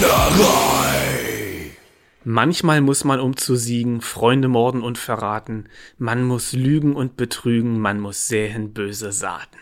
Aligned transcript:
Plauderei. 0.00 1.72
Manchmal 2.24 2.80
muss 2.80 3.04
man, 3.04 3.20
um 3.20 3.36
zu 3.36 3.54
siegen, 3.54 4.00
Freunde 4.00 4.48
morden 4.48 4.80
und 4.80 4.96
verraten. 4.96 5.68
Man 5.98 6.24
muss 6.24 6.54
lügen 6.54 6.96
und 6.96 7.18
betrügen, 7.18 7.78
man 7.78 8.00
muss 8.00 8.26
säen 8.26 8.72
böse 8.72 9.12
Saaten. 9.12 9.58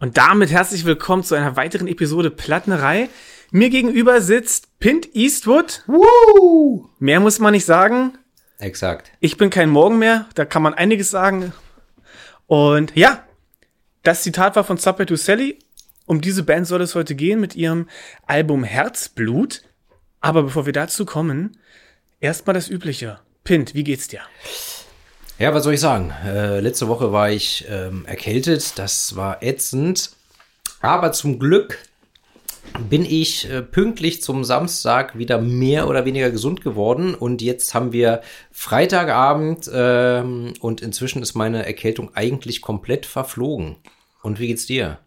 Und 0.00 0.16
damit 0.16 0.50
herzlich 0.50 0.84
willkommen 0.84 1.22
zu 1.22 1.36
einer 1.36 1.54
weiteren 1.54 1.86
Episode 1.86 2.32
Plattnerei. 2.32 3.08
Mir 3.52 3.70
gegenüber 3.70 4.20
sitzt 4.20 4.80
Pint 4.80 5.14
Eastwood. 5.14 5.84
Woo! 5.86 6.88
Mehr 6.98 7.20
muss 7.20 7.38
man 7.38 7.52
nicht 7.52 7.66
sagen. 7.66 8.18
Exakt. 8.58 9.12
Ich 9.20 9.36
bin 9.36 9.50
kein 9.50 9.70
Morgen 9.70 10.00
mehr, 10.00 10.26
da 10.34 10.44
kann 10.44 10.62
man 10.62 10.74
einiges 10.74 11.10
sagen. 11.10 11.52
Und 12.48 12.96
ja, 12.96 13.22
das 14.02 14.24
Zitat 14.24 14.56
war 14.56 14.64
von 14.64 14.76
Supper 14.76 15.06
to 15.06 15.14
Sally. 15.14 15.60
Um 16.06 16.20
diese 16.20 16.44
Band 16.44 16.66
soll 16.66 16.80
es 16.82 16.94
heute 16.94 17.16
gehen 17.16 17.40
mit 17.40 17.56
ihrem 17.56 17.88
Album 18.26 18.62
Herzblut. 18.64 19.62
Aber 20.20 20.44
bevor 20.44 20.64
wir 20.64 20.72
dazu 20.72 21.04
kommen, 21.04 21.58
erstmal 22.20 22.54
das 22.54 22.68
Übliche. 22.68 23.18
Pint, 23.44 23.74
wie 23.74 23.84
geht's 23.84 24.08
dir? 24.08 24.20
Ja, 25.38 25.52
was 25.52 25.64
soll 25.64 25.74
ich 25.74 25.80
sagen? 25.80 26.12
Äh, 26.24 26.60
letzte 26.60 26.88
Woche 26.88 27.12
war 27.12 27.30
ich 27.30 27.66
ähm, 27.68 28.06
erkältet. 28.06 28.78
Das 28.78 29.16
war 29.16 29.42
ätzend. 29.42 30.12
Aber 30.80 31.12
zum 31.12 31.38
Glück 31.38 31.78
bin 32.88 33.04
ich 33.04 33.50
äh, 33.50 33.62
pünktlich 33.62 34.22
zum 34.22 34.44
Samstag 34.44 35.18
wieder 35.18 35.40
mehr 35.40 35.88
oder 35.88 36.04
weniger 36.04 36.30
gesund 36.30 36.62
geworden. 36.62 37.14
Und 37.14 37.42
jetzt 37.42 37.74
haben 37.74 37.92
wir 37.92 38.22
Freitagabend 38.52 39.68
ähm, 39.72 40.54
und 40.60 40.80
inzwischen 40.80 41.22
ist 41.22 41.34
meine 41.34 41.66
Erkältung 41.66 42.14
eigentlich 42.14 42.62
komplett 42.62 43.06
verflogen. 43.06 43.76
Und 44.22 44.38
wie 44.38 44.46
geht's 44.46 44.66
dir? 44.66 44.98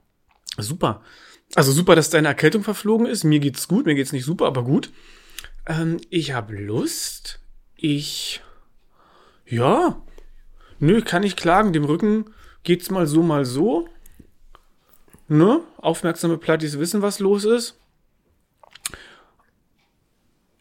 Super. 0.63 1.01
Also 1.55 1.71
super, 1.71 1.95
dass 1.95 2.09
deine 2.09 2.27
Erkältung 2.27 2.63
verflogen 2.63 3.07
ist. 3.07 3.23
Mir 3.23 3.39
geht's 3.39 3.67
gut, 3.67 3.85
mir 3.85 3.95
geht's 3.95 4.11
nicht 4.11 4.25
super, 4.25 4.45
aber 4.45 4.63
gut. 4.63 4.91
Ähm, 5.65 5.97
ich 6.09 6.33
habe 6.33 6.55
Lust. 6.55 7.39
Ich. 7.75 8.41
Ja. 9.45 10.01
Nö, 10.79 11.01
kann 11.01 11.23
ich 11.23 11.35
klagen. 11.35 11.73
Dem 11.73 11.85
Rücken 11.85 12.33
geht's 12.63 12.91
mal 12.91 13.07
so, 13.07 13.23
mal 13.23 13.45
so. 13.45 13.87
Ne? 15.27 15.61
Aufmerksame 15.77 16.37
Plattis 16.37 16.79
wissen, 16.79 17.01
was 17.01 17.19
los 17.19 17.45
ist. 17.45 17.79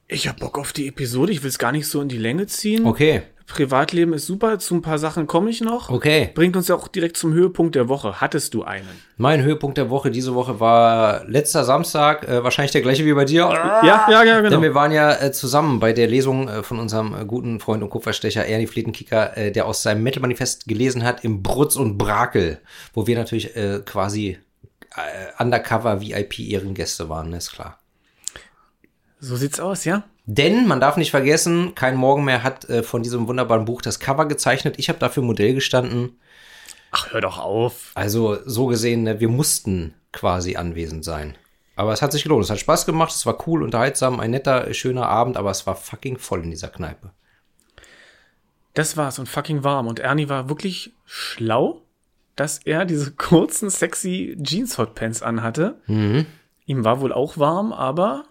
Ich 0.07 0.27
hab 0.27 0.41
Bock 0.41 0.59
auf 0.59 0.73
die 0.73 0.89
Episode. 0.89 1.33
Ich 1.33 1.43
will 1.43 1.51
es 1.51 1.59
gar 1.59 1.73
nicht 1.73 1.87
so 1.87 2.01
in 2.01 2.09
die 2.09 2.19
Länge 2.19 2.47
ziehen. 2.47 2.87
Okay, 2.87 3.23
Privatleben 3.49 4.13
ist 4.13 4.27
super. 4.27 4.59
Zu 4.59 4.77
ein 4.77 4.83
paar 4.83 4.99
Sachen 4.99 5.27
komme 5.27 5.51
ich 5.51 5.61
noch. 5.63 5.91
okay. 5.91 6.31
Bringt 6.35 6.55
uns 6.55 6.69
ja 6.69 6.75
auch 6.75 6.87
direkt 6.87 7.17
zum 7.17 7.33
Höhepunkt 7.33 7.75
der 7.75 7.89
Woche. 7.89 8.21
Hattest 8.21 8.55
du 8.55 8.63
einen? 8.63 8.89
Mein 9.17 9.43
Höhepunkt 9.43 9.79
der 9.79 9.91
Woche 9.91 10.11
diese 10.11 10.35
Woche 10.35 10.61
war 10.61 11.25
letzter 11.27 11.65
Samstag, 11.65 12.29
äh, 12.29 12.45
wahrscheinlich 12.45 12.73
der 12.73 12.83
gleiche 12.83 13.05
wie 13.07 13.13
bei 13.15 13.25
dir. 13.25 13.41
Ja, 13.41 13.83
ja, 13.85 14.23
ja, 14.23 14.37
genau. 14.41 14.51
Denn 14.51 14.63
wir 14.63 14.75
waren 14.75 14.93
ja 14.93 15.15
äh, 15.15 15.33
zusammen 15.33 15.81
bei 15.81 15.93
der 15.93 16.07
Lesung 16.07 16.49
äh, 16.49 16.63
von 16.63 16.79
unserem 16.79 17.15
äh, 17.15 17.25
guten 17.25 17.59
Freund 17.59 17.83
und 17.83 17.91
Kupferstecher 17.91 18.45
Ernie 18.45 18.67
Flietenkicker, 18.67 19.37
äh, 19.37 19.51
der 19.51 19.67
aus 19.67 19.83
seinem 19.83 20.03
Metal-Manifest 20.03 20.69
gelesen 20.69 21.03
hat 21.03 21.25
im 21.25 21.43
Brutz 21.43 21.77
und 21.77 21.97
Brakel, 21.97 22.61
wo 22.93 23.07
wir 23.07 23.17
natürlich 23.17 23.57
äh, 23.57 23.81
quasi 23.85 24.39
undercover 25.39 26.01
VIP-Ehrengäste 26.01 27.09
waren, 27.09 27.33
ist 27.33 27.53
klar. 27.53 27.79
So 29.21 29.37
sieht's 29.37 29.61
aus, 29.61 29.85
ja? 29.85 30.05
Denn 30.31 30.67
man 30.67 30.79
darf 30.79 30.99
nicht 30.99 31.11
vergessen, 31.11 31.75
kein 31.75 31.97
Morgen 31.97 32.23
mehr 32.23 32.43
hat 32.43 32.69
äh, 32.69 32.83
von 32.83 33.03
diesem 33.03 33.27
wunderbaren 33.29 33.65
Buch 33.65 33.81
das 33.81 33.99
Cover 33.99 34.27
gezeichnet. 34.27 34.75
Ich 34.77 34.91
habe 34.91 34.99
dafür 34.99 35.23
Modell 35.23 35.55
gestanden. 35.55 36.19
Ach, 36.91 37.11
hör 37.15 37.23
doch 37.23 37.39
auf. 37.39 37.93
Also 37.95 38.37
so 38.45 38.67
gesehen, 38.67 39.05
ne, 39.05 39.21
wir 39.21 39.31
mussten 39.31 39.95
quasi 40.13 40.57
anwesend 40.57 41.03
sein. 41.03 41.39
Aber 41.77 41.95
es 41.95 42.03
hat 42.03 42.13
sich 42.13 42.25
gelohnt. 42.25 42.45
Es 42.45 42.51
hat 42.51 42.59
Spaß 42.59 42.85
gemacht. 42.85 43.11
Es 43.15 43.25
war 43.25 43.49
cool, 43.49 43.63
unterhaltsam, 43.63 44.21
ein 44.21 44.31
netter, 44.33 44.75
schöner 44.75 45.09
Abend. 45.09 45.39
Aber 45.39 45.51
es 45.51 45.67
war 45.67 45.77
fucking 45.77 46.19
voll 46.19 46.45
in 46.45 46.51
dieser 46.51 46.69
Kneipe. 46.69 47.11
Das 48.75 48.99
war's 48.99 49.19
und 49.19 49.31
fucking 49.31 49.65
warm. 49.65 49.87
Und 49.87 49.99
Ernie 49.99 50.29
war 50.29 50.51
wirklich 50.51 50.93
schlau, 51.07 51.81
dass 52.37 52.59
er 52.59 52.85
diese 52.85 53.13
kurzen, 53.13 53.71
sexy 53.71 54.37
Jeans-Hotpants 54.43 55.23
anhatte. 55.23 55.81
Ihm 56.67 56.85
war 56.85 57.01
wohl 57.01 57.15
auch 57.15 57.39
warm, 57.39 57.73
aber 57.73 58.27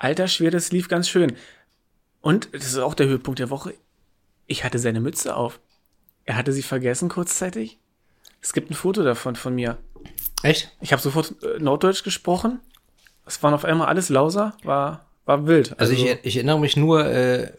alter 0.00 0.26
Schwede, 0.26 0.52
das 0.52 0.72
lief 0.72 0.88
ganz 0.88 1.08
schön. 1.08 1.36
Und 2.20 2.48
das 2.52 2.66
ist 2.66 2.78
auch 2.78 2.94
der 2.94 3.06
Höhepunkt 3.06 3.38
der 3.38 3.50
Woche. 3.50 3.74
Ich 4.46 4.64
hatte 4.64 4.80
seine 4.80 5.00
Mütze 5.00 5.36
auf. 5.36 5.60
Er 6.24 6.36
hatte 6.36 6.52
sie 6.52 6.62
vergessen 6.62 7.08
kurzzeitig. 7.08 7.78
Es 8.40 8.52
gibt 8.52 8.70
ein 8.70 8.74
Foto 8.74 9.04
davon 9.04 9.36
von 9.36 9.54
mir. 9.54 9.78
Echt? 10.42 10.72
Ich 10.80 10.92
habe 10.92 11.02
sofort 11.02 11.34
äh, 11.42 11.58
Norddeutsch 11.58 12.02
gesprochen. 12.02 12.60
Es 13.26 13.42
waren 13.42 13.54
auf 13.54 13.64
einmal 13.64 13.86
alles 13.86 14.08
Lauser, 14.08 14.56
war, 14.64 15.06
war 15.24 15.46
wild. 15.46 15.78
Also, 15.78 15.92
ich, 15.92 16.04
ich 16.22 16.36
erinnere 16.36 16.58
mich 16.58 16.76
nur, 16.76 17.06
äh, 17.06 17.52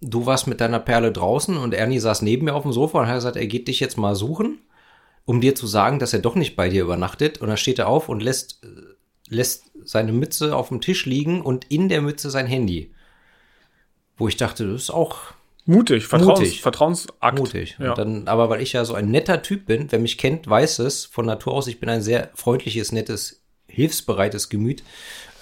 du 0.00 0.26
warst 0.26 0.46
mit 0.46 0.60
deiner 0.60 0.80
Perle 0.80 1.12
draußen 1.12 1.56
und 1.56 1.74
Ernie 1.74 1.98
saß 1.98 2.22
neben 2.22 2.46
mir 2.46 2.54
auf 2.54 2.62
dem 2.62 2.72
Sofa 2.72 3.00
und 3.00 3.08
hat 3.08 3.16
gesagt, 3.16 3.36
er 3.36 3.46
geht 3.46 3.68
dich 3.68 3.80
jetzt 3.80 3.98
mal 3.98 4.14
suchen, 4.14 4.60
um 5.24 5.40
dir 5.40 5.54
zu 5.54 5.66
sagen, 5.66 5.98
dass 5.98 6.12
er 6.12 6.20
doch 6.20 6.36
nicht 6.36 6.56
bei 6.56 6.68
dir 6.68 6.82
übernachtet. 6.82 7.38
Und 7.38 7.48
dann 7.48 7.56
steht 7.56 7.80
er 7.80 7.88
auf 7.88 8.08
und 8.08 8.22
lässt, 8.22 8.64
äh, 8.64 8.68
lässt 9.28 9.69
seine 9.90 10.12
Mütze 10.12 10.54
auf 10.54 10.68
dem 10.68 10.80
Tisch 10.80 11.04
liegen 11.04 11.42
und 11.42 11.66
in 11.68 11.88
der 11.88 12.00
Mütze 12.00 12.30
sein 12.30 12.46
Handy. 12.46 12.92
Wo 14.16 14.28
ich 14.28 14.36
dachte, 14.36 14.70
das 14.70 14.82
ist 14.82 14.90
auch 14.90 15.18
mutig, 15.66 16.06
Vertrauens, 16.06 16.40
Mutig. 16.40 16.62
Vertrauensakt. 16.62 17.38
mutig. 17.38 17.76
Ja. 17.80 17.94
Dann, 17.94 18.28
aber 18.28 18.48
weil 18.50 18.62
ich 18.62 18.72
ja 18.72 18.84
so 18.84 18.94
ein 18.94 19.10
netter 19.10 19.42
Typ 19.42 19.66
bin, 19.66 19.90
wer 19.90 19.98
mich 19.98 20.16
kennt, 20.16 20.48
weiß 20.48 20.78
es 20.80 21.06
von 21.06 21.26
Natur 21.26 21.54
aus, 21.54 21.66
ich 21.66 21.80
bin 21.80 21.88
ein 21.88 22.02
sehr 22.02 22.30
freundliches, 22.34 22.92
nettes, 22.92 23.42
hilfsbereites 23.66 24.48
Gemüt, 24.48 24.84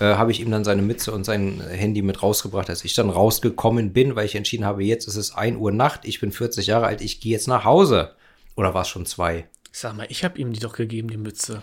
äh, 0.00 0.04
habe 0.04 0.31
ich 0.31 0.41
ihm 0.41 0.50
dann 0.50 0.64
seine 0.64 0.82
Mütze 0.82 1.12
und 1.12 1.25
sein 1.25 1.60
Handy 1.60 2.00
mit 2.00 2.22
rausgebracht, 2.22 2.70
als 2.70 2.84
ich 2.84 2.94
dann 2.94 3.10
rausgekommen 3.10 3.92
bin, 3.92 4.16
weil 4.16 4.26
ich 4.26 4.34
entschieden 4.34 4.64
habe, 4.64 4.82
jetzt 4.82 5.08
ist 5.08 5.16
es 5.16 5.34
1 5.34 5.58
Uhr 5.58 5.72
Nacht, 5.72 6.00
ich 6.04 6.20
bin 6.20 6.32
40 6.32 6.66
Jahre 6.66 6.87
alt, 6.87 7.03
ich 7.03 7.20
gehe 7.20 7.32
jetzt 7.32 7.48
nach 7.48 7.64
Hause. 7.64 8.14
Oder 8.56 8.72
war 8.72 8.82
es 8.82 8.88
schon 8.88 9.06
zwei? 9.06 9.47
Sag 9.72 9.94
mal, 9.94 10.06
ich 10.08 10.25
habe 10.25 10.38
ihm 10.38 10.53
die 10.53 10.60
doch 10.60 10.75
gegeben, 10.75 11.10
die 11.10 11.19
Mütze. 11.19 11.62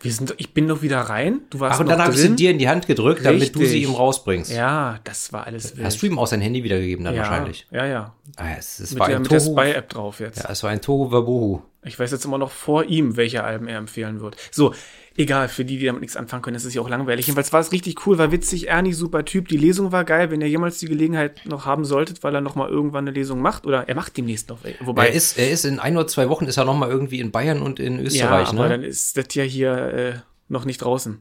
Wir 0.00 0.12
sind, 0.12 0.34
ich 0.36 0.52
bin 0.52 0.68
doch 0.68 0.82
wieder 0.82 1.00
rein. 1.00 1.40
Du 1.48 1.60
warst 1.60 1.76
Ach, 1.76 1.80
und 1.80 1.88
dann 1.88 2.02
habe 2.02 2.12
ich 2.12 2.20
sie 2.20 2.36
dir 2.36 2.50
in 2.50 2.58
die 2.58 2.68
Hand 2.68 2.86
gedrückt, 2.86 3.24
damit 3.24 3.54
du 3.54 3.60
Richtig. 3.60 3.70
sie 3.70 3.82
ihm 3.84 3.94
rausbringst. 3.94 4.50
Ja, 4.52 5.00
das 5.04 5.32
war 5.32 5.46
alles 5.46 5.76
wild. 5.76 5.86
Hast 5.86 6.02
du 6.02 6.06
ihm 6.06 6.18
auch 6.18 6.26
sein 6.26 6.42
Handy 6.42 6.62
wiedergegeben 6.62 7.04
dann 7.04 7.14
ja, 7.14 7.22
wahrscheinlich? 7.22 7.66
Ja, 7.70 7.86
ja. 7.86 8.14
Ah, 8.36 8.54
es, 8.58 8.80
es 8.80 8.90
Mit 8.90 9.00
war 9.00 9.08
der, 9.08 9.16
ein 9.16 9.22
mit 9.22 9.30
der 9.30 9.38
Tohu. 9.38 9.52
Spy-App 9.52 9.88
drauf 9.88 10.20
jetzt. 10.20 10.42
Ja, 10.42 10.50
es 10.50 10.62
war 10.62 10.70
ein 10.70 10.82
Tohu 10.82 11.10
Wabohu. 11.10 11.62
Ich 11.84 11.98
weiß 11.98 12.10
jetzt 12.12 12.24
immer 12.24 12.38
noch 12.38 12.50
vor 12.50 12.84
ihm, 12.84 13.16
welche 13.16 13.44
Alben 13.44 13.66
er 13.68 13.78
empfehlen 13.78 14.20
wird. 14.20 14.36
So, 14.50 14.74
egal, 15.16 15.48
für 15.48 15.64
die, 15.64 15.78
die 15.78 15.86
damit 15.86 16.00
nichts 16.02 16.16
anfangen 16.16 16.42
können, 16.42 16.54
das 16.54 16.64
ist 16.64 16.74
ja 16.74 16.80
auch 16.82 16.88
langweilig. 16.88 17.26
Jedenfalls 17.26 17.52
war 17.52 17.60
es 17.60 17.72
richtig 17.72 18.06
cool, 18.06 18.18
war 18.18 18.32
witzig, 18.32 18.68
Ernie, 18.68 18.92
super 18.92 19.24
Typ. 19.24 19.48
Die 19.48 19.56
Lesung 19.56 19.92
war 19.92 20.04
geil, 20.04 20.30
wenn 20.30 20.40
ihr 20.40 20.48
jemals 20.48 20.78
die 20.78 20.86
Gelegenheit 20.86 21.40
noch 21.46 21.66
haben 21.66 21.84
solltet, 21.84 22.22
weil 22.22 22.34
er 22.34 22.40
noch 22.40 22.54
mal 22.54 22.68
irgendwann 22.68 23.04
eine 23.06 23.14
Lesung 23.14 23.40
macht. 23.40 23.66
Oder 23.66 23.88
er 23.88 23.94
macht 23.94 24.16
demnächst 24.16 24.48
noch. 24.48 24.58
Wobei, 24.80 25.08
Er 25.08 25.12
ist, 25.14 25.38
er 25.38 25.50
ist 25.50 25.64
in 25.64 25.78
ein 25.78 25.96
oder 25.96 26.06
zwei 26.06 26.28
Wochen 26.28 26.46
ist 26.46 26.56
er 26.56 26.64
noch 26.64 26.76
mal 26.76 26.88
irgendwie 26.90 27.20
in 27.20 27.30
Bayern 27.30 27.62
und 27.62 27.78
in 27.80 27.96
ja, 27.98 28.02
Österreich, 28.04 28.48
aber 28.48 28.64
ne? 28.64 28.68
dann 28.70 28.82
ist 28.82 29.16
das 29.16 29.26
ja 29.34 29.42
hier 29.44 29.72
äh, 29.72 30.12
noch 30.48 30.64
nicht 30.64 30.78
draußen. 30.78 31.20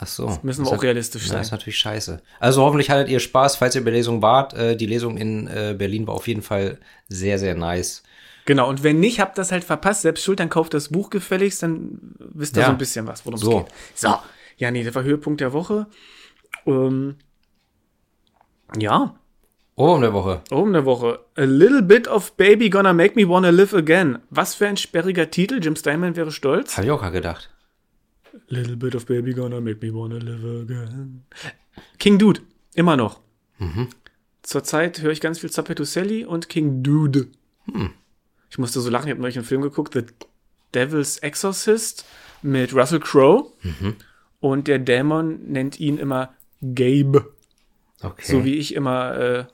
Ach 0.00 0.06
so. 0.06 0.38
Müssen 0.42 0.60
wir 0.60 0.64
Das 0.64 0.68
auch 0.68 0.74
ist- 0.76 0.82
realistisch 0.84 1.22
Ja, 1.26 1.32
sein. 1.32 1.42
ist 1.42 1.50
natürlich 1.50 1.78
scheiße. 1.78 2.22
Also 2.38 2.62
hoffentlich 2.62 2.88
hattet 2.90 3.08
ihr 3.08 3.18
Spaß, 3.18 3.56
falls 3.56 3.74
ihr 3.74 3.84
bei 3.84 3.90
Lesung 3.90 4.22
wart. 4.22 4.54
Äh, 4.54 4.76
die 4.76 4.86
Lesung 4.86 5.16
in 5.16 5.48
äh, 5.48 5.74
Berlin 5.76 6.06
war 6.06 6.14
auf 6.14 6.28
jeden 6.28 6.42
Fall 6.42 6.78
sehr, 7.08 7.38
sehr 7.40 7.56
nice. 7.56 8.02
Genau, 8.48 8.66
und 8.66 8.82
wenn 8.82 8.98
nicht, 8.98 9.20
habt 9.20 9.36
das 9.36 9.52
halt 9.52 9.62
verpasst, 9.62 10.00
selbst 10.00 10.24
schuld, 10.24 10.40
dann 10.40 10.48
kauft 10.48 10.72
das 10.72 10.88
Buch 10.88 11.10
gefälligst, 11.10 11.62
dann 11.62 11.98
wisst 12.18 12.56
ihr 12.56 12.60
Ja. 12.60 12.66
so 12.68 12.72
ein 12.72 12.78
bisschen 12.78 13.06
was, 13.06 13.26
worum 13.26 13.34
es 13.34 13.42
So. 13.42 13.58
geht. 13.58 13.66
So, 13.94 14.14
ja, 14.56 14.70
nee, 14.70 14.82
das 14.82 14.94
war 14.94 15.02
Höhepunkt 15.02 15.42
der 15.42 15.52
Woche. 15.52 15.86
Ähm, 16.64 17.16
ja, 18.78 19.14
Ohrwurm 19.76 20.00
der 20.00 20.14
Woche. 20.14 20.40
um 20.50 20.72
der 20.72 20.86
Woche. 20.86 21.20
A 21.36 21.42
little 21.42 21.82
bit 21.82 22.08
of 22.08 22.32
baby 22.38 22.70
gonna 22.70 22.94
make 22.94 23.16
me 23.16 23.28
wanna 23.28 23.50
live 23.50 23.74
again. 23.74 24.18
Was 24.30 24.54
für 24.54 24.66
ein 24.66 24.78
sperriger 24.78 25.30
Titel, 25.30 25.60
Jim 25.62 25.76
Steinman 25.76 26.16
wäre 26.16 26.32
stolz. 26.32 26.78
Habe 26.78 26.86
ich 26.86 26.90
auch 26.90 27.12
gedacht. 27.12 27.50
Little 28.48 28.76
bit 28.76 28.94
of 28.94 29.04
baby 29.04 29.34
gonna 29.34 29.60
make 29.60 29.84
me 29.86 29.92
wanna 29.94 30.16
live 30.16 30.62
again. 30.62 31.24
King 31.98 32.18
Dude, 32.18 32.40
immer 32.74 32.96
noch. 32.96 33.20
Zurzeit 34.42 35.02
höre 35.02 35.12
ich 35.12 35.20
ganz 35.20 35.38
viel 35.38 35.50
Zappeto 35.50 35.84
Sally 35.84 36.24
und 36.24 36.48
King 36.48 36.82
Dude. 36.82 37.28
Ich 38.50 38.58
musste 38.58 38.80
so 38.80 38.90
lachen, 38.90 39.06
ich 39.06 39.10
habe 39.12 39.20
neulich 39.20 39.36
einen 39.36 39.46
Film 39.46 39.62
geguckt, 39.62 39.94
The 39.94 40.04
Devil's 40.74 41.18
Exorcist 41.18 42.04
mit 42.42 42.74
Russell 42.74 43.00
Crowe. 43.00 43.52
Und 44.40 44.68
der 44.68 44.78
Dämon 44.78 45.50
nennt 45.50 45.80
ihn 45.80 45.98
immer 45.98 46.34
Gabe. 46.60 47.32
Okay. 48.02 48.24
So 48.24 48.44
wie 48.44 48.54
ich 48.54 48.74
immer 48.74 49.14
äh, 49.16 49.44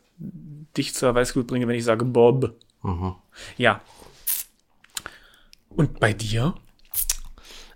dich 0.77 0.95
zur 0.95 1.15
Weißglut 1.15 1.47
bringe, 1.47 1.67
wenn 1.67 1.77
ich 1.77 1.85
sage 1.85 2.05
Bob. 2.05 2.55
Ja. 3.57 3.81
Und 5.71 5.99
bei 5.99 6.13
dir? 6.13 6.55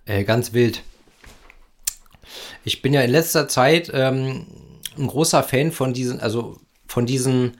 Äh, 0.04 0.24
ganz 0.24 0.52
wild. 0.52 0.82
Ich 2.64 2.82
bin 2.82 2.92
ja 2.92 3.00
in 3.00 3.10
letzter 3.10 3.48
Zeit 3.48 3.90
ähm, 3.92 4.46
ein 4.96 5.06
großer 5.06 5.42
Fan 5.42 5.72
von 5.72 5.94
diesen, 5.94 6.20
also 6.20 6.60
von 6.86 7.06
diesen 7.06 7.56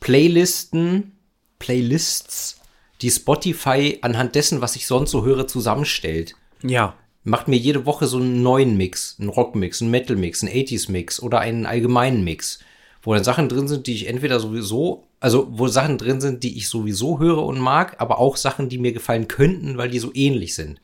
Playlisten, 0.00 1.16
Playlists, 1.60 2.60
die 3.00 3.10
Spotify 3.10 3.98
anhand 4.02 4.34
dessen, 4.34 4.60
was 4.60 4.74
ich 4.74 4.88
sonst 4.88 5.12
so 5.12 5.24
höre, 5.24 5.46
zusammenstellt. 5.46 6.34
Ja. 6.62 6.96
macht 7.22 7.48
mir 7.48 7.56
jede 7.56 7.86
Woche 7.86 8.06
so 8.06 8.16
einen 8.16 8.42
neuen 8.42 8.76
Mix, 8.76 9.16
einen 9.20 9.28
Rockmix, 9.28 9.80
einen 9.80 9.90
Metal-Mix, 9.90 10.42
einen 10.42 10.52
80s-Mix 10.52 11.22
oder 11.22 11.38
einen 11.38 11.66
allgemeinen 11.66 12.24
Mix, 12.24 12.58
wo 13.02 13.14
dann 13.14 13.24
Sachen 13.24 13.48
drin 13.48 13.68
sind, 13.68 13.86
die 13.86 13.94
ich 13.94 14.08
entweder 14.08 14.40
sowieso, 14.40 15.06
also 15.20 15.46
wo 15.50 15.68
Sachen 15.68 15.96
drin 15.96 16.20
sind, 16.20 16.42
die 16.42 16.56
ich 16.56 16.68
sowieso 16.68 17.18
höre 17.18 17.44
und 17.44 17.58
mag, 17.58 18.00
aber 18.00 18.18
auch 18.18 18.36
Sachen, 18.36 18.68
die 18.68 18.78
mir 18.78 18.92
gefallen 18.92 19.28
könnten, 19.28 19.78
weil 19.78 19.90
die 19.90 19.98
so 19.98 20.10
ähnlich 20.14 20.54
sind. 20.54 20.80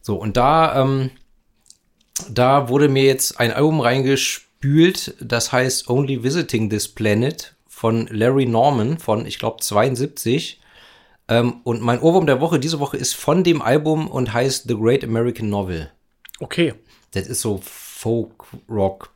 So, 0.00 0.16
und 0.16 0.36
da, 0.36 0.82
ähm, 0.82 1.10
da 2.30 2.68
wurde 2.68 2.88
mir 2.88 3.04
jetzt 3.04 3.40
ein 3.40 3.52
Album 3.52 3.80
reingespült, 3.80 5.14
das 5.20 5.52
heißt 5.52 5.88
Only 5.88 6.22
Visiting 6.22 6.70
This 6.70 6.88
Planet 6.88 7.55
von 7.76 8.06
Larry 8.06 8.46
Norman 8.46 8.96
von, 8.96 9.26
ich 9.26 9.38
glaube, 9.38 9.60
72. 9.60 10.62
Ähm, 11.28 11.60
und 11.62 11.82
mein 11.82 12.00
Ohrwurm 12.00 12.24
der 12.24 12.40
Woche 12.40 12.58
diese 12.58 12.80
Woche 12.80 12.96
ist 12.96 13.14
von 13.14 13.44
dem 13.44 13.60
Album 13.60 14.08
und 14.08 14.32
heißt 14.32 14.66
The 14.66 14.76
Great 14.76 15.04
American 15.04 15.50
Novel. 15.50 15.90
Okay. 16.40 16.72
Das 17.10 17.26
ist 17.26 17.42
so 17.42 17.60
Folk, 17.62 18.44
Rock, 18.70 19.10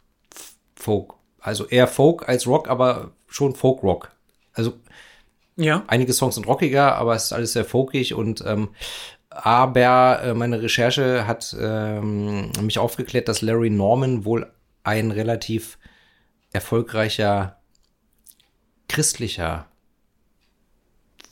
Folk. 0.75 1.15
Also 1.41 1.69
eher 1.69 1.89
Folk 1.89 2.29
als 2.29 2.47
Rock, 2.47 2.69
aber 2.69 3.13
schon 3.29 3.55
Folk 3.55 3.83
Rock. 3.83 4.13
Also 4.53 4.75
Ja. 5.57 5.83
einige 5.87 6.13
Songs 6.13 6.35
sind 6.35 6.47
rockiger, 6.47 6.97
aber 6.97 7.15
es 7.15 7.25
ist 7.25 7.33
alles 7.33 7.55
sehr 7.55 7.65
folkig 7.65 8.13
und 8.13 8.45
ähm, 8.47 8.69
aber 9.31 10.21
äh, 10.23 10.35
meine 10.35 10.61
Recherche 10.61 11.27
hat 11.27 11.57
ähm, 11.59 12.53
mich 12.61 12.79
aufgeklärt, 12.79 13.27
dass 13.27 13.41
Larry 13.41 13.71
Norman 13.71 14.27
wohl 14.27 14.53
ein 14.83 15.13
relativ 15.13 15.79
erfolgreicher 16.53 17.60
christlicher 18.91 19.67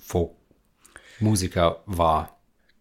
Folk-Musiker 0.05 1.83
war. 1.87 2.37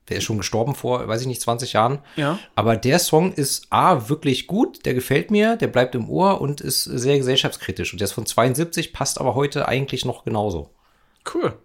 Der 0.10 0.18
ist 0.18 0.24
schon 0.24 0.38
gestorben 0.38 0.76
vor, 0.76 1.06
weiß 1.08 1.22
ich 1.22 1.28
nicht, 1.28 1.42
20 1.42 1.74
Jahren. 1.74 2.00
Ja. 2.16 2.40
Aber 2.56 2.78
der 2.78 3.00
Song 3.00 3.34
ist 3.34 3.68
A, 3.72 4.08
wirklich 4.08 4.48
gut, 4.48 4.86
der 4.86 4.94
gefällt 4.94 5.32
mir, 5.32 5.58
der 5.58 5.68
bleibt 5.68 5.96
im 5.96 6.10
Ohr 6.10 6.40
und 6.40 6.62
ist 6.62 6.84
sehr 6.86 7.18
gesellschaftskritisch. 7.18 7.92
Und 7.92 8.00
der 8.00 8.06
ist 8.06 8.14
von 8.14 8.26
72, 8.26 8.94
passt 8.94 9.20
aber 9.20 9.36
heute 9.36 9.68
eigentlich 9.68 10.06
noch 10.06 10.24
genauso. 10.24 10.70
Cool. 11.34 11.58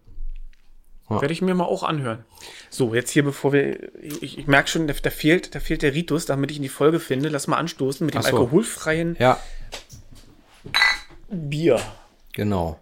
Ja. 1.09 1.21
Werde 1.21 1.35
ich 1.35 1.43
mir 1.43 1.55
mal 1.55 1.67
auch 1.67 1.83
anhören. 1.83 2.25
So, 2.71 2.95
jetzt 2.95 3.11
hier, 3.11 3.23
bevor 3.23 3.53
wir. 3.53 3.95
Ich, 4.03 4.39
ich 4.39 4.47
merke 4.47 4.69
schon, 4.71 4.87
da, 4.89 4.95
da, 4.95 5.11
fehlt, 5.11 5.55
da 5.55 5.61
fehlt 5.61 5.83
der 5.83 5.95
Ritus, 5.95 6.25
damit 6.27 6.51
ich 6.51 6.57
in 6.57 6.63
die 6.63 6.69
Folge 6.71 6.99
finde. 6.99 7.29
Lass 7.29 7.47
mal 7.47 7.59
anstoßen 7.59 8.05
mit 8.07 8.15
dem 8.15 8.23
so. 8.23 8.29
alkoholfreien 8.29 9.17
Ja, 9.21 9.39
Bier. 11.29 11.81
genau. 12.33 12.81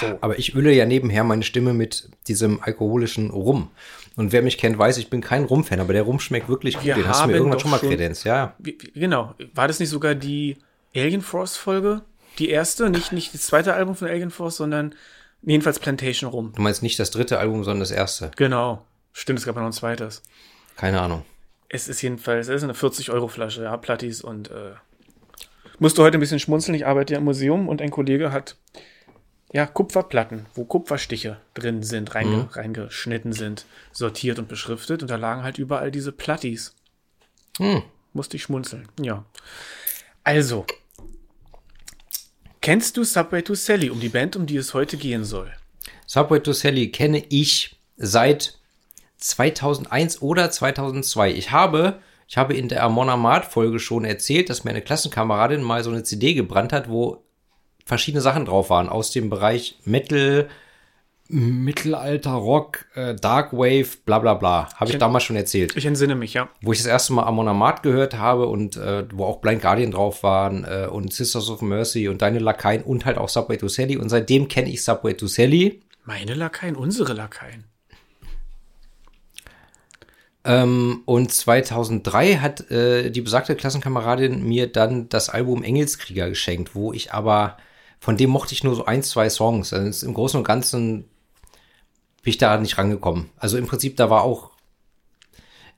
So. 0.00 0.18
Aber 0.20 0.38
ich 0.38 0.54
öle 0.54 0.72
ja 0.72 0.86
nebenher 0.86 1.24
meine 1.24 1.42
Stimme 1.42 1.72
mit 1.74 2.08
diesem 2.28 2.62
alkoholischen 2.62 3.30
Rum. 3.30 3.70
Und 4.16 4.32
wer 4.32 4.42
mich 4.42 4.58
kennt, 4.58 4.78
weiß, 4.78 4.98
ich 4.98 5.10
bin 5.10 5.20
kein 5.20 5.44
Rum-Fan, 5.44 5.80
aber 5.80 5.92
der 5.92 6.02
Rum 6.02 6.18
schmeckt 6.20 6.48
wirklich 6.48 6.74
gut. 6.76 6.84
Wir 6.84 6.94
Den 6.94 7.08
hast 7.08 7.22
du 7.24 7.28
mir 7.28 7.34
irgendwann 7.36 7.60
schon 7.60 7.70
mal 7.70 7.78
schon- 7.78 7.88
kredenzt, 7.88 8.24
ja. 8.24 8.54
Genau. 8.94 9.34
War 9.54 9.68
das 9.68 9.78
nicht 9.80 9.90
sogar 9.90 10.14
die 10.14 10.56
Alien 10.94 11.20
Force 11.20 11.56
Folge? 11.56 12.02
Die 12.38 12.50
erste? 12.50 12.90
Nicht, 12.90 13.12
nicht 13.12 13.32
das 13.34 13.42
zweite 13.42 13.74
Album 13.74 13.94
von 13.96 14.08
Alien 14.08 14.30
Force, 14.30 14.56
sondern 14.56 14.94
jedenfalls 15.42 15.78
Plantation 15.78 16.30
rum. 16.30 16.52
Du 16.54 16.62
meinst 16.62 16.82
nicht 16.82 16.98
das 16.98 17.10
dritte 17.10 17.38
Album, 17.38 17.64
sondern 17.64 17.80
das 17.80 17.90
erste. 17.90 18.30
Genau. 18.36 18.84
Stimmt, 19.12 19.38
es 19.40 19.44
gab 19.46 19.54
ja 19.56 19.60
noch 19.62 19.68
ein 19.68 19.72
zweites. 19.72 20.22
Keine 20.76 21.00
Ahnung. 21.00 21.24
Es 21.68 21.88
ist 21.88 22.00
jedenfalls, 22.02 22.48
es 22.48 22.56
ist 22.56 22.64
eine 22.64 22.72
40-Euro-Flasche, 22.74 23.62
ja, 23.64 23.76
Plattis 23.76 24.22
und 24.22 24.50
äh, 24.50 24.72
musste 25.78 26.02
heute 26.02 26.16
ein 26.18 26.20
bisschen 26.20 26.38
schmunzeln. 26.38 26.74
Ich 26.74 26.86
arbeite 26.86 27.12
ja 27.14 27.18
im 27.18 27.24
Museum 27.24 27.68
und 27.68 27.82
ein 27.82 27.90
Kollege 27.90 28.32
hat 28.32 28.56
ja 29.52 29.66
Kupferplatten, 29.66 30.46
wo 30.54 30.64
Kupferstiche 30.64 31.38
drin 31.54 31.82
sind, 31.82 32.14
reinge 32.14 32.48
reingeschnitten 32.52 33.32
sind, 33.32 33.64
sortiert 33.92 34.38
und 34.38 34.48
beschriftet 34.48 35.02
und 35.02 35.10
da 35.10 35.16
lagen 35.16 35.42
halt 35.42 35.58
überall 35.58 35.90
diese 35.90 36.12
Plattis. 36.12 36.74
Hm. 37.58 37.82
Musste 38.12 38.36
ich 38.36 38.42
schmunzeln, 38.42 38.88
ja. 39.00 39.24
Also, 40.24 40.66
kennst 42.60 42.96
du 42.96 43.04
Subway 43.04 43.42
to 43.42 43.54
Sally, 43.54 43.90
um 43.90 44.00
die 44.00 44.08
Band, 44.08 44.36
um 44.36 44.46
die 44.46 44.56
es 44.56 44.74
heute 44.74 44.96
gehen 44.96 45.24
soll? 45.24 45.52
Subway 46.06 46.40
to 46.40 46.52
Sally 46.52 46.90
kenne 46.90 47.24
ich 47.28 47.76
seit 47.96 48.58
2001 49.18 50.22
oder 50.22 50.50
2002. 50.50 51.32
Ich 51.32 51.50
habe, 51.50 52.00
ich 52.26 52.36
habe 52.36 52.54
in 52.54 52.68
der 52.68 52.82
Amon 52.84 53.08
Amarth 53.08 53.46
Folge 53.46 53.78
schon 53.78 54.04
erzählt, 54.04 54.48
dass 54.48 54.64
mir 54.64 54.70
eine 54.70 54.82
Klassenkameradin 54.82 55.62
mal 55.62 55.82
so 55.82 55.90
eine 55.90 56.04
CD 56.04 56.34
gebrannt 56.34 56.72
hat, 56.72 56.88
wo 56.88 57.24
verschiedene 57.88 58.20
Sachen 58.20 58.44
drauf 58.44 58.68
waren 58.70 58.88
aus 58.88 59.10
dem 59.10 59.30
Bereich 59.30 59.78
Metal, 59.84 60.48
Mittelalter, 61.30 62.32
Rock, 62.32 62.86
äh, 62.94 63.14
Dark 63.14 63.52
Wave, 63.52 63.88
bla 64.04 64.18
bla 64.18 64.34
bla. 64.34 64.68
Habe 64.76 64.86
ich 64.86 64.92
Kenn- 64.92 65.00
damals 65.00 65.24
schon 65.24 65.36
erzählt. 65.36 65.76
Ich 65.76 65.86
entsinne 65.86 66.14
mich, 66.14 66.34
ja. 66.34 66.48
wo 66.62 66.72
ich 66.72 66.78
das 66.78 66.86
erste 66.86 67.12
Mal 67.14 67.24
Amon 67.24 67.48
Amarth 67.48 67.82
gehört 67.82 68.16
habe 68.16 68.46
und 68.46 68.76
äh, 68.76 69.04
wo 69.12 69.24
auch 69.24 69.38
Blind 69.40 69.62
Guardian 69.62 69.90
drauf 69.90 70.22
waren 70.22 70.64
äh, 70.64 70.86
und 70.90 71.12
Sisters 71.12 71.50
of 71.50 71.60
Mercy 71.62 72.08
und 72.08 72.22
Deine 72.22 72.38
Lakaien 72.38 72.82
und 72.82 73.04
halt 73.04 73.18
auch 73.18 73.28
Subway 73.28 73.56
to 73.56 73.68
Sally. 73.68 73.96
Und 73.96 74.08
seitdem 74.10 74.48
kenne 74.48 74.70
ich 74.70 74.84
Subway 74.84 75.14
to 75.14 75.26
Sally. 75.26 75.80
Meine 76.04 76.34
Lakaien, 76.34 76.76
unsere 76.76 77.14
Lakaien. 77.14 77.64
Ähm, 80.44 81.02
und 81.04 81.32
2003 81.32 82.36
hat 82.36 82.70
äh, 82.70 83.10
die 83.10 83.20
besagte 83.20 83.54
Klassenkameradin 83.54 84.46
mir 84.46 84.66
dann 84.66 85.08
das 85.10 85.28
Album 85.28 85.62
Engelskrieger 85.62 86.28
geschenkt, 86.30 86.74
wo 86.74 86.92
ich 86.92 87.12
aber, 87.12 87.58
von 88.00 88.16
dem 88.16 88.30
mochte 88.30 88.54
ich 88.54 88.64
nur 88.64 88.74
so 88.74 88.84
ein, 88.84 89.02
zwei 89.02 89.28
Songs. 89.28 89.72
Also 89.72 90.06
im 90.06 90.14
Großen 90.14 90.38
und 90.38 90.44
Ganzen 90.44 91.04
bin 92.22 92.30
ich 92.30 92.38
da 92.38 92.56
nicht 92.58 92.78
rangekommen. 92.78 93.30
Also 93.36 93.58
im 93.58 93.66
Prinzip, 93.66 93.96
da 93.96 94.10
war 94.10 94.22
auch, 94.22 94.50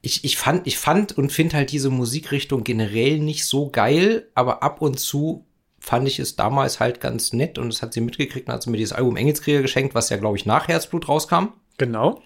ich, 0.02 0.24
ich 0.24 0.36
fand, 0.36 0.66
ich 0.66 0.78
fand 0.78 1.16
und 1.16 1.32
finde 1.32 1.56
halt 1.56 1.72
diese 1.72 1.90
Musikrichtung 1.90 2.64
generell 2.64 3.18
nicht 3.18 3.46
so 3.46 3.70
geil, 3.70 4.28
aber 4.34 4.62
ab 4.62 4.80
und 4.80 4.98
zu 4.98 5.46
fand 5.78 6.06
ich 6.06 6.18
es 6.18 6.36
damals 6.36 6.78
halt 6.78 7.00
ganz 7.00 7.32
nett 7.32 7.58
und 7.58 7.72
es 7.72 7.82
hat 7.82 7.94
sie 7.94 8.00
mitgekriegt 8.02 8.48
und 8.48 8.54
hat 8.54 8.62
sie 8.62 8.70
mir 8.70 8.76
dieses 8.76 8.92
Album 8.92 9.16
Engelskrieger 9.16 9.62
geschenkt, 9.62 9.94
was 9.94 10.10
ja, 10.10 10.18
glaube 10.18 10.36
ich, 10.36 10.46
nach 10.46 10.68
Herzblut 10.68 11.08
rauskam. 11.08 11.48
Genau. 11.78 12.22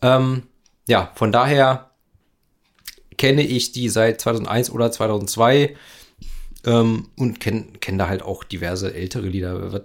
Ähm, 0.00 0.44
ja, 0.88 1.12
von 1.14 1.32
daher 1.32 1.90
kenne 3.18 3.42
ich 3.42 3.72
die 3.72 3.88
seit 3.88 4.20
2001 4.20 4.70
oder 4.70 4.90
2002 4.90 5.76
ähm, 6.64 7.08
und 7.16 7.40
kenne 7.40 7.66
kenn 7.80 7.98
da 7.98 8.08
halt 8.08 8.22
auch 8.22 8.44
diverse 8.44 8.94
ältere 8.94 9.26
Lieder. 9.26 9.72
Was 9.72 9.82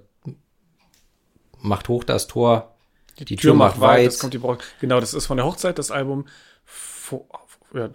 macht 1.62 1.90
hoch 1.90 2.04
das 2.04 2.28
Tor, 2.28 2.76
die, 3.20 3.36
Tür, 3.36 3.54
macht 3.54 3.80
weit. 3.80 4.08
Das 4.08 4.20
kommt 4.20 4.34
die. 4.34 4.42
Genau, 4.80 5.00
das 5.00 5.14
ist 5.14 5.26
von 5.26 5.38
der 5.38 5.46
Hochzeit, 5.46 5.80
das 5.80 5.92
Album 5.92 6.26
vor, 6.64 7.28
ja, 7.74 7.90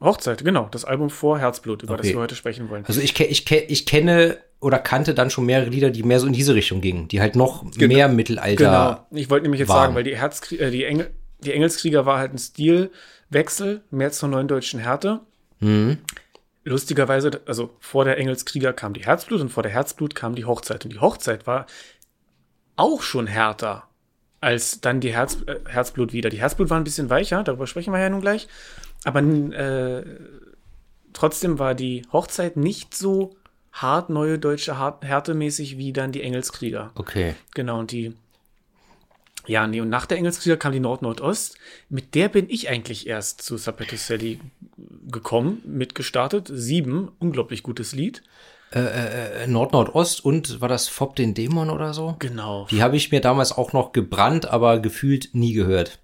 Hochzeit, 0.00 0.44
genau, 0.44 0.68
das 0.70 0.84
Album 0.84 1.10
vor 1.10 1.38
Herzblut, 1.38 1.82
über 1.82 1.96
das 1.96 2.06
Okay. 2.06 2.14
wir 2.14 2.22
heute 2.22 2.34
sprechen 2.34 2.70
wollen. 2.70 2.86
Also 2.86 3.00
ich, 3.00 3.18
ich, 3.20 3.50
ich 3.50 3.86
kenne 3.86 4.38
oder 4.60 4.78
kannte 4.78 5.14
dann 5.14 5.30
schon 5.30 5.46
mehrere 5.46 5.68
Lieder, 5.68 5.90
die 5.90 6.02
mehr 6.02 6.20
so 6.20 6.26
in 6.26 6.32
diese 6.32 6.54
Richtung 6.54 6.80
gingen, 6.80 7.08
die 7.08 7.20
halt 7.20 7.36
noch 7.36 7.64
mehr 7.76 8.08
Mittelalter. 8.08 9.06
Genau. 9.10 9.20
Ich 9.20 9.28
wollte 9.30 9.44
nämlich 9.44 9.60
jetzt 9.60 9.68
waren. 9.68 9.86
sagen, 9.88 9.94
weil 9.94 10.04
die 10.04 10.16
Herzkrie 10.16 10.58
äh, 10.58 10.70
die, 10.70 10.84
Engel 10.84 11.10
die 11.40 11.52
Engelskrieger 11.52 12.04
war 12.04 12.18
halt 12.18 12.34
ein 12.34 12.38
Stilwechsel, 12.38 13.82
mehr 13.90 14.12
zur 14.12 14.28
neuen 14.28 14.48
deutschen 14.48 14.78
Härte. 14.80 15.20
Mhm. 15.60 15.98
Lustigerweise, 16.70 17.40
also 17.46 17.74
vor 17.80 18.04
der 18.04 18.16
Engelskrieger 18.16 18.72
kam 18.72 18.94
die 18.94 19.04
Herzblut 19.04 19.40
und 19.40 19.48
vor 19.48 19.64
der 19.64 19.72
Herzblut 19.72 20.14
kam 20.14 20.36
die 20.36 20.44
Hochzeit. 20.44 20.84
Und 20.84 20.92
die 20.92 21.00
Hochzeit 21.00 21.46
war 21.46 21.66
auch 22.76 23.02
schon 23.02 23.26
härter 23.26 23.88
als 24.40 24.80
dann 24.80 25.00
die 25.00 25.12
Herz, 25.12 25.38
äh, 25.46 25.56
Herzblut 25.68 26.12
wieder. 26.12 26.30
Die 26.30 26.38
Herzblut 26.38 26.70
war 26.70 26.78
ein 26.78 26.84
bisschen 26.84 27.10
weicher, 27.10 27.42
darüber 27.42 27.66
sprechen 27.66 27.92
wir 27.92 27.98
ja 27.98 28.08
nun 28.08 28.20
gleich. 28.20 28.46
Aber 29.04 29.20
äh, 29.20 30.04
trotzdem 31.12 31.58
war 31.58 31.74
die 31.74 32.06
Hochzeit 32.12 32.56
nicht 32.56 32.94
so 32.94 33.36
hart, 33.72 34.08
neue 34.08 34.38
deutsche 34.38 34.78
härtemäßig 34.78 35.76
wie 35.76 35.92
dann 35.92 36.12
die 36.12 36.22
Engelskrieger. 36.22 36.92
Okay. 36.94 37.34
Genau, 37.52 37.80
und 37.80 37.90
die. 37.90 38.14
Ja, 39.46 39.66
nee, 39.66 39.80
und 39.80 39.88
nach 39.88 40.06
der 40.06 40.18
Engelskrieger 40.18 40.56
kam 40.56 40.72
die 40.72 40.80
Nord-Nordost. 40.80 41.56
Mit 41.88 42.14
der 42.14 42.28
bin 42.28 42.48
ich 42.48 42.68
eigentlich 42.68 43.06
erst 43.06 43.42
zu 43.42 43.56
Sapeto 43.56 43.96
Sally 43.96 44.40
gekommen, 45.10 45.62
mitgestartet. 45.64 46.50
Sieben, 46.52 47.10
unglaublich 47.18 47.62
gutes 47.62 47.92
Lied. 47.92 48.22
Äh, 48.72 49.48
Nord-Nordost 49.48 50.24
und 50.24 50.60
war 50.60 50.68
das 50.68 50.86
Fob 50.86 51.16
den 51.16 51.34
Dämon 51.34 51.70
oder 51.70 51.92
so? 51.92 52.14
Genau. 52.20 52.68
Die 52.70 52.82
habe 52.82 52.96
ich 52.96 53.10
mir 53.10 53.20
damals 53.20 53.50
auch 53.50 53.72
noch 53.72 53.92
gebrannt, 53.92 54.48
aber 54.48 54.78
gefühlt 54.78 55.30
nie 55.32 55.54
gehört. 55.54 55.98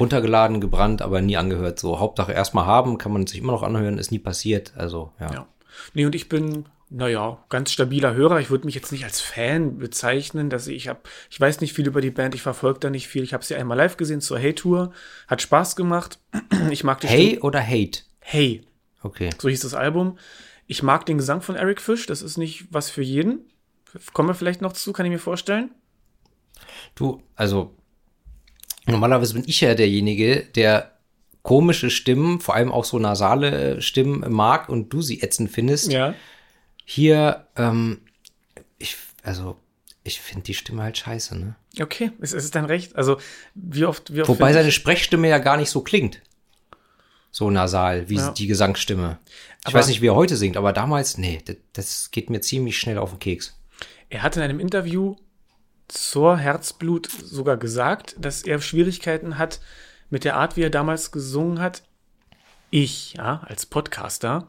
Runtergeladen, 0.00 0.60
gebrannt, 0.60 1.00
aber 1.00 1.22
nie 1.22 1.36
angehört. 1.36 1.78
So, 1.78 2.00
Hauptsache 2.00 2.32
erstmal 2.32 2.66
haben, 2.66 2.98
kann 2.98 3.12
man 3.12 3.26
sich 3.26 3.38
immer 3.38 3.52
noch 3.52 3.62
anhören, 3.62 3.98
ist 3.98 4.10
nie 4.10 4.18
passiert. 4.18 4.72
Also, 4.76 5.12
ja. 5.20 5.32
Ja. 5.32 5.46
Nee, 5.94 6.06
und 6.06 6.14
ich 6.14 6.28
bin, 6.28 6.66
naja, 6.88 7.44
ganz 7.48 7.72
stabiler 7.72 8.14
Hörer. 8.14 8.40
Ich 8.40 8.50
würde 8.50 8.66
mich 8.66 8.74
jetzt 8.74 8.92
nicht 8.92 9.04
als 9.04 9.20
Fan 9.20 9.78
bezeichnen, 9.78 10.50
dass 10.50 10.66
ich 10.66 10.88
habe, 10.88 11.00
ich 11.30 11.40
weiß 11.40 11.60
nicht 11.60 11.72
viel 11.72 11.86
über 11.86 12.00
die 12.00 12.10
Band, 12.10 12.34
ich 12.34 12.42
verfolge 12.42 12.80
da 12.80 12.90
nicht 12.90 13.08
viel. 13.08 13.22
Ich 13.22 13.34
habe 13.34 13.44
sie 13.44 13.56
einmal 13.56 13.76
live 13.76 13.96
gesehen 13.96 14.20
zur 14.20 14.38
Hey-Tour. 14.38 14.92
Hat 15.26 15.42
Spaß 15.42 15.76
gemacht. 15.76 16.18
Ich 16.70 16.84
mag 16.84 17.00
die 17.00 17.06
Hey 17.06 17.26
Stimme- 17.26 17.42
oder 17.42 17.66
Hate? 17.66 18.00
Hey, 18.20 18.62
Okay. 19.02 19.30
So 19.38 19.48
hieß 19.48 19.60
das 19.60 19.74
Album. 19.74 20.18
Ich 20.66 20.82
mag 20.82 21.06
den 21.06 21.18
Gesang 21.18 21.40
von 21.40 21.54
Eric 21.54 21.80
Fish. 21.80 22.06
Das 22.06 22.22
ist 22.22 22.38
nicht 22.38 22.66
was 22.70 22.90
für 22.90 23.02
jeden. 23.02 23.40
Kommen 24.12 24.28
wir 24.28 24.34
vielleicht 24.34 24.62
noch 24.62 24.72
zu, 24.72 24.92
kann 24.92 25.06
ich 25.06 25.12
mir 25.12 25.20
vorstellen. 25.20 25.70
Du, 26.96 27.22
also, 27.36 27.76
Normalerweise 28.86 29.34
bin 29.34 29.44
ich 29.46 29.60
ja 29.60 29.74
derjenige, 29.74 30.44
der 30.54 30.92
komische 31.42 31.90
Stimmen, 31.90 32.40
vor 32.40 32.54
allem 32.54 32.70
auch 32.70 32.84
so 32.84 32.98
nasale 32.98 33.82
Stimmen 33.82 34.24
mag 34.32 34.68
und 34.68 34.92
du 34.92 35.02
sie 35.02 35.22
ätzend 35.22 35.50
findest. 35.50 35.92
Ja. 35.92 36.14
Hier, 36.88 37.48
ähm, 37.56 38.00
ich, 38.78 38.96
also, 39.24 39.58
ich 40.04 40.20
finde 40.20 40.44
die 40.44 40.54
Stimme 40.54 40.84
halt 40.84 40.96
scheiße, 40.96 41.36
ne? 41.36 41.56
Okay, 41.80 42.12
es, 42.20 42.32
es 42.32 42.44
ist 42.44 42.54
dein 42.54 42.64
Recht. 42.64 42.94
Also, 42.94 43.18
wie 43.56 43.84
oft, 43.84 44.14
wie 44.14 44.20
oft. 44.22 44.28
Wobei 44.28 44.52
seine 44.52 44.70
Sprechstimme 44.70 45.28
ja 45.28 45.38
gar 45.38 45.56
nicht 45.56 45.68
so 45.68 45.80
klingt. 45.82 46.22
So 47.32 47.50
nasal, 47.50 48.08
wie 48.08 48.14
Ja. 48.16 48.30
die 48.30 48.46
Gesangsstimme. 48.46 49.18
Ich 49.60 49.66
Aber- 49.66 49.80
weiß 49.80 49.88
nicht, 49.88 50.00
wie 50.00 50.06
er 50.06 50.14
heute 50.14 50.36
singt, 50.36 50.56
aber 50.56 50.72
damals, 50.72 51.18
nee, 51.18 51.42
das, 51.44 51.56
das 51.72 52.10
geht 52.12 52.30
mir 52.30 52.40
ziemlich 52.40 52.78
schnell 52.78 52.98
auf 52.98 53.10
den 53.10 53.18
Keks. 53.18 53.58
Er 54.08 54.22
hat 54.22 54.36
in 54.36 54.42
einem 54.42 54.60
Interview 54.60 55.16
zur 55.88 56.38
Herzblut 56.38 57.08
sogar 57.10 57.56
gesagt, 57.56 58.14
dass 58.18 58.42
er 58.42 58.60
Schwierigkeiten 58.60 59.38
hat 59.38 59.60
mit 60.08 60.22
der 60.22 60.36
Art, 60.36 60.56
wie 60.56 60.62
er 60.62 60.70
damals 60.70 61.10
gesungen 61.10 61.60
hat. 61.60 61.82
Ich, 62.70 63.14
ja, 63.14 63.42
als 63.44 63.66
Podcaster, 63.66 64.46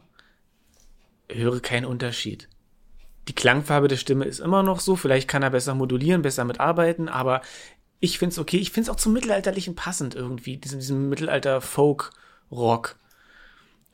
höre 1.29 1.59
keinen 1.59 1.85
Unterschied. 1.85 2.47
Die 3.27 3.35
Klangfarbe 3.35 3.87
der 3.87 3.97
Stimme 3.97 4.25
ist 4.25 4.39
immer 4.39 4.63
noch 4.63 4.79
so, 4.79 4.95
vielleicht 4.95 5.27
kann 5.27 5.43
er 5.43 5.49
besser 5.49 5.75
modulieren, 5.75 6.21
besser 6.21 6.45
mitarbeiten, 6.45 7.09
aber 7.09 7.41
ich 7.99 8.19
finde 8.19 8.33
es 8.33 8.39
okay. 8.39 8.57
Ich 8.57 8.71
finde 8.71 8.89
es 8.89 8.95
auch 8.95 8.99
zum 8.99 9.13
Mittelalterlichen 9.13 9.75
passend 9.75 10.15
irgendwie, 10.15 10.57
diesem, 10.57 10.79
diesem 10.79 11.09
Mittelalter-Folk-Rock. 11.09 12.95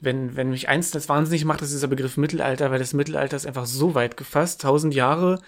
Wenn, 0.02 0.36
wenn 0.36 0.50
mich 0.50 0.68
eins 0.68 0.92
das 0.92 1.08
wahnsinnig 1.08 1.46
macht, 1.46 1.62
ist 1.62 1.72
dieser 1.72 1.88
Begriff 1.88 2.18
Mittelalter, 2.18 2.70
weil 2.70 2.80
das 2.80 2.94
Mittelalter 2.94 3.38
ist 3.38 3.48
einfach 3.48 3.66
so 3.66 3.96
weit 3.96 4.18
gefasst, 4.18 4.62
tausend 4.62 4.94
Jahre 4.94 5.40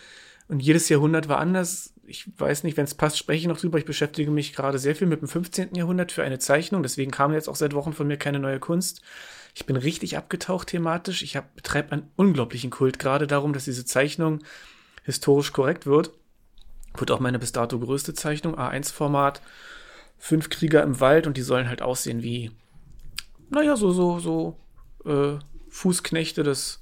und 0.47 0.59
jedes 0.59 0.89
Jahrhundert 0.89 1.27
war 1.27 1.39
anders. 1.39 1.93
Ich 2.05 2.27
weiß 2.37 2.63
nicht, 2.63 2.77
wenn 2.77 2.85
es 2.85 2.93
passt, 2.93 3.17
spreche 3.17 3.41
ich 3.41 3.47
noch 3.47 3.59
drüber. 3.59 3.79
Ich 3.79 3.85
beschäftige 3.85 4.29
mich 4.29 4.53
gerade 4.53 4.77
sehr 4.77 4.95
viel 4.95 5.07
mit 5.07 5.21
dem 5.21 5.27
15. 5.27 5.73
Jahrhundert 5.73 6.11
für 6.11 6.23
eine 6.23 6.37
Zeichnung, 6.37 6.83
deswegen 6.83 7.11
kam 7.11 7.33
jetzt 7.33 7.49
auch 7.49 7.55
seit 7.55 7.73
Wochen 7.73 7.93
von 7.93 8.07
mir 8.07 8.17
keine 8.17 8.39
neue 8.39 8.59
Kunst. 8.59 9.01
Ich 9.55 9.65
bin 9.65 9.77
richtig 9.77 10.17
abgetaucht 10.17 10.67
thematisch. 10.67 11.23
Ich 11.23 11.39
betreibe 11.55 11.93
einen 11.93 12.11
unglaublichen 12.17 12.69
Kult 12.69 12.99
gerade 12.99 13.25
darum, 13.25 13.53
dass 13.53 13.63
diese 13.63 13.85
Zeichnung 13.85 14.43
historisch 15.03 15.53
korrekt 15.53 15.85
wird. 15.85 16.11
Wird 16.95 17.11
auch 17.11 17.19
meine 17.19 17.39
bis 17.39 17.53
dato 17.53 17.79
größte 17.79 18.13
Zeichnung, 18.13 18.57
A1-Format. 18.57 19.41
Fünf 20.17 20.49
Krieger 20.49 20.83
im 20.83 20.99
Wald 20.99 21.25
und 21.25 21.37
die 21.37 21.41
sollen 21.41 21.69
halt 21.69 21.81
aussehen 21.81 22.21
wie, 22.21 22.51
naja, 23.49 23.75
so, 23.75 23.91
so, 23.91 24.19
so 24.19 24.57
äh, 25.05 25.39
Fußknechte 25.69 26.43
des 26.43 26.79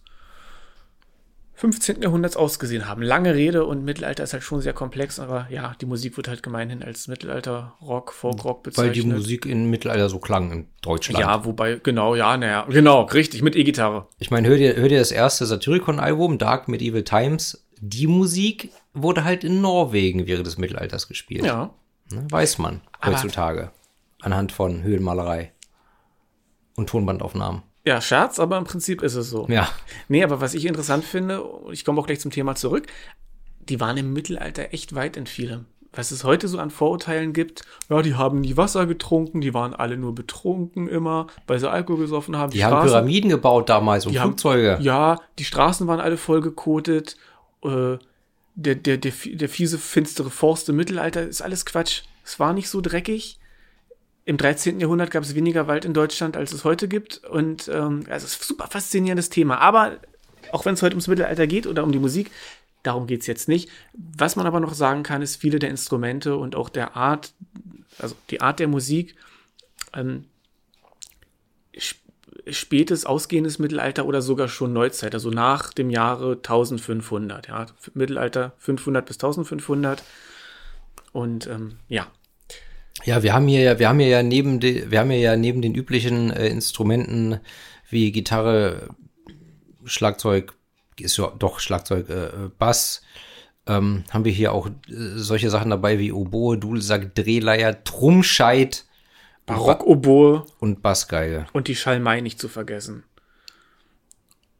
15. 1.55 2.01
Jahrhunderts 2.01 2.36
ausgesehen 2.36 2.88
haben. 2.88 3.01
Lange 3.03 3.36
Rede 3.36 3.65
und 3.65 3.86
Mittelalter 3.86 4.24
ist 4.24 4.33
halt 4.33 4.43
schon 4.43 4.62
sehr 4.62 4.74
komplex, 4.74 5.19
aber 5.19 5.48
ja, 5.51 5.75
die 5.79 5.86
Musik 5.86 6.17
wird 6.17 6.27
halt 6.27 6.41
gemeinhin 6.41 6.81
als 6.83 7.07
Mittelalter-Rock, 7.07 8.12
Folk-Rock 8.12 8.57
Weil 8.57 8.72
bezeichnet. 8.72 8.95
die 8.95 9.05
Musik 9.07 9.45
im 9.45 9.69
Mittelalter 9.69 10.10
so 10.10 10.19
klang 10.19 10.51
in 10.51 10.67
Deutschland. 10.81 11.19
Ja, 11.19 11.45
wobei, 11.45 11.79
genau, 11.81 12.15
ja, 12.15 12.36
naja, 12.38 12.65
genau, 12.69 13.03
richtig, 13.03 13.43
mit 13.43 13.55
E-Gitarre. 13.55 14.07
Ich 14.17 14.31
meine, 14.31 14.48
hör 14.48 14.57
dir, 14.57 14.75
hör 14.75 14.89
dir 14.89 15.00
das 15.00 15.12
erste 15.12 15.45
Satyricon-Album, 15.45 16.39
Dark 16.39 16.67
Medieval 16.67 17.03
Times. 17.03 17.65
Die 17.79 18.07
Musik 18.07 18.72
wurde 18.93 19.24
halt 19.24 19.43
in 19.43 19.62
Norwegen 19.62 20.25
während 20.25 20.48
des 20.48 20.57
Mittelalters 20.57 21.07
gespielt. 21.07 21.45
Ja. 21.45 21.69
Ne? 22.12 22.25
Weiß 22.29 22.57
man 22.57 22.81
Aber- 23.00 23.13
heutzutage. 23.13 23.72
Anhand 24.22 24.51
von 24.53 24.83
Höhlenmalerei 24.83 25.51
und 26.75 26.89
Tonbandaufnahmen. 26.89 27.62
Ja, 27.85 27.99
Scherz, 28.01 28.39
aber 28.39 28.57
im 28.57 28.63
Prinzip 28.63 29.01
ist 29.01 29.15
es 29.15 29.29
so. 29.29 29.45
Ja. 29.49 29.67
Nee, 30.07 30.23
aber 30.23 30.39
was 30.41 30.53
ich 30.53 30.65
interessant 30.65 31.03
finde, 31.03 31.43
ich 31.71 31.83
komme 31.83 31.99
auch 31.99 32.07
gleich 32.07 32.19
zum 32.21 32.31
Thema 32.31 32.55
zurück, 32.55 32.87
die 33.67 33.79
waren 33.79 33.97
im 33.97 34.13
Mittelalter 34.13 34.73
echt 34.73 34.95
weit 34.95 35.17
in 35.17 35.27
vielem. 35.27 35.65
Was 35.95 36.09
es 36.11 36.23
heute 36.23 36.47
so 36.47 36.57
an 36.57 36.71
Vorurteilen 36.71 37.33
gibt, 37.33 37.61
ja, 37.89 38.01
die 38.01 38.15
haben 38.15 38.41
nie 38.41 38.57
Wasser 38.57 38.87
getrunken, 38.87 39.41
die 39.41 39.53
waren 39.53 39.75
alle 39.75 39.95
nur 39.95 40.15
betrunken 40.15 40.87
immer, 40.87 41.27
weil 41.45 41.59
sie 41.59 41.69
Alkohol 41.69 41.99
gesoffen 42.01 42.35
haben. 42.35 42.51
Die 42.51 42.63
haben 42.65 42.83
Pyramiden 42.87 43.29
gebaut 43.29 43.69
damals 43.69 44.05
und 44.07 44.13
die 44.13 44.19
haben- 44.19 44.29
Flugzeuge. 44.29 44.79
Ja, 44.81 45.19
die 45.37 45.45
Straßen 45.45 45.85
waren 45.85 45.99
alle 45.99 46.17
vollgekotet. 46.17 47.15
Äh, 47.63 47.97
der, 48.55 48.75
der, 48.75 48.97
der, 48.97 49.11
der 49.25 49.49
fiese, 49.49 49.77
finstere 49.77 50.29
Forst 50.31 50.67
im 50.69 50.77
Mittelalter 50.77 51.21
ist 51.27 51.41
alles 51.41 51.65
Quatsch. 51.65 52.01
Es 52.23 52.39
war 52.39 52.53
nicht 52.53 52.69
so 52.69 52.81
dreckig. 52.81 53.39
Im 54.25 54.37
13. 54.37 54.79
Jahrhundert 54.79 55.11
gab 55.11 55.23
es 55.23 55.35
weniger 55.35 55.67
Wald 55.67 55.85
in 55.85 55.93
Deutschland, 55.93 56.37
als 56.37 56.53
es 56.53 56.63
heute 56.63 56.87
gibt. 56.87 57.23
Und 57.25 57.67
ähm, 57.67 58.05
also 58.09 58.25
es 58.25 58.33
ist 58.35 58.41
ein 58.43 58.47
super 58.47 58.67
faszinierendes 58.67 59.29
Thema. 59.29 59.57
Aber 59.59 59.97
auch 60.51 60.65
wenn 60.65 60.75
es 60.75 60.81
heute 60.81 60.93
ums 60.95 61.07
Mittelalter 61.07 61.47
geht 61.47 61.67
oder 61.67 61.83
um 61.83 61.91
die 61.91 61.99
Musik, 61.99 62.31
darum 62.83 63.07
geht's 63.07 63.27
jetzt 63.27 63.47
nicht. 63.47 63.69
Was 63.93 64.35
man 64.35 64.45
aber 64.45 64.59
noch 64.59 64.73
sagen 64.73 65.03
kann, 65.03 65.21
ist, 65.21 65.37
viele 65.37 65.59
der 65.59 65.69
Instrumente 65.69 66.37
und 66.37 66.55
auch 66.55 66.69
der 66.69 66.95
Art, 66.95 67.33
also 67.99 68.15
die 68.29 68.41
Art 68.41 68.59
der 68.59 68.67
Musik, 68.67 69.15
ähm, 69.93 70.25
sp- 71.75 71.99
spätes, 72.49 73.05
ausgehendes 73.05 73.59
Mittelalter 73.59 74.05
oder 74.05 74.21
sogar 74.21 74.47
schon 74.47 74.73
Neuzeit, 74.73 75.13
also 75.13 75.29
nach 75.29 75.73
dem 75.73 75.89
Jahre 75.89 76.33
1500, 76.33 77.47
ja, 77.47 77.65
Mittelalter 77.93 78.53
500 78.57 79.05
bis 79.05 79.15
1500 79.17 80.03
und 81.13 81.47
ähm, 81.47 81.77
ja, 81.87 82.07
Ja, 83.05 83.23
wir 83.23 83.33
haben 83.33 83.47
hier, 83.47 83.62
ja- 83.62 83.79
wir 83.79 83.89
haben 83.89 84.00
hier 84.00 84.07
ja 84.09 84.23
neben, 84.23 84.59
de, 84.59 84.89
wir 84.91 85.00
haben 85.00 85.09
hier 85.09 85.19
ja 85.19 85.35
neben 85.35 85.62
den 85.62 85.75
üblichen 85.75 86.29
äh, 86.31 86.47
Instrumenten 86.47 87.39
wie 87.89 88.12
Gitarre, 88.12 88.89
Schlagzeug, 89.85 90.53
ist 91.00 91.17
ja 91.17 91.31
doch 91.38 91.59
Schlagzeug, 91.59 92.09
äh, 92.09 92.50
Bass, 92.59 93.01
ähm, 93.67 94.03
haben 94.12 94.25
wir 94.25 94.31
hier 94.31 94.53
auch 94.53 94.67
äh, 94.67 94.71
solche 95.15 95.50
Sachen 95.50 95.69
dabei 95.71 96.00
wie 96.00 96.12
Oboe, 96.12 96.57
Dudelsack, 96.57 97.15
Drehleier, 97.15 97.83
Trummscheit 97.83 98.85
Barockoboe 99.45 100.45
und 100.59 100.81
Bassgeige. 100.81 101.47
und 101.51 101.67
die 101.67 101.75
Schalmei 101.75 102.21
nicht 102.21 102.39
zu 102.39 102.47
vergessen. 102.47 103.03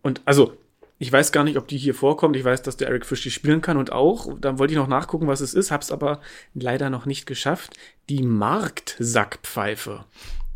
Und 0.02 0.22
also, 0.26 0.58
ich 1.04 1.12
weiß 1.12 1.34
gar 1.34 1.44
nicht, 1.44 1.58
ob 1.58 1.68
die 1.68 1.78
hier 1.78 1.94
vorkommt. 1.94 2.38
Ich 2.38 2.46
weiß, 2.46 2.62
dass 2.62 2.78
der 2.78 2.88
Eric 2.88 3.06
Fish 3.06 3.22
die 3.24 3.30
spielen 3.30 3.60
kann 3.62 3.76
und 3.76 3.92
auch. 3.92 4.30
Dann 4.40 4.58
wollte 4.58 4.72
ich 4.74 4.78
noch 4.80 4.88
nachgucken, 4.88 5.28
was 5.28 5.42
es 5.42 5.54
ist, 5.54 5.70
hab's 5.70 5.92
aber 5.92 6.22
leider 6.54 6.90
noch 6.90 7.06
nicht 7.06 7.26
geschafft. 7.26 7.74
Die 8.10 8.24
Marktsackpfeife. 8.24 10.06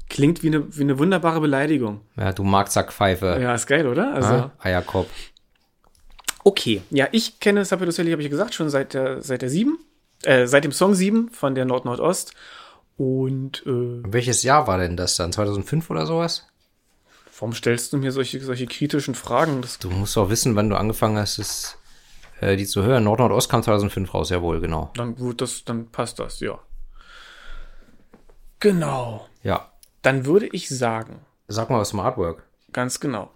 Klingt 0.10 0.42
wie 0.44 0.48
eine, 0.48 0.78
wie 0.78 0.84
eine 0.84 0.98
wunderbare 1.00 1.42
Beleidigung. 1.42 2.00
Ja, 2.16 2.32
du 2.32 2.44
Marktsackpfeife. 2.46 3.40
Ja, 3.42 3.54
ist 3.56 3.68
geil, 3.68 3.88
oder? 3.88 4.14
Also, 4.14 4.28
Ah, 4.30 4.52
Eierkopf. 4.60 5.10
Okay, 6.46 6.82
ja, 6.92 7.10
ich 7.12 7.42
kenne 7.42 7.66
Sapphire 7.66 7.92
Sally, 7.92 8.12
habe 8.12 8.22
ich 8.24 8.30
gesagt, 8.30 8.54
schon 8.54 8.70
seit 8.70 8.94
der, 8.94 9.22
seit 9.22 9.42
der 9.42 9.50
7, 9.50 9.78
äh, 10.24 10.48
seit 10.48 10.64
dem 10.64 10.72
Song 10.72 10.94
7 10.96 11.30
von 11.32 11.56
der 11.56 11.66
Nord-Nordost. 11.66 12.34
Und 12.96 13.64
äh, 13.66 14.02
Welches 14.12 14.44
Jahr 14.44 14.66
war 14.66 14.78
denn 14.78 14.96
das 14.96 15.18
dann? 15.18 15.34
2005 15.34 15.90
oder 15.90 16.06
sowas? 16.06 16.48
Warum 17.40 17.54
stellst 17.54 17.94
du 17.94 17.98
mir 17.98 18.12
solche, 18.12 18.40
solche 18.40 18.66
kritischen 18.68 19.16
Fragen? 19.16 19.62
Das, 19.62 19.80
Du 19.80 19.90
musst 19.90 20.16
doch 20.18 20.30
wissen, 20.30 20.56
wann 20.56 20.70
du 20.70 20.76
angefangen 20.78 21.18
hast, 21.18 21.38
es, 21.40 21.78
äh, 22.42 22.56
die 22.56 22.66
zu 22.66 22.84
hören. 22.84 23.04
Nord 23.04 23.20
Nordost 23.20 23.50
kam 23.50 23.64
2005 23.64 24.14
raus, 24.14 24.30
jawohl, 24.30 24.60
genau. 24.60 24.92
dann, 24.96 25.16
gut, 25.16 25.42
das, 25.42 25.64
dann 25.66 25.88
passt 25.92 26.20
das, 26.20 26.40
ja. 26.40 26.60
Genau. 28.60 29.28
Ja. 29.44 29.72
Dann 30.02 30.26
würde 30.26 30.48
ich 30.52 30.70
sagen, 30.70 31.20
Sag 31.48 31.70
mal 31.70 31.80
was 31.80 31.90
zum 31.90 32.00
Artwork. 32.00 32.44
ganz 32.74 33.00
genau. 33.00 33.32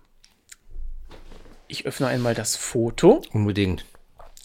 Ich 1.68 1.86
öffne 1.86 2.08
einmal 2.08 2.34
das 2.36 2.58
Foto. 2.58 3.22
Unbedingt. 3.32 3.86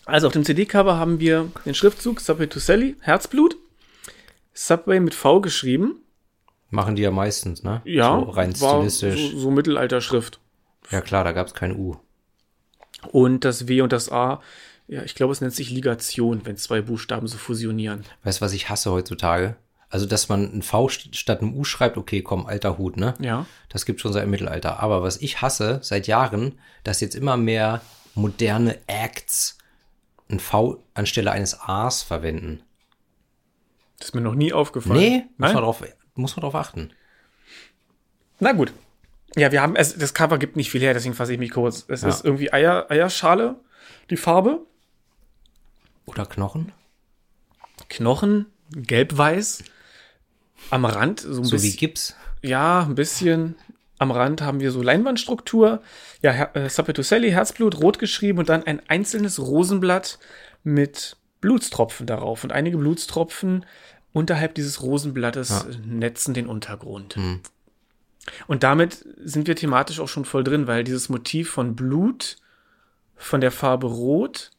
Also 0.05 0.29
auf 0.29 0.33
dem 0.33 0.45
CD-Cover 0.45 0.97
haben 0.97 1.19
wir 1.19 1.51
den 1.65 1.75
Schriftzug 1.75 2.21
Subway 2.21 2.47
to 2.47 2.61
Sally, 2.61 2.95
Herzblut. 3.01 3.57
Subway 4.55 5.01
mit 5.01 5.15
V 5.15 5.41
geschrieben. 5.41 6.01
Machen 6.71 6.97
die 6.97 7.03
ja 7.03 7.11
meistens, 7.11 7.63
ne? 7.63 7.81
Ja, 7.85 8.19
So 8.21 8.31
rein 8.31 8.55
stilistisch. 8.55 9.31
So, 9.33 9.39
so 9.39 9.51
Mittelalter-Schrift. 9.51 10.41
Ja 10.91 11.01
klar, 11.01 11.25
da 11.25 11.33
gab 11.33 11.47
es 11.47 11.55
kein 11.55 11.77
U. 11.77 11.97
Und 13.13 13.45
das 13.45 13.69
W 13.69 13.83
und 13.83 13.93
das 13.93 14.11
A, 14.11 14.41
ja, 14.89 15.03
ich 15.03 15.15
glaube, 15.15 15.33
es 15.33 15.41
nennt 15.41 15.55
sich 15.55 15.71
Ligation, 15.71 16.41
wenn 16.45 16.57
zwei 16.57 16.81
Buchstaben 16.81 17.27
so 17.27 17.39
fusionieren. 17.39 18.05
Weißt 18.25 18.41
du, 18.41 18.45
was 18.45 18.53
ich 18.53 18.69
hasse 18.69 18.91
heutzutage? 18.91 19.57
Also, 19.89 20.07
dass 20.07 20.29
man 20.29 20.53
ein 20.53 20.63
V 20.63 20.87
st- 20.87 21.15
statt 21.17 21.41
einem 21.41 21.55
U 21.55 21.63
schreibt, 21.65 21.97
okay, 21.97 22.21
komm, 22.23 22.47
alter 22.47 22.77
Hut, 22.79 22.97
ne? 22.97 23.15
Ja. 23.21 23.47
Das 23.69 23.87
gibt 23.87 24.01
schon 24.01 24.13
seit 24.13 24.25
dem 24.25 24.31
Mittelalter. 24.31 24.81
Aber 24.81 25.03
was 25.03 25.17
ich 25.19 25.41
hasse 25.43 25.79
seit 25.83 26.07
Jahren, 26.09 26.59
dass 26.83 27.01
jetzt 27.01 27.15
immer 27.15 27.37
mehr 27.37 27.81
moderne 28.15 28.79
Acts 28.89 29.59
ein 30.29 30.41
V 30.41 30.83
anstelle 30.95 31.31
eines 31.31 31.61
A's 31.61 32.03
verwenden. 32.03 32.63
Das 33.99 34.09
ist 34.09 34.15
mir 34.15 34.21
noch 34.21 34.35
nie 34.35 34.53
aufgefallen. 34.53 34.99
Nee, 34.99 35.25
muss 35.39 35.53
man, 35.53 35.63
drauf, 35.63 35.83
muss 36.17 36.37
man 36.37 36.43
drauf 36.43 36.55
achten. 36.55 36.93
Na 38.41 38.53
gut. 38.53 38.73
Ja, 39.37 39.53
wir 39.53 39.61
haben, 39.63 39.77
es, 39.77 39.97
das 39.97 40.15
Cover 40.15 40.39
gibt 40.39 40.57
nicht 40.57 40.71
viel 40.71 40.81
her, 40.81 40.95
deswegen 40.95 41.15
fasse 41.15 41.33
ich 41.33 41.39
mich 41.39 41.51
kurz. 41.51 41.85
Es 41.89 42.03
Ja. 42.03 42.09
ist 42.09 42.25
irgendwie 42.25 42.53
Eier, 42.53 42.91
Eierschale, 42.91 43.57
die 44.11 44.17
Farbe. 44.17 44.61
Oder 46.07 46.25
Knochen? 46.27 46.73
Knochen, 47.89 48.47
gelb-weiß. 48.71 49.63
Am 50.71 50.85
Rand, 50.85 51.21
so 51.21 51.29
ein 51.41 51.45
So 51.45 51.53
wie 51.53 51.57
bisschen. 51.57 51.77
Gips. 51.79 52.17
Ja, 52.43 52.83
ein 52.83 52.95
bisschen. 52.95 53.57
Am 53.99 54.11
Rand 54.11 54.43
haben 54.43 54.61
wir 54.61 54.71
so 54.73 54.83
Leinwandstruktur. 54.83 55.83
Ja, 56.23 56.51
äh, 56.55 56.69
Sapetoselli, 56.69 57.31
Herzblut, 57.31 57.81
rot 57.81 57.99
geschrieben 57.99 58.39
und 58.39 58.49
dann 58.49 58.65
ein 58.65 58.81
einzelnes 58.89 59.39
Rosenblatt 59.39 60.19
mit 60.65 61.17
Blutstropfen 61.41 62.07
darauf. 62.07 62.45
Und 62.45 62.53
einige 62.53 62.79
Blutstropfen 62.79 63.65
unterhalb 64.17 64.55
dieses 64.55 64.81
Rosenblattes 64.81 65.51
ja. 65.51 65.65
netzen 65.85 66.33
den 66.33 66.47
Untergrund. 66.47 67.17
Hm. 67.17 67.41
Und 68.47 68.63
damit 68.63 69.05
sind 69.23 69.47
wir 69.47 69.55
thematisch 69.55 70.01
auch 70.01 70.09
schon 70.09 70.25
voll 70.25 70.43
drin, 70.43 70.67
weil 70.67 70.85
dieses 70.85 71.11
Motiv 71.11 71.51
von 71.51 71.77
Blut, 71.77 72.39
von 73.15 73.43
der 73.43 73.53
Farbe 73.53 73.87
Rot, 73.87 74.53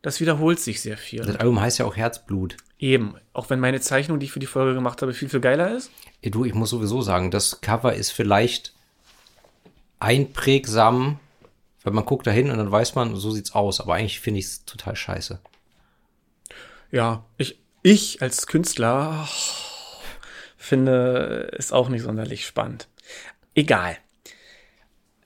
das 0.00 0.18
wiederholt 0.20 0.60
sich 0.60 0.80
sehr 0.80 0.96
viel. 0.96 1.22
Das 1.22 1.36
Album 1.36 1.60
heißt 1.60 1.78
ja 1.78 1.84
auch 1.84 1.94
Herzblut. 1.94 2.56
Eben, 2.78 3.14
auch 3.34 3.50
wenn 3.50 3.60
meine 3.60 3.82
Zeichnung, 3.82 4.18
die 4.18 4.26
ich 4.26 4.32
für 4.32 4.40
die 4.40 4.46
Folge 4.46 4.72
gemacht 4.72 5.02
habe, 5.02 5.12
viel, 5.12 5.28
viel 5.28 5.40
geiler 5.40 5.76
ist. 5.76 5.90
Du, 6.22 6.46
ich 6.46 6.54
muss 6.54 6.70
sowieso 6.70 7.02
sagen, 7.02 7.30
das 7.30 7.60
Cover 7.60 7.92
ist 7.92 8.12
vielleicht 8.12 8.72
einprägsam, 10.00 11.20
weil 11.84 11.92
man 11.92 12.06
guckt 12.06 12.26
da 12.26 12.30
hin 12.30 12.50
und 12.50 12.56
dann 12.56 12.72
weiß 12.72 12.94
man, 12.94 13.14
so 13.14 13.30
sieht's 13.30 13.54
aus. 13.54 13.78
Aber 13.78 13.94
eigentlich 13.94 14.20
finde 14.20 14.40
ich 14.40 14.46
es 14.46 14.64
total 14.64 14.96
scheiße. 14.96 15.38
Ja, 16.90 17.24
ich, 17.36 17.61
ich 17.82 18.22
als 18.22 18.46
Künstler 18.46 19.28
oh, 19.28 20.02
finde 20.56 21.52
es 21.58 21.72
auch 21.72 21.88
nicht 21.88 22.02
sonderlich 22.02 22.46
spannend. 22.46 22.88
Egal. 23.54 23.96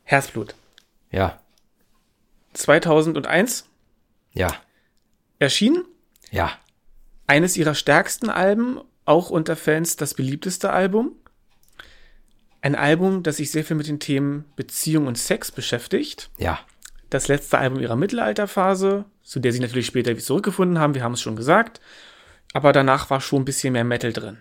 Herzblut. 0.02 0.54
Ja. 1.10 1.40
2001. 2.54 3.68
Ja. 4.32 4.54
Erschienen. 5.38 5.84
Ja. 6.30 6.52
Eines 7.26 7.56
ihrer 7.56 7.74
stärksten 7.74 8.30
Alben, 8.30 8.80
auch 9.04 9.30
unter 9.30 9.56
Fans 9.56 9.96
das 9.96 10.14
beliebteste 10.14 10.72
Album. 10.72 11.12
Ein 12.62 12.74
Album, 12.74 13.22
das 13.22 13.36
sich 13.36 13.50
sehr 13.50 13.64
viel 13.64 13.76
mit 13.76 13.86
den 13.86 14.00
Themen 14.00 14.44
Beziehung 14.56 15.06
und 15.06 15.18
Sex 15.18 15.52
beschäftigt. 15.52 16.30
Ja. 16.38 16.58
Das 17.10 17.28
letzte 17.28 17.58
Album 17.58 17.80
ihrer 17.80 17.96
Mittelalterphase, 17.96 19.04
zu 19.22 19.38
der 19.38 19.52
sie 19.52 19.60
natürlich 19.60 19.86
später 19.86 20.10
wieder 20.10 20.20
zurückgefunden 20.20 20.78
haben, 20.78 20.94
wir 20.94 21.04
haben 21.04 21.12
es 21.12 21.20
schon 21.20 21.36
gesagt. 21.36 21.80
Aber 22.52 22.72
danach 22.72 23.10
war 23.10 23.20
schon 23.20 23.42
ein 23.42 23.44
bisschen 23.44 23.72
mehr 23.72 23.84
Metal 23.84 24.12
drin. 24.12 24.38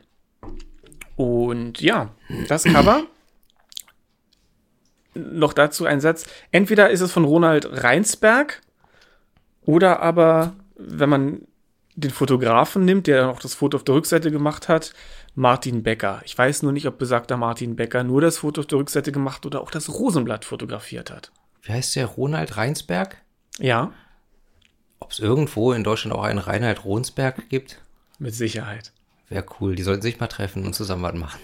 Und 1.15 1.81
ja, 1.81 2.13
das 2.47 2.63
Cover. 2.63 3.03
Noch 5.13 5.53
dazu 5.53 5.85
ein 5.85 6.01
Satz. 6.01 6.25
Entweder 6.51 6.89
ist 6.89 7.01
es 7.01 7.11
von 7.11 7.23
Ronald 7.23 7.83
Reinsberg 7.83 8.61
oder 9.65 10.01
aber, 10.01 10.53
wenn 10.75 11.09
man 11.09 11.41
den 11.95 12.11
Fotografen 12.11 12.83
nimmt, 12.83 13.07
der 13.07 13.29
auch 13.29 13.39
das 13.39 13.53
Foto 13.53 13.77
auf 13.77 13.85
der 13.85 13.95
Rückseite 13.95 14.29
gemacht 14.29 14.67
hat, 14.67 14.93
Martin 15.33 15.83
Becker. 15.83 16.21
Ich 16.25 16.37
weiß 16.37 16.63
nur 16.63 16.71
nicht, 16.71 16.87
ob 16.87 16.97
besagter 16.97 17.37
Martin 17.37 17.75
Becker 17.75 18.03
nur 18.03 18.21
das 18.21 18.39
Foto 18.39 18.61
auf 18.61 18.67
der 18.67 18.79
Rückseite 18.79 19.11
gemacht 19.11 19.45
oder 19.45 19.61
auch 19.61 19.71
das 19.71 19.89
Rosenblatt 19.89 20.45
fotografiert 20.45 21.11
hat. 21.11 21.31
Wie 21.61 21.71
heißt 21.71 21.95
der? 21.95 22.05
Ronald 22.05 22.57
Reinsberg? 22.57 23.17
Ja. 23.59 23.91
Ob 24.99 25.11
es 25.11 25.19
irgendwo 25.19 25.71
in 25.71 25.83
Deutschland 25.83 26.15
auch 26.15 26.23
einen 26.23 26.39
Reinhard 26.39 26.83
Ronsberg 26.85 27.49
gibt? 27.49 27.81
Mit 28.19 28.33
Sicherheit. 28.33 28.91
Wäre 29.27 29.45
cool. 29.59 29.75
Die 29.75 29.83
sollten 29.83 30.03
sich 30.03 30.19
mal 30.19 30.27
treffen 30.27 30.65
und 30.65 30.75
zusammen 30.75 31.03
was 31.03 31.15
machen. 31.15 31.39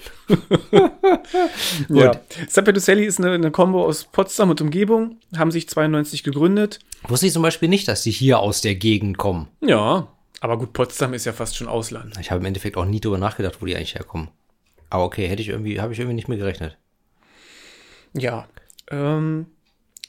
ja. 1.89 2.11
Zappetuselli 2.47 3.05
ist 3.05 3.19
eine, 3.19 3.31
eine 3.31 3.49
Kombo 3.49 3.83
aus 3.83 4.03
Potsdam 4.03 4.51
und 4.51 4.61
Umgebung, 4.61 5.17
haben 5.35 5.49
sich 5.49 5.67
92 5.67 6.23
gegründet. 6.23 6.79
Wusste 7.07 7.25
ich 7.25 7.33
zum 7.33 7.41
Beispiel 7.41 7.69
nicht, 7.69 7.87
dass 7.87 8.03
sie 8.03 8.11
hier 8.11 8.39
aus 8.39 8.61
der 8.61 8.75
Gegend 8.75 9.17
kommen. 9.17 9.47
Ja, 9.61 10.07
aber 10.41 10.57
gut, 10.59 10.73
Potsdam 10.73 11.13
ist 11.13 11.25
ja 11.25 11.33
fast 11.33 11.55
schon 11.55 11.67
Ausland. 11.67 12.17
Ich 12.19 12.29
habe 12.29 12.39
im 12.39 12.45
Endeffekt 12.45 12.77
auch 12.77 12.85
nie 12.85 12.99
darüber 12.99 13.17
nachgedacht, 13.17 13.61
wo 13.61 13.65
die 13.65 13.75
eigentlich 13.75 13.95
herkommen. 13.95 14.29
Aber 14.89 15.05
okay, 15.05 15.27
hätte 15.27 15.41
ich 15.41 15.49
irgendwie, 15.49 15.79
habe 15.81 15.93
ich 15.93 15.99
irgendwie 15.99 16.15
nicht 16.15 16.27
mehr 16.27 16.37
gerechnet. 16.37 16.77
Ja. 18.13 18.47
Ähm, 18.89 19.47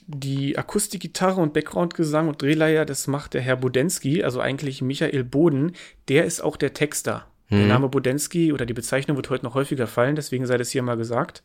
die 0.07 0.57
Akustikgitarre 0.57 1.41
und 1.41 1.53
Backgroundgesang 1.53 2.27
und 2.27 2.41
Drehleier, 2.41 2.85
das 2.85 3.07
macht 3.07 3.33
der 3.33 3.41
Herr 3.41 3.57
Bodensky, 3.57 4.23
also 4.23 4.39
eigentlich 4.39 4.81
Michael 4.81 5.23
Boden. 5.23 5.73
Der 6.07 6.25
ist 6.25 6.41
auch 6.41 6.57
der 6.57 6.73
Texter. 6.73 7.27
Hm. 7.47 7.59
Der 7.59 7.67
Name 7.67 7.89
Bodensky 7.89 8.53
oder 8.53 8.65
die 8.65 8.73
Bezeichnung 8.73 9.17
wird 9.17 9.29
heute 9.29 9.45
noch 9.45 9.55
häufiger 9.55 9.87
fallen, 9.87 10.15
deswegen 10.15 10.45
sei 10.45 10.57
das 10.57 10.71
hier 10.71 10.83
mal 10.83 10.97
gesagt. 10.97 11.43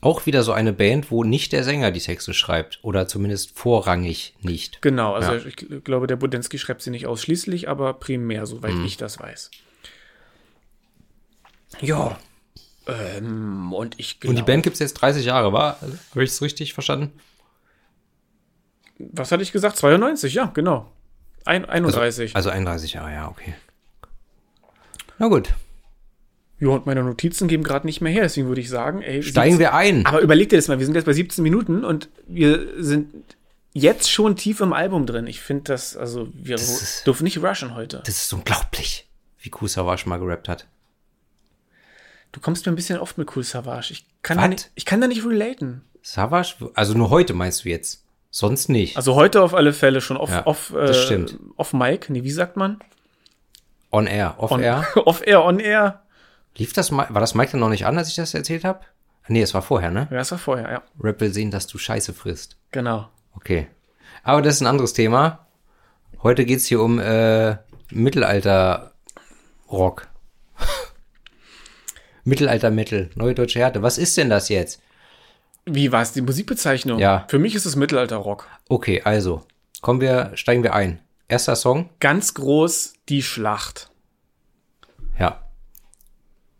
Auch 0.00 0.26
wieder 0.26 0.44
so 0.44 0.52
eine 0.52 0.72
Band, 0.72 1.10
wo 1.10 1.24
nicht 1.24 1.52
der 1.52 1.64
Sänger 1.64 1.90
die 1.90 2.00
Texte 2.00 2.32
schreibt 2.32 2.78
oder 2.82 3.08
zumindest 3.08 3.58
vorrangig 3.58 4.34
nicht. 4.42 4.80
Genau, 4.80 5.14
also 5.14 5.32
ja. 5.34 5.40
ich 5.44 5.56
glaube, 5.82 6.06
der 6.06 6.16
Bodensky 6.16 6.58
schreibt 6.58 6.82
sie 6.82 6.90
nicht 6.90 7.06
ausschließlich, 7.06 7.68
aber 7.68 7.94
primär, 7.94 8.46
soweit 8.46 8.72
hm. 8.72 8.84
ich 8.84 8.96
das 8.96 9.18
weiß. 9.18 9.50
Ja. 11.80 12.18
Ähm, 12.88 13.72
und 13.72 13.98
ich 13.98 14.18
glaube. 14.18 14.30
Und 14.30 14.36
die 14.36 14.42
Band 14.42 14.62
gibt 14.62 14.74
es 14.74 14.80
jetzt 14.80 14.94
30 14.94 15.24
Jahre, 15.24 15.52
war? 15.52 15.78
Habe 15.80 16.24
ich 16.24 16.30
es 16.30 16.42
richtig 16.42 16.72
verstanden? 16.72 17.12
Was 18.98 19.30
hatte 19.30 19.42
ich 19.42 19.52
gesagt? 19.52 19.76
92, 19.76 20.34
ja, 20.34 20.46
genau. 20.46 20.90
Ein, 21.44 21.64
31. 21.64 22.34
Also, 22.34 22.50
also 22.50 22.50
31 22.50 22.94
Jahre, 22.94 23.12
ja, 23.12 23.28
okay. 23.28 23.54
Na 25.18 25.28
gut. 25.28 25.54
Ja, 26.60 26.70
und 26.70 26.86
meine 26.86 27.04
Notizen 27.04 27.46
geben 27.46 27.62
gerade 27.62 27.86
nicht 27.86 28.00
mehr 28.00 28.12
her, 28.12 28.22
deswegen 28.22 28.48
würde 28.48 28.60
ich 28.60 28.68
sagen, 28.68 29.02
ey. 29.02 29.22
Steigen 29.22 29.58
wir 29.58 29.74
ein. 29.74 30.04
Aber 30.06 30.20
überleg 30.20 30.48
dir 30.48 30.56
das 30.56 30.66
mal, 30.66 30.78
wir 30.78 30.86
sind 30.86 30.94
jetzt 30.94 31.04
bei 31.04 31.12
17 31.12 31.42
Minuten 31.42 31.84
und 31.84 32.08
wir 32.26 32.82
sind 32.82 33.36
jetzt 33.72 34.10
schon 34.10 34.34
tief 34.34 34.60
im 34.60 34.72
Album 34.72 35.06
drin. 35.06 35.26
Ich 35.26 35.40
finde 35.40 35.64
das, 35.64 35.96
also, 35.96 36.28
wir 36.34 36.56
das 36.56 36.82
ist, 36.82 37.06
dürfen 37.06 37.24
nicht 37.24 37.42
rushen 37.42 37.74
heute. 37.74 38.02
Das 38.04 38.16
ist 38.16 38.32
unglaublich, 38.32 39.08
wie 39.38 39.50
Savage 39.68 40.08
mal 40.08 40.18
gerappt 40.18 40.48
hat. 40.48 40.66
Du 42.38 42.42
kommst 42.42 42.66
mir 42.66 42.72
ein 42.72 42.76
bisschen 42.76 43.00
oft 43.00 43.18
mit 43.18 43.34
Cool 43.34 43.42
Savage. 43.42 43.88
Ich 43.90 44.06
kann, 44.22 44.38
da 44.38 44.46
nicht, 44.46 44.70
ich 44.76 44.84
kann 44.84 45.00
da 45.00 45.08
nicht 45.08 45.26
relaten. 45.26 45.82
Savage? 46.02 46.54
Also 46.74 46.94
nur 46.94 47.10
heute 47.10 47.34
meinst 47.34 47.64
du 47.64 47.68
jetzt? 47.68 48.04
Sonst 48.30 48.68
nicht. 48.68 48.96
Also 48.96 49.16
heute 49.16 49.42
auf 49.42 49.54
alle 49.54 49.72
Fälle 49.72 50.00
schon 50.00 50.16
off, 50.16 50.30
ja, 50.30 50.46
off, 50.46 50.72
äh, 50.72 50.86
das 50.86 51.02
stimmt. 51.02 51.36
off 51.56 51.72
Mic. 51.72 52.08
Nee, 52.10 52.22
wie 52.22 52.30
sagt 52.30 52.56
man? 52.56 52.78
On 53.90 54.06
Air. 54.06 54.36
Off 54.38 54.52
on, 54.52 54.60
Air. 54.60 54.86
off 55.04 55.20
Air, 55.26 55.44
on 55.44 55.58
Air. 55.58 56.04
Lief 56.56 56.72
das, 56.72 56.92
war 56.92 57.08
das 57.08 57.34
Mike 57.34 57.50
dann 57.50 57.58
noch 57.58 57.70
nicht 57.70 57.86
an, 57.86 57.98
als 57.98 58.08
ich 58.08 58.14
das 58.14 58.32
erzählt 58.34 58.62
habe? 58.62 58.82
Nee, 59.26 59.42
es 59.42 59.52
war 59.52 59.62
vorher, 59.62 59.90
ne? 59.90 60.06
Ja, 60.12 60.18
es 60.18 60.30
war 60.30 60.38
vorher, 60.38 60.70
ja. 60.70 60.84
Rap 61.00 61.20
will 61.20 61.34
sehen, 61.34 61.50
dass 61.50 61.66
du 61.66 61.76
Scheiße 61.76 62.14
frisst. 62.14 62.56
Genau. 62.70 63.08
Okay. 63.34 63.66
Aber 64.22 64.42
das 64.42 64.54
ist 64.54 64.60
ein 64.60 64.68
anderes 64.68 64.92
Thema. 64.92 65.48
Heute 66.22 66.44
geht's 66.44 66.66
hier 66.66 66.82
um 66.82 67.00
äh, 67.00 67.56
Mittelalter-Rock. 67.90 70.06
Mittelalter-Metal, 72.28 73.10
neue 73.14 73.34
deutsche 73.34 73.58
Härte. 73.58 73.82
Was 73.82 73.98
ist 73.98 74.16
denn 74.16 74.30
das 74.30 74.48
jetzt? 74.48 74.80
Wie 75.64 75.92
war 75.92 76.02
es 76.02 76.12
die 76.12 76.20
Musikbezeichnung? 76.20 76.98
Ja. 76.98 77.26
Für 77.28 77.38
mich 77.38 77.54
ist 77.54 77.66
es 77.66 77.76
Mittelalter-Rock. 77.76 78.46
Okay, 78.68 79.02
also 79.02 79.42
kommen 79.80 80.00
wir, 80.00 80.32
steigen 80.34 80.62
wir 80.62 80.74
ein. 80.74 81.00
Erster 81.26 81.56
Song. 81.56 81.90
Ganz 82.00 82.34
groß, 82.34 82.94
die 83.08 83.22
Schlacht. 83.22 83.90
Ja. 85.18 85.42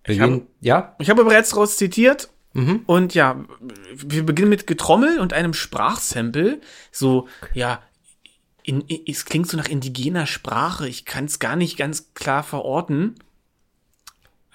Ich 0.06 0.20
habe, 0.20 0.42
ja? 0.60 0.94
Ich 0.98 1.10
habe 1.10 1.24
bereits 1.24 1.56
raus 1.56 1.76
zitiert. 1.76 2.28
Mhm. 2.54 2.82
Und 2.86 3.14
ja, 3.14 3.44
wir 3.94 4.24
beginnen 4.24 4.48
mit 4.48 4.66
Getrommel 4.66 5.20
und 5.20 5.32
einem 5.32 5.54
Sprachsample. 5.54 6.60
So, 6.90 7.28
ja, 7.54 7.82
in, 8.62 8.82
in, 8.82 9.00
es 9.06 9.24
klingt 9.24 9.48
so 9.48 9.56
nach 9.56 9.68
indigener 9.68 10.26
Sprache. 10.26 10.88
Ich 10.88 11.04
kann 11.04 11.26
es 11.26 11.38
gar 11.38 11.56
nicht 11.56 11.76
ganz 11.76 12.14
klar 12.14 12.42
verorten. 12.42 13.16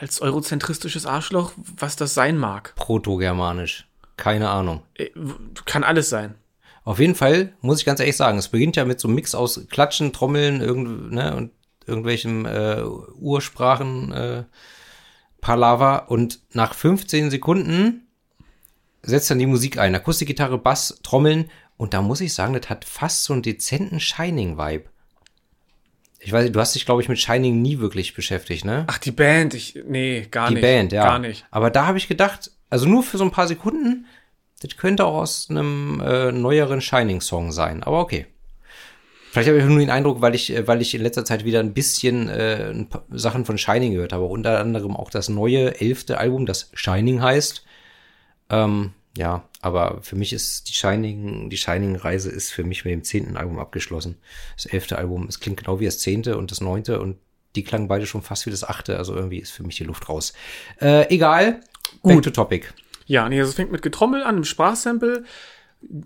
Als 0.03 0.19
eurozentristisches 0.19 1.05
Arschloch, 1.05 1.53
was 1.77 1.95
das 1.95 2.13
sein 2.13 2.37
mag. 2.37 2.75
Proto-germanisch. 2.75 3.87
Keine 4.17 4.49
Ahnung. 4.49 4.83
Äh, 4.95 5.11
kann 5.63 5.85
alles 5.85 6.09
sein. 6.09 6.35
Auf 6.83 6.99
jeden 6.99 7.15
Fall 7.15 7.53
muss 7.61 7.79
ich 7.79 7.85
ganz 7.85 8.01
ehrlich 8.01 8.17
sagen, 8.17 8.37
es 8.37 8.49
beginnt 8.49 8.75
ja 8.75 8.83
mit 8.83 8.99
so 8.99 9.07
einem 9.07 9.15
Mix 9.15 9.33
aus 9.33 9.65
Klatschen, 9.69 10.11
Trommeln 10.11 10.59
irgend, 10.59 11.13
ne, 11.13 11.33
und 11.33 11.51
irgendwelchen 11.85 12.45
äh, 12.45 12.83
Ursprachen, 13.17 14.11
äh, 14.11 14.43
Palaver 15.39 16.11
und 16.11 16.41
nach 16.51 16.73
15 16.73 17.31
Sekunden 17.31 18.05
setzt 19.03 19.31
dann 19.31 19.39
die 19.39 19.45
Musik 19.45 19.77
ein. 19.77 19.95
Akustikgitarre, 19.95 20.57
Bass, 20.57 20.99
Trommeln 21.01 21.49
und 21.77 21.93
da 21.93 22.01
muss 22.01 22.19
ich 22.19 22.33
sagen, 22.33 22.51
das 22.51 22.69
hat 22.69 22.83
fast 22.83 23.23
so 23.23 23.31
einen 23.31 23.41
dezenten 23.41 24.01
Shining-Vibe. 24.01 24.89
Ich 26.23 26.31
weiß 26.31 26.43
nicht, 26.43 26.55
du 26.55 26.59
hast 26.59 26.73
dich, 26.73 26.85
glaube 26.85 27.01
ich, 27.01 27.09
mit 27.09 27.19
Shining 27.19 27.61
nie 27.61 27.79
wirklich 27.79 28.13
beschäftigt, 28.13 28.63
ne? 28.63 28.85
Ach, 28.87 28.97
die 28.97 29.11
Band, 29.11 29.53
ich, 29.53 29.77
nee, 29.85 30.25
gar 30.31 30.47
die 30.47 30.55
nicht. 30.55 30.63
Die 30.63 30.67
Band, 30.67 30.91
ja. 30.93 31.03
Gar 31.03 31.19
nicht. 31.19 31.45
Aber 31.51 31.69
da 31.69 31.85
habe 31.85 31.97
ich 31.97 32.07
gedacht, 32.07 32.49
also 32.69 32.87
nur 32.87 33.03
für 33.03 33.17
so 33.17 33.25
ein 33.25 33.31
paar 33.31 33.47
Sekunden, 33.47 34.05
das 34.61 34.77
könnte 34.77 35.05
auch 35.05 35.15
aus 35.15 35.49
einem 35.49 36.01
äh, 36.01 36.31
neueren 36.31 36.79
Shining-Song 36.79 37.51
sein. 37.51 37.83
Aber 37.83 37.99
okay. 37.99 38.25
Vielleicht 39.31 39.49
habe 39.49 39.57
ich 39.57 39.65
nur 39.65 39.79
den 39.79 39.89
Eindruck, 39.89 40.21
weil 40.21 40.35
ich, 40.35 40.55
äh, 40.55 40.65
weil 40.67 40.81
ich 40.81 40.93
in 40.93 41.01
letzter 41.01 41.25
Zeit 41.25 41.43
wieder 41.43 41.59
ein 41.59 41.73
bisschen 41.73 42.29
äh, 42.29 42.69
ein 42.69 42.87
Sachen 43.09 43.43
von 43.43 43.57
Shining 43.57 43.91
gehört 43.93 44.13
habe. 44.13 44.25
Unter 44.25 44.59
anderem 44.59 44.95
auch 44.95 45.09
das 45.09 45.27
neue 45.27 45.81
elfte 45.81 46.19
Album, 46.19 46.45
das 46.45 46.69
Shining 46.73 47.21
heißt. 47.21 47.65
Ähm, 48.49 48.93
ja, 49.17 49.47
aber 49.61 49.99
für 50.01 50.15
mich 50.15 50.33
ist 50.33 50.69
die 50.69 50.73
Shining, 50.73 51.49
die 51.49 51.57
Shining-Reise 51.57 52.29
ist 52.29 52.51
für 52.51 52.63
mich 52.63 52.83
mit 52.83 52.93
dem 52.93 53.03
zehnten 53.03 53.37
Album 53.37 53.59
abgeschlossen. 53.59 54.17
Das 54.55 54.65
elfte 54.65 54.97
Album, 54.97 55.27
es 55.27 55.39
klingt 55.39 55.57
genau 55.57 55.79
wie 55.79 55.85
das 55.85 55.99
zehnte 55.99 56.37
und 56.37 56.51
das 56.51 56.61
neunte 56.61 56.99
und 56.99 57.17
die 57.55 57.63
klangen 57.63 57.87
beide 57.87 58.07
schon 58.07 58.23
fast 58.23 58.45
wie 58.47 58.51
das 58.51 58.63
achte. 58.63 58.97
Also 58.97 59.15
irgendwie 59.15 59.37
ist 59.37 59.51
für 59.51 59.63
mich 59.63 59.75
die 59.75 59.83
Luft 59.83 60.09
raus. 60.09 60.33
Äh, 60.81 61.13
egal. 61.13 61.61
Gut. 62.01 62.13
Back 62.13 62.23
to 62.23 62.31
topic. 62.31 62.73
Ja, 63.05 63.29
nee, 63.29 63.39
also 63.39 63.49
es 63.49 63.55
fängt 63.55 63.71
mit 63.71 63.83
Getrommel 63.83 64.23
an, 64.23 64.35
einem 64.35 64.45
Sprachsample 64.45 65.23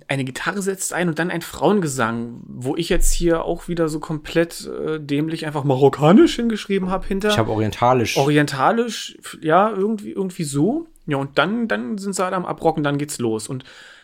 eine 0.07 0.23
Gitarre 0.23 0.61
setzt 0.61 0.93
ein 0.93 1.07
und 1.07 1.19
dann 1.19 1.31
ein 1.31 1.41
Frauengesang, 1.41 2.41
wo 2.47 2.75
ich 2.75 2.89
jetzt 2.89 3.13
hier 3.13 3.43
auch 3.43 3.67
wieder 3.67 3.89
so 3.89 3.99
komplett 3.99 4.67
äh, 4.67 4.99
dämlich 4.99 5.45
einfach 5.45 5.63
marokkanisch 5.63 6.35
hingeschrieben 6.35 6.89
habe 6.89 7.07
hinter. 7.07 7.29
Ich 7.29 7.37
habe 7.37 7.51
orientalisch. 7.51 8.17
Orientalisch, 8.17 9.17
ja, 9.41 9.69
irgendwie, 9.69 10.11
irgendwie 10.11 10.43
so. 10.43 10.87
Ja, 11.07 11.17
und 11.17 11.37
dann, 11.37 11.67
dann 11.67 11.97
sind 11.97 12.13
sie 12.13 12.23
halt 12.23 12.33
am 12.33 12.45
Abrocken, 12.45 12.83
dann 12.83 12.97
geht's 12.97 13.17
los. 13.17 13.47
Und 13.47 13.63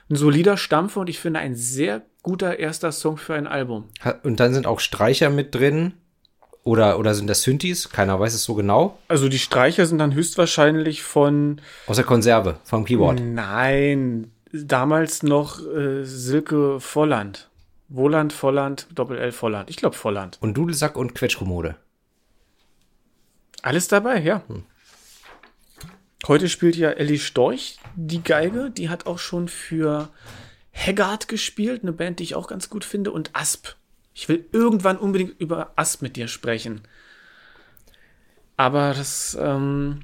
ein 0.09 0.15
solider 0.15 0.57
Stampfer 0.57 1.01
und 1.01 1.09
ich 1.09 1.19
finde 1.19 1.39
ein 1.39 1.55
sehr 1.55 2.01
guter 2.23 2.59
erster 2.59 2.91
Song 2.91 3.17
für 3.17 3.35
ein 3.35 3.47
Album. 3.47 3.89
und 4.23 4.39
dann 4.39 4.53
sind 4.53 4.65
auch 4.65 4.79
Streicher 4.79 5.29
mit 5.29 5.53
drin. 5.53 5.93
Oder, 6.65 6.97
oder 6.97 7.13
sind 7.13 7.27
das 7.27 7.41
Synthes? 7.41 7.89
Keiner 7.89 8.17
weiß 8.21 8.33
es 8.33 8.45
so 8.45 8.55
genau. 8.55 8.97
Also 9.09 9.27
die 9.27 9.39
Streicher 9.39 9.85
sind 9.85 9.97
dann 9.97 10.13
höchstwahrscheinlich 10.13 11.03
von. 11.03 11.59
Aus 11.87 11.97
der 11.97 12.05
Konserve, 12.05 12.57
vom 12.63 12.85
Keyboard. 12.85 13.19
Nein, 13.21 14.31
damals 14.53 15.23
noch 15.23 15.59
äh, 15.59 16.05
Silke 16.05 16.79
Volland. 16.79 17.49
Woland, 17.89 18.31
Volland, 18.31 18.87
Doppel-L 18.95 19.33
Volland. 19.33 19.69
Ich 19.69 19.75
glaube 19.75 19.97
Volland. 19.97 20.37
Und 20.41 20.55
Dudelsack 20.55 20.95
und 20.95 21.13
Quetschkommode. 21.15 21.75
Alles 23.61 23.89
dabei, 23.89 24.21
ja. 24.21 24.43
Hm. 24.47 24.63
Heute 26.27 26.47
spielt 26.47 26.77
ja 26.77 26.91
Ellie 26.91 27.19
Storch 27.19 27.77
die 27.95 28.23
Geige. 28.23 28.71
Die 28.71 28.89
hat 28.89 29.07
auch 29.07 29.19
schon 29.19 29.49
für 29.49 30.09
Haggard 30.73 31.27
gespielt, 31.27 31.83
eine 31.83 31.91
Band, 31.91 32.19
die 32.19 32.23
ich 32.23 32.36
auch 32.36 32.47
ganz 32.47 32.69
gut 32.69 32.86
finde, 32.86 33.12
und 33.12 33.31
Asp. 33.33 33.75
Ich 34.13 34.29
will 34.29 34.45
irgendwann 34.51 34.97
unbedingt 34.97 35.39
über 35.39 35.73
Asp 35.75 36.01
mit 36.01 36.15
dir 36.15 36.27
sprechen. 36.27 36.81
Aber 38.55 38.93
das, 38.93 39.38
ähm, 39.39 40.01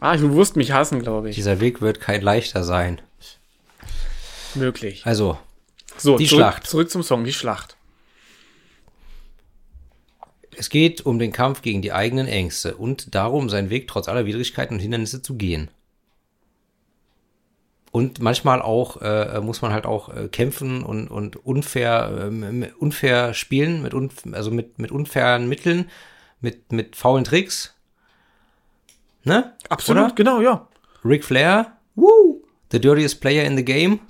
ah, 0.00 0.16
du 0.16 0.34
wirst 0.36 0.56
mich 0.56 0.72
hassen, 0.72 1.02
glaube 1.02 1.30
ich. 1.30 1.36
Dieser 1.36 1.60
Weg 1.60 1.80
wird 1.82 2.00
kein 2.00 2.22
leichter 2.22 2.64
sein. 2.64 3.02
Möglich. 4.54 5.04
Also, 5.04 5.38
so, 5.98 6.16
die 6.16 6.26
zurück, 6.26 6.38
Schlacht. 6.38 6.66
Zurück 6.66 6.90
zum 6.90 7.02
Song, 7.02 7.24
die 7.24 7.32
Schlacht. 7.32 7.76
Es 10.56 10.68
geht 10.68 11.04
um 11.06 11.18
den 11.18 11.32
Kampf 11.32 11.62
gegen 11.62 11.82
die 11.82 11.92
eigenen 11.92 12.28
Ängste 12.28 12.76
und 12.76 13.14
darum, 13.14 13.48
seinen 13.48 13.70
Weg 13.70 13.88
trotz 13.88 14.08
aller 14.08 14.26
Widrigkeiten 14.26 14.74
und 14.74 14.80
Hindernisse 14.80 15.22
zu 15.22 15.36
gehen. 15.36 15.70
Und 17.90 18.20
manchmal 18.20 18.62
auch 18.62 19.02
äh, 19.02 19.38
muss 19.40 19.60
man 19.60 19.72
halt 19.72 19.84
auch 19.84 20.08
äh, 20.08 20.28
kämpfen 20.28 20.82
und, 20.82 21.08
und 21.08 21.36
unfair, 21.44 22.30
äh, 22.32 22.70
unfair 22.78 23.34
spielen, 23.34 23.82
mit 23.82 23.92
unf 23.92 24.22
also 24.32 24.50
mit, 24.50 24.78
mit 24.78 24.90
unfairen 24.90 25.46
Mitteln, 25.46 25.90
mit, 26.40 26.72
mit 26.72 26.96
faulen 26.96 27.24
Tricks. 27.24 27.74
Ne? 29.24 29.52
Absolut, 29.68 30.04
Oder? 30.04 30.14
genau, 30.14 30.40
ja. 30.40 30.66
Ric 31.04 31.22
Flair, 31.22 31.76
woo, 31.94 32.42
the 32.70 32.80
dirtiest 32.80 33.20
player 33.20 33.44
in 33.44 33.56
the 33.56 33.64
game, 33.64 34.00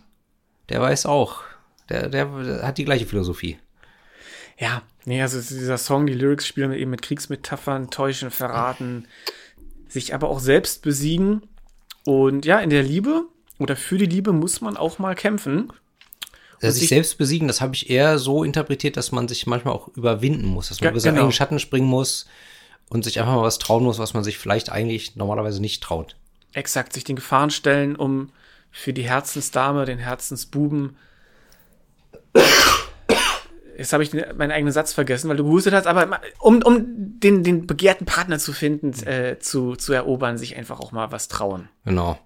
der 0.68 0.80
weiß 0.80 1.06
auch. 1.06 1.42
Der, 1.88 2.08
der, 2.08 2.26
der 2.26 2.66
hat 2.66 2.78
die 2.78 2.84
gleiche 2.84 3.06
Philosophie. 3.06 3.58
Ja, 4.62 4.82
nee, 5.06 5.20
also 5.20 5.40
dieser 5.40 5.76
Song, 5.76 6.06
die 6.06 6.14
Lyrics 6.14 6.46
spielen 6.46 6.72
eben 6.72 6.92
mit 6.92 7.02
Kriegsmetaphern, 7.02 7.90
täuschen, 7.90 8.30
verraten, 8.30 9.08
sich 9.88 10.14
aber 10.14 10.28
auch 10.28 10.38
selbst 10.38 10.82
besiegen. 10.82 11.42
Und 12.04 12.46
ja, 12.46 12.60
in 12.60 12.70
der 12.70 12.84
Liebe 12.84 13.24
oder 13.58 13.74
für 13.74 13.98
die 13.98 14.06
Liebe 14.06 14.32
muss 14.32 14.60
man 14.60 14.76
auch 14.76 15.00
mal 15.00 15.16
kämpfen. 15.16 15.72
Also 16.60 16.78
sich 16.78 16.90
selbst 16.90 17.18
besiegen, 17.18 17.48
das 17.48 17.60
habe 17.60 17.74
ich 17.74 17.90
eher 17.90 18.20
so 18.20 18.44
interpretiert, 18.44 18.96
dass 18.96 19.10
man 19.10 19.26
sich 19.26 19.48
manchmal 19.48 19.74
auch 19.74 19.88
überwinden 19.96 20.46
muss, 20.46 20.68
dass 20.68 20.80
man 20.80 20.90
über 20.90 21.00
seinen 21.00 21.14
genau. 21.14 21.22
eigenen 21.22 21.32
Schatten 21.32 21.58
springen 21.58 21.88
muss 21.88 22.28
und 22.88 23.02
sich 23.02 23.18
einfach 23.18 23.34
mal 23.34 23.42
was 23.42 23.58
trauen 23.58 23.82
muss, 23.82 23.98
was 23.98 24.14
man 24.14 24.22
sich 24.22 24.38
vielleicht 24.38 24.70
eigentlich 24.70 25.16
normalerweise 25.16 25.60
nicht 25.60 25.82
traut. 25.82 26.14
Exakt, 26.52 26.92
sich 26.92 27.02
den 27.02 27.16
Gefahren 27.16 27.50
stellen, 27.50 27.96
um 27.96 28.30
für 28.70 28.92
die 28.92 29.02
Herzensdame, 29.02 29.86
den 29.86 29.98
Herzensbuben. 29.98 30.96
Jetzt 33.76 33.92
habe 33.92 34.02
ich 34.02 34.10
den, 34.10 34.36
meinen 34.36 34.50
eigenen 34.50 34.72
Satz 34.72 34.92
vergessen, 34.92 35.28
weil 35.28 35.36
du 35.36 35.44
gehustet 35.44 35.74
hast, 35.74 35.86
aber 35.86 36.20
um, 36.38 36.62
um 36.62 36.84
den, 37.20 37.42
den 37.42 37.66
begehrten 37.66 38.06
Partner 38.06 38.38
zu 38.38 38.52
finden, 38.52 38.92
äh, 39.06 39.38
zu, 39.38 39.76
zu 39.76 39.92
erobern, 39.92 40.38
sich 40.38 40.56
einfach 40.56 40.80
auch 40.80 40.92
mal 40.92 41.10
was 41.12 41.28
trauen. 41.28 41.68
Genau. 41.84 42.18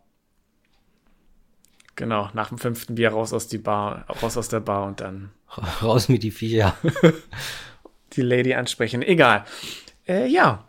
Genau, 1.94 2.28
nach 2.34 2.50
dem 2.50 2.58
fünften 2.58 2.96
Bier 2.96 3.10
raus 3.10 3.32
aus 3.32 3.48
die 3.48 3.58
Bar, 3.58 4.04
raus 4.22 4.36
aus 4.36 4.48
der 4.48 4.60
Bar 4.60 4.86
und 4.86 5.00
dann. 5.00 5.30
Raus 5.82 6.08
mit 6.08 6.22
die 6.22 6.30
Viecher. 6.30 6.76
die 8.12 8.22
Lady 8.22 8.52
ansprechen. 8.54 9.00
Egal. 9.00 9.44
Äh, 10.06 10.26
ja. 10.26 10.64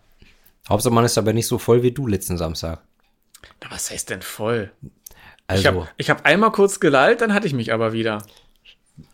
Hauptsache 0.69 0.93
man 0.93 1.03
ist 1.03 1.17
aber 1.17 1.33
nicht 1.33 1.47
so 1.47 1.57
voll 1.57 1.83
wie 1.83 1.91
du 1.91 2.07
letzten 2.07 2.37
Samstag. 2.37 2.81
Na, 3.61 3.71
was 3.71 3.91
heißt 3.91 4.09
denn 4.09 4.21
voll? 4.21 4.71
Also. 5.47 5.87
Ich 5.97 6.09
habe 6.09 6.19
hab 6.21 6.25
einmal 6.25 6.51
kurz 6.51 6.79
gelallt, 6.79 7.21
dann 7.21 7.33
hatte 7.33 7.47
ich 7.47 7.53
mich 7.53 7.73
aber 7.73 7.93
wieder. 7.93 8.23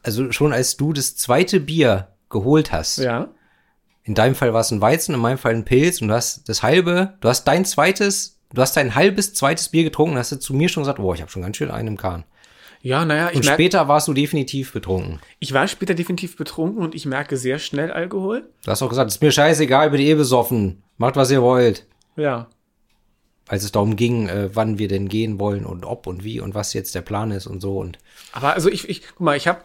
Also 0.02 0.32
schon 0.32 0.54
als 0.54 0.78
du 0.78 0.94
das 0.94 1.16
zweite 1.16 1.60
Bier 1.60 2.10
geholt 2.30 2.72
hast. 2.72 2.98
Ja. 2.98 3.30
In 4.04 4.16
deinem 4.16 4.36
Fall 4.36 4.54
war 4.54 4.62
es 4.62 4.72
ein 4.72 4.82
Weizen, 4.82 5.16
in 5.16 5.22
meinem 5.22 5.38
Fall 5.38 5.54
ein 5.54 5.66
Pilz 5.66 6.02
und 6.02 6.10
du 6.10 6.14
hast 6.14 6.50
das 6.50 6.62
halbe, 6.62 7.14
du 7.22 7.30
hast 7.30 7.46
dein 7.46 7.64
zweites 7.66 8.34
Du 8.54 8.62
hast 8.62 8.78
dein 8.78 8.94
halbes 8.94 9.34
zweites 9.34 9.70
Bier 9.70 9.84
getrunken, 9.84 10.16
hast 10.16 10.32
du 10.32 10.38
zu 10.38 10.54
mir 10.54 10.70
schon 10.70 10.84
gesagt, 10.84 11.00
boah, 11.00 11.16
ich 11.16 11.22
habe 11.22 11.32
schon 11.32 11.42
ganz 11.42 11.58
schön 11.58 11.72
einen 11.72 11.88
im 11.90 11.98
Kahn. 11.98 12.24
Ja, 12.82 13.04
naja, 13.04 13.30
ich 13.32 13.38
Und 13.38 13.46
später 13.46 13.88
warst 13.88 14.08
du 14.08 14.14
definitiv 14.14 14.74
betrunken. 14.74 15.20
Ich 15.40 15.54
war 15.54 15.68
später 15.68 15.96
definitiv 15.96 16.38
betrunken 16.38 16.84
und 16.84 16.94
ich 16.94 17.06
merke 17.06 17.38
sehr 17.38 17.58
schnell 17.58 17.92
Alkohol. 17.92 18.50
Du 18.64 18.72
hast 18.72 18.82
auch 18.84 18.90
gesagt, 18.90 19.10
ist 19.10 19.22
mir 19.22 19.32
scheißegal, 19.32 19.90
bin 19.90 20.02
eh 20.02 20.14
besoffen. 20.14 20.84
Macht, 20.98 21.16
was 21.16 21.32
ihr 21.32 21.42
wollt. 21.42 21.88
Ja. 22.16 22.48
Als 23.54 23.64
es 23.64 23.72
darum 23.72 23.96
ging, 23.96 24.30
äh, 24.30 24.50
wann 24.56 24.80
wir 24.80 24.88
denn 24.88 25.08
gehen 25.08 25.40
wollen 25.40 25.64
und 25.64 25.86
ob 25.86 26.08
und 26.08 26.24
wie 26.24 26.40
und 26.40 26.56
was 26.56 26.74
jetzt 26.74 26.96
der 26.96 27.02
Plan 27.02 27.30
ist 27.30 27.46
und 27.46 27.62
so 27.62 27.78
und. 27.78 28.00
Aber 28.32 28.54
also 28.54 28.68
ich, 28.68 28.90
ich 28.90 29.04
guck 29.08 29.20
mal, 29.20 29.38
ich 29.38 29.48
habe 29.48 29.62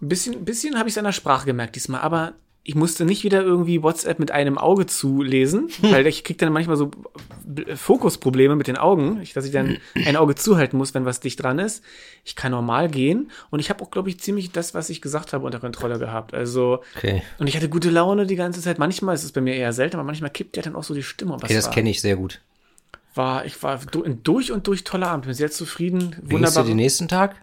ein 0.00 0.08
bisschen, 0.08 0.46
bisschen 0.46 0.78
habe 0.78 0.88
ich 0.88 0.94
seiner 0.94 1.12
Sprache 1.12 1.44
gemerkt 1.44 1.76
diesmal, 1.76 2.00
aber 2.00 2.32
ich 2.64 2.74
musste 2.74 3.04
nicht 3.04 3.22
wieder 3.22 3.42
irgendwie 3.42 3.82
WhatsApp 3.82 4.18
mit 4.18 4.30
einem 4.30 4.56
Auge 4.56 4.86
zulesen, 4.86 5.68
weil 5.82 6.06
ich 6.06 6.24
krieg 6.24 6.38
dann 6.38 6.54
manchmal 6.54 6.78
so 6.78 6.90
Fokusprobleme 7.74 8.56
mit 8.56 8.66
den 8.66 8.78
Augen, 8.78 9.22
dass 9.34 9.44
ich 9.44 9.52
dann 9.52 9.76
ein 10.06 10.16
Auge 10.16 10.34
zuhalten 10.34 10.78
muss, 10.78 10.94
wenn 10.94 11.04
was 11.04 11.20
dicht 11.20 11.42
dran 11.42 11.58
ist. 11.58 11.84
Ich 12.24 12.34
kann 12.34 12.52
normal 12.52 12.88
gehen 12.88 13.30
und 13.50 13.60
ich 13.60 13.68
habe 13.68 13.84
auch, 13.84 13.90
glaube 13.90 14.08
ich, 14.08 14.20
ziemlich 14.20 14.52
das, 14.52 14.72
was 14.72 14.88
ich 14.88 15.02
gesagt 15.02 15.34
habe, 15.34 15.44
unter 15.44 15.60
Kontrolle 15.60 15.98
gehabt. 15.98 16.32
Also 16.32 16.80
okay. 16.96 17.22
und 17.38 17.46
ich 17.46 17.56
hatte 17.56 17.68
gute 17.68 17.90
Laune 17.90 18.26
die 18.26 18.36
ganze 18.36 18.62
Zeit. 18.62 18.78
Manchmal 18.78 19.14
ist 19.16 19.24
es 19.24 19.32
bei 19.32 19.42
mir 19.42 19.54
eher 19.54 19.74
selten, 19.74 19.96
aber 19.96 20.04
manchmal 20.04 20.30
kippt 20.30 20.56
ja 20.56 20.62
dann 20.62 20.76
auch 20.76 20.84
so 20.84 20.94
die 20.94 21.02
Stimme. 21.02 21.34
Was 21.34 21.42
okay, 21.42 21.54
das 21.54 21.70
kenne 21.70 21.90
ich 21.90 22.00
sehr 22.00 22.16
gut. 22.16 22.40
War 23.14 23.44
ich 23.44 23.62
war 23.62 23.78
durch 23.78 24.52
und 24.52 24.66
durch 24.66 24.84
toller 24.84 25.08
Abend, 25.08 25.26
bin 25.26 25.34
sehr 25.34 25.50
zufrieden. 25.50 26.16
Wie 26.22 26.32
wunderbar. 26.32 26.62
du 26.62 26.70
den 26.70 26.76
nächsten 26.76 27.08
Tag? 27.08 27.36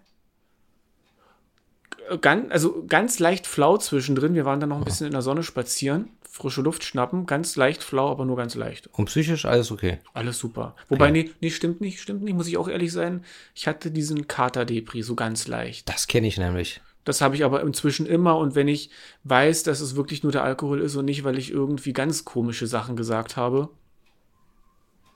ganz, 2.18 2.52
also 2.52 2.84
ganz 2.88 3.20
leicht 3.20 3.48
flau 3.48 3.78
zwischendrin. 3.78 4.34
Wir 4.34 4.46
waren 4.46 4.60
dann 4.60 4.70
noch 4.70 4.78
ein 4.78 4.84
bisschen 4.84 5.06
in 5.06 5.14
der 5.14 5.22
Sonne 5.22 5.44
spazieren, 5.44 6.10
frische 6.30 6.62
Luft 6.62 6.84
schnappen, 6.84 7.26
ganz 7.26 7.56
leicht 7.56 7.84
flau, 7.84 8.10
aber 8.10 8.26
nur 8.26 8.38
ganz 8.38 8.56
leicht. 8.56 8.88
Und 8.94 9.06
psychisch 9.06 9.46
alles 9.46 9.72
okay? 9.72 10.00
Alles 10.14 10.40
super. 10.40 10.76
Wobei, 10.90 11.10
okay. 11.10 11.24
nee, 11.24 11.32
nee, 11.42 11.50
stimmt 11.50 11.82
nicht, 11.82 12.00
stimmt 12.00 12.24
nicht, 12.24 12.34
muss 12.34 12.48
ich 12.48 12.58
auch 12.58 12.68
ehrlich 12.68 12.92
sein. 12.92 13.24
Ich 13.54 13.68
hatte 13.68 13.92
diesen 13.92 14.28
Kater-Depri 14.28 15.04
so 15.04 15.16
ganz 15.16 15.48
leicht. 15.48 15.90
Das 15.90 16.08
kenne 16.08 16.28
ich 16.28 16.38
nämlich. 16.38 16.82
Das 17.06 17.22
habe 17.22 17.36
ich 17.36 17.44
aber 17.44 17.62
inzwischen 17.62 18.06
immer 18.06 18.38
und 18.38 18.56
wenn 18.56 18.68
ich 18.68 18.90
weiß, 19.24 19.64
dass 19.64 19.80
es 19.80 19.96
wirklich 19.96 20.24
nur 20.24 20.32
der 20.32 20.44
Alkohol 20.44 20.82
ist 20.82 20.96
und 20.96 21.06
nicht, 21.06 21.24
weil 21.24 21.38
ich 21.38 21.50
irgendwie 21.50 21.94
ganz 21.94 22.26
komische 22.26 22.68
Sachen 22.68 22.96
gesagt 22.96 23.38
habe, 23.38 23.70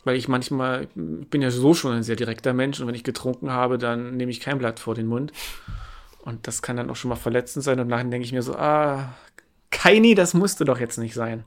weil 0.04 0.16
ich 0.16 0.28
manchmal, 0.28 0.84
ich 0.84 1.30
bin 1.30 1.42
ja 1.42 1.52
so 1.52 1.74
schon 1.74 1.94
ein 1.94 2.04
sehr 2.04 2.16
direkter 2.16 2.54
Mensch 2.54 2.80
und 2.80 2.88
wenn 2.88 2.96
ich 2.96 3.04
getrunken 3.04 3.52
habe, 3.52 3.78
dann 3.78 4.18
nehme 4.18 4.32
ich 4.32 4.40
kein 4.40 4.58
Blatt 4.58 4.80
vor 4.80 4.96
den 4.96 5.08
Mund. 5.08 5.32
Und 6.24 6.48
das 6.48 6.62
kann 6.62 6.78
dann 6.78 6.90
auch 6.90 6.96
schon 6.96 7.10
mal 7.10 7.16
verletzend 7.16 7.64
sein. 7.64 7.80
Und 7.80 7.88
nachher 7.88 8.06
denke 8.06 8.26
ich 8.26 8.32
mir 8.32 8.42
so, 8.42 8.56
ah, 8.56 9.14
Keini, 9.72 10.16
das 10.16 10.34
musste 10.34 10.64
doch 10.66 10.80
jetzt 10.80 10.98
nicht 10.98 11.14
sein. 11.14 11.44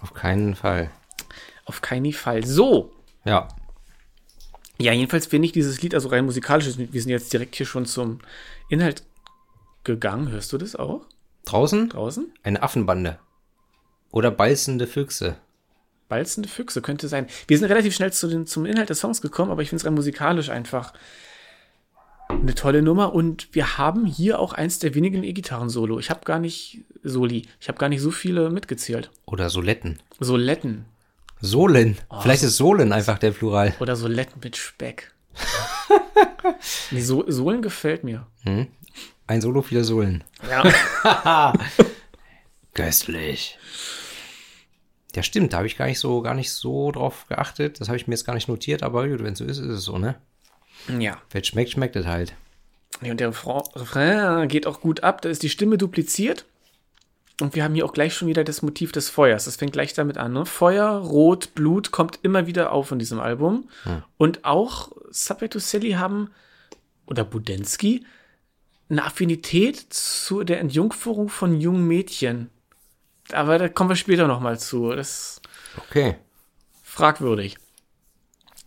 Auf 0.00 0.14
keinen 0.14 0.54
Fall. 0.54 0.90
Auf 1.64 1.80
keinen 1.80 2.12
Fall. 2.12 2.44
So. 2.44 2.92
Ja. 3.24 3.48
Ja, 4.78 4.92
jedenfalls 4.92 5.26
finde 5.26 5.46
ich 5.46 5.52
dieses 5.52 5.80
Lied, 5.82 5.94
also 5.94 6.08
rein 6.08 6.26
musikalisch, 6.26 6.66
wir 6.76 7.00
sind 7.00 7.10
jetzt 7.10 7.32
direkt 7.32 7.56
hier 7.56 7.66
schon 7.66 7.86
zum 7.86 8.20
Inhalt 8.68 9.04
gegangen. 9.84 10.30
Hörst 10.30 10.52
du 10.52 10.58
das 10.58 10.76
auch? 10.76 11.06
Draußen? 11.46 11.88
Draußen? 11.88 12.32
Eine 12.42 12.62
Affenbande. 12.62 13.18
Oder 14.12 14.30
balzende 14.30 14.86
Füchse. 14.86 15.36
Balzende 16.08 16.48
Füchse 16.48 16.82
könnte 16.82 17.08
sein. 17.08 17.26
Wir 17.48 17.58
sind 17.58 17.68
relativ 17.68 17.94
schnell 17.94 18.12
zu 18.12 18.28
den, 18.28 18.46
zum 18.46 18.66
Inhalt 18.66 18.90
des 18.90 19.00
Songs 19.00 19.20
gekommen, 19.20 19.50
aber 19.50 19.62
ich 19.62 19.68
finde 19.68 19.80
es 19.80 19.86
rein 19.86 19.94
musikalisch 19.94 20.50
einfach 20.50 20.92
eine 22.28 22.54
tolle 22.54 22.82
Nummer 22.82 23.14
und 23.14 23.48
wir 23.52 23.78
haben 23.78 24.04
hier 24.04 24.40
auch 24.40 24.52
eins 24.52 24.78
der 24.78 24.94
wenigen 24.94 25.22
E-Gitarren-Solo. 25.22 25.98
Ich 25.98 26.10
habe 26.10 26.20
gar 26.24 26.38
nicht 26.38 26.84
Soli, 27.02 27.46
ich 27.60 27.68
habe 27.68 27.78
gar 27.78 27.88
nicht 27.88 28.00
so 28.00 28.10
viele 28.10 28.50
mitgezählt. 28.50 29.10
Oder 29.26 29.48
Soletten. 29.50 29.98
Soletten. 30.18 30.86
Sohlen. 31.40 31.96
Oh. 32.08 32.20
Vielleicht 32.20 32.42
ist 32.42 32.56
Sohlen 32.56 32.92
einfach 32.92 33.18
der 33.18 33.30
Plural. 33.30 33.74
Oder 33.80 33.96
Soletten 33.96 34.40
mit 34.42 34.56
Speck. 34.56 35.12
nee, 36.90 37.00
so 37.00 37.24
Sohlen 37.30 37.62
gefällt 37.62 38.04
mir. 38.04 38.26
Hm. 38.42 38.68
Ein 39.26 39.40
Solo, 39.40 39.62
viele 39.62 39.84
Sohlen. 39.84 40.24
Ja. 40.48 41.52
Köstlich. 42.74 43.58
Ja, 45.14 45.22
stimmt, 45.22 45.52
da 45.52 45.58
habe 45.58 45.66
ich 45.66 45.76
gar 45.78 45.86
nicht 45.86 45.98
so, 46.00 46.20
gar 46.20 46.34
nicht 46.34 46.50
so 46.52 46.92
drauf 46.92 47.26
geachtet. 47.28 47.80
Das 47.80 47.88
habe 47.88 47.96
ich 47.96 48.06
mir 48.06 48.14
jetzt 48.14 48.26
gar 48.26 48.34
nicht 48.34 48.48
notiert, 48.48 48.82
aber 48.82 49.08
wenn 49.08 49.32
es 49.32 49.38
so 49.38 49.44
ist, 49.44 49.58
ist 49.58 49.66
es 49.66 49.84
so, 49.84 49.98
ne? 49.98 50.16
Ja. 50.98 51.18
Wenn 51.30 51.40
es 51.40 51.48
schmeckt, 51.48 51.70
schmeckt 51.70 51.96
es 51.96 52.06
halt. 52.06 52.34
Ja, 53.02 53.10
und 53.12 53.20
der 53.20 53.32
Refra- 53.32 53.74
Refrain 53.76 54.48
geht 54.48 54.66
auch 54.66 54.80
gut 54.80 55.02
ab. 55.02 55.22
Da 55.22 55.28
ist 55.28 55.42
die 55.42 55.48
Stimme 55.48 55.78
dupliziert. 55.78 56.44
Und 57.40 57.54
wir 57.54 57.64
haben 57.64 57.74
hier 57.74 57.84
auch 57.84 57.92
gleich 57.92 58.14
schon 58.14 58.28
wieder 58.28 58.44
das 58.44 58.62
Motiv 58.62 58.92
des 58.92 59.10
Feuers. 59.10 59.44
Das 59.44 59.56
fängt 59.56 59.72
gleich 59.72 59.92
damit 59.92 60.16
an. 60.16 60.32
Ne? 60.32 60.46
Feuer, 60.46 60.88
Rot, 60.88 61.54
Blut 61.54 61.90
kommt 61.90 62.18
immer 62.22 62.46
wieder 62.46 62.72
auf 62.72 62.92
in 62.92 62.98
diesem 62.98 63.20
Album. 63.20 63.68
Und 64.16 64.44
auch 64.44 64.92
Subway 65.10 65.48
to 65.48 65.58
Sally 65.58 65.92
haben, 65.92 66.30
oder 67.06 67.24
Budensky, 67.24 68.04
eine 68.88 69.04
Affinität 69.04 69.76
zu 69.90 70.44
der 70.44 70.60
Entjungferung 70.60 71.28
von 71.28 71.60
jungen 71.60 71.86
Mädchen. 71.86 72.48
Aber 73.32 73.58
da 73.58 73.68
kommen 73.68 73.90
wir 73.90 73.96
später 73.96 74.26
nochmal 74.26 74.58
zu. 74.58 74.92
Das 74.92 75.40
Okay. 75.88 76.16
fragwürdig. 76.82 77.58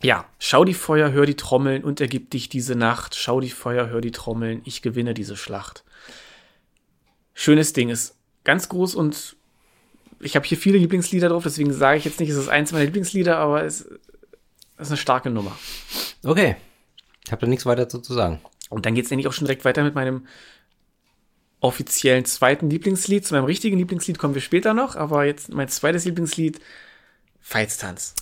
Ja, 0.01 0.25
schau 0.39 0.63
die 0.63 0.73
Feuer, 0.73 1.11
hör 1.11 1.25
die 1.25 1.35
Trommeln 1.35 1.83
und 1.83 1.99
ergib 1.99 2.29
dich 2.31 2.47
diese 2.47 2.75
Nacht. 2.75 3.15
Schau 3.15 3.41
die 3.41 3.49
Feuer, 3.49 3.87
hör 3.87 3.99
die 3.99 4.11
Trommeln, 4.11 4.61
ich 4.63 4.81
gewinne 4.81 5.13
diese 5.13 5.35
Schlacht. 5.35 5.83
Schönes 7.33 7.73
Ding, 7.73 7.89
ist 7.89 8.15
ganz 8.43 8.69
groß 8.69 8.95
und 8.95 9.35
ich 10.21 10.35
habe 10.35 10.45
hier 10.45 10.57
viele 10.57 10.77
Lieblingslieder 10.77 11.29
drauf, 11.29 11.43
deswegen 11.43 11.73
sage 11.73 11.97
ich 11.97 12.05
jetzt 12.05 12.19
nicht, 12.19 12.29
es 12.29 12.37
ist 12.37 12.49
eins 12.49 12.71
meiner 12.71 12.85
Lieblingslieder, 12.85 13.37
aber 13.37 13.63
es 13.63 13.81
ist 14.77 14.89
eine 14.89 14.97
starke 14.97 15.29
Nummer. 15.29 15.57
Okay. 16.23 16.55
Ich 17.25 17.31
habe 17.31 17.41
da 17.41 17.47
nichts 17.47 17.65
weiter 17.65 17.83
dazu 17.83 17.99
zu 17.99 18.13
sagen. 18.13 18.41
Und 18.69 18.85
dann 18.85 18.95
geht 18.95 19.05
es 19.05 19.11
nämlich 19.11 19.27
auch 19.27 19.33
schon 19.33 19.45
direkt 19.45 19.65
weiter 19.65 19.83
mit 19.83 19.95
meinem 19.95 20.25
offiziellen 21.59 22.25
zweiten 22.25 22.69
Lieblingslied. 22.69 23.25
Zu 23.25 23.33
meinem 23.33 23.45
richtigen 23.45 23.77
Lieblingslied 23.77 24.17
kommen 24.17 24.33
wir 24.33 24.41
später 24.41 24.73
noch, 24.73 24.95
aber 24.95 25.25
jetzt 25.25 25.53
mein 25.53 25.67
zweites 25.67 26.05
Lieblingslied, 26.05 26.59
Feitstanz. 27.41 28.13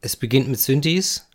Es 0.00 0.16
beginnt 0.16 0.48
mit 0.48 0.60
Synthes, 0.60 1.28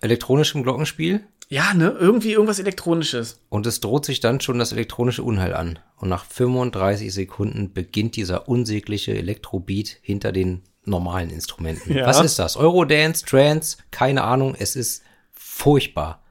elektronischem 0.00 0.62
Glockenspiel 0.62 1.20
Ja, 1.48 1.74
ne? 1.74 1.90
Irgendwie 1.98 2.32
irgendwas 2.32 2.58
Elektronisches. 2.58 3.40
und 3.48 3.66
es 3.66 3.80
droht 3.80 4.06
sich 4.06 4.20
dann 4.20 4.40
schon 4.40 4.58
das 4.58 4.72
elektronische 4.72 5.22
Unheil 5.22 5.54
an. 5.54 5.78
Und 5.96 6.08
nach 6.08 6.24
35 6.24 7.12
Sekunden 7.12 7.72
beginnt 7.74 8.16
dieser 8.16 8.48
unsägliche 8.48 9.14
Elektrobeat 9.14 9.98
hinter 10.00 10.32
den 10.32 10.62
normalen 10.86 11.28
Instrumenten. 11.28 11.94
Ja. 11.94 12.06
Was 12.06 12.22
ist 12.24 12.38
das? 12.38 12.56
Eurodance, 12.56 13.26
Trance? 13.26 13.76
Keine 13.90 14.24
Ahnung. 14.24 14.54
Es 14.58 14.76
ist 14.76 15.02
furchtbar. 15.32 16.22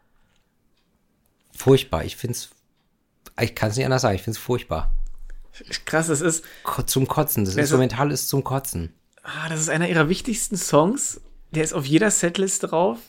Furchtbar. 1.51 2.03
Ich 2.05 2.15
find's, 2.15 2.49
ich 3.41 3.55
kann 3.55 3.69
es 3.71 3.77
nicht 3.77 3.85
anders 3.85 4.01
sagen. 4.01 4.15
Ich 4.15 4.21
find's 4.23 4.39
furchtbar. 4.39 4.91
Krass, 5.85 6.07
das 6.07 6.21
ist, 6.21 6.45
Zum 6.85 7.07
Kotzen. 7.07 7.43
Das 7.45 7.53
ist- 7.55 7.59
Instrumental 7.59 8.11
ist 8.11 8.29
zum 8.29 8.43
Kotzen. 8.43 8.93
ah, 9.23 9.49
das 9.49 9.59
ist 9.59 9.69
einer 9.69 9.89
ihrer 9.89 10.07
wichtigsten 10.09 10.55
Songs. 10.57 11.21
Der 11.51 11.63
ist 11.63 11.73
auf 11.73 11.85
jeder 11.85 12.11
Setlist 12.11 12.63
drauf. 12.71 12.99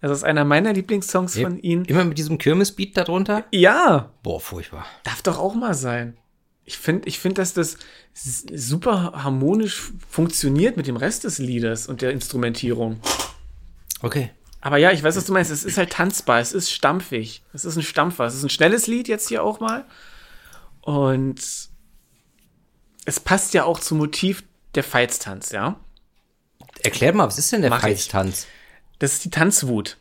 Das 0.00 0.12
ist 0.12 0.22
einer 0.22 0.44
meiner 0.44 0.72
Lieblingssongs 0.72 1.36
von 1.38 1.58
ihnen. 1.58 1.84
Immer 1.86 2.04
mit 2.04 2.18
diesem 2.18 2.38
Kirmesbeat 2.38 2.96
darunter? 2.96 3.44
Ja, 3.50 4.12
Boah, 4.22 4.40
furchtbar. 4.40 4.86
darf 5.02 5.22
doch 5.22 5.38
auch 5.38 5.54
mal 5.54 5.74
sein. 5.74 6.16
Ich 6.64 6.78
finde, 6.78 7.08
ich 7.08 7.18
finde, 7.18 7.40
dass 7.40 7.54
das 7.54 7.78
super 8.14 9.12
harmonisch 9.24 9.90
funktioniert 10.08 10.76
mit 10.76 10.86
dem 10.86 10.96
Rest 10.96 11.24
des 11.24 11.38
Liedes 11.38 11.88
und 11.88 12.02
der 12.02 12.12
Instrumentierung. 12.12 13.00
Okay. 14.02 14.30
Aber 14.60 14.76
ja, 14.76 14.90
ich 14.90 15.02
weiß, 15.02 15.16
was 15.16 15.24
du 15.24 15.32
meinst. 15.32 15.50
Es 15.50 15.64
ist 15.64 15.78
halt 15.78 15.92
tanzbar, 15.92 16.40
es 16.40 16.52
ist 16.52 16.70
stampfig. 16.70 17.42
Es 17.52 17.64
ist 17.64 17.76
ein 17.76 17.82
Stampfer. 17.82 18.24
Es 18.24 18.34
ist 18.34 18.42
ein 18.42 18.50
schnelles 18.50 18.86
Lied 18.86 19.08
jetzt 19.08 19.28
hier 19.28 19.42
auch 19.42 19.60
mal. 19.60 19.84
Und 20.80 21.40
es 23.04 23.20
passt 23.20 23.54
ja 23.54 23.64
auch 23.64 23.78
zum 23.80 23.98
Motiv 23.98 24.42
der 24.74 24.84
Feitstanz, 24.84 25.50
ja. 25.50 25.78
Erklärt 26.82 27.14
mal, 27.14 27.26
was 27.26 27.38
ist 27.38 27.52
denn 27.52 27.62
der 27.62 27.70
Mach 27.70 27.78
ich. 27.78 27.82
Feitstanz? 27.82 28.46
Das 28.98 29.14
ist 29.14 29.24
die 29.24 29.30
Tanzwut. 29.30 29.96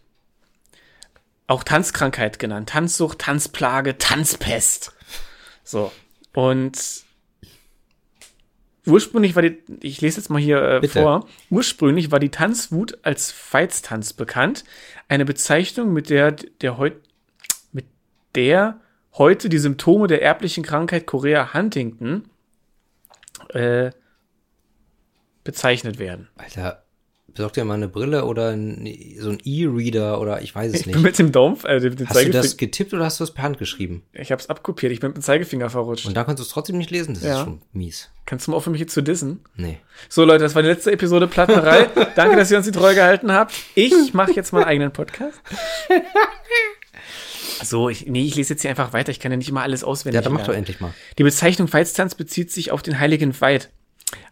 Auch 1.48 1.64
Tanzkrankheit 1.64 2.40
genannt. 2.40 2.70
Tanzsucht, 2.70 3.20
Tanzplage, 3.20 3.98
Tanzpest. 3.98 4.92
So. 5.64 5.92
Und 6.34 6.78
ursprünglich 8.88 9.36
war 9.36 9.44
die, 9.44 9.58
ich 9.82 10.02
lese 10.02 10.20
jetzt 10.20 10.30
mal 10.30 10.42
hier 10.42 10.62
äh, 10.62 10.88
vor, 10.88 11.28
ursprünglich 11.50 12.12
war 12.12 12.20
die 12.20 12.30
Tanzwut 12.30 12.98
als 13.04 13.32
Feitstanz 13.32 14.14
bekannt. 14.14 14.64
Eine 15.08 15.26
Bezeichnung, 15.26 15.94
mit 15.94 16.10
der, 16.10 16.32
der 16.32 16.78
heut, 16.78 16.96
mit 17.72 17.86
der 18.36 18.80
heute 19.14 19.50
die 19.50 19.58
Symptome 19.58 20.08
der 20.08 20.22
erblichen 20.22 20.64
Krankheit 20.64 21.06
Korea 21.06 21.54
Huntington 21.54 22.30
äh, 23.50 23.92
bezeichnet 25.44 26.00
werden. 26.00 26.30
Alter, 26.36 26.84
besorg 27.38 27.54
dir 27.54 27.64
mal 27.64 27.76
eine 27.76 27.88
Brille 27.88 28.26
oder 28.26 28.50
ein, 28.50 28.88
so 29.20 29.30
ein 29.30 29.40
E-Reader 29.44 30.20
oder 30.20 30.42
ich 30.42 30.54
weiß 30.54 30.74
es 30.74 30.80
Ich 30.82 30.86
bin 30.86 30.96
nicht. 30.96 31.04
mit 31.04 31.20
dem 31.20 31.32
Daumen, 31.32 31.58
äh, 31.64 31.80
dem, 31.80 31.96
dem 31.96 32.10
Hast 32.10 32.22
du 32.26 32.30
das 32.32 32.58
getippt 32.58 32.94
oder 32.94 33.06
hast 33.06 33.20
du 33.20 33.24
es 33.24 33.32
per 33.32 33.44
Hand 33.44 33.58
geschrieben? 33.60 34.04
Ich 34.14 34.32
hab's 34.32 34.48
abkopiert, 34.50 34.92
ich 34.92 35.00
bin 35.00 35.10
mit 35.12 35.18
dem 35.18 35.24
Zeigefinger 35.24 35.70
verrutscht. 35.70 36.06
Und 36.08 36.18
da 36.18 36.24
kannst 36.24 36.40
du 36.40 36.44
es 36.44 36.50
trotzdem 36.50 36.78
nicht 36.78 36.92
lesen? 36.92 37.14
Das 37.14 37.24
Ja. 37.24 37.38
ist 37.40 37.44
schon 37.46 37.62
mies. 37.72 38.10
Kannst 38.26 38.46
du 38.48 38.52
mal 38.52 38.58
aufhören, 38.58 38.74
mich 38.74 38.80
hier 38.82 38.88
zu 38.88 39.02
dissen? 39.02 39.40
Nee. 39.56 39.78
So, 40.10 40.26
Leute, 40.26 40.44
das 40.44 40.54
war 40.56 40.62
die 40.62 40.68
letzte 40.68 40.92
Episode 40.92 41.28
Plattenerei. 41.28 41.88
Danke, 42.16 42.36
dass 42.36 42.52
ihr 42.52 42.58
uns 42.58 42.66
die 42.66 42.74
Treue 42.74 42.96
gehalten 42.96 43.32
habt. 43.32 43.54
Ich 43.76 44.14
mache 44.14 44.34
jetzt 44.34 44.52
meinen 44.52 44.66
eigenen 44.66 44.92
Podcast. 44.92 45.40
So, 47.64 47.90
ich, 47.90 48.06
nee, 48.06 48.24
ich 48.24 48.36
lese 48.36 48.54
jetzt 48.54 48.62
hier 48.62 48.70
einfach 48.70 48.94
weiter. 48.94 49.10
Ich 49.12 49.20
kann 49.20 49.32
ja 49.32 49.38
nicht 49.38 49.50
immer 49.50 49.64
alles 49.64 49.84
auswendig 49.84 50.16
Ja, 50.18 50.22
dann 50.22 50.34
mach 50.34 50.46
doch 50.46 50.54
endlich 50.54 50.80
mal. 50.80 50.94
Die 51.18 51.24
Bezeichnung 51.24 51.72
Veitstanz 51.72 52.14
bezieht 52.14 52.52
sich 52.52 52.72
auf 52.72 52.84
den 52.84 53.00
heiligen 53.00 53.40
Veit, 53.40 53.72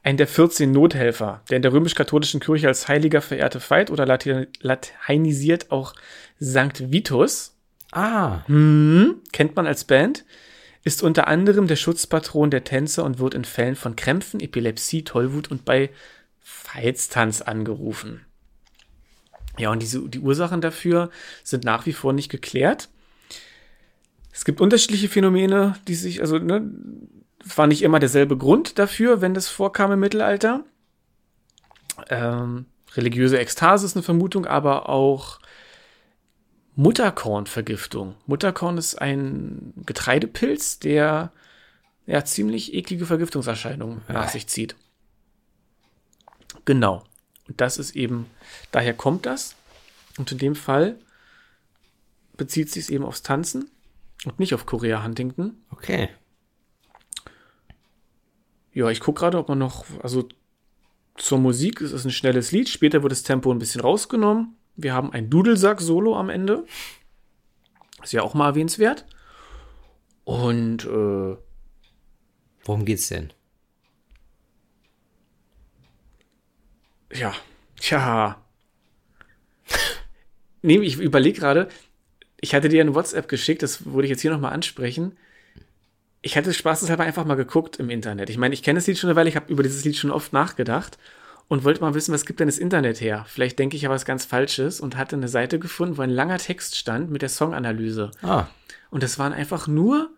einen 0.05 0.17
der 0.17 0.27
14 0.27 0.71
Nothelfer, 0.71 1.41
der 1.49 1.55
in 1.55 1.63
der 1.63 1.73
römisch-katholischen 1.73 2.39
Kirche 2.39 2.67
als 2.67 2.87
Heiliger 2.87 3.21
verehrte 3.21 3.59
Veit 3.59 3.89
oder 3.89 4.05
latin 4.05 4.45
lateinisiert 4.61 5.71
auch 5.71 5.95
Sankt 6.37 6.91
Vitus 6.91 7.57
Ah, 7.91 8.43
Hm, 8.45 9.21
kennt 9.31 9.55
man 9.55 9.65
als 9.65 9.83
Band, 9.85 10.23
ist 10.83 11.01
unter 11.01 11.27
anderem 11.27 11.65
der 11.65 11.75
Schutzpatron 11.75 12.51
der 12.51 12.63
Tänzer 12.63 13.03
und 13.03 13.17
wird 13.17 13.33
in 13.33 13.45
Fällen 13.45 13.75
von 13.75 13.95
Krämpfen, 13.95 14.41
Epilepsie, 14.41 15.03
Tollwut 15.03 15.49
und 15.49 15.65
bei 15.65 15.89
Feitstanz 16.39 17.41
angerufen. 17.41 18.25
Ja, 19.57 19.71
und 19.71 19.81
diese, 19.81 20.07
die 20.07 20.19
Ursachen 20.19 20.61
dafür 20.61 21.09
sind 21.43 21.63
nach 21.63 21.87
wie 21.87 21.93
vor 21.93 22.13
nicht 22.13 22.29
geklärt. 22.29 22.89
Es 24.31 24.45
gibt 24.45 24.61
unterschiedliche 24.61 25.09
Phänomene, 25.09 25.77
die 25.87 25.95
sich, 25.95 26.21
also, 26.21 26.37
ne, 26.37 26.69
war 27.45 27.67
nicht 27.67 27.83
immer 27.83 27.99
derselbe 27.99 28.37
Grund 28.37 28.79
dafür, 28.79 29.21
wenn 29.21 29.33
das 29.33 29.47
vorkam 29.47 29.91
im 29.91 29.99
Mittelalter. 29.99 30.63
Ähm, 32.09 32.65
religiöse 32.95 33.39
Ekstase 33.39 33.85
ist 33.85 33.95
eine 33.95 34.03
Vermutung, 34.03 34.45
aber 34.45 34.89
auch 34.89 35.39
Mutterkornvergiftung. 36.75 38.15
Mutterkorn 38.25 38.77
ist 38.77 39.01
ein 39.01 39.73
Getreidepilz, 39.85 40.79
der 40.79 41.31
ja 42.05 42.25
ziemlich 42.25 42.73
eklige 42.73 43.05
Vergiftungserscheinungen 43.05 44.01
nach 44.07 44.29
sich 44.29 44.47
zieht. 44.47 44.75
Genau. 46.65 47.03
Und 47.47 47.61
das 47.61 47.77
ist 47.77 47.95
eben, 47.95 48.25
daher 48.71 48.93
kommt 48.93 49.25
das. 49.25 49.55
Und 50.17 50.31
in 50.31 50.37
dem 50.37 50.55
Fall 50.55 50.97
bezieht 52.37 52.71
sich 52.71 52.85
es 52.85 52.89
eben 52.89 53.05
aufs 53.05 53.21
Tanzen 53.21 53.69
und 54.25 54.39
nicht 54.39 54.53
auf 54.53 54.65
Korea 54.65 55.03
Huntington. 55.03 55.57
okay. 55.69 56.09
Ja, 58.75 58.89
ich 58.89 58.99
gucke 58.99 59.21
gerade, 59.21 59.37
ob 59.37 59.47
man 59.47 59.57
noch, 59.57 59.85
also 60.03 60.27
zur 61.15 61.39
Musik, 61.39 61.79
es 61.79 61.93
ist 61.93 62.03
ein 62.03 62.11
schnelles 62.11 62.51
Lied, 62.51 62.67
später 62.67 63.01
wird 63.01 63.11
das 63.13 63.23
Tempo 63.23 63.49
ein 63.49 63.57
bisschen 63.57 63.79
rausgenommen. 63.79 64.57
Wir 64.75 64.93
haben 64.93 65.13
ein 65.13 65.29
Dudelsack-Solo 65.29 66.13
am 66.17 66.29
Ende. 66.29 66.65
Ist 68.03 68.11
ja 68.11 68.21
auch 68.21 68.33
mal 68.33 68.49
erwähnenswert. 68.49 69.05
Und 70.25 70.83
äh, 70.83 71.37
Worum 72.65 72.83
geht's 72.83 73.07
denn? 73.07 73.31
ja, 77.13 77.33
tja. 77.79 78.43
nee, 80.61 80.79
ich 80.79 80.99
überlege 80.99 81.39
gerade, 81.39 81.69
ich 82.41 82.53
hatte 82.53 82.67
dir 82.67 82.81
eine 82.81 82.93
WhatsApp 82.93 83.29
geschickt, 83.29 83.63
das 83.63 83.85
würde 83.85 84.05
ich 84.07 84.09
jetzt 84.09 84.21
hier 84.21 84.31
nochmal 84.31 84.51
ansprechen. 84.51 85.17
Ich 86.25 86.35
hatte 86.35 86.51
spaßeshalber 86.55 87.03
einfach 87.03 87.23
mal 87.23 87.35
geguckt 87.35 87.77
im 87.77 87.91
Internet. 87.91 88.31
Ich 88.31 88.39
meine, 88.39 88.55
ich 88.55 88.63
kenne 88.63 88.79
das 88.79 88.87
Lied 88.87 88.97
schon 88.97 89.11
eine 89.11 89.15
Weile, 89.15 89.29
ich 89.29 89.35
habe 89.35 89.51
über 89.53 89.61
dieses 89.61 89.85
Lied 89.85 89.95
schon 89.95 90.09
oft 90.09 90.33
nachgedacht 90.33 90.97
und 91.47 91.63
wollte 91.63 91.81
mal 91.81 91.93
wissen, 91.93 92.15
was 92.15 92.25
gibt 92.25 92.39
denn 92.39 92.47
das 92.47 92.57
Internet 92.57 92.99
her? 92.99 93.27
Vielleicht 93.29 93.59
denke 93.59 93.75
ich 93.75 93.83
ja 93.83 93.91
was 93.91 94.05
ganz 94.05 94.25
Falsches 94.25 94.79
und 94.79 94.97
hatte 94.97 95.15
eine 95.15 95.27
Seite 95.27 95.59
gefunden, 95.59 95.97
wo 95.97 96.01
ein 96.01 96.09
langer 96.09 96.39
Text 96.39 96.77
stand 96.77 97.11
mit 97.11 97.21
der 97.21 97.29
Songanalyse. 97.29 98.09
Ah, 98.23 98.47
Und 98.89 99.03
das 99.03 99.19
waren 99.19 99.33
einfach 99.33 99.67
nur 99.67 100.09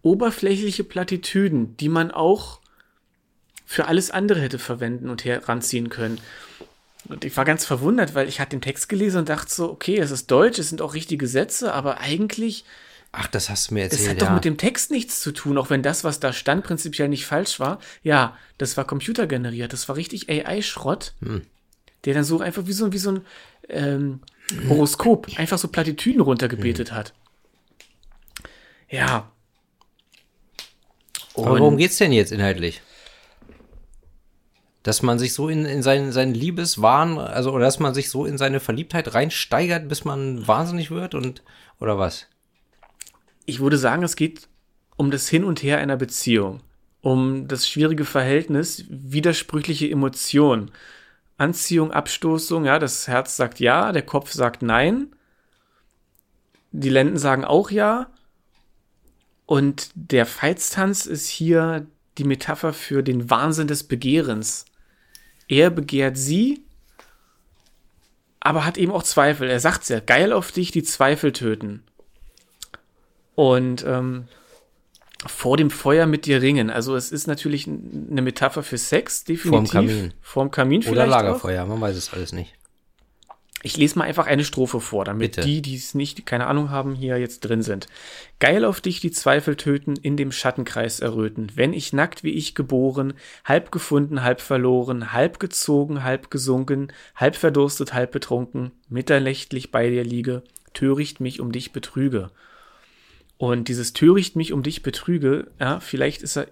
oberflächliche 0.00 0.82
Plattitüden, 0.82 1.76
die 1.76 1.90
man 1.90 2.10
auch 2.10 2.60
für 3.66 3.88
alles 3.88 4.10
andere 4.10 4.40
hätte 4.40 4.58
verwenden 4.58 5.10
und 5.10 5.26
heranziehen 5.26 5.90
können. 5.90 6.18
Und 7.10 7.26
ich 7.26 7.36
war 7.36 7.44
ganz 7.44 7.66
verwundert, 7.66 8.14
weil 8.14 8.28
ich 8.28 8.40
hatte 8.40 8.56
den 8.56 8.62
Text 8.62 8.88
gelesen 8.88 9.18
und 9.18 9.28
dachte 9.28 9.54
so, 9.54 9.70
okay, 9.70 9.98
es 9.98 10.10
ist 10.10 10.30
Deutsch, 10.30 10.58
es 10.58 10.70
sind 10.70 10.80
auch 10.80 10.94
richtige 10.94 11.26
Sätze, 11.26 11.74
aber 11.74 12.00
eigentlich, 12.00 12.64
ach, 13.16 13.26
das 13.28 13.48
hast 13.48 13.70
du 13.70 13.74
mir 13.74 13.84
es 13.86 13.92
erzählt. 13.92 14.10
hat 14.10 14.22
doch 14.22 14.26
ja. 14.28 14.34
mit 14.34 14.44
dem 14.44 14.58
Text 14.58 14.90
nichts 14.90 15.20
zu 15.20 15.32
tun, 15.32 15.58
auch 15.58 15.70
wenn 15.70 15.82
das, 15.82 16.04
was 16.04 16.20
da 16.20 16.32
stand, 16.32 16.64
prinzipiell 16.64 17.08
nicht 17.08 17.26
falsch 17.26 17.58
war. 17.58 17.78
Ja, 18.02 18.36
das 18.58 18.76
war 18.76 18.84
computergeneriert, 18.84 19.72
das 19.72 19.88
war 19.88 19.96
richtig 19.96 20.28
AI-Schrott, 20.28 21.14
Hm. 21.22 21.42
der 22.04 22.14
dann 22.14 22.24
so 22.24 22.40
einfach 22.40 22.66
wie 22.66 22.72
so, 22.72 22.92
wie 22.92 22.98
so 22.98 23.10
ein 23.12 23.20
ähm, 23.68 24.20
Horoskop 24.68 25.28
einfach 25.36 25.58
so 25.58 25.68
Plattitüden 25.68 26.20
runtergebetet 26.20 26.92
hat. 26.92 27.14
Ja. 28.88 29.30
Aber 31.34 31.58
worum 31.58 31.76
geht's 31.76 31.98
denn 31.98 32.12
jetzt 32.12 32.32
inhaltlich? 32.32 32.82
Dass 34.82 35.02
man 35.02 35.18
sich 35.18 35.34
so 35.34 35.48
in, 35.48 35.64
in 35.64 35.82
seinen, 35.82 36.12
seinen 36.12 36.32
Liebeswahn, 36.32 37.18
also, 37.18 37.50
oder 37.52 37.64
dass 37.64 37.80
man 37.80 37.92
sich 37.92 38.08
so 38.08 38.24
in 38.24 38.38
seine 38.38 38.60
Verliebtheit 38.60 39.12
reinsteigert, 39.14 39.88
bis 39.88 40.04
man 40.04 40.46
wahnsinnig 40.46 40.92
wird 40.92 41.14
und, 41.14 41.42
oder 41.80 41.98
was? 41.98 42.28
Ich 43.46 43.60
würde 43.60 43.78
sagen, 43.78 44.02
es 44.02 44.16
geht 44.16 44.48
um 44.96 45.10
das 45.10 45.28
Hin 45.28 45.44
und 45.44 45.62
Her 45.62 45.78
einer 45.78 45.96
Beziehung. 45.96 46.60
Um 47.00 47.46
das 47.46 47.68
schwierige 47.68 48.04
Verhältnis, 48.04 48.84
widersprüchliche 48.88 49.88
Emotionen. 49.88 50.72
Anziehung, 51.38 51.92
Abstoßung, 51.92 52.64
ja, 52.64 52.78
das 52.78 53.06
Herz 53.06 53.36
sagt 53.36 53.60
ja, 53.60 53.92
der 53.92 54.02
Kopf 54.02 54.32
sagt 54.32 54.62
nein. 54.62 55.14
Die 56.72 56.88
Lenden 56.88 57.18
sagen 57.18 57.44
auch 57.44 57.70
ja. 57.70 58.10
Und 59.44 59.90
der 59.94 60.26
Feitstanz 60.26 61.06
ist 61.06 61.28
hier 61.28 61.86
die 62.18 62.24
Metapher 62.24 62.72
für 62.72 63.02
den 63.02 63.30
Wahnsinn 63.30 63.68
des 63.68 63.84
Begehrens. 63.84 64.64
Er 65.48 65.70
begehrt 65.70 66.16
sie, 66.16 66.64
aber 68.40 68.64
hat 68.64 68.78
eben 68.78 68.92
auch 68.92 69.04
Zweifel. 69.04 69.48
Er 69.48 69.60
sagt 69.60 69.88
ja, 69.88 70.00
geil 70.00 70.32
auf 70.32 70.50
dich, 70.50 70.72
die 70.72 70.82
Zweifel 70.82 71.32
töten. 71.32 71.84
Und 73.36 73.84
ähm, 73.86 74.24
vor 75.24 75.56
dem 75.56 75.70
Feuer 75.70 76.06
mit 76.06 76.26
dir 76.26 76.42
ringen. 76.42 76.70
Also 76.70 76.96
es 76.96 77.10
ist 77.12 77.26
natürlich 77.26 77.66
eine 77.66 78.22
Metapher 78.22 78.62
für 78.62 78.78
Sex, 78.78 79.24
definitiv. 79.24 79.50
Vorm 79.50 79.86
Kamin. 79.86 80.14
Vorm 80.20 80.50
Kamin 80.50 80.80
Oder 80.80 80.88
vielleicht 80.88 81.10
Lagerfeuer, 81.10 81.66
man 81.66 81.80
weiß 81.80 81.96
es 81.96 82.12
alles 82.12 82.32
nicht. 82.32 82.54
Ich 83.62 83.76
lese 83.76 83.98
mal 83.98 84.04
einfach 84.04 84.26
eine 84.26 84.44
Strophe 84.44 84.80
vor, 84.80 85.04
damit 85.04 85.32
Bitte. 85.32 85.46
die, 85.46 85.60
die 85.60 85.74
es 85.74 85.94
nicht, 85.94 86.24
keine 86.24 86.46
Ahnung 86.46 86.70
haben, 86.70 86.94
hier 86.94 87.18
jetzt 87.18 87.40
drin 87.40 87.62
sind. 87.62 87.88
Geil 88.38 88.64
auf 88.64 88.80
dich 88.80 89.00
die 89.00 89.10
Zweifel 89.10 89.56
töten, 89.56 89.96
in 89.96 90.16
dem 90.16 90.30
Schattenkreis 90.30 91.00
erröten. 91.00 91.50
Wenn 91.54 91.72
ich 91.72 91.92
nackt 91.92 92.22
wie 92.22 92.30
ich 92.30 92.54
geboren, 92.54 93.14
halb 93.44 93.72
gefunden, 93.72 94.22
halb 94.22 94.40
verloren, 94.40 95.12
halb 95.12 95.40
gezogen, 95.40 96.04
halb 96.04 96.30
gesunken, 96.30 96.92
halb 97.16 97.34
verdurstet, 97.34 97.92
halb 97.92 98.12
betrunken, 98.12 98.70
mitternächtlich 98.88 99.72
bei 99.72 99.88
dir 99.88 100.04
liege, 100.04 100.42
töricht 100.72 101.18
mich 101.18 101.40
um 101.40 101.50
dich 101.50 101.72
betrüge. 101.72 102.30
Und 103.38 103.68
dieses 103.68 103.92
töricht 103.92 104.36
mich 104.36 104.52
um 104.52 104.62
dich 104.62 104.82
betrüge, 104.82 105.50
ja, 105.60 105.80
vielleicht 105.80 106.22
ist 106.22 106.36
er 106.36 106.48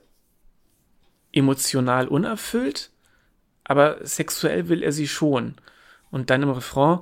emotional 1.32 2.08
unerfüllt, 2.08 2.90
aber 3.64 3.98
sexuell 4.06 4.68
will 4.68 4.82
er 4.82 4.92
sie 4.92 5.08
schon. 5.08 5.54
Und 6.10 6.30
dann 6.30 6.42
im 6.42 6.50
Refrain, 6.50 7.00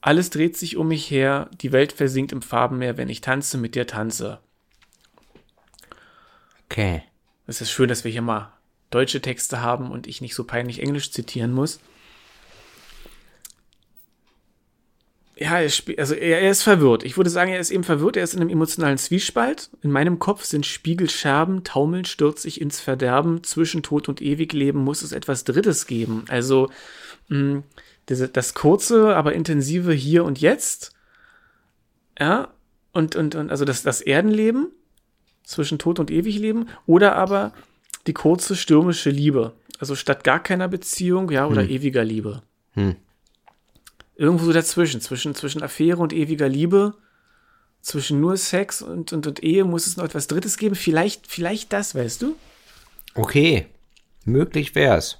alles 0.00 0.30
dreht 0.30 0.56
sich 0.56 0.76
um 0.76 0.88
mich 0.88 1.10
her, 1.10 1.50
die 1.60 1.72
Welt 1.72 1.92
versinkt 1.92 2.32
im 2.32 2.42
Farbenmeer, 2.42 2.96
wenn 2.96 3.08
ich 3.08 3.20
tanze, 3.20 3.58
mit 3.58 3.74
dir 3.74 3.86
tanze. 3.86 4.38
Okay. 6.66 7.02
Es 7.46 7.60
ist 7.62 7.70
schön, 7.70 7.88
dass 7.88 8.04
wir 8.04 8.12
hier 8.12 8.22
mal 8.22 8.52
deutsche 8.90 9.22
Texte 9.22 9.60
haben 9.62 9.90
und 9.90 10.06
ich 10.06 10.20
nicht 10.20 10.34
so 10.34 10.44
peinlich 10.44 10.82
Englisch 10.82 11.10
zitieren 11.10 11.52
muss. 11.52 11.80
Ja, 15.40 15.60
er, 15.60 15.70
also 15.98 16.14
er, 16.14 16.40
er 16.40 16.50
ist 16.50 16.62
verwirrt. 16.62 17.04
Ich 17.04 17.16
würde 17.16 17.30
sagen, 17.30 17.52
er 17.52 17.60
ist 17.60 17.70
eben 17.70 17.84
verwirrt. 17.84 18.16
Er 18.16 18.24
ist 18.24 18.34
in 18.34 18.40
einem 18.40 18.50
emotionalen 18.50 18.98
Zwiespalt. 18.98 19.70
In 19.82 19.92
meinem 19.92 20.18
Kopf 20.18 20.44
sind 20.44 20.66
Spiegelscherben, 20.66 21.62
taumeln 21.62 22.04
stürzt 22.04 22.44
ich 22.44 22.60
ins 22.60 22.80
Verderben. 22.80 23.44
Zwischen 23.44 23.82
Tod 23.82 24.08
und 24.08 24.20
Ewigleben 24.20 24.82
muss 24.82 25.02
es 25.02 25.12
etwas 25.12 25.44
Drittes 25.44 25.86
geben. 25.86 26.24
Also 26.28 26.70
mh, 27.28 27.62
diese, 28.08 28.28
das 28.28 28.54
kurze, 28.54 29.14
aber 29.14 29.32
intensive 29.34 29.92
Hier 29.92 30.24
und 30.24 30.40
Jetzt. 30.40 30.92
Ja, 32.18 32.48
und, 32.92 33.14
und, 33.14 33.36
und 33.36 33.50
also 33.50 33.64
das, 33.64 33.82
das 33.82 34.00
Erdenleben 34.00 34.72
zwischen 35.44 35.78
Tod 35.78 36.00
und 36.00 36.10
Ewigleben 36.10 36.68
oder 36.86 37.14
aber 37.14 37.52
die 38.08 38.12
kurze 38.12 38.56
stürmische 38.56 39.10
Liebe. 39.10 39.52
Also 39.78 39.94
statt 39.94 40.24
gar 40.24 40.42
keiner 40.42 40.66
Beziehung, 40.66 41.30
ja, 41.30 41.46
oder 41.46 41.68
ewiger 41.68 42.02
Liebe. 42.02 42.42
Hm. 42.72 42.96
Irgendwo 44.18 44.44
so 44.44 44.52
dazwischen, 44.52 45.00
zwischen, 45.00 45.34
zwischen 45.34 45.62
Affäre 45.62 46.02
und 46.02 46.12
ewiger 46.12 46.48
Liebe, 46.48 46.94
zwischen 47.80 48.20
nur 48.20 48.36
Sex 48.36 48.82
und, 48.82 49.12
und, 49.12 49.26
und 49.26 49.42
Ehe 49.42 49.64
muss 49.64 49.86
es 49.86 49.96
noch 49.96 50.04
etwas 50.04 50.26
Drittes 50.26 50.58
geben. 50.58 50.74
Vielleicht, 50.74 51.26
vielleicht 51.28 51.72
das, 51.72 51.94
weißt 51.94 52.20
du? 52.22 52.36
Okay. 53.14 53.66
Möglich 54.24 54.74
wär's. 54.74 55.18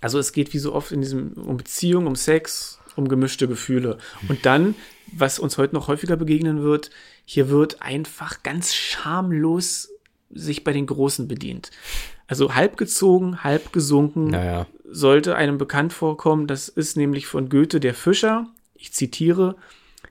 Also 0.00 0.18
es 0.18 0.32
geht 0.32 0.54
wie 0.54 0.58
so 0.58 0.72
oft 0.74 0.92
in 0.92 1.02
diesem 1.02 1.32
um 1.32 1.58
Beziehung, 1.58 2.06
um 2.06 2.16
Sex, 2.16 2.78
um 2.96 3.08
gemischte 3.08 3.48
Gefühle. 3.48 3.98
Und 4.28 4.46
dann, 4.46 4.74
was 5.12 5.38
uns 5.38 5.58
heute 5.58 5.74
noch 5.74 5.88
häufiger 5.88 6.16
begegnen 6.16 6.62
wird, 6.62 6.90
hier 7.24 7.50
wird 7.50 7.82
einfach 7.82 8.42
ganz 8.42 8.72
schamlos 8.72 9.90
sich 10.30 10.64
bei 10.64 10.72
den 10.72 10.86
Großen 10.86 11.28
bedient. 11.28 11.70
Also 12.28 12.54
halb 12.54 12.76
gezogen, 12.76 13.42
halb 13.42 13.72
gesunken, 13.72 14.28
Naja. 14.28 14.66
Sollte 14.90 15.36
einem 15.36 15.58
bekannt 15.58 15.92
vorkommen. 15.92 16.46
Das 16.46 16.68
ist 16.68 16.96
nämlich 16.96 17.26
von 17.26 17.48
Goethe 17.48 17.80
der 17.80 17.94
Fischer. 17.94 18.48
Ich 18.74 18.92
zitiere. 18.92 19.56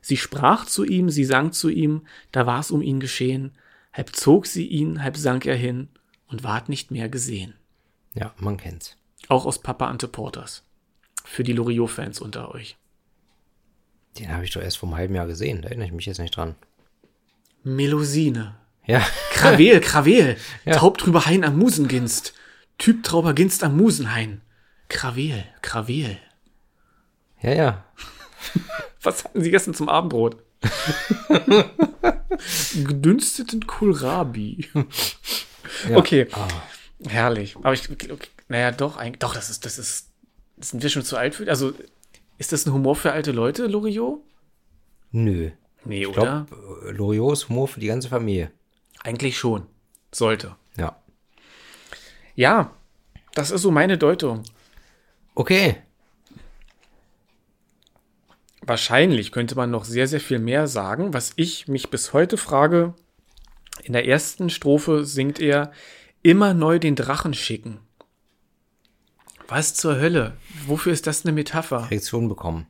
Sie 0.02 0.18
sprach 0.18 0.66
zu 0.66 0.86
ihm, 0.86 1.10
sie 1.10 1.26
sang 1.26 1.52
zu 1.52 1.70
ihm, 1.70 2.04
da 2.32 2.46
war's 2.46 2.72
um 2.72 2.82
ihn 2.82 3.00
geschehen. 3.00 3.52
Halb 3.94 4.16
zog 4.16 4.46
sie 4.46 4.68
ihn, 4.68 5.04
halb 5.04 5.18
sank 5.18 5.46
er 5.46 5.56
hin 5.56 5.90
und 6.28 6.44
ward 6.44 6.70
nicht 6.70 6.92
mehr 6.92 7.10
gesehen. 7.10 7.56
Ja, 8.14 8.34
man 8.38 8.58
kennt's. 8.58 8.96
Auch 9.28 9.46
aus 9.46 9.60
Papa 9.60 9.88
Ante 9.88 10.08
Porters. 10.08 10.64
Für 11.26 11.44
die 11.44 11.54
Loriot-Fans 11.54 12.22
unter 12.22 12.54
euch. 12.54 12.78
Den 14.18 14.32
habe 14.32 14.46
ich 14.46 14.52
doch 14.52 14.62
erst 14.62 14.78
vor 14.78 14.90
einem 14.90 14.98
halben 14.98 15.16
Jahr 15.16 15.28
gesehen. 15.28 15.62
Da 15.62 15.70
erinnere 15.70 15.88
ich 15.88 15.94
mich 15.94 16.06
jetzt 16.06 16.20
nicht 16.20 16.36
dran. 16.36 16.56
Melusine. 17.64 18.56
Ja. 18.86 19.06
Krawel, 19.32 19.82
Krawel. 19.82 20.38
Ja. 20.66 20.78
Taub 20.78 20.98
drüber 20.98 21.26
Hain 21.26 21.44
am 21.44 21.58
Musenginst. 21.58 22.34
Typ 22.78 23.04
Trauber 23.04 23.34
Ginst 23.34 23.64
am 23.64 23.78
Musenhain. 23.78 24.42
Krawel, 24.90 25.46
Krawel. 25.62 26.18
Ja, 27.42 27.54
ja. 27.54 27.86
Was 29.02 29.24
hatten 29.24 29.42
Sie 29.42 29.52
gestern 29.52 29.74
zum 29.74 29.88
Abendbrot? 29.90 30.38
Gedünsteten 32.76 33.66
Kohlrabi. 33.66 34.68
ja. 35.90 35.98
Okay. 35.98 36.28
Ah. 36.32 36.48
Herrlich. 37.08 37.56
Aber 37.58 37.74
ich, 37.74 37.90
okay, 37.90 38.28
naja, 38.50 38.72
doch, 38.72 38.98
eigentlich, 38.98 39.20
doch, 39.20 39.34
das 39.34 39.50
ist, 39.50 39.64
das 39.66 39.78
ist, 39.80 40.10
sind 40.58 40.84
wir 40.84 40.90
schon 40.90 41.04
zu 41.04 41.16
alt 41.18 41.36
für? 41.36 41.48
Also, 41.50 41.74
ist 42.38 42.52
das 42.52 42.66
ein 42.66 42.74
Humor 42.74 42.96
für 42.96 43.12
alte 43.14 43.32
Leute, 43.32 43.68
Loriot? 43.68 44.22
Nö. 45.12 45.52
Nee, 45.86 46.02
Ich 46.02 46.08
oder? 46.08 46.46
glaube, 46.50 46.92
Loriot 46.92 47.34
ist 47.34 47.50
Humor 47.50 47.68
für 47.70 47.80
die 47.80 47.88
ganze 47.88 48.10
Familie. 48.10 48.52
Eigentlich 49.04 49.38
schon. 49.38 49.66
Sollte. 50.12 50.56
Ja. 50.76 50.98
Ja, 52.36 52.72
das 53.34 53.52
ist 53.52 53.62
so 53.62 53.72
meine 53.72 53.98
Deutung. 53.98 54.44
Okay. 55.40 55.78
Wahrscheinlich 58.62 59.32
könnte 59.32 59.56
man 59.56 59.72
noch 59.72 59.86
sehr, 59.86 60.06
sehr 60.06 60.20
viel 60.20 60.38
mehr 60.38 60.68
sagen. 60.68 61.14
Was 61.14 61.32
ich 61.38 61.70
mich 61.70 61.90
bis 61.90 62.12
heute 62.12 62.36
frage, 62.36 62.94
in 63.84 63.94
der 63.94 64.06
ersten 64.06 64.50
Strophe 64.50 65.06
singt 65.06 65.40
er 65.40 65.72
immer 66.24 66.54
neu 66.54 66.78
den 66.78 66.98
Drachen 66.98 67.34
schicken. 67.34 67.80
Was 69.48 69.76
zur 69.76 69.96
Hölle? 69.96 70.36
Wofür 70.68 70.92
ist 70.92 71.08
das 71.08 71.24
eine 71.24 71.32
Metapher? 71.32 71.90
Reaktion 71.90 72.28
bekommen. 72.28 72.68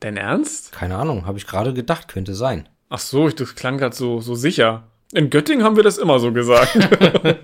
Dein 0.00 0.16
Ernst? 0.16 0.72
Keine 0.72 0.96
Ahnung, 0.96 1.26
habe 1.26 1.38
ich 1.38 1.46
gerade 1.46 1.72
gedacht, 1.72 2.08
könnte 2.08 2.34
sein. 2.34 2.68
Ach 2.88 2.98
so, 2.98 3.28
ich- 3.28 3.36
das 3.36 3.54
klang 3.54 3.78
gerade 3.78 3.94
so, 3.94 4.20
so 4.20 4.34
sicher. 4.34 4.88
In 5.12 5.30
Göttingen 5.30 5.64
haben 5.64 5.76
wir 5.76 5.84
das 5.84 5.96
immer 5.96 6.18
so 6.18 6.32
gesagt. 6.32 6.76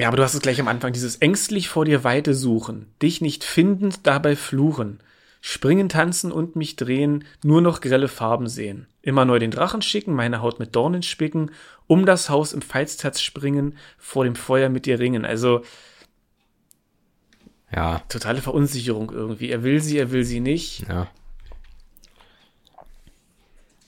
ja, 0.00 0.08
aber 0.08 0.16
du 0.16 0.22
hast 0.22 0.34
es 0.34 0.40
gleich 0.40 0.60
am 0.60 0.68
Anfang, 0.68 0.92
dieses 0.92 1.16
ängstlich 1.16 1.68
vor 1.68 1.84
dir 1.84 2.04
Weite 2.04 2.34
suchen, 2.34 2.86
dich 3.02 3.20
nicht 3.20 3.44
findend 3.44 4.06
dabei 4.06 4.36
fluchen, 4.36 5.00
springen, 5.40 5.88
tanzen 5.88 6.32
und 6.32 6.56
mich 6.56 6.76
drehen, 6.76 7.24
nur 7.42 7.60
noch 7.60 7.80
grelle 7.80 8.08
Farben 8.08 8.48
sehen, 8.48 8.86
immer 9.02 9.24
neu 9.24 9.38
den 9.38 9.50
Drachen 9.50 9.82
schicken, 9.82 10.14
meine 10.14 10.42
Haut 10.42 10.58
mit 10.58 10.74
Dornen 10.74 11.02
spicken, 11.02 11.50
um 11.86 12.06
das 12.06 12.30
Haus 12.30 12.52
im 12.52 12.62
Feilstatz 12.62 13.20
springen, 13.20 13.76
vor 13.98 14.24
dem 14.24 14.36
Feuer 14.36 14.68
mit 14.68 14.86
dir 14.86 14.98
ringen. 14.98 15.24
Also 15.24 15.62
Ja, 17.74 18.00
totale 18.08 18.42
Verunsicherung 18.42 19.10
irgendwie. 19.10 19.50
Er 19.50 19.62
will 19.62 19.80
sie, 19.80 19.98
er 19.98 20.10
will 20.10 20.24
sie 20.24 20.40
nicht. 20.40 20.88
ja. 20.88 21.08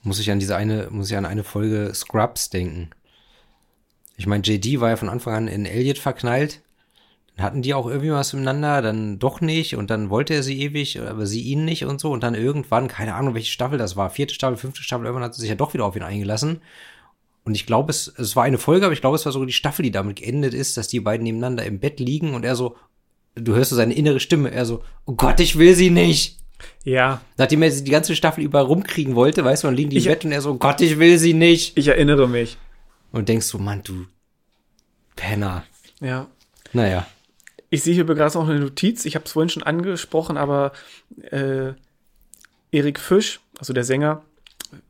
Muss 0.05 0.19
ich 0.19 0.33
an 0.33 0.41
diese 0.41 0.57
eine, 0.57 0.89
muss 0.91 1.11
ich 1.11 1.17
an 1.17 1.25
eine 1.25 1.45
Folge 1.45 1.93
Scrubs 1.95 2.51
denken. 2.51 2.91
Ich 4.23 4.29
meine, 4.29 4.45
JD 4.45 4.81
war 4.81 4.91
ja 4.91 4.97
von 4.97 5.09
Anfang 5.09 5.35
an 5.35 5.49
in 5.49 5.67
Elliot 5.67 5.99
verknallt. 5.99 6.61
Dann 7.37 7.45
hatten 7.45 7.63
die 7.63 7.75
auch 7.75 7.89
irgendwie 7.89 8.13
was 8.13 8.33
miteinander, 8.35 8.81
dann 8.83 9.19
doch 9.19 9.41
nicht 9.41 9.75
und 9.75 9.91
dann 9.91 10.11
wollte 10.11 10.33
er 10.33 10.45
sie 10.45 10.61
ewig, 10.61 11.01
aber 11.01 11.27
sie 11.27 11.41
ihn 11.41 11.65
nicht 11.65 11.85
und 11.85 12.01
so 12.01 12.13
und 12.13 12.23
dann 12.23 12.37
irgendwann, 12.37 12.87
keine 12.87 13.17
Ahnung, 13.17 13.35
welche 13.35 13.51
Staffel 13.51 13.79
das 13.79 13.97
war, 13.97 14.11
vierte 14.11 14.33
Staffel, 14.33 14.57
fünfte 14.57 14.85
Staffel, 14.85 15.07
irgendwann 15.07 15.25
hat 15.25 15.35
sie 15.35 15.41
sich 15.41 15.51
ja 15.51 15.57
doch 15.57 15.75
wieder 15.75 15.85
auf 15.85 15.97
ihn 15.97 16.05
eingelassen. 16.05 16.61
Und 17.43 17.57
ich 17.57 17.67
glaube, 17.67 17.91
es, 17.91 18.07
es 18.17 18.37
war 18.37 18.45
eine 18.45 18.59
Folge, 18.59 18.87
aber 18.87 18.93
ich 18.93 19.01
glaube, 19.01 19.17
es 19.17 19.25
war 19.25 19.33
sogar 19.33 19.47
die 19.47 19.53
Staffel, 19.53 19.83
die 19.83 19.91
damit 19.91 20.21
geendet 20.21 20.55
ist, 20.55 20.77
dass 20.77 20.87
die 20.87 21.01
beiden 21.01 21.25
nebeneinander 21.25 21.65
im 21.67 21.81
Bett 21.81 21.99
liegen 21.99 22.35
und 22.35 22.45
er 22.45 22.55
so, 22.55 22.77
du 23.35 23.57
hörst 23.57 23.71
so 23.71 23.77
seine 23.77 23.95
innere 23.95 24.21
Stimme, 24.21 24.53
er 24.53 24.65
so, 24.65 24.85
oh 25.05 25.15
Gott, 25.15 25.41
ich 25.41 25.59
will 25.59 25.75
sie 25.75 25.91
nicht. 25.91 26.39
Ja, 26.85 27.23
Nachdem 27.39 27.63
er 27.63 27.73
sie 27.73 27.83
die 27.83 27.91
ganze 27.91 28.15
Staffel 28.15 28.45
über 28.45 28.61
rumkriegen 28.61 29.17
wollte, 29.17 29.45
weißt 29.45 29.65
du, 29.65 29.67
dann 29.69 29.75
liegen 29.75 29.91
die 29.91 29.97
Ich- 29.97 30.07
im 30.07 30.13
Bett 30.13 30.25
und 30.25 30.31
er 30.31 30.43
so, 30.43 30.53
oh 30.53 30.59
Gott, 30.59 30.81
ich 30.81 31.01
will 31.01 31.19
sie 31.19 31.35
nicht. 31.35 31.77
ich 31.77 31.89
erinnere 31.89 32.29
mich. 32.29 32.57
Und 33.11 33.29
denkst 33.29 33.51
du, 33.51 33.59
Mann, 33.59 33.83
du 33.83 34.07
Penner. 35.17 35.65
Ja. 36.01 36.27
Naja. 36.73 37.07
Ich 37.71 37.83
sehe 37.83 37.95
hier 37.95 38.05
gerade 38.05 38.37
noch 38.39 38.49
eine 38.49 38.61
Notiz. 38.61 39.05
Ich 39.05 39.15
habe 39.15 39.25
es 39.25 39.33
vorhin 39.33 39.49
schon 39.49 39.63
angesprochen, 39.63 40.37
aber 40.37 40.73
äh, 41.31 41.73
Erik 42.71 42.99
Fisch, 43.01 43.41
also 43.59 43.73
der 43.73 43.85
Sänger, 43.85 44.23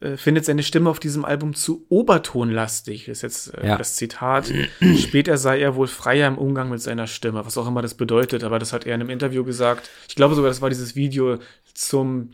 äh, 0.00 0.16
findet 0.16 0.44
seine 0.44 0.62
Stimme 0.62 0.90
auf 0.90 0.98
diesem 1.00 1.24
Album 1.24 1.54
zu 1.54 1.84
obertonlastig. 1.88 3.06
Das 3.06 3.18
ist 3.18 3.22
jetzt 3.22 3.54
äh, 3.54 3.66
Ja. 3.68 3.76
das 3.76 3.96
Zitat. 3.96 4.52
Später 4.98 5.36
sei 5.38 5.60
er 5.60 5.76
wohl 5.76 5.86
freier 5.88 6.26
im 6.28 6.38
Umgang 6.38 6.70
mit 6.70 6.80
seiner 6.80 7.06
Stimme, 7.06 7.44
was 7.44 7.56
auch 7.58 7.66
immer 7.68 7.82
das 7.82 7.94
bedeutet. 7.94 8.42
Aber 8.44 8.58
das 8.58 8.72
hat 8.72 8.84
er 8.86 8.94
in 8.94 9.00
einem 9.00 9.10
Interview 9.10 9.44
gesagt. 9.44 9.90
Ich 10.08 10.14
glaube 10.16 10.34
sogar, 10.34 10.50
das 10.50 10.60
war 10.60 10.68
dieses 10.70 10.94
Video 10.96 11.38
zum 11.74 12.32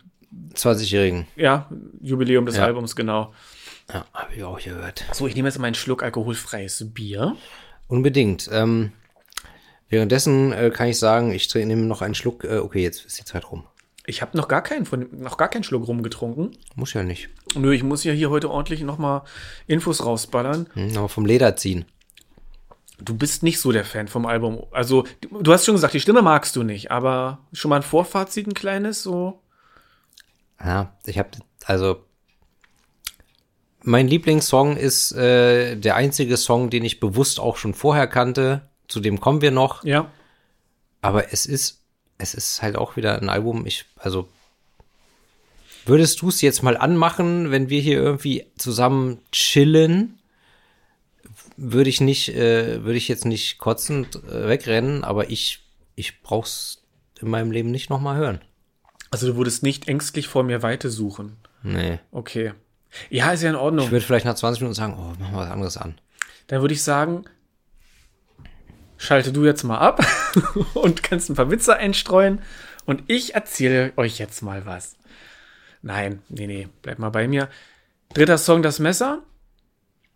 20-Jährigen. 0.55 1.26
ja, 1.36 1.68
Jubiläum 2.03 2.45
des 2.47 2.57
Ja. 2.57 2.64
Albums, 2.64 2.95
genau. 2.97 3.32
Ja, 3.93 4.05
hab 4.12 4.34
ich 4.36 4.43
auch 4.45 4.61
gehört. 4.62 5.05
So, 5.12 5.26
ich 5.26 5.34
nehme 5.34 5.49
jetzt 5.49 5.59
mal 5.59 5.66
einen 5.66 5.74
Schluck 5.74 6.03
alkoholfreies 6.03 6.84
Bier. 6.93 7.36
Unbedingt. 7.89 8.49
Ähm, 8.53 8.93
währenddessen 9.89 10.53
äh, 10.53 10.70
kann 10.70 10.89
ich 10.89 10.99
sagen, 10.99 11.32
ich 11.32 11.53
nehme 11.55 11.82
noch 11.82 12.03
einen 12.03 12.14
Schluck. 12.14 12.45
Äh, 12.45 12.59
okay, 12.59 12.82
jetzt 12.82 13.05
ist 13.05 13.18
die 13.18 13.24
Zeit 13.24 13.51
rum. 13.51 13.64
Ich 14.07 14.22
habe 14.22 14.36
noch 14.36 14.49
gar 14.49 14.62
keinen 14.62 14.86
von 14.86 15.09
noch 15.12 15.36
gar 15.36 15.49
keinen 15.49 15.64
Schluck 15.64 15.86
rumgetrunken. 15.86 16.57
Muss 16.74 16.95
ja 16.95 17.03
nicht. 17.03 17.28
Nö, 17.55 17.74
ich 17.74 17.82
muss 17.82 18.05
ja 18.05 18.12
hier 18.12 18.30
heute 18.30 18.51
ordentlich 18.51 18.82
noch 18.82 18.97
mal 18.99 19.24
Infos 19.66 20.05
rausballern. 20.05 20.68
Hm, 20.72 20.97
aber 20.97 21.09
vom 21.09 21.26
Leder 21.26 21.57
ziehen. 21.57 21.84
Du 23.01 23.14
bist 23.16 23.43
nicht 23.43 23.61
so 23.61 23.70
der 23.70 23.84
Fan 23.84 24.09
vom 24.09 24.26
Album. 24.26 24.64
Also, 24.70 25.05
du 25.20 25.43
du 25.43 25.53
hast 25.53 25.66
schon 25.66 25.74
gesagt, 25.74 25.95
die 25.95 26.01
Stimme 26.01 26.22
magst 26.22 26.57
du 26.57 26.62
nicht, 26.62 26.91
aber 26.91 27.41
schon 27.53 27.68
mal 27.68 27.76
ein 27.76 27.82
Vorfazit, 27.82 28.47
ein 28.47 28.55
kleines, 28.55 29.03
so. 29.03 29.43
Ja, 30.59 30.97
ich 31.05 31.18
habe 31.18 31.30
also 31.64 32.03
mein 33.83 34.09
Lieblingssong 34.09 34.76
ist 34.76 35.12
äh, 35.12 35.76
der 35.76 35.97
einzige 35.97 36.37
Song, 36.37 36.70
den 36.70 36.85
ich 36.85 37.01
bewusst 37.01 37.41
auch 37.41 37.57
schon 37.57 37.74
vorher 37.74 38.07
kannte. 38.07 38.62
Zu 38.89 39.01
dem 39.01 39.20
kommen 39.20 39.41
wir 39.41 39.51
noch. 39.51 39.85
Ja. 39.85 40.11
Aber 41.01 41.33
es 41.33 41.47
ist, 41.47 41.83
es 42.18 42.35
ist 42.35 42.62
halt 42.62 42.76
auch 42.76 42.97
wieder 42.97 43.20
ein 43.20 43.29
Album. 43.29 43.66
Ich, 43.66 43.85
also, 43.97 44.29
würdest 45.85 46.22
du 46.22 46.29
es 46.29 46.41
jetzt 46.41 46.62
mal 46.62 46.76
anmachen, 46.76 47.51
wenn 47.51 47.70
wir 47.70 47.81
hier 47.81 47.99
irgendwie 47.99 48.47
zusammen 48.57 49.18
chillen? 49.31 50.18
Würde 51.57 51.91
ich 51.91 52.01
nicht, 52.01 52.31
äh, 52.31 52.85
würde 52.85 52.99
ich 52.99 53.09
jetzt 53.09 53.24
nicht 53.24 53.59
kotzend 53.59 54.16
äh, 54.24 54.49
wegrennen, 54.49 55.05
aber 55.05 55.31
ich, 55.31 55.61
ich 55.95 56.22
brauch's 56.22 56.83
in 57.20 57.29
meinem 57.29 57.51
Leben 57.51 57.70
nicht 57.70 57.91
nochmal 57.91 58.16
hören. 58.16 58.41
Also, 59.11 59.29
du 59.29 59.37
würdest 59.37 59.62
nicht 59.62 59.89
ängstlich 59.89 60.29
vor 60.29 60.43
mir 60.43 60.62
Weite 60.62 60.91
suchen. 60.91 61.37
Nee. 61.62 61.99
Okay. 62.11 62.53
Ja, 63.11 63.32
ist 63.32 63.43
ja 63.43 63.51
in 63.51 63.57
Ordnung. 63.57 63.86
Ich 63.86 63.91
würde 63.91 64.05
vielleicht 64.05 64.24
nach 64.24 64.34
20 64.34 64.62
Minuten 64.62 64.74
sagen, 64.74 64.97
oh, 64.99 65.14
mach 65.18 65.30
mal 65.30 65.45
was 65.45 65.51
anderes 65.51 65.76
an. 65.76 65.95
Dann 66.47 66.61
würde 66.61 66.74
ich 66.74 66.82
sagen, 66.82 67.24
schalte 68.97 69.32
du 69.32 69.45
jetzt 69.45 69.62
mal 69.62 69.78
ab 69.78 70.05
und 70.74 71.03
kannst 71.03 71.30
ein 71.30 71.36
paar 71.36 71.51
Witze 71.51 71.76
einstreuen 71.76 72.41
und 72.86 73.05
ich 73.07 73.34
erzähle 73.34 73.93
euch 73.97 74.18
jetzt 74.18 74.43
mal 74.43 74.66
was. 74.66 74.97
Nein, 75.82 76.22
nee, 76.28 76.47
nee, 76.47 76.68
bleib 76.82 76.99
mal 76.99 77.11
bei 77.11 77.28
mir. 77.28 77.49
Dritter 78.14 78.39
Song, 78.39 78.62
das 78.62 78.78
Messer. 78.78 79.22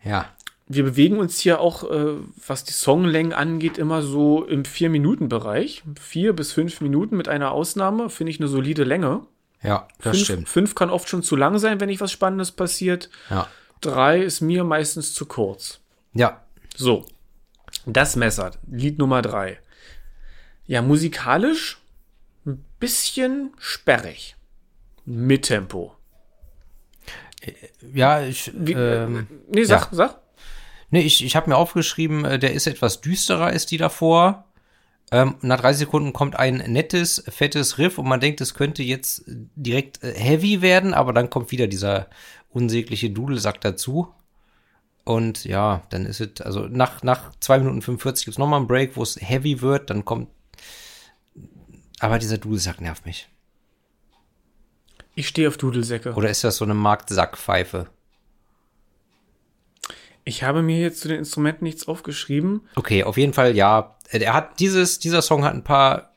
Ja. 0.02 0.26
Wir 0.66 0.84
bewegen 0.84 1.18
uns 1.18 1.38
hier 1.38 1.60
auch, 1.60 1.88
äh, 1.90 2.14
was 2.46 2.64
die 2.64 2.72
Songlängen 2.72 3.32
angeht, 3.32 3.78
immer 3.78 4.02
so 4.02 4.44
im 4.44 4.64
Vier-Minuten-Bereich. 4.64 5.82
Vier 6.00 6.32
bis 6.32 6.52
fünf 6.52 6.80
Minuten 6.80 7.16
mit 7.16 7.28
einer 7.28 7.52
Ausnahme, 7.52 8.08
finde 8.10 8.30
ich 8.30 8.40
eine 8.40 8.48
solide 8.48 8.84
Länge. 8.84 9.26
Ja, 9.62 9.86
das 9.98 10.16
fünf, 10.16 10.24
stimmt. 10.24 10.48
Fünf 10.48 10.74
kann 10.74 10.90
oft 10.90 11.08
schon 11.08 11.22
zu 11.22 11.36
lang 11.36 11.58
sein, 11.58 11.80
wenn 11.80 11.88
nicht 11.88 12.00
was 12.00 12.12
Spannendes 12.12 12.52
passiert. 12.52 13.10
Ja. 13.30 13.48
Drei 13.80 14.20
ist 14.20 14.40
mir 14.40 14.64
meistens 14.64 15.14
zu 15.14 15.26
kurz. 15.26 15.80
Ja. 16.14 16.42
So, 16.76 17.06
das 17.86 18.16
Messer, 18.16 18.52
Lied 18.70 18.98
Nummer 18.98 19.22
drei. 19.22 19.58
Ja, 20.66 20.82
musikalisch 20.82 21.78
ein 22.46 22.64
bisschen 22.80 23.52
sperrig. 23.58 24.36
Mit 25.04 25.46
Tempo. 25.46 25.96
Ja, 27.92 28.22
ich, 28.22 28.52
Wie, 28.54 28.72
ähm, 28.72 29.26
nee, 29.48 29.64
sag, 29.64 29.88
sag. 29.90 30.20
nee, 30.90 31.00
ich, 31.00 31.24
ich 31.24 31.34
habe 31.34 31.50
mir 31.50 31.56
aufgeschrieben, 31.56 32.24
äh, 32.24 32.38
der 32.38 32.52
ist 32.52 32.68
etwas 32.68 33.00
düsterer 33.00 33.46
als 33.46 33.66
die 33.66 33.78
davor. 33.78 34.44
Ähm, 35.12 35.34
nach 35.42 35.60
30 35.60 35.80
Sekunden 35.80 36.14
kommt 36.14 36.36
ein 36.36 36.56
nettes, 36.72 37.22
fettes 37.28 37.76
Riff 37.76 37.98
und 37.98 38.08
man 38.08 38.18
denkt, 38.18 38.40
es 38.40 38.54
könnte 38.54 38.82
jetzt 38.82 39.24
direkt 39.26 40.02
äh, 40.02 40.14
heavy 40.14 40.62
werden, 40.62 40.94
aber 40.94 41.12
dann 41.12 41.28
kommt 41.28 41.50
wieder 41.50 41.66
dieser 41.66 42.08
unsägliche 42.48 43.10
Dudelsack 43.10 43.60
dazu. 43.60 44.08
Und 45.04 45.44
ja, 45.44 45.82
dann 45.90 46.06
ist 46.06 46.22
es, 46.22 46.40
also 46.40 46.60
nach, 46.60 47.02
nach 47.02 47.30
2 47.40 47.58
Minuten 47.58 47.82
45 47.82 48.24
gibt's 48.24 48.38
noch 48.38 48.46
nochmal 48.46 48.60
einen 48.60 48.68
Break, 48.68 48.96
wo 48.96 49.02
es 49.02 49.20
heavy 49.20 49.60
wird, 49.60 49.90
dann 49.90 50.06
kommt. 50.06 50.30
Aber 52.00 52.18
dieser 52.18 52.38
Dudelsack 52.38 52.80
nervt 52.80 53.04
mich. 53.04 53.28
Ich 55.14 55.28
stehe 55.28 55.48
auf 55.48 55.58
Dudelsäcke. 55.58 56.14
Oder 56.14 56.30
ist 56.30 56.42
das 56.42 56.56
so 56.56 56.64
eine 56.64 56.74
Marktsackpfeife? 56.74 57.88
Ich 60.24 60.42
habe 60.42 60.62
mir 60.62 60.80
jetzt 60.80 61.00
zu 61.00 61.08
den 61.08 61.18
Instrumenten 61.18 61.64
nichts 61.64 61.88
aufgeschrieben. 61.88 62.62
Okay, 62.76 63.04
auf 63.04 63.16
jeden 63.16 63.32
Fall 63.32 63.56
ja. 63.56 63.96
Er 64.10 64.34
hat 64.34 64.60
dieses, 64.60 64.98
dieser 64.98 65.22
Song 65.22 65.44
hat 65.44 65.54
ein 65.54 65.64
paar 65.64 66.12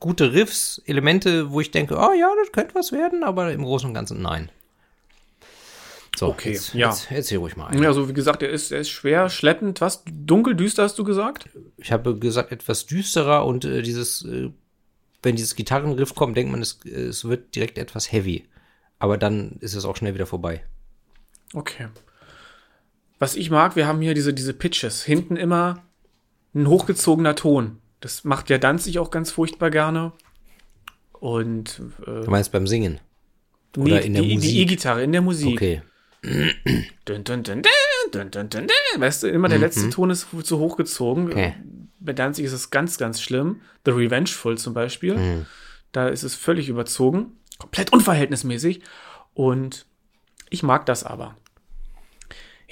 gute 0.00 0.32
Riffs, 0.32 0.82
Elemente, 0.86 1.52
wo 1.52 1.60
ich 1.60 1.70
denke, 1.70 1.96
oh 1.96 2.12
ja, 2.12 2.28
das 2.40 2.50
könnte 2.52 2.74
was 2.74 2.90
werden, 2.90 3.22
aber 3.22 3.52
im 3.52 3.62
Großen 3.62 3.88
und 3.88 3.94
Ganzen 3.94 4.20
nein. 4.20 4.50
So, 6.16 6.28
Okay, 6.28 6.52
jetzt, 6.52 6.74
ja. 6.74 6.90
Jetzt, 6.90 7.10
erzähl 7.10 7.38
ruhig 7.38 7.56
mal 7.56 7.68
ein. 7.68 7.82
Ja, 7.82 7.88
also 7.88 8.08
wie 8.08 8.12
gesagt, 8.12 8.42
er 8.42 8.50
ist, 8.50 8.72
er 8.72 8.80
ist 8.80 8.90
schwer, 8.90 9.30
schleppend. 9.30 9.80
Was? 9.80 10.02
Dunkel, 10.04 10.54
düster 10.54 10.82
hast 10.82 10.98
du 10.98 11.04
gesagt? 11.04 11.48
Ich 11.78 11.92
habe 11.92 12.18
gesagt, 12.18 12.52
etwas 12.52 12.86
düsterer 12.86 13.46
und 13.46 13.64
äh, 13.64 13.82
dieses, 13.82 14.24
äh, 14.24 14.50
wenn 15.22 15.36
dieses 15.36 15.54
Gitarrenriff 15.54 16.14
kommt, 16.14 16.36
denkt 16.36 16.50
man, 16.50 16.60
es, 16.60 16.84
es 16.84 17.24
wird 17.24 17.54
direkt 17.54 17.78
etwas 17.78 18.10
heavy. 18.12 18.48
Aber 18.98 19.16
dann 19.18 19.56
ist 19.60 19.74
es 19.74 19.84
auch 19.84 19.96
schnell 19.96 20.14
wieder 20.14 20.26
vorbei. 20.26 20.64
Okay. 21.54 21.88
Was 23.22 23.36
ich 23.36 23.50
mag, 23.50 23.76
wir 23.76 23.86
haben 23.86 24.00
hier 24.00 24.14
diese, 24.14 24.34
diese 24.34 24.52
Pitches. 24.52 25.04
Hinten 25.04 25.36
immer 25.36 25.84
ein 26.56 26.66
hochgezogener 26.66 27.36
Ton. 27.36 27.78
Das 28.00 28.24
macht 28.24 28.50
ja 28.50 28.58
Danzig 28.58 28.98
auch 28.98 29.12
ganz 29.12 29.30
furchtbar 29.30 29.70
gerne. 29.70 30.10
Und 31.12 31.80
äh, 32.00 32.24
Du 32.24 32.30
meinst 32.32 32.50
beim 32.50 32.66
Singen? 32.66 32.98
nee, 33.76 34.00
in 34.00 34.14
der 34.14 34.24
die, 34.24 34.34
Musik? 34.34 34.50
die 34.50 34.60
E-Gitarre 34.62 35.04
in 35.04 35.12
der 35.12 35.22
Musik. 35.22 35.52
Okay. 35.52 35.82
Dun, 37.04 37.22
dun, 37.22 37.44
dun, 37.44 37.62
dun, 38.10 38.30
dun, 38.32 38.50
dun. 38.50 38.66
Weißt 38.96 39.22
du, 39.22 39.28
immer 39.28 39.48
der 39.48 39.58
letzte 39.60 39.88
Ton 39.90 40.10
ist 40.10 40.26
zu 40.42 40.58
hochgezogen. 40.58 41.26
Mhm. 41.26 41.30
Okay. 41.30 41.54
Bei 42.00 42.14
Danzig 42.14 42.44
ist 42.44 42.52
es 42.52 42.70
ganz, 42.70 42.98
ganz 42.98 43.22
schlimm. 43.22 43.60
The 43.84 43.92
Revengeful 43.92 44.58
zum 44.58 44.74
Beispiel. 44.74 45.14
Mhm. 45.16 45.46
Da 45.92 46.08
ist 46.08 46.24
es 46.24 46.34
völlig 46.34 46.68
überzogen. 46.68 47.36
Komplett 47.60 47.92
unverhältnismäßig. 47.92 48.80
Und 49.32 49.86
ich 50.50 50.64
mag 50.64 50.86
das 50.86 51.04
aber. 51.04 51.36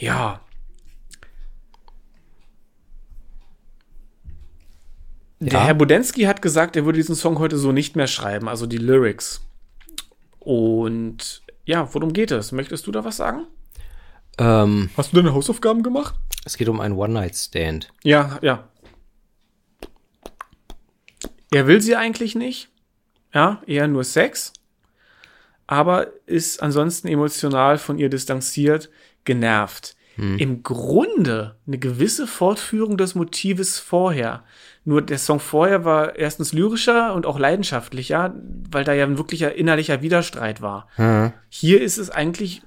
Ja. 0.00 0.40
Der 5.38 5.52
Ja. 5.54 5.64
Herr 5.66 5.74
Budensky 5.74 6.22
hat 6.22 6.42
gesagt, 6.42 6.76
er 6.76 6.84
würde 6.84 6.98
diesen 6.98 7.14
Song 7.14 7.38
heute 7.38 7.56
so 7.56 7.72
nicht 7.72 7.96
mehr 7.96 8.06
schreiben, 8.06 8.48
also 8.48 8.66
die 8.66 8.76
Lyrics. 8.78 9.46
Und 10.38 11.42
ja, 11.64 11.92
worum 11.94 12.12
geht 12.12 12.30
es? 12.30 12.52
Möchtest 12.52 12.86
du 12.86 12.92
da 12.92 13.04
was 13.04 13.16
sagen? 13.16 13.46
Ähm, 14.38 14.90
Hast 14.96 15.12
du 15.12 15.16
deine 15.16 15.32
Hausaufgaben 15.34 15.82
gemacht? 15.82 16.14
es 16.46 16.56
geht 16.56 16.68
um 16.70 16.80
einen 16.80 16.94
One-Night-Stand. 16.96 17.92
Ja, 18.02 18.38
ja. 18.40 18.66
Er 21.52 21.66
will 21.66 21.80
sie 21.82 21.96
eigentlich 21.96 22.34
nicht. 22.34 22.70
Ja, 23.34 23.62
eher 23.66 23.86
nur 23.88 24.04
Sex. 24.04 24.52
Aber 25.66 26.08
ist 26.26 26.62
ansonsten 26.62 27.08
emotional 27.08 27.76
von 27.78 27.98
ihr 27.98 28.08
distanziert, 28.08 28.88
genervt. 29.24 29.96
Im 30.16 30.62
Grunde 30.62 31.56
eine 31.66 31.78
gewisse 31.78 32.26
Fortführung 32.26 32.98
des 32.98 33.14
Motives 33.14 33.78
vorher. 33.78 34.44
Nur 34.84 35.00
der 35.00 35.16
Song 35.16 35.40
vorher 35.40 35.86
war 35.86 36.14
erstens 36.16 36.52
lyrischer 36.52 37.14
und 37.14 37.24
auch 37.24 37.38
leidenschaftlicher, 37.38 38.34
weil 38.70 38.84
da 38.84 38.92
ja 38.92 39.04
ein 39.04 39.16
wirklicher 39.16 39.54
innerlicher 39.54 40.02
Widerstreit 40.02 40.60
war. 40.60 40.88
Hier 41.48 41.80
ist 41.80 41.96
es 41.96 42.10
eigentlich 42.10 42.60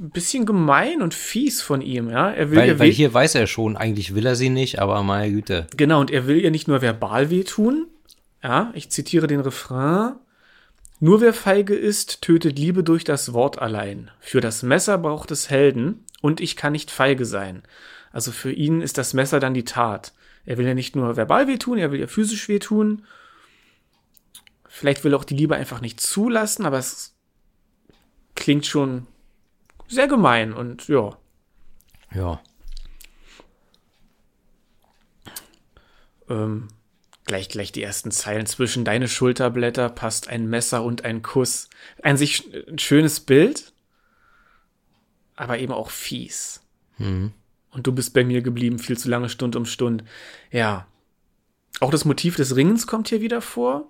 ein 0.00 0.10
bisschen 0.10 0.46
gemein 0.46 1.02
und 1.02 1.12
fies 1.12 1.60
von 1.60 1.82
ihm, 1.82 2.08
ja. 2.08 2.30
Er 2.30 2.50
will 2.50 2.56
ihr 2.58 2.62
Weil, 2.62 2.78
weil 2.78 2.88
weh- 2.88 2.92
hier 2.92 3.12
weiß 3.12 3.34
er 3.34 3.46
schon, 3.46 3.76
eigentlich 3.76 4.14
will 4.14 4.24
er 4.24 4.36
sie 4.36 4.48
nicht, 4.48 4.78
aber 4.78 5.02
meine 5.02 5.30
Güte. 5.30 5.66
Genau, 5.76 6.00
und 6.00 6.10
er 6.10 6.26
will 6.26 6.38
ihr 6.38 6.50
nicht 6.50 6.68
nur 6.68 6.80
verbal 6.80 7.28
wehtun. 7.28 7.86
Ja, 8.42 8.70
ich 8.74 8.88
zitiere 8.88 9.26
den 9.26 9.40
Refrain. 9.40 10.14
Nur 11.04 11.20
wer 11.20 11.34
feige 11.34 11.74
ist, 11.74 12.22
tötet 12.22 12.60
Liebe 12.60 12.84
durch 12.84 13.02
das 13.02 13.32
Wort 13.32 13.58
allein. 13.58 14.12
Für 14.20 14.40
das 14.40 14.62
Messer 14.62 14.98
braucht 14.98 15.32
es 15.32 15.50
Helden 15.50 16.04
und 16.20 16.40
ich 16.40 16.54
kann 16.54 16.70
nicht 16.70 16.92
feige 16.92 17.24
sein. 17.24 17.64
Also 18.12 18.30
für 18.30 18.52
ihn 18.52 18.80
ist 18.80 18.98
das 18.98 19.12
Messer 19.12 19.40
dann 19.40 19.52
die 19.52 19.64
Tat. 19.64 20.12
Er 20.44 20.58
will 20.58 20.66
ja 20.68 20.74
nicht 20.74 20.94
nur 20.94 21.16
verbal 21.16 21.48
wehtun, 21.48 21.78
er 21.78 21.90
will 21.90 21.98
ja 21.98 22.06
physisch 22.06 22.48
wehtun. 22.48 23.04
Vielleicht 24.68 25.02
will 25.02 25.12
er 25.14 25.18
auch 25.18 25.24
die 25.24 25.34
Liebe 25.34 25.56
einfach 25.56 25.80
nicht 25.80 25.98
zulassen, 25.98 26.66
aber 26.66 26.78
es 26.78 27.16
klingt 28.36 28.66
schon 28.66 29.08
sehr 29.88 30.06
gemein 30.06 30.52
und 30.52 30.86
ja. 30.86 31.18
Ja. 32.14 32.40
Ähm, 36.28 36.68
gleich, 37.24 37.48
gleich 37.48 37.72
die 37.72 37.82
ersten 37.82 38.10
Zeilen. 38.10 38.46
Zwischen 38.46 38.84
deine 38.84 39.08
Schulterblätter 39.08 39.88
passt 39.88 40.28
ein 40.28 40.48
Messer 40.48 40.82
und 40.84 41.04
ein 41.04 41.22
Kuss. 41.22 41.68
Ein 42.02 42.16
sich 42.16 42.44
ein 42.68 42.78
schönes 42.78 43.20
Bild, 43.20 43.72
aber 45.36 45.58
eben 45.58 45.72
auch 45.72 45.90
fies. 45.90 46.60
Mhm. 46.98 47.32
Und 47.70 47.86
du 47.86 47.92
bist 47.92 48.12
bei 48.12 48.22
mir 48.24 48.42
geblieben, 48.42 48.78
viel 48.78 48.98
zu 48.98 49.08
lange 49.08 49.28
Stund 49.28 49.56
um 49.56 49.64
Stund. 49.64 50.04
Ja. 50.50 50.86
Auch 51.80 51.90
das 51.90 52.04
Motiv 52.04 52.36
des 52.36 52.54
Ringens 52.54 52.86
kommt 52.86 53.08
hier 53.08 53.20
wieder 53.22 53.40
vor. 53.40 53.88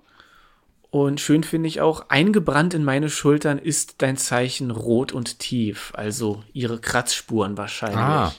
Und 0.91 1.21
schön 1.21 1.43
finde 1.43 1.69
ich 1.69 1.81
auch, 1.81 2.11
eingebrannt 2.11 2.75
in 2.75 2.85
meine 2.85 3.09
Schultern 3.09 3.59
ist 3.59 4.03
dein 4.03 4.19
Zeichen 4.19 4.71
rot 4.71 5.13
und 5.13 5.39
tief. 5.39 5.91
Also 5.97 6.45
ihre 6.53 6.79
Kratzspuren 6.81 7.57
wahrscheinlich. 7.57 7.97
Ah, 7.99 8.33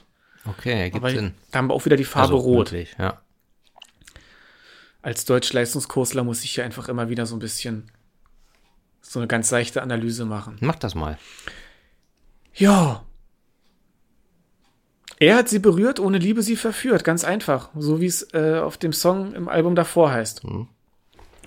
okay, 0.46 0.74
ergibt 0.84 0.98
Aber 1.04 1.10
Sinn. 1.12 1.34
da 1.52 1.58
haben 1.58 1.70
wir 1.70 1.74
auch 1.74 1.84
wieder 1.86 1.98
die 1.98 2.04
Farbe 2.06 2.36
Also, 2.36 2.38
rot. 2.46 2.72
möglich, 2.72 2.96
Ja. 3.00 3.22
Als 5.04 5.26
Deutschleistungskursler 5.26 6.24
muss 6.24 6.44
ich 6.44 6.52
hier 6.56 6.64
einfach 6.64 6.90
immer 6.90 7.10
wieder 7.10 7.26
so 7.28 7.36
ein 7.36 7.40
bisschen 7.40 7.92
so 9.02 9.20
eine 9.20 9.28
ganz 9.28 9.52
leichte 9.52 9.82
Analyse 9.84 10.26
machen. 10.26 10.58
Mach 10.62 10.76
das 10.78 10.96
mal. 10.96 11.20
Ja. 12.56 13.04
Er 15.20 15.36
hat 15.36 15.50
sie 15.50 15.60
berührt, 15.60 16.00
ohne 16.00 16.18
Liebe 16.18 16.42
sie 16.42 16.56
verführt. 16.56 17.04
Ganz 17.04 17.24
einfach. 17.24 17.70
So 17.78 18.00
wie 18.02 18.06
es 18.06 18.34
äh, 18.34 18.60
auf 18.60 18.78
dem 18.78 18.94
Song 18.94 19.34
im 19.34 19.48
Album 19.50 19.76
davor 19.76 20.12
heißt. 20.12 20.42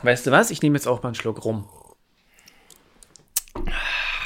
Weißt 0.02 0.26
du 0.26 0.30
was? 0.30 0.50
Ich 0.50 0.62
nehme 0.62 0.76
jetzt 0.76 0.86
auch 0.86 1.02
mal 1.02 1.08
einen 1.08 1.14
Schluck 1.14 1.44
rum. 1.44 1.66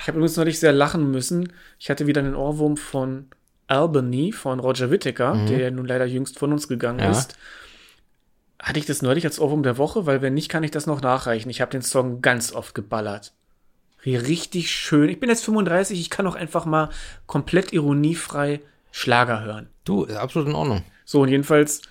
Ich 0.03 0.09
habe 0.09 0.19
übrigens 0.19 0.37
neulich 0.37 0.59
sehr 0.59 0.73
lachen 0.73 1.11
müssen. 1.11 1.53
Ich 1.79 1.89
hatte 1.89 2.07
wieder 2.07 2.21
einen 2.21 2.35
Ohrwurm 2.35 2.77
von 2.77 3.29
Albany 3.69 4.33
von 4.33 4.59
Roger 4.59 4.91
Whittaker, 4.91 5.45
der 5.49 5.59
ja 5.61 5.71
nun 5.71 5.87
leider 5.87 6.05
jüngst 6.07 6.39
von 6.39 6.53
uns 6.53 6.67
gegangen 6.67 6.99
Ja. 6.99 7.11
ist. 7.13 7.37
Hatte 8.63 8.79
ich 8.79 8.87
das 8.87 9.03
neulich 9.03 9.25
als 9.25 9.41
Ohrwurm 9.41 9.63
der 9.63 9.79
Woche? 9.79 10.07
Weil 10.07 10.23
wenn 10.23 10.35
nicht, 10.35 10.49
kann 10.49 10.63
ich 10.63 10.71
das 10.71 10.87
noch 10.87 11.01
nachreichen. 11.01 11.51
Ich 11.51 11.61
habe 11.61 11.71
den 11.71 11.83
Song 11.83 12.21
ganz 12.21 12.53
oft 12.53 12.75
geballert. 12.75 13.33
Richtig 14.05 14.71
schön. 14.71 15.09
Ich 15.09 15.21
bin 15.21 15.29
jetzt 15.29 15.45
35, 15.45 16.01
ich 16.01 16.11
kann 16.11 16.27
auch 16.27 16.35
einfach 16.35 16.65
mal 16.65 16.89
komplett 17.27 17.73
ironiefrei 17.73 18.61
Schlager 18.93 19.43
hören. 19.43 19.69
Du, 19.85 20.05
ist 20.05 20.17
absolut 20.17 20.49
in 20.49 20.55
Ordnung. 20.55 20.85
So, 21.05 21.21
und 21.21 21.29
jedenfalls 21.29 21.83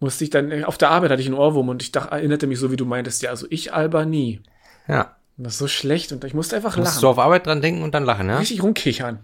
musste 0.00 0.24
ich 0.24 0.30
dann, 0.30 0.64
auf 0.64 0.78
der 0.78 0.90
Arbeit 0.90 1.10
hatte 1.10 1.22
ich 1.22 1.28
einen 1.28 1.36
Ohrwurm 1.36 1.68
und 1.68 1.82
ich 1.82 1.92
dachte, 1.92 2.12
erinnerte 2.12 2.46
mich 2.46 2.58
so, 2.58 2.70
wie 2.70 2.76
du 2.76 2.84
meintest, 2.84 3.22
ja, 3.22 3.30
also 3.30 3.46
ich 3.50 3.72
Alba 3.72 4.04
nie. 4.04 4.40
Ja. 4.88 5.16
Das 5.36 5.54
ist 5.54 5.58
so 5.58 5.68
schlecht 5.68 6.12
und 6.12 6.24
ich 6.24 6.34
musste 6.34 6.56
einfach 6.56 6.76
Musst 6.76 6.94
lachen. 6.94 7.00
du 7.02 7.08
auf 7.08 7.18
Arbeit 7.18 7.46
dran 7.46 7.60
denken 7.60 7.82
und 7.82 7.94
dann 7.94 8.04
lachen, 8.04 8.28
ja? 8.28 8.38
Richtig 8.38 8.62
rumkichern. 8.62 9.18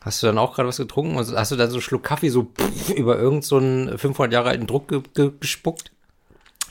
Hast 0.00 0.22
du 0.22 0.26
dann 0.26 0.38
auch 0.38 0.54
gerade 0.54 0.68
was 0.68 0.76
getrunken 0.76 1.16
und 1.16 1.32
hast 1.34 1.52
du 1.52 1.56
dann 1.56 1.70
so 1.70 1.76
einen 1.76 1.82
Schluck 1.82 2.02
Kaffee 2.04 2.28
so 2.28 2.44
pff, 2.44 2.90
über 2.90 3.16
irgendeinen 3.16 3.42
so 3.42 3.56
einen 3.56 3.98
500 3.98 4.32
Jahre 4.32 4.50
alten 4.50 4.66
Druck 4.66 4.88
ge 4.88 5.02
ge 5.14 5.32
gespuckt? 5.40 5.92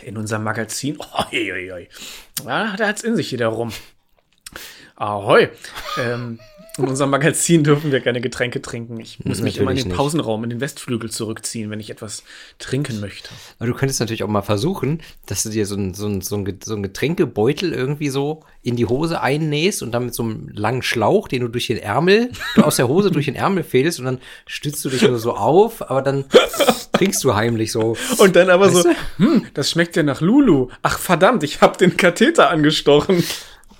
In 0.04 0.18
unserem 0.18 0.44
Magazin. 0.44 0.98
Oh, 1.14 1.24
oi, 1.32 1.72
oi. 1.72 1.88
Ja, 2.46 2.76
da 2.76 2.88
hat's 2.88 3.04
in 3.04 3.16
sich 3.16 3.30
hier 3.30 3.38
der 3.38 3.48
rum. 3.50 3.72
Ahoi. 4.98 5.50
ähm, 6.00 6.40
in 6.78 6.88
unserem 6.88 7.10
Magazin 7.10 7.64
dürfen 7.64 7.92
wir 7.92 8.02
keine 8.02 8.22
Getränke 8.22 8.62
trinken. 8.62 9.00
Ich 9.00 9.24
muss 9.24 9.42
mich 9.42 9.58
immer 9.58 9.72
in 9.72 9.78
den. 9.78 9.90
Pausenraum, 9.90 10.44
in 10.44 10.52
den 10.52 10.62
Westflügel 10.62 11.10
zurückziehen, 11.10 11.72
wenn 11.72 11.80
ich 11.80 11.90
etwas 11.90 12.24
trinken 12.60 13.00
möchte. 13.00 13.30
Aber 13.58 13.68
du 13.68 13.74
könntest 13.74 14.00
natürlich 14.00 14.24
auch 14.24 14.28
mal 14.28 14.44
versuchen, 14.44 15.02
dass 15.26 15.44
du 15.44 15.50
dir 15.50 15.66
so 15.66 15.76
ein, 15.76 15.96
so 15.96 16.08
ein, 16.08 16.22
so 16.22 16.36
ein, 16.36 16.84
Getränkebeutel 16.84 17.74
irgendwie 17.74 18.10
so 18.10 18.44
in 18.62 18.76
die 18.76 18.86
Hose 18.86 19.22
einnähst 19.22 19.82
und 19.82 19.92
dann 19.92 20.06
mit 20.06 20.14
so 20.14 20.24
einem 20.24 20.50
langen 20.50 20.84
Schlauch, 20.84 21.28
den 21.28 21.42
du 21.42 21.48
durch 21.48 21.68
den 21.68 21.78
Ärmel, 21.78 22.32
du 22.56 22.62
aus 22.62 22.76
der 22.76 22.88
Hose 22.88 23.10
durch 23.10 23.26
den 23.26 23.36
Ärmel 23.36 23.64
fädelst 23.64 24.00
und 24.00 24.06
dann 24.06 24.20
stützt 24.46 24.86
du 24.86 24.90
dich 24.90 25.02
nur 25.02 25.18
so 25.18 25.34
auf, 25.34 25.90
aber 25.90 26.04
dann 26.04 26.26
trinkst 26.94 27.24
du 27.24 27.34
heimlich 27.34 27.72
so. 27.72 27.98
Und 28.18 28.36
dann 28.36 28.50
aber 28.50 28.70
so, 28.70 28.84
Weißt 28.84 28.98
hm, 29.18 29.46
das 29.54 29.72
schmeckt 29.72 29.96
ja 29.96 30.04
nach 30.04 30.22
Lulu. 30.22 30.70
Ach 30.84 31.00
verdammt, 31.00 31.44
ich 31.44 31.62
hab 31.62 31.78
den 31.78 31.98
Katheter 31.98 32.50
angestochen. 32.50 33.24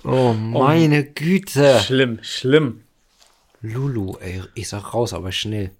Oh, 0.04 0.32
meine 0.32 1.04
Güte. 1.04 1.80
Schlimm, 1.80 2.18
schlimm. 2.22 2.84
Lulu, 3.60 4.16
ey, 4.20 4.42
ich 4.54 4.68
sag 4.68 4.94
raus, 4.94 5.12
aber 5.12 5.32
schnell. 5.32 5.72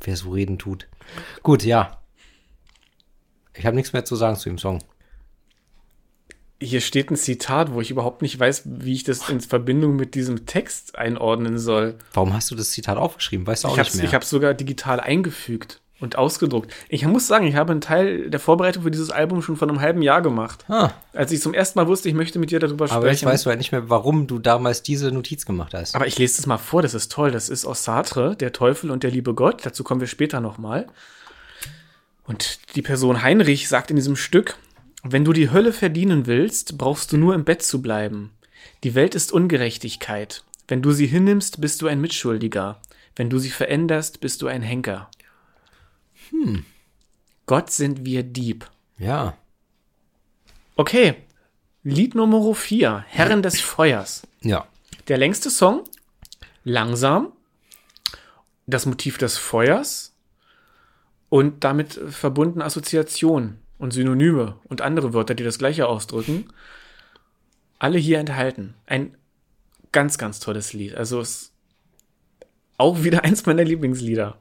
Wer 0.00 0.16
so 0.16 0.30
reden 0.30 0.58
tut. 0.58 0.88
Gut, 1.42 1.62
ja. 1.62 1.98
Ich 3.54 3.66
habe 3.66 3.76
nichts 3.76 3.92
mehr 3.92 4.04
zu 4.04 4.16
sagen 4.16 4.36
zu 4.36 4.48
dem 4.48 4.58
Song. 4.58 4.82
Hier 6.60 6.80
steht 6.80 7.10
ein 7.10 7.16
Zitat, 7.16 7.72
wo 7.74 7.80
ich 7.80 7.90
überhaupt 7.90 8.22
nicht 8.22 8.38
weiß, 8.38 8.62
wie 8.64 8.94
ich 8.94 9.04
das 9.04 9.28
in 9.28 9.40
Verbindung 9.40 9.96
mit 9.96 10.14
diesem 10.14 10.46
Text 10.46 10.96
einordnen 10.96 11.58
soll. 11.58 11.98
Warum 12.14 12.32
hast 12.32 12.50
du 12.50 12.54
das 12.54 12.70
Zitat 12.70 12.96
aufgeschrieben? 12.96 13.46
Weißt 13.46 13.64
du 13.64 13.68
auch 13.68 13.72
Ich 13.76 13.84
nicht 13.84 13.94
mehr. 13.96 14.04
ich 14.04 14.14
hab's 14.14 14.30
sogar 14.30 14.54
digital 14.54 15.00
eingefügt 15.00 15.81
und 16.02 16.18
ausgedruckt. 16.18 16.70
Ich 16.88 17.06
muss 17.06 17.26
sagen, 17.26 17.46
ich 17.46 17.54
habe 17.56 17.72
einen 17.72 17.80
Teil 17.80 18.28
der 18.28 18.40
Vorbereitung 18.40 18.82
für 18.82 18.90
dieses 18.90 19.10
Album 19.10 19.40
schon 19.40 19.56
vor 19.56 19.68
einem 19.68 19.80
halben 19.80 20.02
Jahr 20.02 20.20
gemacht. 20.20 20.64
ah, 20.68 20.90
Als 21.14 21.32
ich 21.32 21.40
zum 21.40 21.54
ersten 21.54 21.78
Mal 21.78 21.86
wusste, 21.86 22.08
ich 22.08 22.14
möchte 22.14 22.38
mit 22.38 22.50
dir 22.50 22.58
darüber 22.60 22.84
aber 22.90 23.06
sprechen. 23.06 23.26
weißt 23.28 23.46
du 23.46 23.50
halt 23.50 23.58
nicht 23.58 23.72
mehr, 23.72 23.88
warum 23.88 24.26
du 24.26 24.38
damals 24.38 24.82
diese 24.82 25.10
Notiz 25.12 25.46
gemacht 25.46 25.72
hast. 25.74 25.94
Aber 25.94 26.06
ich 26.06 26.18
lese 26.18 26.36
das 26.36 26.46
mal 26.46 26.58
vor, 26.58 26.82
das 26.82 26.92
ist 26.94 27.10
toll. 27.10 27.30
Das 27.30 27.48
ist 27.48 27.64
aus 27.64 27.84
Sartre, 27.84 28.36
der 28.36 28.52
Teufel 28.52 28.90
und 28.90 29.02
der 29.02 29.10
liebe 29.10 29.32
Gott. 29.34 29.64
Dazu 29.64 29.84
kommen 29.84 30.00
wir 30.00 30.08
später 30.08 30.40
nochmal. 30.40 30.88
Und 32.24 32.58
die 32.76 32.82
Person 32.82 33.22
Heinrich 33.22 33.68
sagt 33.68 33.90
in 33.90 33.96
diesem 33.96 34.16
Stück, 34.16 34.56
wenn 35.02 35.24
du 35.24 35.32
die 35.32 35.50
Hölle 35.50 35.72
verdienen 35.72 36.26
willst, 36.26 36.78
brauchst 36.78 37.12
du 37.12 37.16
nur 37.16 37.34
im 37.34 37.44
Bett 37.44 37.62
zu 37.62 37.82
bleiben. 37.82 38.30
Die 38.84 38.94
Welt 38.94 39.14
ist 39.14 39.32
Ungerechtigkeit. 39.32 40.44
Wenn 40.68 40.82
du 40.82 40.92
sie 40.92 41.06
hinnimmst, 41.06 41.60
bist 41.60 41.82
du 41.82 41.88
ein 41.88 42.00
Mitschuldiger. 42.00 42.80
Wenn 43.16 43.28
du 43.28 43.38
sie 43.38 43.50
veränderst, 43.50 44.20
bist 44.20 44.40
du 44.42 44.46
ein 44.46 44.62
Henker. 44.62 45.10
Hm. 46.32 46.64
Gott 47.46 47.70
sind 47.70 48.04
wir 48.04 48.22
Dieb. 48.22 48.68
ja. 48.98 49.36
Okay. 50.74 51.14
Lied 51.84 52.14
Nummer 52.14 52.54
4. 52.54 53.04
Herren 53.08 53.42
des 53.42 53.60
Feuers. 53.60 54.22
Ja. 54.40 54.66
Der 55.08 55.18
längste 55.18 55.50
Song, 55.50 55.84
langsam, 56.64 57.32
das 58.66 58.86
Motiv 58.86 59.18
des 59.18 59.36
Feuers 59.36 60.14
und 61.28 61.64
damit 61.64 61.94
verbundene 62.08 62.64
Assoziationen 62.64 63.58
und 63.78 63.92
Synonyme 63.92 64.56
und 64.64 64.80
andere 64.80 65.12
Wörter, 65.12 65.34
die 65.34 65.44
das 65.44 65.58
gleiche 65.58 65.86
ausdrücken, 65.88 66.46
alle 67.78 67.98
hier 67.98 68.18
enthalten. 68.20 68.74
Ein 68.86 69.16
ganz, 69.90 70.18
ganz 70.18 70.38
tolles 70.38 70.72
Lied. 70.72 70.94
Also 70.94 71.20
es 71.20 71.30
ist 71.30 71.52
auch 72.78 73.02
wieder 73.02 73.24
eins 73.24 73.44
meiner 73.44 73.64
Lieblingslieder. 73.64 74.38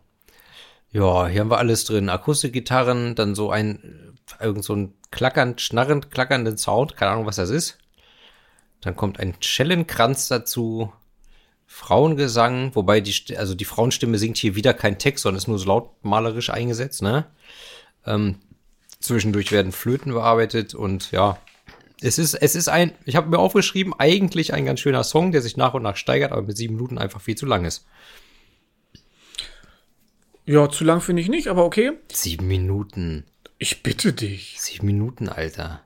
Ja, 0.92 1.28
hier 1.28 1.42
haben 1.42 1.52
wir 1.52 1.58
alles 1.58 1.86
drin. 1.86 2.10
Akustikgitarren, 2.10 3.16
dann 3.16 3.34
so 3.34 3.50
ein, 3.50 4.14
äh, 4.40 4.44
irgend 4.46 4.64
so 4.64 4.76
ein 4.76 4.94
klackernd, 5.12 5.62
schnarrend, 5.62 6.12
klackernden 6.12 6.58
Sound. 6.58 6.98
Keine 6.98 7.12
Ahnung, 7.12 7.26
was 7.26 7.38
das 7.38 7.50
ist. 7.50 7.78
Dann 8.82 8.96
kommt 8.96 9.20
ein 9.20 9.36
Schellenkranz 9.40 10.28
dazu. 10.28 10.92
Frauengesang, 11.66 12.76
wobei 12.76 13.00
die, 13.00 13.16
also 13.38 13.56
die 13.56 13.64
Frauenstimme 13.64 14.18
singt 14.18 14.36
hier 14.36 14.56
wieder 14.56 14.74
kein 14.74 15.00
Text, 15.00 15.24
sondern 15.24 15.38
ist 15.38 15.48
nur 15.48 15.58
so 15.58 15.68
lautmalerisch 15.68 16.50
eingesetzt, 16.50 17.02
ne? 17.02 17.28
Ähm, 18.06 18.40
zwischendurch 19.00 19.54
werden 19.54 19.72
Flöten 19.72 20.12
bearbeitet 20.12 20.76
und 20.76 21.12
ja, 21.12 21.38
es 22.02 22.18
ist, 22.18 22.34
es 22.34 22.56
ist 22.56 22.68
ein, 22.68 22.92
ich 23.06 23.16
habe 23.16 23.30
mir 23.30 23.40
aufgeschrieben, 23.40 23.94
eigentlich 23.98 24.54
ein 24.54 24.66
ganz 24.66 24.82
schöner 24.82 25.06
Song, 25.06 25.32
der 25.32 25.42
sich 25.42 25.56
nach 25.56 25.74
und 25.74 25.84
nach 25.84 25.96
steigert, 25.96 26.34
aber 26.34 26.42
mit 26.42 26.58
sieben 26.58 26.76
Minuten 26.76 26.98
einfach 26.98 27.22
viel 27.22 27.36
zu 27.36 27.46
lang 27.46 27.64
ist. 27.64 27.86
Ja, 30.46 30.70
zu 30.70 30.84
lang 30.84 31.02
finde 31.02 31.22
ich 31.22 31.30
nicht, 31.30 31.48
aber 31.48 31.66
okay. 31.66 31.94
Sieben 32.12 32.48
Minuten. 32.48 33.26
Ich 33.58 33.84
bitte 33.84 34.12
dich. 34.14 34.60
Sieben 34.60 34.88
Minuten, 34.88 35.30
Alter. 35.30 35.82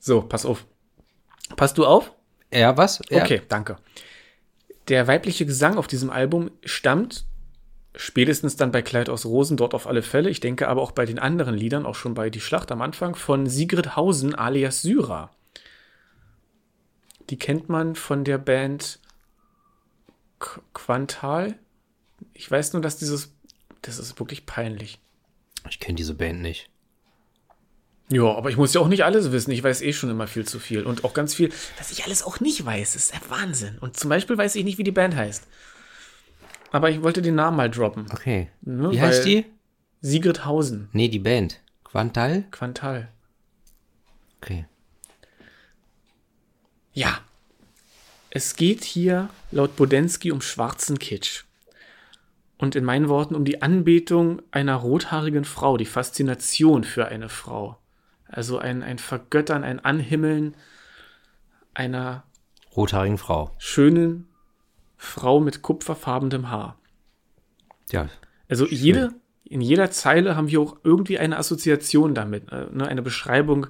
So, 0.00 0.20
pass 0.22 0.44
auf. 0.44 0.66
Passt 1.56 1.78
du 1.78 1.86
auf? 1.86 2.12
Ja, 2.52 2.76
was? 2.76 3.00
Ja. 3.08 3.22
Okay, 3.22 3.42
danke. 3.48 3.76
Der 4.88 5.06
weibliche 5.06 5.46
Gesang 5.46 5.78
auf 5.78 5.86
diesem 5.86 6.10
Album 6.10 6.50
stammt 6.64 7.24
spätestens 7.96 8.56
dann 8.56 8.72
bei 8.72 8.82
Kleid 8.82 9.08
aus 9.08 9.24
Rosen 9.24 9.56
dort 9.56 9.72
auf 9.72 9.86
alle 9.86 10.02
Fälle. 10.02 10.28
Ich 10.28 10.40
denke 10.40 10.68
aber 10.68 10.82
auch 10.82 10.90
bei 10.92 11.06
den 11.06 11.18
anderen 11.20 11.54
Liedern, 11.54 11.86
auch 11.86 11.94
schon 11.94 12.14
bei 12.14 12.28
Die 12.28 12.40
Schlacht 12.40 12.72
am 12.72 12.82
Anfang, 12.82 13.14
von 13.14 13.46
Sigrid 13.46 13.94
Hausen 13.96 14.34
alias 14.34 14.82
Syra. 14.82 15.30
Die 17.30 17.38
kennt 17.38 17.68
man 17.68 17.94
von 17.94 18.24
der 18.24 18.38
Band 18.38 18.98
Qu- 20.40 20.60
Quantal. 20.74 21.56
Ich 22.34 22.50
weiß 22.50 22.72
nur, 22.72 22.82
dass 22.82 22.96
dieses, 22.96 23.32
das 23.82 23.98
ist 23.98 24.18
wirklich 24.18 24.44
peinlich. 24.46 24.98
Ich 25.70 25.80
kenne 25.80 25.96
diese 25.96 26.14
Band 26.14 26.42
nicht. 26.42 26.68
Ja, 28.10 28.34
aber 28.34 28.50
ich 28.50 28.56
muss 28.56 28.74
ja 28.74 28.80
auch 28.80 28.88
nicht 28.88 29.04
alles 29.04 29.32
wissen. 29.32 29.50
Ich 29.52 29.62
weiß 29.62 29.80
eh 29.80 29.92
schon 29.92 30.10
immer 30.10 30.26
viel 30.26 30.46
zu 30.46 30.58
viel. 30.58 30.82
Und 30.84 31.04
auch 31.04 31.14
ganz 31.14 31.34
viel, 31.34 31.50
was 31.78 31.90
ich 31.90 32.04
alles 32.04 32.22
auch 32.22 32.40
nicht 32.40 32.64
weiß, 32.64 32.96
ist 32.96 33.14
der 33.14 33.30
Wahnsinn. 33.30 33.78
Und 33.78 33.98
zum 33.98 34.10
Beispiel 34.10 34.36
weiß 34.36 34.56
ich 34.56 34.64
nicht, 34.64 34.76
wie 34.76 34.84
die 34.84 34.90
Band 34.90 35.16
heißt. 35.16 35.46
Aber 36.70 36.90
ich 36.90 37.02
wollte 37.02 37.22
den 37.22 37.36
Namen 37.36 37.56
mal 37.56 37.70
droppen. 37.70 38.06
Okay. 38.12 38.50
Ne, 38.60 38.90
Wie 38.90 39.00
heißt 39.00 39.24
die? 39.24 39.46
Sigrid 40.00 40.44
Hausen, 40.44 40.88
Nee, 40.92 41.08
die 41.08 41.18
Band. 41.18 41.60
Quantal? 41.84 42.44
Quantal. 42.50 43.08
Okay. 44.42 44.66
Ja. 46.92 47.20
Es 48.28 48.56
geht 48.56 48.84
hier 48.84 49.30
laut 49.50 49.76
Bodensky 49.76 50.30
um 50.30 50.42
schwarzen 50.42 50.98
Kitsch. 50.98 51.44
Und 52.56 52.76
in 52.76 52.84
meinen 52.84 53.08
Worten 53.08 53.34
um 53.34 53.44
die 53.44 53.62
Anbetung 53.62 54.40
einer 54.50 54.76
rothaarigen 54.76 55.44
Frau, 55.44 55.76
die 55.76 55.86
Faszination 55.86 56.84
für 56.84 57.06
eine 57.06 57.28
Frau. 57.28 57.78
Also 58.26 58.58
ein, 58.58 58.82
ein 58.82 58.98
Vergöttern, 58.98 59.64
ein 59.64 59.80
Anhimmeln 59.80 60.56
einer 61.74 62.24
Rothaarigen 62.76 63.18
Frau. 63.18 63.50
schönen 63.58 64.28
Frau 64.96 65.40
mit 65.40 65.62
kupferfarbenem 65.62 66.50
Haar. 66.50 66.78
Ja. 67.90 68.08
Also 68.48 68.66
jede, 68.66 69.12
in 69.44 69.60
jeder 69.60 69.90
Zeile 69.90 70.36
haben 70.36 70.48
wir 70.48 70.60
auch 70.60 70.76
irgendwie 70.82 71.18
eine 71.18 71.36
Assoziation 71.36 72.14
damit, 72.14 72.50
äh, 72.50 72.66
ne? 72.72 72.86
eine 72.86 73.02
Beschreibung 73.02 73.66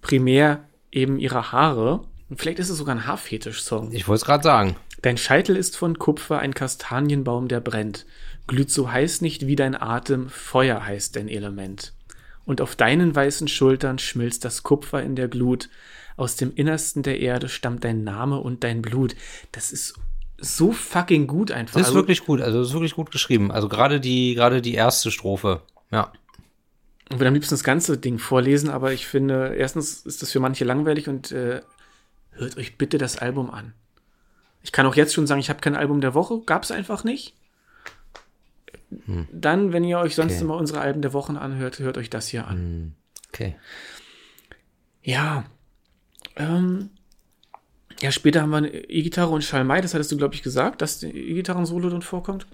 primär 0.00 0.64
eben 0.90 1.18
ihrer 1.18 1.52
Haare. 1.52 2.02
Und 2.28 2.40
vielleicht 2.40 2.58
ist 2.58 2.70
es 2.70 2.78
sogar 2.78 2.94
ein 2.94 3.06
Haarfetisch-Song. 3.06 3.92
Ich 3.92 4.08
wollte 4.08 4.20
es 4.20 4.24
gerade 4.24 4.42
sagen. 4.42 4.76
Dein 5.02 5.16
Scheitel 5.16 5.56
ist 5.56 5.76
von 5.76 5.98
Kupfer 5.98 6.38
ein 6.40 6.54
Kastanienbaum, 6.54 7.48
der 7.48 7.60
brennt. 7.60 8.06
Glüht 8.46 8.70
so 8.70 8.90
heiß 8.90 9.20
nicht 9.22 9.46
wie 9.46 9.56
dein 9.56 9.80
Atem, 9.80 10.28
Feuer 10.28 10.84
heißt 10.84 11.16
dein 11.16 11.28
Element. 11.28 11.92
Und 12.44 12.60
auf 12.60 12.76
deinen 12.76 13.14
weißen 13.14 13.48
Schultern 13.48 13.98
schmilzt 13.98 14.44
das 14.44 14.62
Kupfer 14.62 15.02
in 15.02 15.14
der 15.16 15.28
Glut. 15.28 15.68
Aus 16.16 16.36
dem 16.36 16.52
Innersten 16.54 17.02
der 17.02 17.20
Erde 17.20 17.48
stammt 17.48 17.84
dein 17.84 18.04
Name 18.04 18.40
und 18.40 18.64
dein 18.64 18.82
Blut. 18.82 19.14
Das 19.52 19.72
ist 19.72 19.94
so 20.38 20.72
fucking 20.72 21.26
gut 21.26 21.50
einfach. 21.50 21.74
Das 21.74 21.82
ist 21.82 21.88
Also- 21.88 21.98
wirklich 22.00 22.24
gut. 22.24 22.40
Also, 22.40 22.58
das 22.58 22.68
ist 22.68 22.74
wirklich 22.74 22.94
gut 22.94 23.10
geschrieben. 23.10 23.50
Also, 23.52 23.68
gerade 23.68 24.00
die, 24.00 24.34
gerade 24.34 24.60
die 24.60 24.74
erste 24.74 25.10
Strophe. 25.10 25.62
Ja. 25.90 26.12
Ich 27.08 27.16
würde 27.18 27.28
am 27.28 27.34
liebsten 27.34 27.54
das 27.54 27.64
ganze 27.64 27.98
Ding 27.98 28.18
vorlesen, 28.18 28.70
aber 28.70 28.92
ich 28.92 29.06
finde, 29.06 29.54
erstens 29.56 30.00
ist 30.06 30.22
das 30.22 30.30
für 30.30 30.40
manche 30.40 30.64
langweilig 30.64 31.08
und 31.08 31.32
äh, 31.32 31.60
hört 32.32 32.56
euch 32.56 32.78
bitte 32.78 32.98
das 32.98 33.18
Album 33.18 33.50
an. 33.50 33.74
Ich 34.62 34.72
kann 34.72 34.86
auch 34.86 34.94
jetzt 34.94 35.14
schon 35.14 35.26
sagen, 35.26 35.40
ich 35.40 35.48
habe 35.48 35.60
kein 35.60 35.74
Album 35.76 36.00
der 36.00 36.14
Woche, 36.14 36.40
gab 36.40 36.62
es 36.64 36.70
einfach 36.70 37.04
nicht. 37.04 37.34
Dann, 39.32 39.72
wenn 39.72 39.84
ihr 39.84 39.98
euch 39.98 40.14
sonst 40.16 40.34
Okay. 40.34 40.42
immer 40.42 40.56
unsere 40.56 40.80
Alben 40.80 41.00
der 41.00 41.12
Wochen 41.12 41.36
anhört, 41.36 41.78
hört 41.78 41.96
euch 41.96 42.10
das 42.10 42.28
hier 42.28 42.46
an. 42.48 42.94
Okay. 43.28 43.56
Ja. 45.02 45.44
Ähm, 46.36 46.90
ja, 48.00 48.10
später 48.10 48.42
haben 48.42 48.50
wir 48.50 48.56
eine 48.58 48.74
E-Gitarre 48.74 49.30
und 49.30 49.44
Schalmei, 49.44 49.80
das 49.80 49.94
hattest 49.94 50.10
du, 50.10 50.16
glaube 50.16 50.34
ich, 50.34 50.42
gesagt, 50.42 50.82
dass 50.82 50.98
die 50.98 51.06
E-Gitarren-Solo 51.06 51.88
drin 51.88 52.02
vorkommt. 52.02 52.46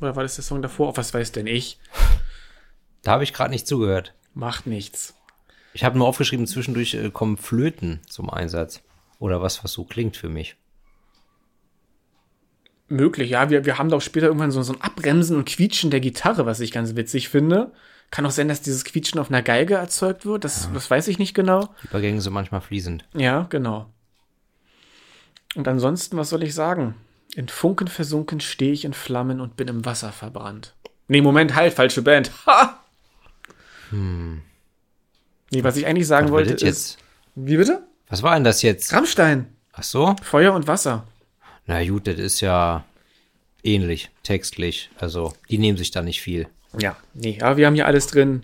Oder 0.00 0.16
war 0.16 0.24
das 0.24 0.34
der 0.34 0.44
Song 0.44 0.62
davor? 0.62 0.88
Auf 0.88 0.96
was 0.96 1.14
weiß 1.14 1.30
denn 1.32 1.46
ich? 1.46 1.78
Da 3.02 3.12
habe 3.12 3.24
ich 3.24 3.32
gerade 3.32 3.50
nicht 3.50 3.66
zugehört. 3.66 4.14
Macht 4.34 4.66
nichts. 4.66 5.14
Ich 5.74 5.84
habe 5.84 5.96
nur 5.96 6.08
aufgeschrieben, 6.08 6.46
zwischendurch 6.46 6.94
äh, 6.94 7.10
kommen 7.10 7.36
Flöten 7.36 8.00
zum 8.08 8.28
Einsatz. 8.30 8.82
Oder 9.18 9.40
was, 9.40 9.62
was 9.62 9.72
so 9.72 9.84
klingt 9.84 10.16
für 10.16 10.28
mich. 10.28 10.56
Möglich, 12.92 13.30
ja. 13.30 13.50
Wir, 13.50 13.64
wir 13.64 13.78
haben 13.78 13.88
da 13.88 13.96
auch 13.96 14.02
später 14.02 14.26
irgendwann 14.26 14.50
so, 14.50 14.62
so 14.62 14.74
ein 14.74 14.80
Abbremsen 14.80 15.36
und 15.36 15.46
Quietschen 15.48 15.90
der 15.90 16.00
Gitarre, 16.00 16.46
was 16.46 16.60
ich 16.60 16.72
ganz 16.72 16.94
witzig 16.94 17.28
finde. 17.28 17.72
Kann 18.10 18.26
auch 18.26 18.30
sein, 18.30 18.48
dass 18.48 18.60
dieses 18.60 18.84
Quietschen 18.84 19.18
auf 19.18 19.30
einer 19.30 19.42
Geige 19.42 19.74
erzeugt 19.74 20.26
wird. 20.26 20.44
Das, 20.44 20.68
das 20.74 20.90
weiß 20.90 21.08
ich 21.08 21.18
nicht 21.18 21.32
genau. 21.32 21.70
Die 21.82 21.86
Übergänge 21.88 22.20
sind 22.20 22.34
manchmal 22.34 22.60
fließend. 22.60 23.04
Ja, 23.14 23.46
genau. 23.48 23.86
Und 25.54 25.66
ansonsten, 25.66 26.16
was 26.18 26.28
soll 26.28 26.42
ich 26.42 26.54
sagen? 26.54 26.94
In 27.34 27.48
Funken 27.48 27.88
versunken 27.88 28.40
stehe 28.40 28.72
ich 28.72 28.84
in 28.84 28.92
Flammen 28.92 29.40
und 29.40 29.56
bin 29.56 29.68
im 29.68 29.86
Wasser 29.86 30.12
verbrannt. 30.12 30.74
Nee, 31.08 31.22
Moment, 31.22 31.54
halt, 31.54 31.74
falsche 31.74 32.02
Band. 32.02 32.30
Ha! 32.46 32.78
Nee, 35.50 35.64
was 35.64 35.76
ich 35.76 35.86
eigentlich 35.86 36.06
sagen 36.06 36.26
Was 36.26 36.32
wollte 36.32 36.54
ist. 36.54 36.62
jetzt? 36.62 36.98
Wie 37.34 37.58
bitte? 37.58 37.82
Was 38.08 38.22
war 38.22 38.34
denn 38.34 38.44
das 38.44 38.62
jetzt? 38.62 38.92
Rammstein. 38.92 39.54
Ach 39.72 39.82
so? 39.82 40.16
Feuer 40.22 40.54
und 40.54 40.66
Wasser. 40.66 41.06
Na 41.66 41.84
gut, 41.84 42.06
das 42.06 42.18
ist 42.18 42.40
ja 42.40 42.84
ähnlich, 43.62 44.10
textlich. 44.22 44.90
Also, 44.98 45.32
die 45.48 45.58
nehmen 45.58 45.78
sich 45.78 45.90
da 45.90 46.02
nicht 46.02 46.20
viel. 46.20 46.48
Ja, 46.78 46.96
nee, 47.14 47.40
aber 47.40 47.56
wir 47.56 47.66
haben 47.66 47.74
hier 47.74 47.86
alles 47.86 48.06
drin. 48.06 48.42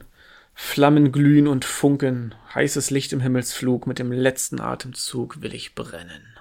Flammen 0.54 1.12
glühen 1.12 1.46
und 1.46 1.64
funken, 1.64 2.34
heißes 2.54 2.90
Licht 2.90 3.12
im 3.12 3.20
Himmelsflug, 3.20 3.86
mit 3.86 3.98
dem 4.00 4.10
letzten 4.10 4.60
Atemzug 4.60 5.40
will 5.40 5.54
ich 5.54 5.74
brennen. 5.76 6.36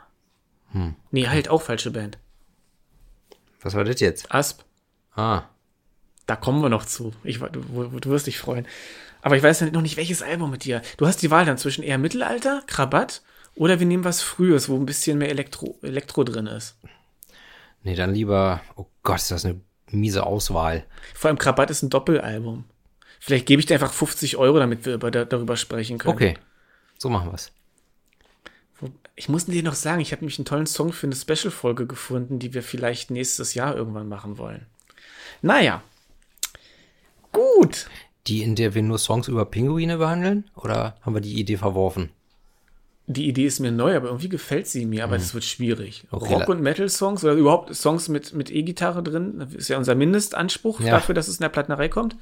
Hm. 0.72 0.96
Nee, 1.12 1.28
halt 1.28 1.50
auch 1.50 1.62
falsche 1.62 1.92
Band. 1.92 2.18
Was 3.62 3.76
war 3.76 3.84
das 3.84 4.00
jetzt? 4.00 4.32
Asp, 4.32 4.64
Ah, 5.18 5.46
da 6.28 6.36
kommen 6.36 6.62
wir 6.62 6.70
noch 6.70 6.86
zu. 6.86 7.12
Ich, 7.24 7.40
du, 7.40 7.50
du 8.00 8.10
wirst 8.10 8.28
dich 8.28 8.38
freuen. 8.38 8.68
Aber 9.24 9.36
ich 9.36 9.42
weiß 9.42 9.62
noch 9.72 9.82
nicht, 9.82 9.98
welches 9.98 10.22
Album 10.22 10.52
mit 10.52 10.64
dir. 10.64 10.84
Du 10.98 11.08
hast 11.08 11.24
die 11.24 11.32
Wahl 11.32 11.46
dann 11.46 11.58
zwischen 11.58 11.84
eher 11.84 11.98
Mittelalter, 11.98 12.62
Krabatt, 12.68 13.24
oder 13.58 13.80
wir 13.80 13.88
nehmen 13.88 14.04
was 14.04 14.22
Frühes, 14.22 14.70
wo 14.70 14.76
ein 14.76 14.86
bisschen 14.86 15.18
mehr 15.18 15.30
Elektro, 15.30 15.78
Elektro 15.82 16.24
drin 16.24 16.48
ist. 16.48 16.78
nee, 17.84 17.96
dann 17.96 18.14
lieber. 18.14 18.62
Oh 18.76 18.86
Gott, 19.04 19.18
ist 19.18 19.32
das 19.32 19.46
eine 19.46 19.60
miese 19.92 20.26
Auswahl. 20.26 20.86
Vor 21.14 21.30
allem 21.30 21.38
Krabatt 21.38 21.70
ist 21.70 21.82
ein 21.82 21.90
Doppelalbum. 21.90 22.66
Vielleicht 23.20 23.46
gebe 23.46 23.60
ich 23.60 23.66
dir 23.66 23.76
einfach 23.76 23.94
50 23.94 24.38
Euro, 24.38 24.60
damit 24.60 24.86
wir 24.86 24.94
über, 24.94 25.12
da, 25.12 25.26
darüber 25.26 25.58
sprechen 25.58 25.98
können. 25.98 26.14
Okay, 26.14 26.38
so 26.98 27.10
machen 27.10 27.32
wir's. 27.32 27.52
Ich 29.16 29.28
muss 29.28 29.46
dir 29.46 29.64
noch 29.64 29.74
sagen, 29.74 30.02
ich 30.02 30.12
habe 30.12 30.22
nämlich 30.22 30.38
einen 30.38 30.46
tollen 30.46 30.68
Song 30.68 30.94
für 30.94 31.08
eine 31.08 31.16
Special-Folge 31.16 31.88
gefunden, 31.88 32.38
die 32.38 32.54
wir 32.54 32.62
vielleicht 32.62 33.10
nächstes 33.10 33.56
Jahr 33.56 33.76
irgendwann 33.76 34.08
machen 34.08 34.38
wollen. 34.38 34.68
Naja. 35.42 35.82
Gut. 37.32 37.88
Die, 38.28 38.44
in 38.44 38.56
der 38.56 38.76
wir 38.76 38.84
nur 38.84 39.00
Songs 39.00 39.28
über 39.28 39.46
Pinguine 39.46 39.98
behandeln? 39.98 40.50
Oder 40.56 40.98
haben 41.02 41.16
wir 41.16 41.22
die 41.22 41.40
Idee 41.40 41.58
verworfen? 41.58 42.12
Die 43.10 43.28
Idee 43.30 43.46
ist 43.46 43.62
mir 43.62 43.72
neu, 43.72 43.96
aber 43.96 44.08
irgendwie 44.08 44.28
gefällt 44.28 44.68
sie 44.68 44.86
mir, 44.86 45.06
aber 45.06 45.18
das 45.18 45.34
wird 45.34 45.46
schwierig. 45.46 46.04
Rock- 46.12 46.50
und 46.50 46.62
Metal-Songs 46.62 47.24
oder 47.24 47.34
überhaupt 47.34 47.74
Songs 47.74 48.10
mit, 48.10 48.34
mit 48.34 48.52
E-Gitarre 48.52 49.02
drin, 49.02 49.48
ist 49.56 49.70
ja 49.70 49.78
unser 49.78 49.96
Mindestanspruch 49.96 50.82
Ja. 50.82 50.92
dafür, 50.92 51.16
dass 51.16 51.30
es 51.30 51.38
in 51.38 51.42
der 51.44 51.50
Plattenerei 51.50 51.88
kommt. 51.88 52.18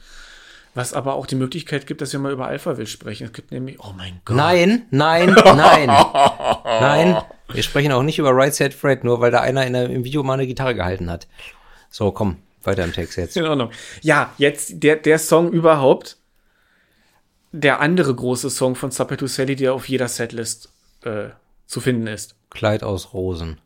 Was 0.76 0.94
aber 0.94 1.16
auch 1.16 1.26
die 1.26 1.36
Möglichkeit 1.36 1.88
gibt, 1.88 2.02
dass 2.02 2.12
wir 2.14 2.20
mal 2.20 2.34
über 2.34 2.46
Alphaville 2.48 2.86
sprechen. 2.86 3.24
Es 3.26 3.34
gibt 3.34 3.52
nämlich, 3.52 3.80
oh 3.80 3.94
mein 3.98 4.22
Gott. 4.26 4.36
Nein, 4.38 4.86
nein, 4.92 5.30
nein. 5.46 5.88
nein. 5.88 7.18
Wir 7.52 7.64
sprechen 7.64 7.92
auch 7.92 8.04
nicht 8.04 8.20
über 8.20 8.32
Right 8.36 8.54
Said 8.54 8.74
Fred, 8.74 9.04
nur 9.04 9.22
weil 9.22 9.32
da 9.32 9.40
einer 9.42 9.66
in 9.66 9.74
der, 9.74 9.90
im 9.90 10.04
Video 10.04 10.22
mal 10.22 10.34
eine 10.34 10.46
Gitarre 10.46 10.76
gehalten 10.76 11.10
hat. 11.10 11.28
So, 11.90 12.12
komm, 12.12 12.38
weiter 12.64 12.84
im 12.84 12.94
Text 12.94 13.18
jetzt. 13.18 13.38
In 13.38 13.46
Ordnung. 13.46 13.72
Ja, 14.02 14.34
jetzt 14.38 14.84
der, 14.84 14.98
der 14.98 15.18
Song 15.18 15.52
überhaupt. 15.52 16.18
Der 17.54 17.80
andere 17.80 18.14
große 18.14 18.50
Song 18.50 18.76
von 18.76 18.92
Zappato 18.92 19.26
Sally, 19.28 19.56
der 19.56 19.74
auf 19.74 19.88
jeder 19.88 20.10
Setlist 20.10 20.74
äh, 21.06 21.30
zu 21.66 21.82
finden 21.82 22.08
ist. 22.08 22.36
Kleid 22.50 22.84
aus 22.84 23.14
Rosen. 23.14 23.60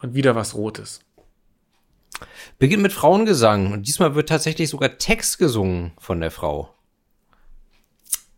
Und 0.00 0.14
wieder 0.14 0.34
was 0.34 0.54
Rotes. 0.54 1.00
Beginnt 2.58 2.82
mit 2.82 2.92
Frauengesang 2.92 3.72
und 3.72 3.86
diesmal 3.86 4.14
wird 4.14 4.28
tatsächlich 4.28 4.68
sogar 4.68 4.98
Text 4.98 5.38
gesungen 5.38 5.92
von 5.98 6.20
der 6.20 6.30
Frau. 6.30 6.74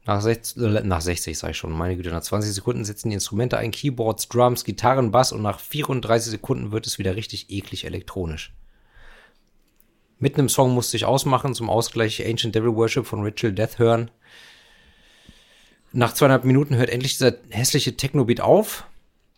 Nach 0.05 0.20
60, 0.20 0.62
äh, 0.62 0.83
nach 0.83 1.01
60 1.01 1.39
sag 1.39 1.51
ich 1.51 1.57
schon, 1.57 1.72
meine 1.72 1.97
Güte, 1.97 2.11
nach 2.11 2.22
20 2.22 2.53
Sekunden 2.53 2.85
setzen 2.85 3.11
die 3.11 3.14
Instrumente 3.14 3.59
ein, 3.59 3.70
Keyboards, 3.70 4.28
Drums, 4.28 4.64
Gitarren, 4.64 5.12
Bass 5.12 5.33
und 5.33 5.43
nach 5.43 5.61
34 5.61 6.30
Sekunden 6.30 6.72
wird 6.72 6.87
es 6.87 6.99
wieder 6.99 7.14
richtig 7.14 7.51
eklig 7.51 7.85
elektronisch. 7.85 8.53
Mitten 10.18 10.41
im 10.41 10.49
Song 10.49 10.72
musste 10.74 10.97
ich 10.97 11.05
ausmachen, 11.05 11.55
zum 11.55 11.70
Ausgleich 11.70 12.24
Ancient 12.24 12.55
Devil 12.55 12.74
Worship 12.74 13.07
von 13.07 13.22
Ritual 13.22 13.53
Death 13.53 13.78
hören. 13.78 14.11
Nach 15.93 16.14
zweieinhalb 16.14 16.45
Minuten 16.45 16.76
hört 16.76 16.90
endlich 16.90 17.18
dieser 17.18 17.34
hässliche 17.51 17.97
Techno-Beat 17.97 18.40
auf. 18.40 18.86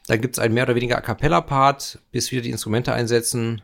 Dann 0.07 0.21
gibt's 0.21 0.39
einen 0.39 0.55
mehr 0.55 0.65
oder 0.65 0.75
weniger 0.75 0.99
A 0.99 1.01
Cappella-Part, 1.01 1.99
bis 2.13 2.31
wieder 2.31 2.43
die 2.43 2.51
Instrumente 2.51 2.93
einsetzen. 2.93 3.63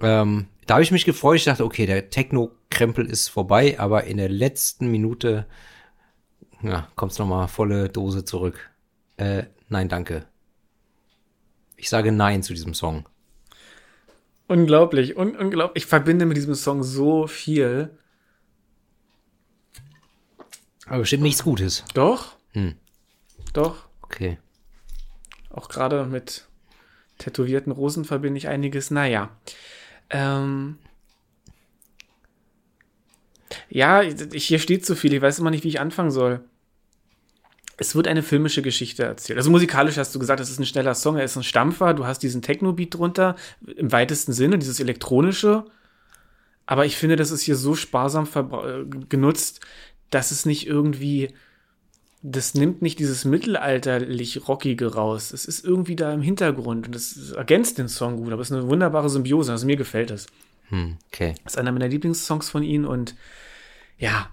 Ähm, 0.00 0.46
da 0.66 0.74
habe 0.74 0.82
ich 0.82 0.92
mich 0.92 1.04
gefreut. 1.04 1.36
Ich 1.36 1.44
dachte, 1.44 1.64
okay, 1.64 1.86
der 1.86 2.10
Techno-Krempel 2.10 3.06
ist 3.06 3.28
vorbei, 3.28 3.78
aber 3.78 4.04
in 4.04 4.18
der 4.18 4.28
letzten 4.28 4.90
Minute 4.90 5.46
ja, 6.62 6.88
kommt's 6.96 7.18
noch 7.18 7.26
mal 7.26 7.48
volle 7.48 7.88
Dose 7.88 8.24
zurück. 8.24 8.70
Äh, 9.16 9.44
nein, 9.68 9.88
danke. 9.88 10.26
Ich 11.76 11.88
sage 11.88 12.12
Nein 12.12 12.42
zu 12.42 12.54
diesem 12.54 12.74
Song. 12.74 13.06
Unglaublich, 14.48 15.16
un 15.16 15.36
unglaublich. 15.36 15.84
Ich 15.84 15.88
verbinde 15.88 16.24
mit 16.24 16.36
diesem 16.36 16.54
Song 16.54 16.82
so 16.82 17.26
viel. 17.26 17.90
Aber 20.86 21.00
bestimmt 21.00 21.22
nichts 21.22 21.42
Gutes. 21.42 21.84
Doch. 21.94 22.36
Hm. 22.52 22.74
Doch. 23.52 23.88
Okay. 24.02 24.38
Auch 25.50 25.68
gerade 25.68 26.04
mit 26.04 26.46
tätowierten 27.18 27.72
Rosen 27.72 28.04
verbinde 28.04 28.38
ich 28.38 28.48
einiges. 28.48 28.90
Naja. 28.90 29.30
Ähm. 30.10 30.78
Ja, 33.68 34.00
hier 34.02 34.58
steht 34.58 34.86
zu 34.86 34.94
viel. 34.94 35.12
Ich 35.12 35.22
weiß 35.22 35.38
immer 35.38 35.50
nicht, 35.50 35.64
wie 35.64 35.68
ich 35.68 35.80
anfangen 35.80 36.10
soll. 36.10 36.44
Es 37.78 37.94
wird 37.94 38.08
eine 38.08 38.22
filmische 38.22 38.62
Geschichte 38.62 39.04
erzählt. 39.04 39.38
Also 39.38 39.50
musikalisch 39.50 39.98
hast 39.98 40.14
du 40.14 40.18
gesagt, 40.18 40.40
es 40.40 40.50
ist 40.50 40.58
ein 40.58 40.66
schneller 40.66 40.94
Song, 40.94 41.16
er 41.16 41.24
ist 41.24 41.36
ein 41.36 41.42
Stampfer, 41.42 41.92
du 41.92 42.06
hast 42.06 42.22
diesen 42.22 42.40
Techno-Beat 42.40 42.94
drunter, 42.94 43.36
im 43.76 43.92
weitesten 43.92 44.32
Sinne, 44.32 44.58
dieses 44.58 44.80
elektronische. 44.80 45.64
Aber 46.64 46.86
ich 46.86 46.96
finde, 46.96 47.16
das 47.16 47.30
ist 47.30 47.42
hier 47.42 47.56
so 47.56 47.74
sparsam 47.74 48.26
äh, 48.34 48.84
genutzt, 49.08 49.60
dass 50.10 50.30
es 50.30 50.46
nicht 50.46 50.66
irgendwie, 50.66 51.34
das 52.22 52.54
nimmt 52.54 52.82
nicht 52.82 52.98
dieses 52.98 53.24
mittelalterlich 53.24 54.48
Rockige 54.48 54.94
raus. 54.94 55.32
Es 55.32 55.44
ist 55.44 55.64
irgendwie 55.64 55.96
da 55.96 56.12
im 56.12 56.22
Hintergrund 56.22 56.86
und 56.86 56.94
das 56.94 57.32
ergänzt 57.32 57.78
den 57.78 57.88
Song 57.88 58.16
gut, 58.16 58.32
aber 58.32 58.42
es 58.42 58.50
ist 58.50 58.56
eine 58.56 58.68
wunderbare 58.68 59.10
Symbiose. 59.10 59.52
Also 59.52 59.66
mir 59.66 59.76
gefällt 59.76 60.10
es. 60.10 60.26
Hm, 60.68 60.98
okay. 61.08 61.34
Das 61.44 61.54
ist 61.54 61.58
einer 61.58 61.72
meiner 61.72 61.88
Lieblingssongs 61.88 62.50
von 62.50 62.62
ihnen 62.62 62.84
und 62.84 63.14
ja. 63.98 64.30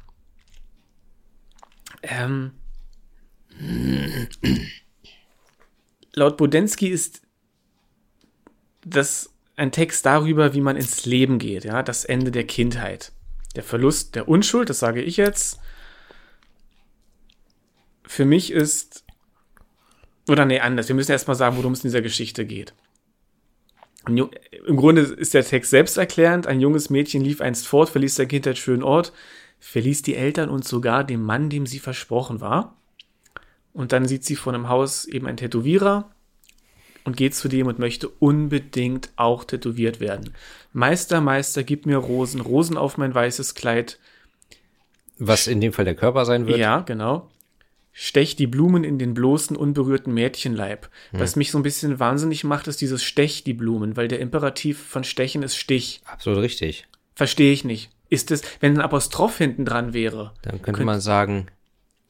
Ähm, 2.01 2.51
laut 6.13 6.38
Bodensky 6.38 6.89
ist 6.89 7.21
das 8.86 9.30
ein 9.55 9.71
Text 9.71 10.05
darüber, 10.05 10.53
wie 10.53 10.61
man 10.61 10.76
ins 10.76 11.05
Leben 11.05 11.39
geht, 11.39 11.63
ja, 11.63 11.84
das 11.84 12.05
Ende 12.05 12.32
der 12.32 12.45
Kindheit. 12.45 13.11
Der 13.55 13.63
Verlust 13.63 14.15
der 14.15 14.28
Unschuld, 14.28 14.69
das 14.69 14.80
sage 14.80 15.01
ich 15.01 15.17
jetzt. 15.17 15.59
Für 18.05 18.25
mich 18.25 18.51
ist, 18.51 19.03
oder 20.27 20.45
nee, 20.45 20.59
anders, 20.59 20.87
wir 20.87 20.95
müssen 20.95 21.11
erstmal 21.11 21.35
sagen, 21.35 21.57
worum 21.57 21.73
es 21.73 21.79
in 21.79 21.89
dieser 21.89 22.01
Geschichte 22.01 22.45
geht. 22.45 22.73
Im 24.05 24.75
Grunde 24.75 25.01
ist 25.01 25.33
der 25.33 25.45
Text 25.45 25.71
selbsterklärend. 25.71 26.45
Ein 26.45 26.59
junges 26.59 26.89
Mädchen 26.89 27.23
lief 27.23 27.39
einst 27.39 27.67
fort, 27.67 27.89
verließ 27.89 28.15
der 28.15 28.25
Kindheit 28.25 28.57
schönen 28.57 28.83
Ort, 28.83 29.13
verließ 29.59 30.01
die 30.01 30.15
Eltern 30.15 30.49
und 30.49 30.65
sogar 30.65 31.05
den 31.05 31.21
Mann, 31.21 31.49
dem 31.49 31.65
sie 31.65 31.79
versprochen 31.79 32.41
war. 32.41 32.75
Und 33.71 33.93
dann 33.93 34.05
sieht 34.05 34.25
sie 34.25 34.35
vor 34.35 34.53
einem 34.53 34.67
Haus 34.67 35.05
eben 35.05 35.25
einen 35.25 35.37
Tätowierer 35.37 36.11
und 37.05 37.17
geht 37.17 37.33
zu 37.33 37.47
dem 37.47 37.67
und 37.67 37.79
möchte 37.79 38.07
unbedingt 38.07 39.09
auch 39.15 39.45
tätowiert 39.45 39.99
werden. 39.99 40.33
Meister, 40.73 41.21
Meister, 41.21 41.63
gib 41.63 41.85
mir 41.85 41.97
Rosen, 41.97 42.41
Rosen 42.41 42.77
auf 42.77 42.97
mein 42.97 43.15
weißes 43.15 43.55
Kleid. 43.55 43.99
Was 45.17 45.47
in 45.47 45.61
dem 45.61 45.73
Fall 45.73 45.85
der 45.85 45.95
Körper 45.95 46.25
sein 46.25 46.45
wird. 46.45 46.59
Ja, 46.59 46.81
genau. 46.81 47.29
Stech 47.95 48.35
die 48.35 48.47
Blumen 48.47 48.83
in 48.83 48.97
den 48.97 49.13
bloßen, 49.13 49.55
unberührten 49.55 50.13
Mädchenleib. 50.13 50.89
Was 51.11 51.35
mich 51.35 51.51
so 51.51 51.59
ein 51.59 51.63
bisschen 51.63 51.99
wahnsinnig 51.99 52.43
macht, 52.43 52.67
ist 52.67 52.81
dieses 52.81 53.03
Stech 53.03 53.43
die 53.43 53.53
Blumen, 53.53 53.95
weil 53.95 54.07
der 54.07 54.19
Imperativ 54.19 54.81
von 54.83 55.03
Stechen 55.03 55.43
ist 55.43 55.55
Stich. 55.55 56.01
Absolut 56.05 56.39
richtig. 56.39 56.87
Verstehe 57.13 57.53
ich 57.53 57.63
nicht. 57.63 57.91
Ist 58.09 58.31
es, 58.31 58.41
wenn 58.59 58.73
ein 58.75 58.81
Apostroph 58.81 59.37
hinten 59.37 59.63
dran 59.65 59.93
wäre? 59.93 60.33
Dann 60.41 60.61
könnte 60.61 60.83
man 60.85 61.01
sagen, 61.01 61.47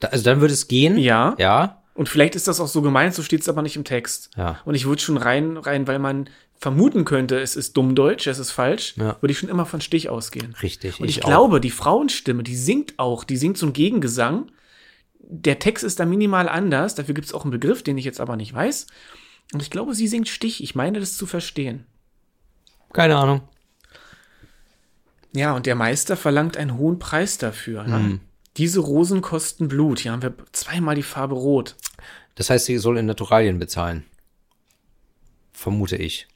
da, 0.00 0.08
also 0.08 0.24
dann 0.24 0.40
würde 0.40 0.54
es 0.54 0.68
gehen. 0.68 0.96
Ja. 0.96 1.34
Ja. 1.38 1.82
Und 1.94 2.08
vielleicht 2.08 2.34
ist 2.34 2.48
das 2.48 2.60
auch 2.60 2.66
so 2.66 2.80
gemeint, 2.82 3.14
so 3.14 3.22
steht 3.22 3.42
es 3.42 3.48
aber 3.48 3.60
nicht 3.62 3.76
im 3.76 3.84
Text. 3.84 4.30
Ja. 4.36 4.60
Und 4.64 4.74
ich 4.74 4.86
würde 4.86 5.00
schon 5.02 5.16
rein, 5.18 5.56
rein, 5.58 5.86
weil 5.86 5.98
man 5.98 6.28
vermuten 6.56 7.04
könnte, 7.04 7.38
es 7.38 7.56
ist 7.56 7.76
Dummdeutsch, 7.76 8.26
es 8.26 8.38
ist 8.38 8.50
falsch, 8.52 8.94
Ja. 8.96 9.16
würde 9.20 9.32
ich 9.32 9.38
schon 9.38 9.48
immer 9.50 9.66
von 9.66 9.80
Stich 9.82 10.08
ausgehen. 10.08 10.56
Richtig. 10.62 10.98
Und 11.00 11.08
ich, 11.10 11.24
auch. 11.24 11.28
glaube, 11.28 11.60
die 11.60 11.70
Frauenstimme, 11.70 12.42
die 12.42 12.56
singt 12.56 12.98
auch, 12.98 13.22
die 13.24 13.36
singt 13.36 13.58
so 13.58 13.66
ein 13.66 13.72
Gegengesang. 13.74 14.46
Der 15.26 15.58
Text 15.58 15.84
ist 15.84 16.00
da 16.00 16.04
minimal 16.04 16.48
anders, 16.48 16.94
dafür 16.94 17.14
gibt 17.14 17.26
es 17.26 17.34
auch 17.34 17.44
einen 17.44 17.50
Begriff, 17.50 17.82
den 17.82 17.98
ich 17.98 18.04
jetzt 18.04 18.20
aber 18.20 18.36
nicht 18.36 18.52
weiß. 18.52 18.86
Und 19.52 19.62
ich 19.62 19.70
glaube, 19.70 19.94
sie 19.94 20.08
singt 20.08 20.28
Stich. 20.28 20.62
Ich 20.62 20.74
meine, 20.74 21.00
das 21.00 21.16
zu 21.16 21.26
verstehen. 21.26 21.86
Keine 22.92 23.16
Ahnung. 23.16 23.42
Ja, 25.32 25.54
und 25.54 25.66
der 25.66 25.74
Meister 25.74 26.16
verlangt 26.16 26.56
einen 26.56 26.78
hohen 26.78 26.98
Preis 26.98 27.38
dafür. 27.38 27.84
Ne? 27.84 28.20
Diese 28.56 28.80
Rosen 28.80 29.20
kosten 29.20 29.68
Blut. 29.68 29.98
Hier 30.00 30.12
haben 30.12 30.22
wir 30.22 30.34
zweimal 30.52 30.94
die 30.94 31.02
Farbe 31.02 31.34
Rot. 31.34 31.74
Das 32.36 32.50
heißt, 32.50 32.66
sie 32.66 32.78
soll 32.78 32.98
in 32.98 33.06
Naturalien 33.06 33.58
bezahlen. 33.58 34.04
Vermute 35.52 35.96
ich. 35.96 36.28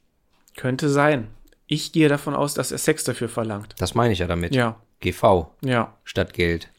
Könnte 0.55 0.89
sein. 0.89 1.29
Ich 1.67 1.91
gehe 1.91 2.09
davon 2.09 2.35
aus, 2.35 2.53
dass 2.53 2.71
er 2.71 2.77
Sex 2.77 3.03
dafür 3.03 3.29
verlangt. 3.29 3.75
Das 3.77 3.95
meine 3.95 4.11
ich 4.11 4.19
ja 4.19 4.27
damit. 4.27 4.53
Ja, 4.53 4.81
GV 4.99 5.51
ja. 5.61 5.95
statt 6.03 6.33
Geld. 6.33 6.69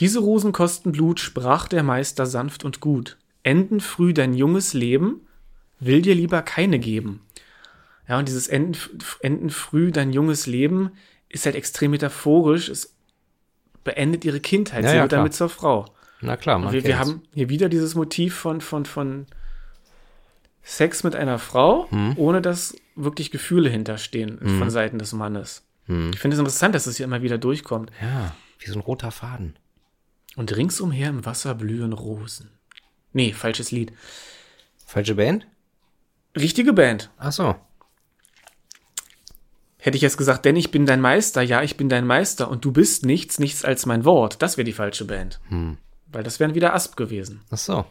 Diese 0.00 0.20
Rosen 0.20 0.52
kosten 0.52 0.92
Blut, 0.92 1.20
sprach 1.20 1.68
der 1.68 1.82
Meister 1.82 2.26
sanft 2.26 2.64
und 2.64 2.80
gut. 2.80 3.16
Enden 3.42 3.80
früh 3.80 4.12
dein 4.14 4.34
junges 4.34 4.74
Leben, 4.74 5.26
will 5.80 6.02
dir 6.02 6.14
lieber 6.14 6.42
keine 6.42 6.78
geben. 6.78 7.20
Ja, 8.08 8.18
und 8.18 8.28
dieses 8.28 8.48
Enden, 8.48 8.78
Enden 9.20 9.50
früh 9.50 9.90
dein 9.92 10.12
junges 10.12 10.46
Leben 10.46 10.90
ist 11.28 11.46
halt 11.46 11.56
extrem 11.56 11.90
metaphorisch. 11.90 12.68
Es 12.68 12.94
beendet 13.84 14.24
ihre 14.24 14.40
Kindheit. 14.40 14.84
Ja, 14.84 14.90
Sie 14.90 14.96
ja, 14.96 15.02
wird 15.02 15.10
klar. 15.10 15.20
damit 15.20 15.34
zur 15.34 15.48
Frau. 15.48 15.86
Na 16.20 16.36
klar, 16.36 16.58
man 16.58 16.72
Wir, 16.72 16.84
wir 16.84 16.98
haben 16.98 17.22
hier 17.34 17.48
wieder 17.48 17.68
dieses 17.68 17.94
Motiv 17.94 18.34
von, 18.34 18.60
von, 18.60 18.86
von 18.86 19.26
Sex 20.62 21.04
mit 21.04 21.14
einer 21.16 21.38
Frau, 21.38 21.88
Hm. 21.90 22.14
ohne 22.16 22.42
dass 22.42 22.76
wirklich 22.96 23.30
Gefühle 23.30 23.70
hinterstehen 23.70 24.38
von 24.58 24.70
Seiten 24.70 24.98
des 24.98 25.12
Mannes. 25.12 25.62
Hm. 25.86 26.10
Ich 26.12 26.18
finde 26.18 26.34
es 26.34 26.38
interessant, 26.38 26.74
dass 26.74 26.86
es 26.86 26.96
hier 26.96 27.04
immer 27.04 27.22
wieder 27.22 27.38
durchkommt. 27.38 27.90
Ja, 28.02 28.34
wie 28.58 28.66
so 28.70 28.74
ein 28.74 28.80
roter 28.82 29.10
Faden. 29.10 29.54
Und 30.38 30.56
ringsumher 30.56 31.08
im 31.08 31.26
Wasser 31.26 31.52
blühen 31.56 31.92
Rosen. 31.92 32.52
Nee, 33.12 33.32
falsches 33.32 33.72
Lied. 33.72 33.92
Falsche 34.86 35.16
Band? 35.16 35.48
Richtige 36.36 36.72
Band. 36.72 37.10
Ach 37.18 37.32
so. 37.32 37.56
Hätte 39.78 39.96
ich 39.96 40.02
jetzt 40.02 40.16
gesagt, 40.16 40.44
denn 40.44 40.54
ich 40.54 40.70
bin 40.70 40.86
dein 40.86 41.00
Meister, 41.00 41.42
ja, 41.42 41.64
ich 41.64 41.76
bin 41.76 41.88
dein 41.88 42.06
Meister 42.06 42.48
und 42.48 42.64
du 42.64 42.70
bist 42.70 43.04
nichts, 43.04 43.40
nichts 43.40 43.64
als 43.64 43.84
mein 43.84 44.04
Wort. 44.04 44.40
Das 44.40 44.56
wäre 44.56 44.64
die 44.64 44.72
falsche 44.72 45.06
Band. 45.06 45.40
Weil 46.06 46.22
das 46.22 46.38
wären 46.38 46.54
wieder 46.54 46.72
Asp 46.72 46.96
gewesen. 46.96 47.40
Ach 47.50 47.58
so. 47.58 47.84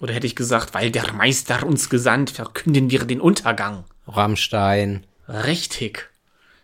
Oder 0.00 0.14
hätte 0.14 0.26
ich 0.26 0.34
gesagt, 0.34 0.72
weil 0.72 0.90
der 0.90 1.12
Meister 1.12 1.66
uns 1.66 1.90
gesandt, 1.90 2.30
verkünden 2.30 2.90
wir 2.90 3.04
den 3.04 3.20
Untergang. 3.20 3.84
Rammstein. 4.08 5.04
Richtig. 5.28 6.08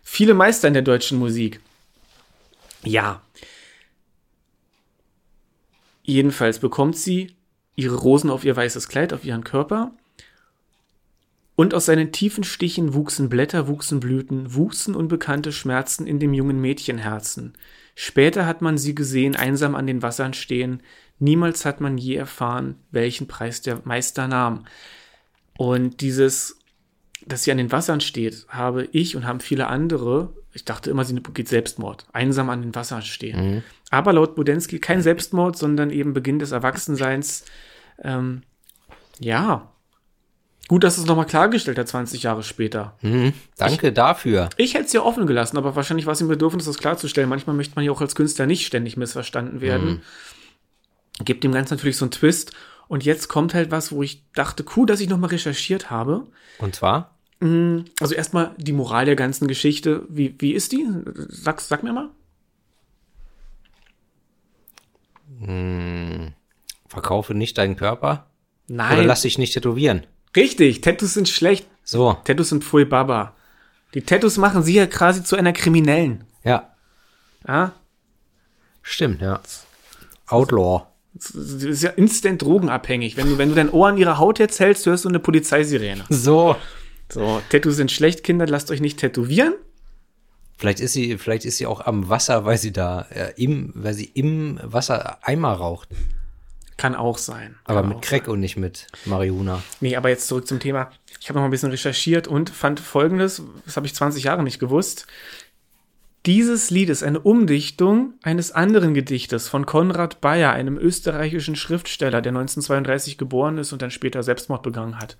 Viele 0.01 0.33
Meister 0.33 0.67
in 0.67 0.73
der 0.73 0.81
deutschen 0.81 1.19
Musik. 1.19 1.61
Ja. 2.83 3.21
Jedenfalls 6.09 6.57
bekommt 6.57 6.97
sie 6.97 7.35
ihre 7.75 7.95
Rosen 7.95 8.31
auf 8.31 8.43
ihr 8.43 8.55
weißes 8.55 8.87
Kleid, 8.87 9.13
auf 9.13 9.25
ihren 9.25 9.43
Körper. 9.43 9.91
Und 11.55 11.75
aus 11.75 11.85
seinen 11.85 12.11
tiefen 12.11 12.43
Stichen 12.43 12.95
wuchsen 12.95 13.29
Blätter, 13.29 13.67
wuchsen 13.67 13.99
Blüten, 13.99 14.55
wuchsen 14.55 14.95
unbekannte 14.95 15.51
Schmerzen 15.51 16.07
in 16.07 16.19
dem 16.19 16.33
jungen 16.33 16.59
Mädchenherzen. 16.59 17.53
Später 17.93 18.47
hat 18.47 18.63
man 18.63 18.79
sie 18.79 18.95
gesehen, 18.95 19.35
einsam 19.35 19.75
an 19.75 19.85
den 19.85 20.01
Wassern 20.01 20.33
stehen. 20.33 20.81
Niemals 21.19 21.63
hat 21.63 21.79
man 21.79 21.99
je 21.99 22.15
erfahren, 22.15 22.77
welchen 22.89 23.27
Preis 23.27 23.61
der 23.61 23.81
Meister 23.83 24.27
nahm. 24.27 24.65
Und 25.57 26.01
dieses 26.01 26.58
dass 27.25 27.43
sie 27.43 27.51
an 27.51 27.57
den 27.57 27.71
Wassern 27.71 28.01
steht, 28.01 28.45
habe 28.49 28.87
ich 28.91 29.15
und 29.15 29.25
haben 29.25 29.39
viele 29.39 29.67
andere, 29.67 30.33
ich 30.53 30.65
dachte 30.65 30.89
immer, 30.89 31.05
sie 31.05 31.15
geht 31.15 31.47
Selbstmord, 31.47 32.05
einsam 32.13 32.49
an 32.49 32.61
den 32.61 32.75
Wassern 32.75 33.01
stehen. 33.01 33.63
Aber 33.91 34.13
laut 34.13 34.35
Budensky 34.35 34.79
kein 34.79 35.01
Selbstmord, 35.01 35.57
sondern 35.57 35.89
eben 35.89 36.13
Beginn 36.13 36.39
des 36.39 36.51
Erwachsenseins. 36.51 37.45
Ähm, 38.01 38.43
ja. 39.19 39.71
Gut, 40.67 40.83
dass 40.83 40.99
es 40.99 41.05
nochmal 41.05 41.25
klargestellt 41.25 41.79
hat, 41.79 41.87
20 41.87 42.21
Jahre 42.21 42.43
später. 42.43 42.95
Hm, 42.99 43.33
danke 43.57 43.91
dafür. 43.91 44.49
Ich 44.55 44.75
hätte 44.75 44.85
es 44.85 44.93
ja 44.93 45.01
offen 45.01 45.25
gelassen, 45.25 45.57
aber 45.57 45.75
wahrscheinlich 45.75 46.05
war 46.05 46.13
es 46.13 46.21
ihm 46.21 46.27
Bedürfnis, 46.27 46.65
das 46.65 46.77
klarzustellen. 46.77 47.27
Manchmal 47.27 47.55
möchte 47.55 47.75
man 47.75 47.83
ja 47.83 47.91
auch 47.91 48.01
als 48.01 48.15
Künstler 48.15 48.45
nicht 48.45 48.67
ständig 48.67 48.95
missverstanden 48.95 49.61
werden. 49.61 50.03
Gibt 51.25 51.43
dem 51.43 51.51
Ganzen 51.51 51.73
natürlich 51.73 51.97
so 51.97 52.05
einen 52.05 52.11
Twist. 52.11 52.53
Und 52.89 53.05
jetzt 53.05 53.27
kommt 53.29 53.53
halt 53.53 53.69
was, 53.69 53.91
wo 53.91 54.01
ich 54.01 54.25
dachte, 54.33 54.65
cool, 54.75 54.87
dass 54.87 54.99
ich 54.99 55.07
nochmal 55.07 55.29
recherchiert 55.29 55.91
habe. 55.91 56.25
Und 56.57 56.75
zwar? 56.75 57.15
Also 57.39 58.15
erstmal 58.15 58.53
die 58.57 58.73
Moral 58.73 59.05
der 59.05 59.15
ganzen 59.15 59.47
Geschichte. 59.47 60.05
Wie, 60.09 60.35
wie 60.39 60.53
ist 60.53 60.73
die? 60.73 60.85
Sag, 61.29 61.61
sag 61.61 61.83
mir 61.83 61.93
mal. 61.93 62.09
Verkaufe 66.87 67.33
nicht 67.35 67.57
deinen 67.57 67.77
Körper? 67.77 68.25
Oder 68.67 68.75
Nein. 68.75 69.07
lass 69.07 69.21
dich 69.21 69.37
nicht 69.37 69.53
tätowieren? 69.53 70.05
Richtig, 70.35 70.81
Tattoos 70.81 71.13
sind 71.13 71.29
schlecht. 71.29 71.67
So, 71.83 72.17
Tattoos 72.25 72.49
sind 72.49 72.63
Pfui 72.63 72.85
Baba. 72.85 73.35
Die 73.93 74.01
Tattoos 74.01 74.37
machen 74.37 74.63
sie 74.63 74.73
ja 74.73 74.87
quasi 74.87 75.23
zu 75.23 75.35
einer 75.35 75.53
Kriminellen. 75.53 76.25
ja. 76.43 76.75
Ja? 77.47 77.71
Stimmt, 78.81 79.21
ja. 79.21 79.39
Outlaw. 80.27 80.88
Sie 81.19 81.69
ist 81.69 81.83
ja 81.83 81.89
instant 81.91 82.41
drogenabhängig. 82.41 83.17
Wenn 83.17 83.29
du, 83.29 83.37
wenn 83.37 83.49
du 83.49 83.55
dein 83.55 83.69
Ohr 83.69 83.89
an 83.89 83.97
ihre 83.97 84.17
Haut 84.17 84.39
jetzt 84.39 84.59
hältst, 84.59 84.85
hörst 84.85 85.05
du 85.05 85.09
eine 85.09 85.19
Polizeisirene. 85.19 86.05
So. 86.09 86.55
So, 87.11 87.41
Tattoos 87.49 87.75
sind 87.75 87.91
schlecht, 87.91 88.23
Kinder, 88.23 88.45
lasst 88.45 88.69
euch 88.69 88.81
nicht 88.81 88.99
tätowieren. 88.99 89.55
Vielleicht 90.57 90.79
ist 90.79 90.93
sie, 90.93 91.17
vielleicht 91.17 91.45
ist 91.45 91.57
sie 91.57 91.65
auch 91.65 91.81
am 91.81 92.09
Wasser, 92.09 92.45
weil 92.45 92.57
sie 92.57 92.71
da 92.71 93.07
äh, 93.09 93.31
im, 93.41 93.71
weil 93.75 93.93
sie 93.93 94.05
im 94.13 94.59
Wasser 94.61 95.17
Eimer 95.21 95.53
raucht. 95.53 95.89
Kann 96.77 96.95
auch 96.95 97.17
sein. 97.17 97.55
Aber 97.65 97.83
mit 97.83 98.01
Crack 98.01 98.27
und 98.27 98.39
nicht 98.39 98.57
mit 98.57 98.87
Marihuana. 99.05 99.61
Nee, 99.81 99.95
aber 99.95 100.09
jetzt 100.09 100.27
zurück 100.27 100.47
zum 100.47 100.59
Thema. 100.59 100.91
Ich 101.19 101.27
habe 101.27 101.35
noch 101.37 101.41
mal 101.41 101.47
ein 101.47 101.51
bisschen 101.51 101.71
recherchiert 101.71 102.27
und 102.27 102.49
fand 102.49 102.79
folgendes, 102.79 103.41
das 103.65 103.75
habe 103.75 103.85
ich 103.85 103.95
20 103.95 104.23
Jahre 104.23 104.43
nicht 104.43 104.59
gewusst. 104.59 105.07
Dieses 106.25 106.69
Lied 106.69 106.89
ist 106.89 107.01
eine 107.01 107.19
Umdichtung 107.19 108.13
eines 108.23 108.51
anderen 108.51 108.93
Gedichtes 108.93 109.47
von 109.47 109.65
Konrad 109.65 110.19
Bayer, 110.19 110.51
einem 110.51 110.77
österreichischen 110.77 111.55
Schriftsteller, 111.55 112.21
der 112.21 112.31
1932 112.31 113.17
geboren 113.17 113.57
ist 113.57 113.71
und 113.71 113.81
dann 113.81 113.89
später 113.89 114.21
Selbstmord 114.21 114.61
begangen 114.61 114.97
hat. 114.99 115.17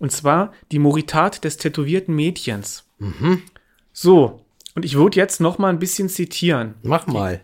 Und 0.00 0.10
zwar 0.10 0.52
die 0.72 0.80
Moritat 0.80 1.44
des 1.44 1.56
tätowierten 1.56 2.14
Mädchens. 2.16 2.84
So, 3.92 4.44
Und 4.74 4.84
ich 4.84 4.96
würde 4.96 5.16
jetzt 5.16 5.40
noch 5.40 5.58
mal 5.58 5.68
ein 5.68 5.78
bisschen 5.78 6.08
zitieren. 6.08 6.74
Mach 6.82 7.06
mal. 7.06 7.40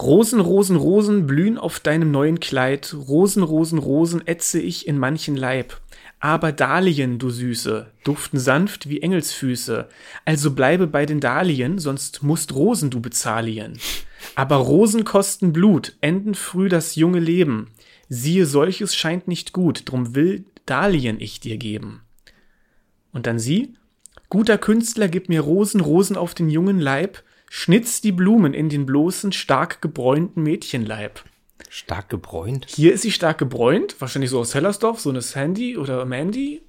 Rosen, 0.00 0.38
Rosen, 0.38 0.76
Rosen 0.76 1.26
blühen 1.26 1.58
auf 1.58 1.80
deinem 1.80 2.12
neuen 2.12 2.38
Kleid. 2.38 2.94
Rosen, 2.94 3.42
Rosen, 3.42 3.80
Rosen 3.80 4.24
ätze 4.28 4.60
ich 4.60 4.86
in 4.86 4.96
manchen 4.96 5.36
Leib. 5.36 5.80
Aber 6.20 6.50
Dahlien, 6.50 7.18
du 7.18 7.30
Süße, 7.30 7.92
duften 8.02 8.38
sanft 8.38 8.88
wie 8.88 9.00
Engelsfüße. 9.00 9.88
Also 10.24 10.50
bleibe 10.52 10.88
bei 10.88 11.06
den 11.06 11.20
Dahlien, 11.20 11.78
sonst 11.78 12.22
musst 12.22 12.54
Rosen 12.54 12.90
du 12.90 13.00
bezahlien. 13.00 13.78
Aber 14.34 14.56
Rosen 14.56 15.04
kosten 15.04 15.52
Blut, 15.52 15.96
enden 16.00 16.34
früh 16.34 16.68
das 16.68 16.96
junge 16.96 17.20
Leben. 17.20 17.70
Siehe, 18.08 18.46
solches 18.46 18.96
scheint 18.96 19.28
nicht 19.28 19.52
gut, 19.52 19.82
drum 19.84 20.14
will 20.14 20.44
Dahlien 20.66 21.20
ich 21.20 21.40
dir 21.40 21.56
geben. 21.56 22.02
Und 23.12 23.26
dann 23.26 23.38
sie, 23.38 23.74
guter 24.28 24.58
Künstler, 24.58 25.08
gib 25.08 25.28
mir 25.28 25.40
Rosen, 25.40 25.80
Rosen 25.80 26.16
auf 26.16 26.34
den 26.34 26.50
jungen 26.50 26.80
Leib, 26.80 27.22
schnitz 27.48 28.00
die 28.00 28.12
Blumen 28.12 28.54
in 28.54 28.68
den 28.68 28.86
bloßen, 28.86 29.32
stark 29.32 29.80
gebräunten 29.80 30.42
Mädchenleib. 30.42 31.22
Stark 31.68 32.08
gebräunt? 32.08 32.66
Hier 32.68 32.92
ist 32.92 33.02
sie 33.02 33.12
stark 33.12 33.38
gebräunt, 33.38 34.00
wahrscheinlich 34.00 34.30
so 34.30 34.40
aus 34.40 34.54
Hellersdorf, 34.54 35.00
so 35.00 35.10
eine 35.10 35.22
Sandy 35.22 35.76
oder 35.76 36.04
Mandy. 36.04 36.62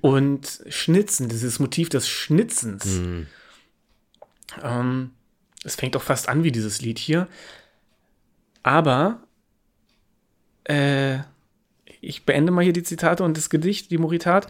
Und 0.00 0.62
Schnitzen, 0.68 1.28
dieses 1.28 1.58
Motiv 1.58 1.88
des 1.88 2.08
Schnitzens. 2.08 2.86
Ähm, 4.62 5.10
es 5.64 5.74
fängt 5.74 5.96
auch 5.96 6.02
fast 6.02 6.28
an 6.28 6.44
wie 6.44 6.52
dieses 6.52 6.80
Lied 6.80 6.98
hier. 6.98 7.28
Aber 8.62 9.22
äh, 10.64 11.18
ich 12.00 12.24
beende 12.24 12.52
mal 12.52 12.64
hier 12.64 12.72
die 12.72 12.82
Zitate 12.82 13.24
und 13.24 13.36
das 13.36 13.50
Gedicht, 13.50 13.90
die 13.90 13.98
Moritat. 13.98 14.48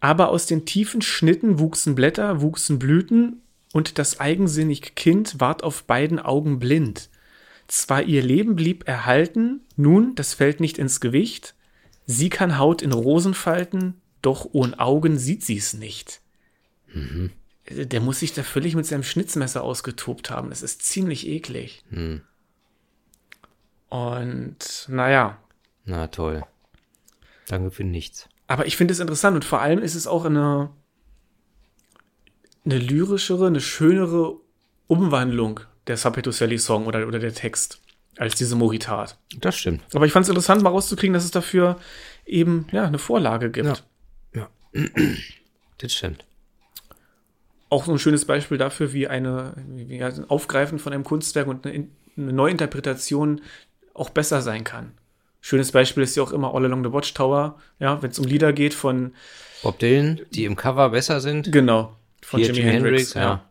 Aber 0.00 0.30
aus 0.30 0.46
den 0.46 0.64
tiefen 0.64 1.02
Schnitten 1.02 1.58
wuchsen 1.58 1.94
Blätter, 1.94 2.40
wuchsen 2.40 2.78
Blüten, 2.78 3.42
und 3.72 3.98
das 3.98 4.20
eigensinnig 4.20 4.94
Kind 4.94 5.38
ward 5.38 5.62
auf 5.62 5.84
beiden 5.84 6.18
Augen 6.18 6.58
blind. 6.58 7.10
Zwar 7.68 8.02
ihr 8.02 8.22
Leben 8.22 8.54
blieb 8.56 8.86
erhalten, 8.86 9.60
nun, 9.76 10.14
das 10.14 10.34
fällt 10.34 10.60
nicht 10.60 10.78
ins 10.78 11.00
Gewicht, 11.00 11.54
sie 12.06 12.28
kann 12.28 12.58
Haut 12.58 12.82
in 12.82 12.92
Rosen 12.92 13.34
falten, 13.34 14.00
doch 14.22 14.46
ohne 14.52 14.78
Augen 14.78 15.18
sieht 15.18 15.44
sie's 15.44 15.74
nicht. 15.74 16.20
Der 17.68 18.00
muss 18.00 18.20
sich 18.20 18.32
da 18.32 18.42
völlig 18.42 18.74
mit 18.76 18.86
seinem 18.86 19.02
Schnitzmesser 19.02 19.62
ausgetobt 19.62 20.30
haben. 20.30 20.50
Das 20.50 20.62
ist 20.62 20.82
ziemlich 20.82 21.26
eklig. 21.26 21.82
Und 23.88 24.86
naja, 24.88 25.38
Na 25.84 26.06
toll. 26.08 26.44
Danke 27.48 27.70
für 27.70 27.84
nichts. 27.84 28.28
aber 28.48 28.66
ich 28.66 28.76
finde 28.76 28.92
es 28.92 29.00
interessant 29.00 29.34
und 29.36 29.44
vor 29.44 29.60
allem 29.60 29.80
ist 29.80 29.94
es 29.94 30.06
auch 30.06 30.24
eine, 30.24 30.70
eine 32.64 32.78
lyrischere, 32.78 33.46
eine 33.46 33.60
schönere 33.60 34.36
Umwandlung 34.88 35.60
der 35.86 35.96
Sapeto 35.96 36.30
Sally 36.30 36.58
Song 36.58 36.86
oder, 36.86 37.06
oder 37.06 37.18
der 37.18 37.32
Text 37.34 37.80
als 38.18 38.34
diese 38.34 38.56
Moritat. 38.56 39.18
Das 39.40 39.56
stimmt. 39.56 39.82
Aber 39.94 40.06
ich 40.06 40.12
fand 40.12 40.24
es 40.24 40.28
interessant, 40.30 40.62
mal 40.62 40.70
rauszukriegen, 40.70 41.14
dass 41.14 41.24
es 41.24 41.30
dafür 41.30 41.78
eben 42.24 42.66
ja, 42.72 42.84
eine 42.86 42.98
Vorlage 42.98 43.50
gibt. 43.50 43.82
Ja. 44.34 44.48
Das 45.78 45.92
stimmt. 45.92 46.24
Auch 47.68 47.84
so 47.84 47.92
ein 47.92 47.98
schönes 47.98 48.24
Beispiel 48.24 48.56
dafür, 48.56 48.92
wie 48.94 49.08
eine 49.08 49.52
wie 49.66 50.02
ein 50.02 50.24
Aufgreifen 50.30 50.78
von 50.78 50.92
einem 50.94 51.04
Kunstwerk 51.04 51.46
und 51.48 51.66
eine, 51.66 51.74
In- 51.74 51.90
eine 52.16 52.32
Neuinterpretation 52.32 53.42
auch 53.92 54.08
besser 54.08 54.40
sein 54.40 54.64
kann. 54.64 54.92
Schönes 55.42 55.72
Beispiel 55.72 56.02
ist 56.02 56.16
ja 56.16 56.22
auch 56.22 56.32
immer 56.32 56.54
All 56.54 56.64
Along 56.64 56.82
the 56.84 56.92
Watchtower, 56.92 57.58
ja, 57.78 58.00
wenn 58.02 58.10
es 58.10 58.18
um 58.18 58.24
Lieder 58.24 58.52
geht 58.54 58.72
von, 58.72 59.14
Bob 59.62 59.78
Dylan, 59.78 60.20
die 60.30 60.44
im 60.44 60.56
Cover 60.56 60.88
besser 60.90 61.20
sind. 61.20 61.52
genau, 61.52 61.94
von 62.22 62.40
Jimi, 62.40 62.60
Hendrix. 62.62 63.12
ja. 63.14 63.44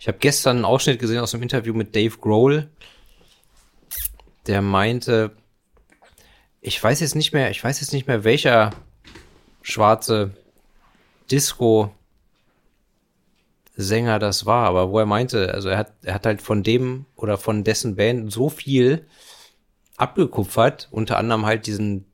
Ich 0.00 0.08
habe 0.08 0.16
gestern 0.16 0.56
einen 0.56 0.64
Ausschnitt 0.64 0.98
gesehen 0.98 1.20
aus 1.20 1.34
einem 1.34 1.42
Interview 1.42 1.74
mit 1.74 1.94
Dave 1.94 2.16
Grohl. 2.16 2.70
Der 4.46 4.62
meinte, 4.62 5.36
ich 6.62 6.82
weiß 6.82 7.00
jetzt 7.00 7.14
nicht 7.14 7.34
mehr, 7.34 7.50
ich 7.50 7.62
weiß 7.62 7.80
jetzt 7.82 7.92
nicht 7.92 8.06
mehr, 8.08 8.24
welcher 8.24 8.70
schwarze 9.60 10.30
Disco 11.30 11.94
Sänger 13.76 14.18
das 14.18 14.46
war, 14.46 14.66
aber 14.66 14.90
wo 14.90 14.98
er 14.98 15.06
meinte, 15.06 15.52
also 15.52 15.68
er 15.68 15.76
hat, 15.76 15.92
er 16.02 16.14
hat 16.14 16.24
halt 16.24 16.40
von 16.40 16.62
dem 16.62 17.04
oder 17.14 17.36
von 17.36 17.62
dessen 17.62 17.96
Band 17.96 18.32
so 18.32 18.48
viel 18.48 19.06
abgekupfert, 19.98 20.88
unter 20.90 21.18
anderem 21.18 21.44
halt 21.44 21.66
diesen 21.66 22.09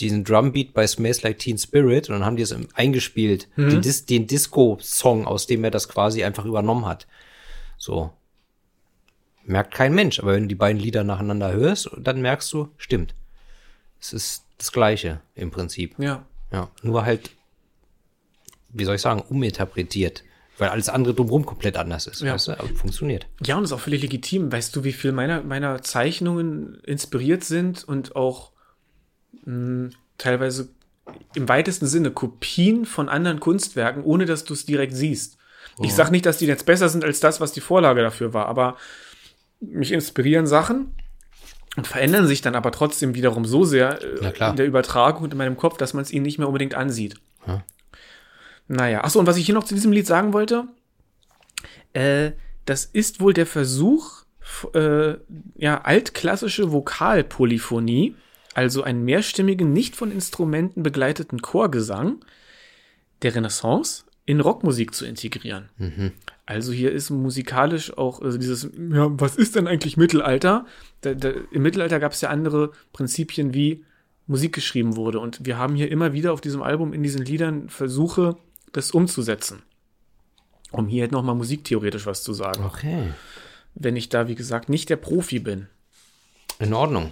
diesen 0.00 0.24
Drumbeat 0.24 0.72
bei 0.72 0.86
Smells 0.86 1.22
Like 1.22 1.38
Teen 1.38 1.58
Spirit 1.58 2.08
und 2.08 2.14
dann 2.14 2.24
haben 2.24 2.36
die 2.36 2.42
es 2.42 2.54
eingespielt, 2.74 3.48
den, 3.56 3.82
Dis 3.82 4.06
den 4.06 4.26
Disco-Song, 4.26 5.26
aus 5.26 5.46
dem 5.46 5.64
er 5.64 5.70
das 5.70 5.88
quasi 5.88 6.24
einfach 6.24 6.44
übernommen 6.44 6.86
hat. 6.86 7.06
So. 7.76 8.12
Merkt 9.44 9.74
kein 9.74 9.94
Mensch, 9.94 10.20
aber 10.20 10.34
wenn 10.34 10.44
du 10.44 10.48
die 10.48 10.54
beiden 10.54 10.80
Lieder 10.80 11.04
nacheinander 11.04 11.52
hörst, 11.52 11.90
dann 11.98 12.22
merkst 12.22 12.52
du, 12.52 12.68
stimmt. 12.76 13.14
Es 14.00 14.12
ist 14.12 14.44
das 14.58 14.72
Gleiche 14.72 15.20
im 15.34 15.50
Prinzip. 15.50 15.94
Ja. 15.98 16.24
Ja, 16.52 16.70
nur 16.82 17.04
halt, 17.04 17.30
wie 18.70 18.84
soll 18.84 18.96
ich 18.96 19.00
sagen, 19.00 19.22
uminterpretiert. 19.28 20.22
Weil 20.58 20.68
alles 20.68 20.88
andere 20.88 21.14
drumherum 21.14 21.46
komplett 21.46 21.76
anders 21.76 22.06
ist. 22.06 22.20
Ja. 22.20 22.34
Weißt 22.34 22.48
du? 22.48 22.52
Aber 22.52 22.68
funktioniert. 22.68 23.26
Ja, 23.44 23.56
und 23.56 23.64
ist 23.64 23.72
auch 23.72 23.80
völlig 23.80 24.02
legitim. 24.02 24.52
Weißt 24.52 24.76
du, 24.76 24.84
wie 24.84 24.92
viel 24.92 25.12
meiner, 25.12 25.42
meiner 25.42 25.82
Zeichnungen 25.82 26.78
inspiriert 26.84 27.42
sind 27.42 27.84
und 27.84 28.14
auch 28.16 28.51
mh, 29.44 29.90
teilweise 30.18 30.68
im 31.34 31.48
weitesten 31.48 31.86
Sinne 31.86 32.10
Kopien 32.10 32.84
von 32.84 33.08
anderen 33.08 33.40
Kunstwerken, 33.40 34.04
ohne 34.04 34.24
dass 34.24 34.44
du 34.44 34.54
es 34.54 34.66
direkt 34.66 34.94
siehst. 34.94 35.36
Ich 35.80 35.94
sag 35.94 36.10
nicht, 36.10 36.26
dass 36.26 36.38
die 36.38 36.46
jetzt 36.46 36.66
besser 36.66 36.88
sind 36.88 37.04
als 37.04 37.20
das, 37.20 37.40
was 37.40 37.52
die 37.52 37.60
Vorlage 37.60 38.02
dafür 38.02 38.34
war, 38.34 38.46
aber 38.46 38.76
mich 39.60 39.92
inspirieren 39.92 40.46
Sachen 40.46 40.94
und 41.76 41.86
verändern 41.86 42.26
sich 42.26 42.42
dann 42.42 42.54
aber 42.54 42.72
trotzdem 42.72 43.14
wiederum 43.14 43.44
so 43.44 43.64
sehr 43.64 44.00
äh, 44.02 44.50
in 44.50 44.56
der 44.56 44.66
Übertragung 44.66 45.22
und 45.22 45.32
in 45.32 45.38
meinem 45.38 45.56
Kopf, 45.56 45.78
dass 45.78 45.94
man 45.94 46.02
es 46.02 46.12
ihnen 46.12 46.24
nicht 46.24 46.38
mehr 46.38 46.48
unbedingt 46.48 46.74
ansieht. 46.74 47.14
Ja. 47.46 47.64
Naja, 48.68 49.04
achso, 49.04 49.18
und 49.18 49.26
was 49.26 49.36
ich 49.36 49.46
hier 49.46 49.54
noch 49.54 49.64
zu 49.64 49.74
diesem 49.74 49.92
Lied 49.92 50.06
sagen 50.06 50.32
wollte, 50.32 50.64
äh, 51.94 52.32
das 52.64 52.84
ist 52.84 53.20
wohl 53.20 53.32
der 53.32 53.46
Versuch, 53.46 54.24
äh, 54.74 55.14
ja, 55.56 55.80
altklassische 55.82 56.72
Vokalpolyphonie, 56.72 58.16
also 58.54 58.82
einen 58.82 59.04
mehrstimmigen, 59.04 59.72
nicht 59.72 59.96
von 59.96 60.10
Instrumenten 60.10 60.82
begleiteten 60.82 61.40
Chorgesang 61.42 62.24
der 63.22 63.34
Renaissance 63.34 64.04
in 64.24 64.40
Rockmusik 64.40 64.94
zu 64.94 65.04
integrieren. 65.04 65.68
Also 66.46 66.72
hier 66.72 66.92
ist 66.92 67.10
musikalisch 67.10 67.96
auch 67.96 68.20
also 68.20 68.38
dieses, 68.38 68.64
ja, 68.64 69.08
was 69.20 69.36
ist 69.36 69.56
denn 69.56 69.66
eigentlich 69.66 69.96
Mittelalter? 69.96 70.66
Da, 71.00 71.14
da, 71.14 71.32
Im 71.50 71.62
Mittelalter 71.62 71.98
gab 71.98 72.12
es 72.12 72.20
ja 72.20 72.28
andere 72.30 72.72
Prinzipien, 72.92 73.54
wie 73.54 73.84
Musik 74.26 74.54
geschrieben 74.54 74.96
wurde. 74.96 75.18
Und 75.18 75.44
wir 75.44 75.58
haben 75.58 75.74
hier 75.74 75.90
immer 75.90 76.12
wieder 76.12 76.32
auf 76.32 76.40
diesem 76.40 76.62
Album 76.62 76.92
in 76.92 77.02
diesen 77.02 77.24
Liedern 77.24 77.68
Versuche, 77.68 78.36
das 78.72 78.92
umzusetzen. 78.92 79.62
Um 80.70 80.86
hier 80.86 81.02
halt 81.02 81.12
nochmal 81.12 81.34
musiktheoretisch 81.34 82.06
was 82.06 82.22
zu 82.22 82.32
sagen. 82.32 82.64
Okay. 82.64 83.12
Wenn 83.74 83.96
ich 83.96 84.08
da, 84.08 84.28
wie 84.28 84.34
gesagt, 84.34 84.68
nicht 84.68 84.88
der 84.88 84.96
Profi 84.96 85.38
bin. 85.38 85.66
In 86.58 86.72
Ordnung. 86.72 87.10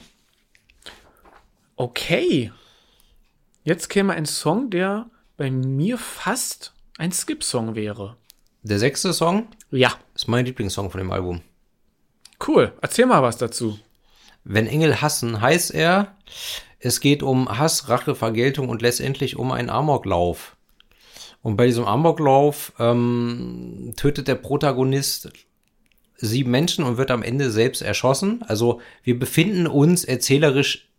Okay. 1.80 2.52
Jetzt 3.64 3.88
käme 3.88 4.12
ein 4.12 4.26
Song, 4.26 4.68
der 4.68 5.08
bei 5.38 5.50
mir 5.50 5.96
fast 5.96 6.74
ein 6.98 7.10
Skip-Song 7.10 7.74
wäre. 7.74 8.18
Der 8.62 8.78
sechste 8.78 9.14
Song 9.14 9.48
Ja, 9.70 9.94
ist 10.14 10.28
mein 10.28 10.44
Lieblingssong 10.44 10.90
von 10.90 10.98
dem 10.98 11.10
Album. 11.10 11.40
cool. 12.46 12.74
Erzähl 12.82 13.06
mal 13.06 13.22
was 13.22 13.38
dazu. 13.38 13.78
Wenn 14.44 14.66
Engel 14.66 15.00
hassen, 15.00 15.40
heißt 15.40 15.70
er, 15.70 16.18
es 16.80 17.00
geht 17.00 17.22
um 17.22 17.48
Hass, 17.56 17.88
Rache, 17.88 18.14
Vergeltung 18.14 18.68
und 18.68 18.82
letztendlich 18.82 19.36
um 19.36 19.50
einen 19.50 19.70
Amoklauf. 19.70 20.56
Und 21.40 21.56
bei 21.56 21.64
diesem 21.64 21.86
Amoklauf 21.86 22.74
ähm, 22.78 23.94
tötet 23.96 24.28
der 24.28 24.34
Protagonist 24.34 25.30
sieben 26.16 26.50
Menschen 26.50 26.84
und 26.84 26.98
wird 26.98 27.10
am 27.10 27.22
Ende 27.22 27.50
selbst 27.50 27.80
erschossen. 27.80 28.42
Also 28.42 28.82
wir 29.02 29.18
befinden 29.18 29.66
uns 29.66 30.04
erzählerisch, 30.04 30.89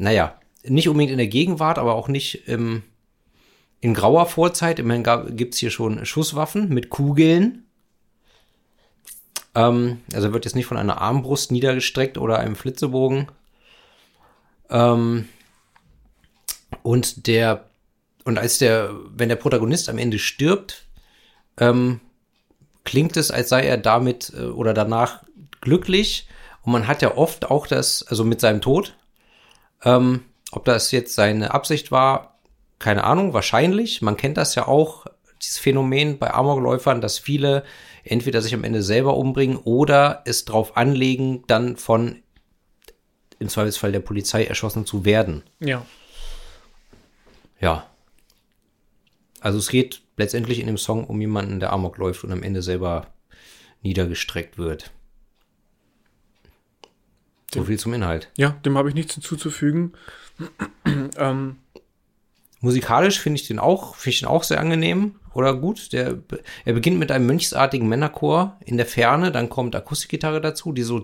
naja, 0.00 0.34
nicht 0.64 0.88
unbedingt 0.88 1.12
in 1.12 1.18
der 1.18 1.26
Gegenwart, 1.26 1.78
aber 1.78 1.94
auch 1.94 2.08
nicht 2.08 2.48
im, 2.48 2.82
in 3.80 3.92
grauer 3.94 4.26
Vorzeit. 4.26 4.78
Immerhin 4.78 5.04
gab- 5.04 5.36
gibt's 5.36 5.58
hier 5.58 5.70
schon 5.70 6.04
Schusswaffen 6.06 6.70
mit 6.70 6.88
Kugeln. 6.88 7.64
Ähm, 9.54 10.00
also 10.14 10.32
wird 10.32 10.46
jetzt 10.46 10.54
nicht 10.54 10.66
von 10.66 10.78
einer 10.78 11.00
Armbrust 11.00 11.52
niedergestreckt 11.52 12.16
oder 12.16 12.38
einem 12.38 12.56
Flitzebogen. 12.56 13.28
Ähm, 14.70 15.28
und 16.82 17.26
der, 17.26 17.68
und 18.24 18.38
als 18.38 18.58
der, 18.58 18.94
wenn 19.14 19.28
der 19.28 19.36
Protagonist 19.36 19.88
am 19.88 19.98
Ende 19.98 20.18
stirbt, 20.18 20.86
ähm, 21.58 22.00
klingt 22.84 23.18
es, 23.18 23.30
als 23.30 23.50
sei 23.50 23.66
er 23.66 23.76
damit 23.76 24.32
äh, 24.34 24.44
oder 24.44 24.72
danach 24.72 25.24
glücklich. 25.60 26.26
Und 26.62 26.72
man 26.72 26.86
hat 26.86 27.02
ja 27.02 27.16
oft 27.16 27.50
auch 27.50 27.66
das, 27.66 28.02
also 28.06 28.24
mit 28.24 28.40
seinem 28.40 28.60
Tod, 28.62 28.94
ähm, 29.84 30.24
ob 30.52 30.64
das 30.64 30.90
jetzt 30.90 31.14
seine 31.14 31.54
Absicht 31.54 31.90
war, 31.90 32.38
keine 32.78 33.04
Ahnung, 33.04 33.32
wahrscheinlich. 33.32 34.02
Man 34.02 34.16
kennt 34.16 34.36
das 34.36 34.54
ja 34.54 34.66
auch 34.66 35.06
dieses 35.42 35.58
Phänomen 35.58 36.18
bei 36.18 36.32
Amokläufern, 36.32 37.00
dass 37.00 37.18
viele 37.18 37.64
entweder 38.04 38.42
sich 38.42 38.54
am 38.54 38.64
Ende 38.64 38.82
selber 38.82 39.16
umbringen 39.16 39.56
oder 39.56 40.22
es 40.24 40.44
drauf 40.44 40.76
anlegen, 40.76 41.44
dann 41.46 41.76
von 41.76 42.22
im 43.38 43.48
Zweifelsfall 43.48 43.92
der 43.92 44.00
Polizei 44.00 44.44
erschossen 44.44 44.86
zu 44.86 45.04
werden. 45.04 45.42
Ja. 45.60 45.86
Ja. 47.60 47.86
Also 49.40 49.58
es 49.58 49.68
geht 49.68 50.02
letztendlich 50.16 50.60
in 50.60 50.66
dem 50.66 50.76
Song 50.76 51.04
um 51.04 51.20
jemanden, 51.20 51.60
der 51.60 51.72
Amok 51.72 51.96
läuft 51.96 52.24
und 52.24 52.32
am 52.32 52.42
Ende 52.42 52.62
selber 52.62 53.06
niedergestreckt 53.82 54.58
wird. 54.58 54.90
So 57.52 57.64
viel 57.64 57.78
zum 57.78 57.94
Inhalt. 57.94 58.30
Ja, 58.36 58.50
dem 58.64 58.78
habe 58.78 58.88
ich 58.88 58.94
nichts 58.94 59.14
hinzuzufügen. 59.14 59.92
ähm, 61.16 61.56
Musikalisch 62.62 63.18
finde 63.18 63.40
ich 63.40 63.48
den 63.48 63.58
auch, 63.58 63.94
finde 63.94 64.10
ich 64.10 64.20
den 64.20 64.28
auch 64.28 64.42
sehr 64.42 64.60
angenehm 64.60 65.14
oder 65.32 65.54
gut. 65.54 65.94
Der, 65.94 66.18
er 66.66 66.72
beginnt 66.74 66.98
mit 66.98 67.10
einem 67.10 67.26
mönchsartigen 67.26 67.88
Männerchor 67.88 68.58
in 68.64 68.76
der 68.76 68.84
Ferne, 68.84 69.32
dann 69.32 69.48
kommt 69.48 69.74
Akustikgitarre 69.74 70.42
dazu, 70.42 70.72
die 70.72 70.82
so 70.82 70.98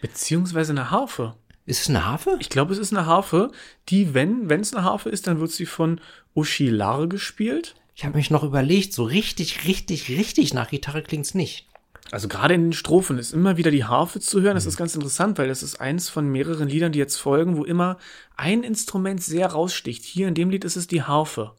beziehungsweise 0.00 0.72
eine 0.72 0.90
Harfe. 0.90 1.36
Ist 1.64 1.82
es 1.82 1.88
eine 1.88 2.04
Harfe? 2.04 2.36
Ich 2.40 2.50
glaube, 2.50 2.72
es 2.72 2.78
ist 2.78 2.92
eine 2.92 3.06
Harfe, 3.06 3.52
die, 3.88 4.14
wenn 4.14 4.50
wenn 4.50 4.60
es 4.60 4.74
eine 4.74 4.84
Harfe 4.84 5.10
ist, 5.10 5.28
dann 5.28 5.38
wird 5.38 5.52
sie 5.52 5.64
von 5.64 6.00
Uschi 6.34 6.68
Larre 6.68 7.08
gespielt. 7.08 7.76
Ich 7.94 8.04
habe 8.04 8.16
mich 8.16 8.30
noch 8.30 8.42
überlegt, 8.42 8.92
so 8.92 9.04
richtig, 9.04 9.64
richtig, 9.64 10.08
richtig 10.08 10.52
nach 10.52 10.70
Gitarre 10.70 11.02
klingt's 11.02 11.34
nicht. 11.34 11.68
Also 12.10 12.28
gerade 12.28 12.54
in 12.54 12.64
den 12.64 12.72
Strophen 12.72 13.18
ist 13.18 13.32
immer 13.32 13.56
wieder 13.56 13.70
die 13.70 13.84
Harfe 13.84 14.20
zu 14.20 14.40
hören. 14.40 14.54
Das 14.54 14.66
ist 14.66 14.76
ganz 14.76 14.94
interessant, 14.94 15.38
weil 15.38 15.48
das 15.48 15.62
ist 15.62 15.80
eins 15.80 16.08
von 16.08 16.28
mehreren 16.28 16.68
Liedern, 16.68 16.92
die 16.92 16.98
jetzt 16.98 17.16
folgen, 17.16 17.56
wo 17.56 17.64
immer 17.64 17.98
ein 18.36 18.62
Instrument 18.62 19.22
sehr 19.22 19.48
raussticht. 19.48 20.04
Hier 20.04 20.28
in 20.28 20.34
dem 20.34 20.50
Lied 20.50 20.64
ist 20.64 20.76
es 20.76 20.86
die 20.86 21.02
Harfe. 21.02 21.52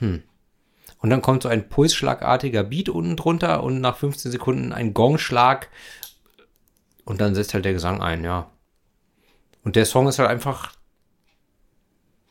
Hm. 0.00 0.22
Und 0.98 1.10
dann 1.10 1.22
kommt 1.22 1.42
so 1.42 1.48
ein 1.48 1.68
pulsschlagartiger 1.68 2.64
Beat 2.64 2.88
unten 2.88 3.16
drunter 3.16 3.62
und 3.62 3.80
nach 3.80 3.96
15 3.96 4.30
Sekunden 4.30 4.72
ein 4.72 4.94
Gongschlag. 4.94 5.68
Und 7.04 7.20
dann 7.20 7.34
setzt 7.34 7.54
halt 7.54 7.64
der 7.64 7.72
Gesang 7.72 8.00
ein, 8.00 8.24
ja. 8.24 8.50
Und 9.64 9.76
der 9.76 9.86
Song 9.86 10.08
ist 10.08 10.18
halt 10.18 10.28
einfach, 10.28 10.72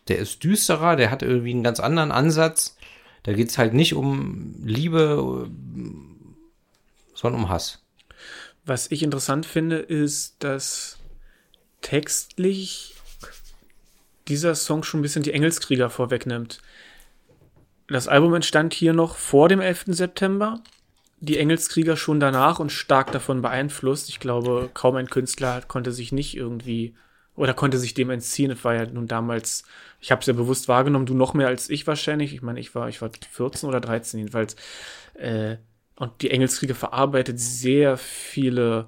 der 0.07 0.19
ist 0.19 0.43
düsterer, 0.43 0.95
der 0.95 1.11
hat 1.11 1.21
irgendwie 1.21 1.51
einen 1.51 1.63
ganz 1.63 1.79
anderen 1.79 2.11
Ansatz. 2.11 2.77
Da 3.23 3.33
geht's 3.33 3.57
halt 3.57 3.73
nicht 3.73 3.93
um 3.93 4.55
Liebe, 4.63 5.49
sondern 7.21 7.43
um 7.43 7.49
Hass. 7.49 7.83
Was 8.65 8.89
ich 8.89 9.03
interessant 9.03 9.45
finde, 9.45 9.77
ist, 9.77 10.43
dass 10.43 10.97
textlich 11.81 12.95
dieser 14.27 14.55
Song 14.55 14.83
schon 14.83 14.99
ein 14.99 15.03
bisschen 15.03 15.23
die 15.23 15.33
Engelskrieger 15.33 15.89
vorwegnimmt. 15.89 16.59
Das 17.87 18.07
Album 18.07 18.33
entstand 18.33 18.73
hier 18.73 18.93
noch 18.93 19.15
vor 19.15 19.49
dem 19.49 19.59
11. 19.59 19.85
September. 19.87 20.61
Die 21.19 21.37
Engelskrieger 21.37 21.97
schon 21.97 22.19
danach 22.19 22.59
und 22.59 22.71
stark 22.71 23.11
davon 23.11 23.41
beeinflusst. 23.41 24.09
Ich 24.09 24.19
glaube, 24.19 24.69
kaum 24.73 24.95
ein 24.95 25.09
Künstler 25.09 25.61
konnte 25.61 25.91
sich 25.91 26.11
nicht 26.11 26.35
irgendwie 26.35 26.95
oder 27.35 27.53
konnte 27.53 27.77
sich 27.77 27.93
dem 27.93 28.09
entziehen. 28.09 28.51
Es 28.51 28.63
war 28.63 28.73
ja 28.73 28.85
nun 28.85 29.07
damals, 29.07 29.63
ich 29.99 30.11
habe 30.11 30.21
es 30.21 30.27
ja 30.27 30.33
bewusst 30.33 30.67
wahrgenommen, 30.67 31.05
du 31.05 31.13
noch 31.13 31.33
mehr 31.33 31.47
als 31.47 31.69
ich 31.69 31.85
wahrscheinlich. 31.85 32.33
Ich 32.33 32.41
meine, 32.41 32.59
ich 32.59 32.73
war, 32.73 32.89
ich 32.89 33.01
war 33.01 33.11
14 33.31 33.69
oder 33.69 33.81
13 33.81 34.19
jedenfalls. 34.19 34.55
Äh, 35.13 35.57
und 36.01 36.23
die 36.23 36.31
Engelskriege 36.31 36.73
verarbeitet 36.73 37.39
sehr 37.39 37.95
viele 37.95 38.87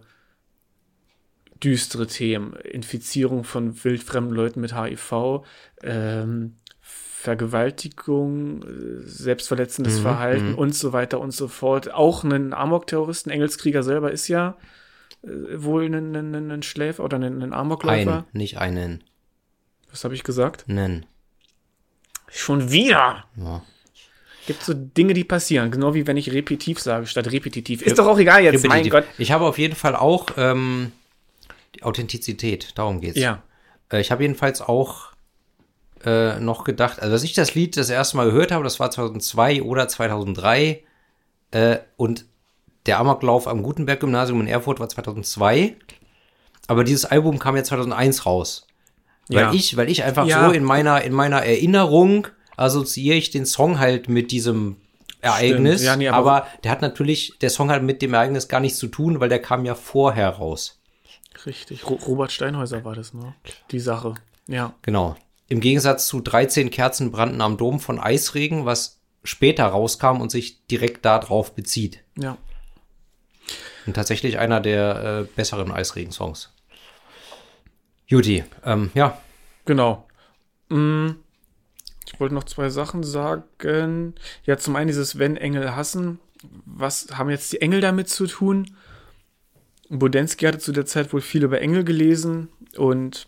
düstere 1.64 2.08
Themen. 2.08 2.54
Infizierung 2.54 3.44
von 3.44 3.84
wildfremden 3.84 4.34
Leuten 4.34 4.62
mit 4.62 4.76
HIV, 4.76 5.44
ähm, 5.84 6.56
Vergewaltigung, 6.82 8.66
selbstverletzendes 9.06 10.00
mhm, 10.00 10.02
Verhalten 10.02 10.50
mhm. 10.54 10.58
und 10.58 10.74
so 10.74 10.92
weiter 10.92 11.20
und 11.20 11.30
so 11.30 11.48
fort. 11.48 11.94
Auch 11.94 12.24
ein 12.24 12.52
Amok-Terroristen, 12.52 13.30
Engelskrieger 13.30 13.84
selber 13.84 14.12
ist 14.12 14.28
ja 14.28 14.58
äh, 15.22 15.28
wohl 15.58 15.86
ein, 15.86 16.16
ein, 16.16 16.52
ein 16.52 16.64
Schläfer 16.64 17.04
oder 17.04 17.18
ein, 17.18 17.44
ein 17.44 17.54
Amokläufer. 17.54 18.26
Ein, 18.26 18.26
nicht 18.32 18.58
einen. 18.58 19.04
Was 19.92 20.04
habe 20.04 20.16
ich 20.16 20.24
gesagt? 20.24 20.66
Nen. 20.68 21.06
Schon 22.28 22.72
wieder. 22.72 23.26
Ja. 23.36 23.62
Gibt 24.46 24.64
so 24.64 24.74
Dinge, 24.74 25.14
die 25.14 25.24
passieren, 25.24 25.72
genau 25.72 25.94
wie 25.94 26.06
wenn 26.06 26.18
ich 26.18 26.32
repetitiv 26.32 26.80
sage 26.80 27.06
statt 27.06 27.32
repetitiv. 27.32 27.82
Ist 27.82 27.98
doch 27.98 28.08
auch 28.08 28.20
egal 28.20 28.44
jetzt, 28.44 28.64
repetitiv. 28.64 28.70
mein 28.70 28.90
Gott. 28.90 29.06
Ich 29.18 29.32
habe 29.32 29.46
auf 29.46 29.58
jeden 29.58 29.76
Fall 29.76 29.96
auch 29.96 30.28
ähm, 30.38 30.92
die 31.76 31.84
Authentizität, 31.84 32.72
darum 32.76 33.00
geht's. 33.00 33.18
Ja. 33.18 33.42
Äh, 33.92 34.02
ich 34.02 34.12
habe 34.12 34.24
jedenfalls 34.24 34.62
auch 34.62 35.14
äh, 36.06 36.40
noch 36.40 36.66
gedacht, 36.66 37.02
also 37.02 37.14
als 37.14 37.24
ich 37.24 37.34
das 37.34 37.56
Lied 37.56 37.78
das 37.78 37.90
erste 37.90 38.18
Mal 38.18 38.26
gehört 38.26 38.52
habe, 38.52 38.64
das 38.64 38.80
war 38.80 38.92
2002 38.92 39.64
oder 39.64 39.88
2003 39.88 40.84
äh, 41.52 41.78
und 41.96 42.26
der 42.86 43.00
Amoklauf 43.00 43.48
am 43.48 43.64
Gutenberg-Gymnasium 43.64 44.42
in 44.42 44.48
Erfurt 44.48 44.82
war 44.82 44.90
2002, 44.90 45.78
aber 46.68 46.84
dieses 46.84 47.06
Album 47.06 47.40
kam 47.40 47.56
ja 47.56 47.64
2001 47.64 48.26
raus. 48.26 48.68
Weil 49.30 49.40
ja. 49.40 49.54
ich, 49.54 49.78
weil 49.78 49.90
ich 49.90 50.04
einfach 50.04 50.26
ja. 50.28 50.46
so 50.46 50.52
in 50.54 50.64
meiner, 50.64 51.02
in 51.02 51.14
meiner 51.14 51.44
Erinnerung 51.44 52.28
assoziiere 52.58 53.18
ich 53.18 53.32
den 53.32 53.46
Song 53.46 53.80
halt 53.80 54.10
mit 54.10 54.32
diesem 54.32 54.78
Ereignis. 55.22 55.84
Ja, 55.84 55.96
nee, 55.96 56.10
aber, 56.10 56.32
aber, 56.32 56.48
der 56.64 56.72
hat 56.72 56.82
natürlich, 56.82 57.38
der 57.40 57.50
Song 57.50 57.72
hat 57.72 57.82
mit 57.84 58.02
dem 58.02 58.14
Ereignis 58.14 58.48
gar 58.48 58.60
nichts 58.60 58.78
zu 58.78 58.88
tun, 58.88 59.20
weil 59.20 59.30
der 59.30 59.42
kam 59.42 59.66
ja 59.66 59.76
vorher 59.76 60.30
raus. 60.30 60.80
Richtig. 61.46 61.90
Robert 61.90 62.32
Steinhäuser 62.32 62.86
war 62.86 62.96
das, 62.96 63.14
ne? 63.14 63.34
Die 63.72 63.80
Sache. 63.80 64.16
Ja. 64.48 64.74
Genau. 64.82 65.16
Im 65.48 65.60
Gegensatz 65.60 66.08
zu 66.08 66.22
13 66.22 66.70
Kerzen 66.70 67.12
brannten 67.12 67.42
am 67.42 67.58
Dom 67.58 67.80
von 67.80 68.00
Eisregen, 68.00 68.66
was 68.66 69.00
später 69.24 69.66
rauskam 69.66 70.22
und 70.22 70.32
sich 70.32 70.66
direkt 70.68 71.06
darauf 71.06 71.54
bezieht. 71.54 72.04
Ja. 72.18 72.38
Und 73.86 73.94
tatsächlich 73.94 74.40
einer 74.40 74.60
der 74.60 75.22
äh, 75.22 75.36
besseren 75.36 75.72
Eisregen-Songs. 75.72 76.54
Juti, 78.08 78.44
ähm, 78.66 78.92
ja. 78.94 79.18
Genau. 79.66 80.08
Mm, 80.70 81.12
ich 82.06 82.20
wollte 82.20 82.36
noch 82.36 82.44
zwei 82.44 82.70
Sachen 82.70 83.04
sagen. 83.04 84.16
Ja, 84.46 84.58
zum 84.58 84.76
einen 84.76 84.88
dieses 84.88 85.20
Wenn 85.20 85.38
Engel 85.38 85.76
hassen. 85.76 86.20
Was 86.66 87.08
haben 87.14 87.30
jetzt 87.30 87.54
die 87.54 87.62
Engel 87.62 87.82
damit 87.82 88.10
zu 88.10 88.28
tun? 88.28 88.76
Bodensky 89.90 90.46
hatte 90.46 90.60
zu 90.60 90.72
der 90.72 90.86
Zeit 90.86 91.14
wohl 91.14 91.22
viel 91.22 91.44
über 91.44 91.62
Engel 91.62 91.84
gelesen 91.84 92.50
und 92.78 93.28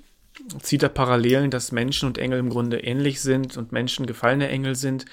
zieht 0.62 0.84
da 0.84 0.90
Parallelen, 0.90 1.52
dass 1.52 1.72
Menschen 1.72 2.08
und 2.08 2.18
Engel 2.18 2.40
im 2.40 2.50
Grunde 2.50 2.80
ähnlich 2.80 3.22
sind 3.22 3.58
und 3.58 3.72
Menschen 3.72 4.06
gefallene 4.06 4.50
Engel 4.50 4.76
sind. 4.76 5.06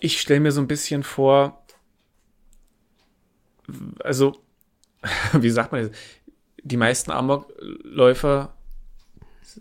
Ich 0.00 0.20
stelle 0.20 0.40
mir 0.40 0.52
so 0.52 0.60
ein 0.60 0.68
bisschen 0.68 1.02
vor, 1.02 1.64
also, 4.00 4.36
wie 5.32 5.50
sagt 5.50 5.72
man 5.72 5.88
das? 5.88 5.98
Die 6.62 6.76
meisten 6.76 7.10
Amokläufer 7.10 8.54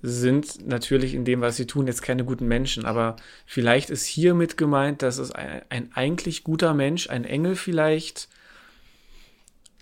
sind 0.01 0.67
natürlich 0.67 1.13
in 1.13 1.25
dem, 1.25 1.41
was 1.41 1.55
sie 1.55 1.65
tun, 1.65 1.88
jetzt 1.88 2.01
keine 2.01 2.25
guten 2.25 2.47
Menschen, 2.47 2.85
aber 2.85 3.15
vielleicht 3.45 3.89
ist 3.89 4.05
hiermit 4.05 4.57
gemeint, 4.57 5.01
dass 5.01 5.17
es 5.17 5.31
ein, 5.31 5.61
ein 5.69 5.89
eigentlich 5.93 6.43
guter 6.43 6.73
Mensch, 6.73 7.09
ein 7.09 7.23
Engel 7.23 7.55
vielleicht, 7.55 8.27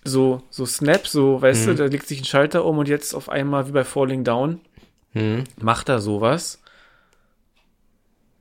so, 0.03 0.43
so 0.49 0.65
Snap, 0.65 1.07
so, 1.07 1.41
weißt 1.41 1.65
mhm. 1.65 1.69
du, 1.71 1.75
da 1.75 1.85
legt 1.85 2.07
sich 2.07 2.21
ein 2.21 2.25
Schalter 2.25 2.63
um 2.65 2.77
und 2.77 2.87
jetzt 2.87 3.13
auf 3.13 3.29
einmal 3.29 3.67
wie 3.67 3.71
bei 3.71 3.83
Falling 3.83 4.23
Down 4.23 4.61
mhm. 5.13 5.43
macht 5.59 5.89
er 5.89 5.99
sowas. 5.99 6.61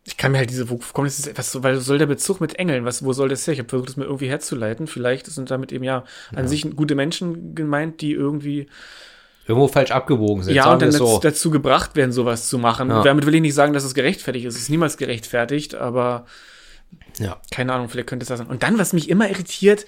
Ich 0.06 0.18
kann 0.18 0.32
mir 0.32 0.38
halt 0.38 0.50
diese, 0.50 0.68
wo 0.68 0.76
kommt 0.76 1.08
das, 1.08 1.30
was, 1.34 1.62
weil 1.62 1.80
soll 1.80 1.96
der 1.96 2.04
Bezug 2.04 2.42
mit 2.42 2.56
Engeln, 2.56 2.84
was, 2.84 3.02
wo 3.02 3.14
soll 3.14 3.30
das 3.30 3.46
her? 3.46 3.54
Ich 3.54 3.60
habe 3.60 3.70
versucht, 3.70 3.88
das 3.88 3.96
mir 3.96 4.04
irgendwie 4.04 4.28
herzuleiten. 4.28 4.86
Vielleicht 4.86 5.24
sind 5.26 5.50
damit 5.50 5.72
eben 5.72 5.84
ja 5.84 6.04
an 6.32 6.44
ja. 6.44 6.46
sich 6.46 6.76
gute 6.76 6.94
Menschen 6.94 7.54
gemeint, 7.54 8.02
die 8.02 8.12
irgendwie 8.12 8.66
irgendwo 9.47 9.68
falsch 9.68 9.90
abgewogen 9.90 10.42
sind. 10.42 10.55
Ja, 10.55 10.72
und 10.72 10.82
dann 10.82 10.92
so. 10.92 11.18
dazu 11.18 11.51
gebracht 11.51 11.97
werden, 11.97 12.12
sowas 12.12 12.49
zu 12.49 12.59
machen. 12.59 12.88
Ja. 12.88 13.03
Damit 13.03 13.26
will 13.26 13.34
ich 13.34 13.42
nicht 13.42 13.55
sagen, 13.55 13.72
dass 13.72 13.84
es 13.84 13.95
gerechtfertigt 13.95 14.47
ist. 14.47 14.55
Es 14.55 14.62
ist 14.62 14.70
niemals 14.70 14.97
gerechtfertigt, 14.97 15.74
aber 15.74 16.26
ja. 17.18 17.40
keine 17.51 17.72
Ahnung, 17.72 17.88
vielleicht 17.88 18.09
könnte 18.09 18.24
es 18.24 18.28
das 18.28 18.38
sein. 18.38 18.49
Und 18.49 18.62
dann, 18.62 18.78
was 18.78 18.92
mich 18.92 19.11
immer 19.11 19.28
irritiert, 19.28 19.86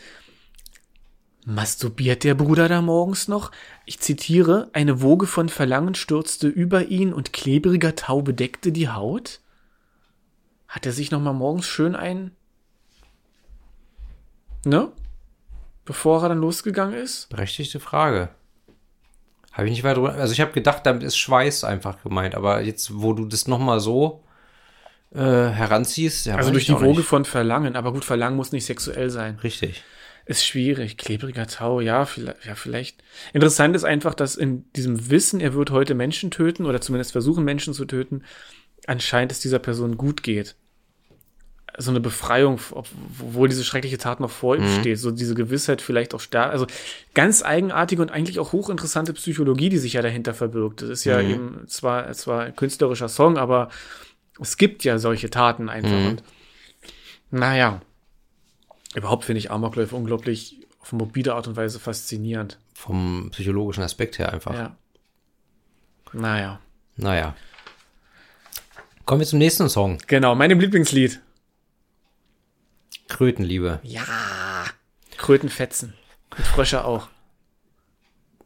Masturbiert 1.49 2.25
der 2.25 2.35
Bruder 2.35 2.69
da 2.69 2.83
morgens 2.83 3.29
noch? 3.29 3.53
Ich 3.85 4.01
zitiere, 4.01 4.69
eine 4.73 5.01
Woge 5.01 5.29
von 5.29 5.49
Verlangen 5.49 5.95
stürzte 5.95 6.49
über 6.49 6.87
ihn 6.87 7.13
und 7.13 7.33
klebriger 7.33 7.95
Tau 7.95 8.21
bedeckte 8.21 8.73
die 8.73 8.89
Haut? 8.89 9.39
Hat 10.67 10.87
er 10.87 10.93
sich 10.93 11.13
noch 11.13 11.21
mal 11.21 11.33
morgens 11.33 11.67
schön 11.67 11.95
ein... 11.95 12.33
Ne? 14.65 14.91
Bevor 15.85 16.25
er 16.25 16.31
dann 16.31 16.41
losgegangen 16.41 16.97
ist? 16.97 17.29
Berechtigte 17.29 17.79
Frage. 17.79 18.31
Habe 19.57 19.69
ich 19.69 19.73
nicht 19.73 19.85
weiter 19.85 20.03
Also 20.03 20.35
ich 20.35 20.41
habe 20.43 20.53
gedacht, 20.53 20.85
damit 20.85 21.03
ist 21.03 21.17
Schweiß 21.17 21.65
einfach 21.65 22.03
gemeint. 22.03 22.35
Aber 22.35 22.61
jetzt, 22.61 23.01
wo 23.01 23.15
du 23.15 23.25
das 23.25 23.49
noch 23.49 23.59
mal 23.59 23.81
so 23.81 24.23
äh, 25.15 25.19
heranziehst... 25.19 26.27
Ja, 26.27 26.37
also 26.37 26.51
durch 26.51 26.67
die 26.67 26.75
Woge 26.75 26.99
nicht. 26.99 27.07
von 27.07 27.25
Verlangen. 27.25 27.75
Aber 27.75 27.95
gut, 27.95 28.05
Verlangen 28.05 28.37
muss 28.37 28.53
nicht 28.53 28.67
sexuell 28.67 29.09
sein. 29.09 29.39
Richtig. 29.43 29.83
Ist 30.27 30.45
schwierig. 30.45 30.99
Klebriger 30.99 31.47
Tau, 31.47 31.81
ja, 31.81 32.05
vielleicht, 32.05 32.45
ja, 32.45 32.55
vielleicht. 32.55 33.03
Interessant 33.33 33.75
ist 33.75 33.85
einfach, 33.85 34.13
dass 34.13 34.37
in 34.37 34.71
diesem 34.73 35.09
Wissen, 35.09 35.41
er 35.41 35.55
wird 35.55 35.71
heute 35.71 35.95
Menschen 35.95 36.31
töten 36.31 36.67
oder 36.67 36.83
zumindest 36.83 37.13
versuchen, 37.13 37.43
Menschen 37.43 37.73
zu 37.73 37.87
töten, 37.87 38.25
anscheinend 38.87 39.33
es 39.33 39.41
dieser 39.41 39.59
Person 39.59 39.97
gut 39.97 40.23
geht. 40.23 40.55
So 41.79 41.91
eine 41.91 42.01
Befreiung, 42.01 42.59
obwohl 42.73 43.49
diese 43.49 43.63
schreckliche 43.65 43.99
Tat 43.99 44.21
noch 44.21 44.31
vor 44.31 44.57
ihm 44.57 44.63
Mhm. 44.65 44.81
steht. 44.81 44.99
So 44.99 45.11
diese 45.11 45.35
Gewissheit 45.35 45.83
vielleicht 45.83 46.15
auch 46.15 46.21
stark. 46.21 46.51
Also 46.53 46.67
ganz 47.15 47.43
eigenartige 47.43 48.01
und 48.03 48.11
eigentlich 48.11 48.39
auch 48.39 48.53
hochinteressante 48.53 49.13
Psychologie, 49.13 49.69
die 49.69 49.79
sich 49.79 49.93
ja 49.93 50.03
dahinter 50.03 50.33
verbirgt. 50.35 50.83
Das 50.83 50.89
ist 50.89 51.05
ja 51.05 51.23
Mhm. 51.23 51.31
eben 51.31 51.69
zwar, 51.69 52.11
zwar 52.15 52.43
ein 52.45 52.57
künstlerischer 52.57 53.09
Song, 53.09 53.37
aber 53.37 53.69
es 54.41 54.57
gibt 54.57 54.85
ja 54.85 54.99
solche 54.99 55.29
Taten 55.31 55.69
einfach. 55.69 55.91
Mhm. 55.91 56.07
Und 56.07 56.23
naja, 57.31 57.81
überhaupt 58.95 59.25
finde 59.25 59.39
ich 59.39 59.51
Amokläufe 59.51 59.97
unglaublich 59.97 60.67
auf 60.81 60.93
morbide 60.93 61.35
Art 61.35 61.47
und 61.49 61.57
Weise 61.57 61.79
faszinierend. 61.79 62.59
Vom 62.75 63.29
psychologischen 63.33 63.83
Aspekt 63.83 64.19
her 64.19 64.33
einfach. 64.33 64.55
Ja. 64.55 64.77
Naja. 66.13 66.61
Naja. 66.97 67.35
Kommen 69.05 69.21
wir 69.21 69.27
zum 69.27 69.39
nächsten 69.39 69.69
Song. 69.69 69.99
Genau, 70.07 70.35
meinem 70.35 70.59
Lieblingslied. 70.59 71.21
Krötenliebe. 73.09 73.81
Ja. 73.83 74.05
Krötenfetzen. 75.17 75.95
Und 76.37 76.47
Frösche 76.47 76.85
auch. 76.85 77.09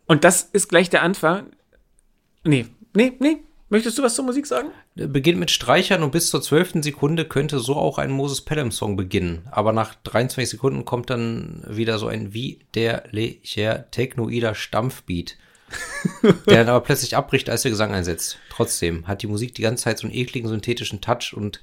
Und 0.07 0.25
das 0.25 0.43
ist 0.43 0.69
gleich 0.69 0.91
der 0.91 1.03
Anfang. 1.03 1.47
Nee, 2.45 2.67
nee, 2.95 3.13
nee. 3.19 3.39
Möchtest 3.69 3.97
du 3.97 4.03
was 4.03 4.17
zur 4.17 4.25
Musik 4.25 4.49
sagen? 4.49 4.71
Beginnt 4.97 5.39
mit 5.39 5.53
Streichern 5.53 6.03
und 6.03 6.11
bis 6.11 6.29
zur 6.29 6.43
zwölften 6.43 6.83
Sekunde 6.83 7.25
könnte 7.25 7.61
so 7.61 7.77
auch 7.77 7.99
ein 7.99 8.11
Moses 8.11 8.41
Pelham 8.41 8.73
Song 8.73 8.97
beginnen. 8.97 9.47
Aber 9.53 9.73
nach 9.73 9.95
23 9.95 10.51
Sekunden 10.51 10.85
kommt 10.85 11.09
dann 11.09 11.65
wieder 11.69 11.99
so 12.01 12.09
ein 12.09 12.35
widerlicher 12.35 13.89
technoider 13.93 14.57
Stampfbeat, 14.57 15.37
der 16.49 16.65
dann 16.65 16.69
aber 16.69 16.81
plötzlich 16.81 17.17
abbricht, 17.17 17.49
als 17.49 17.63
der 17.63 17.71
Gesang 17.71 17.95
einsetzt. 17.95 18.39
Trotzdem 18.51 19.07
hat 19.07 19.23
die 19.23 19.29
Musik 19.29 19.55
die 19.55 19.63
ganze 19.63 19.85
Zeit 19.85 19.99
so 20.01 20.09
einen 20.09 20.17
ekligen 20.17 20.49
synthetischen 20.49 21.01
Touch 21.01 21.33
und 21.33 21.61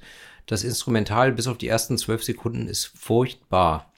das 0.48 0.64
Instrumental 0.64 1.32
bis 1.32 1.46
auf 1.46 1.58
die 1.58 1.68
ersten 1.68 1.96
zwölf 1.98 2.24
Sekunden 2.24 2.66
ist 2.68 2.86
furchtbar. 2.86 3.92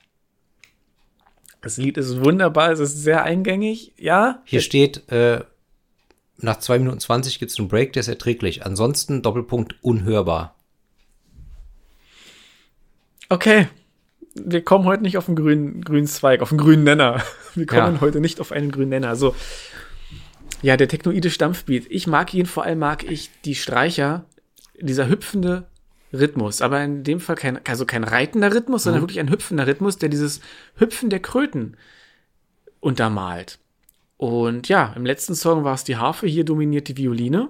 Das 1.62 1.76
Lied 1.76 1.96
ist 1.98 2.24
wunderbar, 2.24 2.70
es 2.72 2.80
ist 2.80 2.96
sehr 3.02 3.22
eingängig. 3.22 3.92
Ja, 3.98 4.42
Hier 4.44 4.60
steht, 4.60 5.08
äh, 5.10 5.44
nach 6.38 6.58
2 6.58 6.78
Minuten 6.78 7.00
20 7.00 7.38
gibt 7.38 7.52
es 7.52 7.58
einen 7.58 7.68
Break, 7.68 7.92
der 7.92 8.00
ist 8.00 8.08
erträglich. 8.08 8.64
Ansonsten 8.64 9.22
Doppelpunkt 9.22 9.76
unhörbar. 9.82 10.54
okay. 13.28 13.68
Wir 14.34 14.62
kommen 14.62 14.84
heute 14.84 15.02
nicht 15.02 15.18
auf 15.18 15.26
den 15.26 15.34
grünen, 15.34 15.82
grünen 15.82 16.06
Zweig, 16.06 16.40
auf 16.40 16.50
den 16.50 16.58
grünen 16.58 16.84
Nenner. 16.84 17.20
Wir 17.56 17.66
kommen 17.66 17.96
Ja. 17.96 18.00
heute 18.00 18.20
nicht 18.20 18.40
auf 18.40 18.52
einen 18.52 18.70
grünen 18.70 18.90
Nenner. 18.90 19.16
So. 19.16 19.34
Ja, 20.62 20.76
der 20.76 20.86
technoide 20.86 21.30
Stampfbeat. 21.30 21.86
Ich 21.90 22.06
mag 22.06 22.32
ihn, 22.32 22.46
vor 22.46 22.62
allem 22.62 22.78
mag 22.78 23.02
ich 23.10 23.30
die 23.44 23.56
Streicher, 23.56 24.24
dieser 24.80 25.08
hüpfende 25.08 25.66
Rhythmus. 26.12 26.62
Aber 26.62 26.82
in 26.82 27.04
dem 27.04 27.20
Fall 27.20 27.36
kein, 27.36 27.64
also 27.66 27.86
kein 27.86 28.04
reitender 28.04 28.54
Rhythmus, 28.54 28.84
sondern 28.84 29.02
wirklich 29.02 29.20
ein 29.20 29.30
hüpfender 29.30 29.66
Rhythmus, 29.66 29.98
der 29.98 30.08
dieses 30.08 30.40
Hüpfen 30.76 31.10
der 31.10 31.20
Kröten 31.20 31.76
untermalt. 32.80 33.58
Und 34.16 34.68
ja, 34.68 34.92
im 34.96 35.06
letzten 35.06 35.34
Song 35.34 35.64
war 35.64 35.74
es 35.74 35.84
die 35.84 35.96
Harfe, 35.96 36.26
hier 36.26 36.44
dominiert 36.44 36.88
die 36.88 36.96
Violine. 36.96 37.48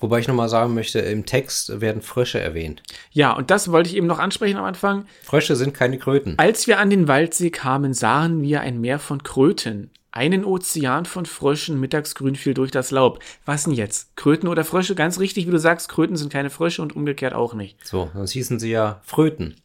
Wobei 0.00 0.18
ich 0.18 0.28
nochmal 0.28 0.50
sagen 0.50 0.74
möchte, 0.74 0.98
im 0.98 1.24
Text 1.24 1.80
werden 1.80 2.02
Frösche 2.02 2.38
erwähnt. 2.38 2.82
Ja, 3.10 3.32
und 3.32 3.50
das 3.50 3.70
wollte 3.72 3.88
ich 3.88 3.96
eben 3.96 4.06
noch 4.06 4.18
ansprechen 4.18 4.58
am 4.58 4.64
Anfang. 4.64 5.06
Frösche 5.22 5.56
sind 5.56 5.72
keine 5.72 5.98
Kröten. 5.98 6.34
Als 6.36 6.66
wir 6.66 6.78
an 6.78 6.90
den 6.90 7.08
Waldsee 7.08 7.50
kamen, 7.50 7.94
sahen 7.94 8.42
wir 8.42 8.60
ein 8.60 8.80
Meer 8.80 8.98
von 8.98 9.22
Kröten, 9.22 9.90
einen 10.14 10.44
Ozean 10.44 11.06
von 11.06 11.26
Fröschen, 11.26 11.80
mittagsgrün 11.80 12.36
fiel 12.36 12.54
durch 12.54 12.70
das 12.70 12.92
Laub. 12.92 13.18
Was 13.44 13.64
denn 13.64 13.72
jetzt? 13.72 14.16
Kröten 14.16 14.48
oder 14.48 14.64
Frösche? 14.64 14.94
Ganz 14.94 15.18
richtig, 15.18 15.48
wie 15.48 15.50
du 15.50 15.58
sagst, 15.58 15.88
Kröten 15.88 16.16
sind 16.16 16.32
keine 16.32 16.50
Frösche 16.50 16.82
und 16.82 16.94
umgekehrt 16.94 17.34
auch 17.34 17.52
nicht. 17.52 17.84
So, 17.84 18.10
sonst 18.14 18.30
hießen 18.30 18.60
sie 18.60 18.70
ja 18.70 19.00
Fröten. 19.04 19.56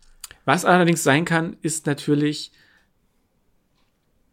Was 0.45 0.65
allerdings 0.65 1.03
sein 1.03 1.23
kann, 1.23 1.55
ist 1.61 1.85
natürlich, 1.85 2.51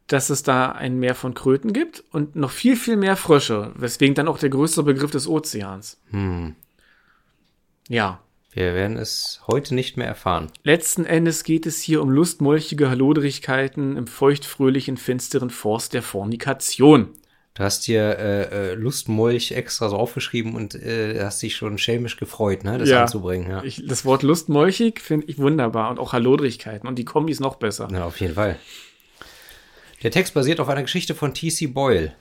dass 0.06 0.30
es 0.30 0.42
da 0.42 0.72
ein 0.72 0.98
Meer 0.98 1.14
von 1.14 1.34
Kröten 1.34 1.74
gibt 1.74 2.02
und 2.12 2.34
noch 2.34 2.50
viel, 2.50 2.76
viel 2.76 2.96
mehr 2.96 3.16
Frösche, 3.16 3.72
weswegen 3.74 4.14
dann 4.14 4.28
auch 4.28 4.38
der 4.38 4.48
größere 4.48 4.84
Begriff 4.84 5.10
des 5.10 5.28
Ozeans. 5.28 6.00
Ja, 7.88 8.20
Wir 8.56 8.72
werden 8.72 8.96
es 8.96 9.42
heute 9.46 9.74
nicht 9.74 9.98
mehr 9.98 10.06
erfahren. 10.06 10.50
Letzten 10.62 11.04
Endes 11.04 11.44
geht 11.44 11.66
es 11.66 11.82
hier 11.82 12.00
um 12.00 12.08
lustmolchige 12.08 12.88
Halloderigkeiten 12.88 13.98
im 13.98 14.06
feuchtfröhlichen, 14.06 14.96
finsteren 14.96 15.50
Forst 15.50 15.92
der 15.92 16.02
Fornikation. 16.02 17.10
Du 17.52 17.62
hast 17.62 17.84
hier 17.84 18.18
äh, 18.18 18.70
äh, 18.70 18.74
Lustmolch 18.74 19.52
extra 19.52 19.90
so 19.90 19.96
aufgeschrieben 19.96 20.56
und 20.56 20.74
äh, 20.74 21.22
hast 21.22 21.42
dich 21.42 21.54
schon 21.54 21.76
schelmisch 21.76 22.16
gefreut, 22.16 22.64
ne, 22.64 22.78
das 22.78 22.88
Ja. 22.88 23.02
anzubringen. 23.02 23.50
Ja. 23.50 23.62
Ich, 23.62 23.86
das 23.86 24.06
Wort 24.06 24.22
lustmolchig 24.22 25.00
finde 25.00 25.26
ich 25.26 25.36
wunderbar 25.36 25.90
und 25.90 25.98
auch 25.98 26.14
Halloderigkeiten 26.14 26.88
und 26.88 26.98
die 26.98 27.04
Kombi 27.04 27.32
ist 27.32 27.40
noch 27.40 27.56
besser. 27.56 27.88
ja, 27.92 28.06
auf 28.06 28.18
jeden 28.22 28.36
Fall. 28.36 28.58
Der 30.02 30.10
Text 30.10 30.32
basiert 30.32 30.60
auf 30.60 30.68
einer 30.70 30.80
Geschichte 30.82 31.14
von 31.14 31.34
T.C. 31.34 31.66
Boyle, 31.66 32.14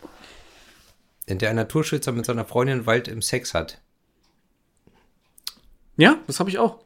in 1.27 1.37
der 1.37 1.51
ein 1.51 1.55
Naturschützer 1.55 2.11
mit 2.11 2.25
seiner 2.25 2.43
Freundin 2.43 2.85
Wald 2.85 3.07
im 3.07 3.21
Sex 3.21 3.53
hat. 3.53 3.79
Ja, 5.97 6.17
das 6.27 6.39
habe 6.39 6.49
ich 6.49 6.57
auch. 6.59 6.79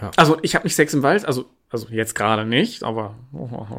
Ja. 0.00 0.10
Also 0.16 0.38
ich 0.42 0.54
habe 0.54 0.64
nicht 0.64 0.74
Sex 0.76 0.94
im 0.94 1.02
Wald, 1.02 1.24
also, 1.24 1.46
also 1.70 1.88
jetzt 1.88 2.14
gerade 2.14 2.44
nicht, 2.44 2.82
aber 2.84 3.14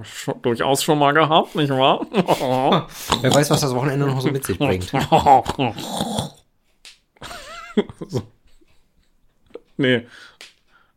schon, 0.03 0.41
durchaus 0.41 0.83
schon 0.83 0.99
mal 0.99 1.13
gehabt, 1.13 1.55
nicht 1.55 1.69
wahr? 1.69 2.05
Wer 3.21 3.33
weiß, 3.33 3.49
was 3.51 3.61
das 3.61 3.73
Wochenende 3.73 4.05
noch 4.05 4.19
so 4.21 4.29
mit 4.31 4.45
sich 4.45 4.57
bringt. 4.57 4.83
so. 4.89 5.73
Nee. 9.77 10.05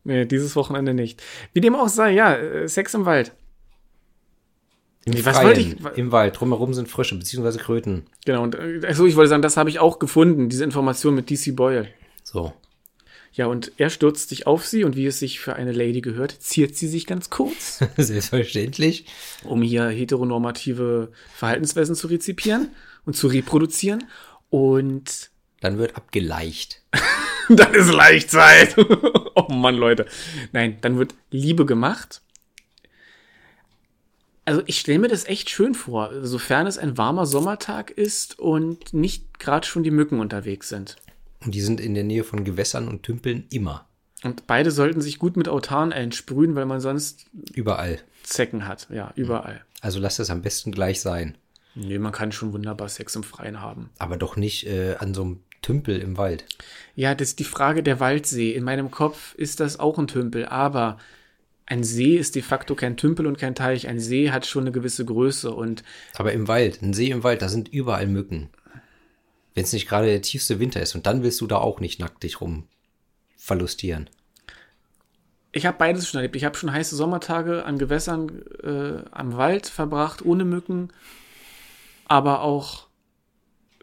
Nee, 0.04 0.24
dieses 0.26 0.56
Wochenende 0.56 0.94
nicht. 0.94 1.22
Wie 1.52 1.60
dem 1.60 1.76
auch 1.76 1.88
sei, 1.88 2.10
ja, 2.12 2.34
äh, 2.34 2.68
Sex 2.68 2.94
im 2.94 3.04
Wald. 3.04 3.32
Im, 5.04 5.12
Nee, 5.14 5.24
was 5.24 5.36
Freien, 5.36 5.46
wollte 5.46 5.60
ich- 5.60 5.98
Im 5.98 6.10
Wald, 6.10 6.38
drumherum 6.40 6.74
sind 6.74 6.88
Frösche, 6.88 7.16
beziehungsweise 7.16 7.58
Kröten. 7.60 8.06
Genau, 8.24 8.42
und 8.42 8.56
achso, 8.84 9.06
ich 9.06 9.14
wollte 9.16 9.28
sagen, 9.28 9.42
das 9.42 9.56
habe 9.56 9.70
ich 9.70 9.78
auch 9.78 9.98
gefunden, 10.00 10.48
diese 10.48 10.64
Information 10.64 11.14
mit 11.14 11.30
DC 11.30 11.54
Boyle. 11.54 11.88
So. 12.24 12.52
Ja, 13.34 13.46
und 13.46 13.72
er 13.78 13.88
stürzt 13.88 14.28
sich 14.28 14.46
auf 14.46 14.66
sie 14.66 14.84
und 14.84 14.94
wie 14.94 15.06
es 15.06 15.18
sich 15.18 15.40
für 15.40 15.56
eine 15.56 15.72
Lady 15.72 16.02
gehört, 16.02 16.32
ziert 16.32 16.76
sie 16.76 16.86
sich 16.86 17.06
ganz 17.06 17.30
kurz, 17.30 17.80
Selbstverständlich. 17.96 19.06
um 19.44 19.62
hier 19.62 19.88
heteronormative 19.88 21.10
Verhaltensweisen 21.34 21.94
zu 21.94 22.08
rezipieren 22.08 22.68
und 23.06 23.16
zu 23.16 23.28
reproduzieren. 23.28 24.04
Und 24.50 25.30
Dann 25.60 25.78
wird 25.78 25.96
abgeleicht. 25.96 26.82
dann 27.48 27.72
ist 27.74 27.90
Leichtzeit. 27.90 28.76
oh 29.34 29.50
Mann, 29.50 29.76
Leute. 29.76 30.06
Nein, 30.52 30.76
dann 30.82 30.98
wird 30.98 31.14
Liebe 31.30 31.64
gemacht. 31.64 32.20
Also 34.44 34.62
ich 34.66 34.78
stelle 34.80 34.98
mir 34.98 35.08
das 35.08 35.24
echt 35.24 35.50
schön 35.50 35.74
vor, 35.74 36.10
sofern 36.22 36.66
es 36.66 36.76
ein 36.76 36.98
warmer 36.98 37.26
Sommertag 37.26 37.90
ist 37.92 38.38
und 38.38 38.92
nicht 38.92 39.38
gerade 39.38 39.66
schon 39.66 39.84
die 39.84 39.92
Mücken 39.92 40.18
unterwegs 40.20 40.68
sind. 40.68 40.96
Und 41.44 41.54
die 41.54 41.60
sind 41.60 41.80
in 41.80 41.94
der 41.94 42.04
Nähe 42.04 42.24
von 42.24 42.44
Gewässern 42.44 42.88
und 42.88 43.02
Tümpeln 43.02 43.46
immer. 43.50 43.88
Und 44.22 44.46
beide 44.46 44.70
sollten 44.70 45.00
sich 45.00 45.18
gut 45.18 45.36
mit 45.36 45.48
Autan 45.48 45.92
einsprühen, 45.92 46.54
weil 46.54 46.66
man 46.66 46.80
sonst 46.80 47.26
Überall. 47.54 47.98
Zecken 48.22 48.68
hat. 48.68 48.86
Ja, 48.90 49.12
überall. 49.16 49.62
Also 49.80 49.98
lasst 49.98 50.20
es 50.20 50.30
am 50.30 50.42
besten 50.42 50.70
gleich 50.70 51.00
sein. 51.00 51.36
Nee, 51.74 51.98
man 51.98 52.12
kann 52.12 52.32
schon 52.32 52.52
wunderbar 52.52 52.88
Sex 52.88 53.16
im 53.16 53.24
Freien 53.24 53.60
haben. 53.60 53.90
Aber 53.98 54.16
doch 54.16 54.36
nicht 54.36 54.66
äh, 54.66 54.94
an 54.98 55.14
so 55.14 55.22
einem 55.22 55.40
Tümpel 55.62 55.98
im 55.98 56.16
Wald. 56.16 56.44
Ja, 56.94 57.14
das 57.14 57.28
ist 57.28 57.38
die 57.38 57.44
Frage 57.44 57.82
der 57.82 57.98
Waldsee. 57.98 58.52
In 58.52 58.64
meinem 58.64 58.90
Kopf 58.90 59.34
ist 59.36 59.60
das 59.60 59.80
auch 59.80 59.98
ein 59.98 60.06
Tümpel, 60.08 60.46
aber 60.46 60.98
ein 61.66 61.84
See 61.84 62.16
ist 62.16 62.34
de 62.34 62.42
facto 62.42 62.74
kein 62.74 62.96
Tümpel 62.96 63.26
und 63.26 63.38
kein 63.38 63.54
Teich. 63.54 63.88
Ein 63.88 64.00
See 64.00 64.30
hat 64.30 64.46
schon 64.46 64.64
eine 64.64 64.72
gewisse 64.72 65.04
Größe 65.04 65.50
und 65.50 65.82
Aber 66.14 66.32
im 66.32 66.46
Wald, 66.48 66.82
ein 66.82 66.92
See 66.92 67.10
im 67.10 67.24
Wald, 67.24 67.42
da 67.42 67.48
sind 67.48 67.68
überall 67.68 68.06
Mücken. 68.06 68.50
Wenn 69.54 69.64
es 69.64 69.72
nicht 69.72 69.88
gerade 69.88 70.06
der 70.06 70.22
tiefste 70.22 70.58
Winter 70.58 70.80
ist. 70.80 70.94
Und 70.94 71.06
dann 71.06 71.22
willst 71.22 71.40
du 71.40 71.46
da 71.46 71.58
auch 71.58 71.80
nicht 71.80 72.00
nackt 72.00 72.22
dich 72.22 72.40
rum 72.40 72.68
verlustieren. 73.36 74.08
ich 75.50 75.66
habe 75.66 75.76
beides 75.76 76.08
schon 76.08 76.18
erlebt. 76.18 76.36
Ich 76.36 76.44
habe 76.44 76.56
schon 76.56 76.72
heiße 76.72 76.94
Sommertage 76.94 77.64
an 77.64 77.76
Gewässern 77.76 78.42
äh, 78.62 79.02
am 79.10 79.36
Wald 79.36 79.66
verbracht, 79.66 80.24
ohne 80.24 80.44
Mücken, 80.44 80.90
aber 82.06 82.42
auch, 82.42 82.86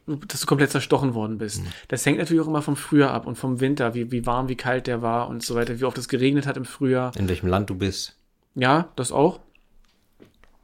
dass 0.06 0.42
du 0.42 0.48
komplett 0.48 0.72
zerstochen 0.72 1.14
worden 1.14 1.38
bist. 1.38 1.62
Das 1.90 2.06
hängt 2.06 2.20
natürlich 2.20 2.42
auch 2.42 2.48
immer 2.48 2.62
vom 2.62 2.78
Frühjahr 2.78 3.12
ab 3.12 3.28
und 3.28 3.36
vom 3.36 3.60
Winter, 3.60 3.94
wie, 3.94 4.12
wie 4.12 4.26
warm, 4.26 4.48
wie 4.48 4.56
kalt 4.56 4.88
der 4.88 5.02
war 5.02 5.28
und 5.28 5.44
so 5.44 5.56
weiter, 5.56 5.80
wie 5.80 5.84
oft 5.84 5.98
es 5.98 6.08
geregnet 6.08 6.48
hat 6.48 6.58
im 6.58 6.66
Frühjahr. 6.66 7.12
In 7.18 7.28
welchem 7.28 7.48
Land 7.48 7.70
du 7.70 7.76
bist. 7.76 8.18
Ja, 8.56 8.92
das 8.96 9.12
auch. 9.12 9.42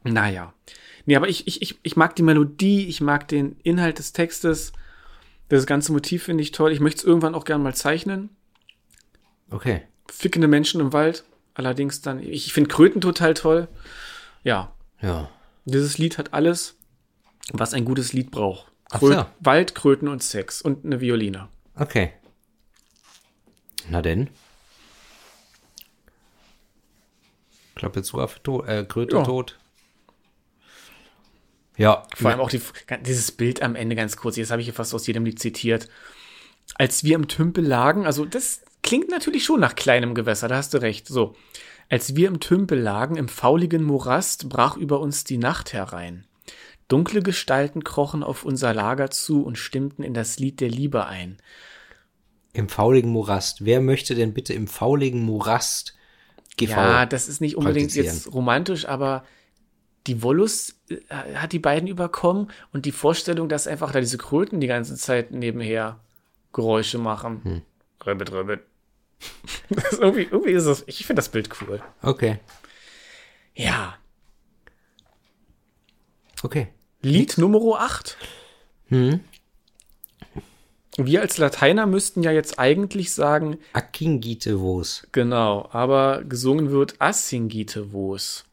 Naja. 0.03 0.53
Nee, 1.05 1.17
aber 1.17 1.27
ich, 1.27 1.47
ich, 1.47 1.61
ich, 1.61 1.79
ich 1.83 1.95
mag 1.97 2.15
die 2.15 2.23
Melodie, 2.23 2.87
ich 2.87 3.01
mag 3.01 3.27
den 3.27 3.57
Inhalt 3.63 3.99
des 3.99 4.13
Textes. 4.13 4.71
Das 5.49 5.65
ganze 5.65 5.91
Motiv 5.91 6.23
finde 6.23 6.41
ich 6.43 6.51
toll. 6.51 6.71
Ich 6.71 6.79
möchte 6.79 6.99
es 6.99 7.03
irgendwann 7.05 7.35
auch 7.35 7.45
gern 7.45 7.61
mal 7.61 7.75
zeichnen. 7.75 8.29
Okay. 9.51 9.83
Fickende 10.11 10.47
Menschen 10.47 10.81
im 10.81 10.91
Wald. 10.93 11.23
Allerdings 11.53 12.01
dann, 12.01 12.19
ich 12.19 12.51
finde 12.51 12.69
Kröten 12.69 12.99
total 13.01 13.33
toll. 13.33 13.67
Ja, 14.43 14.73
Ja. 15.01 15.29
dieses 15.65 15.97
Lied 15.97 16.17
hat 16.17 16.33
alles, 16.33 16.75
was 17.53 17.73
ein 17.73 17.85
gutes 17.85 18.11
Lied 18.13 18.31
braucht. 18.31 18.71
Ach 18.91 18.99
Krö 18.99 19.13
so. 19.13 19.25
Wald, 19.39 19.75
Kröten 19.75 20.07
und 20.07 20.21
Sex 20.23 20.61
und 20.61 20.83
eine 20.85 20.99
Violine. 20.99 21.47
Okay. 21.75 22.11
Na 23.89 24.01
denn. 24.01 24.29
Klappe 27.75 28.03
zu, 28.03 28.19
Affe 28.19 28.41
tot, 28.41 28.67
äh, 28.67 28.85
Kröte 28.85 29.17
Ja. 29.17 29.23
tot. 29.23 29.57
Ja, 31.77 32.03
Vor 32.15 32.31
allem 32.31 32.39
auch 32.39 32.49
die, 32.49 32.61
dieses 33.01 33.31
Bild 33.31 33.61
am 33.61 33.75
Ende 33.75 33.95
ganz 33.95 34.15
kurz, 34.17 34.37
jetzt 34.37 34.51
habe 34.51 34.61
ich 34.61 34.67
hier 34.67 34.73
fast 34.73 34.93
aus 34.93 35.07
jedem 35.07 35.25
Lied 35.25 35.39
zitiert. 35.39 35.89
Als 36.75 37.03
wir 37.03 37.15
im 37.15 37.27
Tümpel 37.27 37.65
lagen, 37.65 38.05
also 38.05 38.25
das 38.25 38.61
klingt 38.81 39.09
natürlich 39.09 39.43
schon 39.43 39.59
nach 39.59 39.75
kleinem 39.75 40.15
Gewässer, 40.15 40.47
da 40.47 40.55
hast 40.57 40.73
du 40.73 40.77
recht. 40.81 41.07
So. 41.07 41.35
Als 41.89 42.15
wir 42.15 42.27
im 42.27 42.39
Tümpel 42.39 42.79
lagen, 42.79 43.15
im 43.17 43.27
fauligen 43.27 43.83
Morast, 43.83 44.49
brach 44.49 44.77
über 44.77 44.99
uns 44.99 45.23
die 45.23 45.37
Nacht 45.37 45.73
herein. 45.73 46.25
Dunkle 46.87 47.21
Gestalten 47.21 47.83
krochen 47.83 48.23
auf 48.23 48.45
unser 48.45 48.73
Lager 48.73 49.09
zu 49.09 49.43
und 49.43 49.57
stimmten 49.57 50.03
in 50.03 50.13
das 50.13 50.37
Lied 50.39 50.61
der 50.61 50.69
Liebe 50.69 51.05
ein. 51.07 51.37
im 52.53 52.69
fauligen 52.69 53.11
Morast. 53.11 53.65
Wer 53.65 53.81
möchte 53.81 54.15
denn 54.15 54.33
bitte 54.33 54.53
im 54.53 54.67
fauligen 54.67 55.21
Morast 55.23 55.95
GV? 56.57 56.71
Ja, 56.71 57.05
das 57.05 57.27
ist 57.27 57.41
nicht 57.41 57.57
unbedingt 57.57 57.93
jetzt 57.95 58.33
romantisch, 58.33 58.87
aber 58.87 59.25
die 60.07 60.21
Wollust 60.21 60.75
äh, 60.89 61.35
hat 61.35 61.51
die 61.51 61.59
beiden 61.59 61.87
überkommen 61.87 62.51
und 62.71 62.85
die 62.85 62.91
Vorstellung, 62.91 63.49
dass 63.49 63.67
einfach 63.67 63.91
da 63.91 63.99
diese 63.99 64.17
Kröten 64.17 64.59
die 64.59 64.67
ganze 64.67 64.95
Zeit 64.95 65.31
nebenher 65.31 65.99
Geräusche 66.53 66.97
machen. 66.97 67.41
Hm. 67.43 67.61
Das 69.69 69.91
ist 69.93 69.99
irgendwie, 69.99 70.23
irgendwie 70.23 70.51
ist 70.51 70.65
das, 70.67 70.83
ich 70.87 71.05
finde 71.05 71.19
das 71.19 71.29
Bild 71.29 71.49
cool. 71.61 71.81
Okay, 72.01 72.39
Ja. 73.55 73.95
okay. 76.43 76.67
Lied 77.01 77.37
Nummer 77.37 77.79
8. 77.79 78.17
Hm. 78.87 79.19
Wir 80.97 81.21
als 81.21 81.37
Lateiner 81.37 81.87
müssten 81.87 82.23
ja 82.23 82.31
jetzt 82.31 82.57
eigentlich 82.57 83.13
sagen, 83.13 83.57
Akingite 83.73 84.59
vos. 84.59 85.05
genau, 85.11 85.67
aber 85.71 86.23
gesungen 86.23 86.71
wird 86.71 86.95
Assingite 86.99 87.89
vos. 87.91 88.45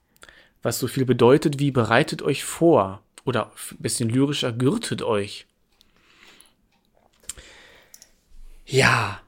Was 0.62 0.78
so 0.78 0.86
viel 0.86 1.05
bedeutet 1.05 1.59
wie 1.59 1.70
bereitet 1.70 2.22
euch 2.22 2.44
vor. 2.44 3.02
Oder 3.24 3.52
ein 3.70 3.78
bisschen 3.78 4.09
lyrischer, 4.09 4.52
gürtet 4.52 5.02
euch. 5.02 5.47
Ja, 8.64 9.20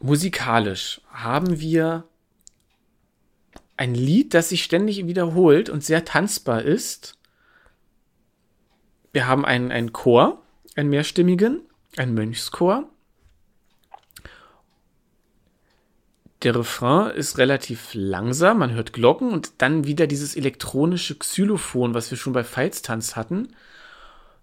musikalisch 0.00 1.00
haben 1.10 1.60
wir 1.60 2.04
ein 3.76 3.94
Lied, 3.94 4.34
das 4.34 4.50
sich 4.50 4.62
ständig 4.62 5.06
wiederholt 5.06 5.70
und 5.70 5.82
sehr 5.82 6.04
tanzbar 6.04 6.62
ist. 6.62 7.18
Wir 9.12 9.26
haben 9.26 9.44
einen, 9.44 9.72
einen 9.72 9.92
Chor, 9.92 10.42
einen 10.76 10.90
mehrstimmigen, 10.90 11.62
einen 11.96 12.14
Mönchschor. 12.14 12.88
Der 16.42 16.54
Refrain 16.54 17.10
ist 17.10 17.36
relativ 17.36 17.90
langsam, 17.92 18.58
man 18.58 18.72
hört 18.72 18.94
Glocken 18.94 19.30
und 19.30 19.52
dann 19.58 19.86
wieder 19.86 20.06
dieses 20.06 20.36
elektronische 20.36 21.16
Xylophon, 21.16 21.92
was 21.92 22.10
wir 22.10 22.16
schon 22.16 22.32
bei 22.32 22.44
Veitstanz 22.44 23.14
hatten. 23.14 23.48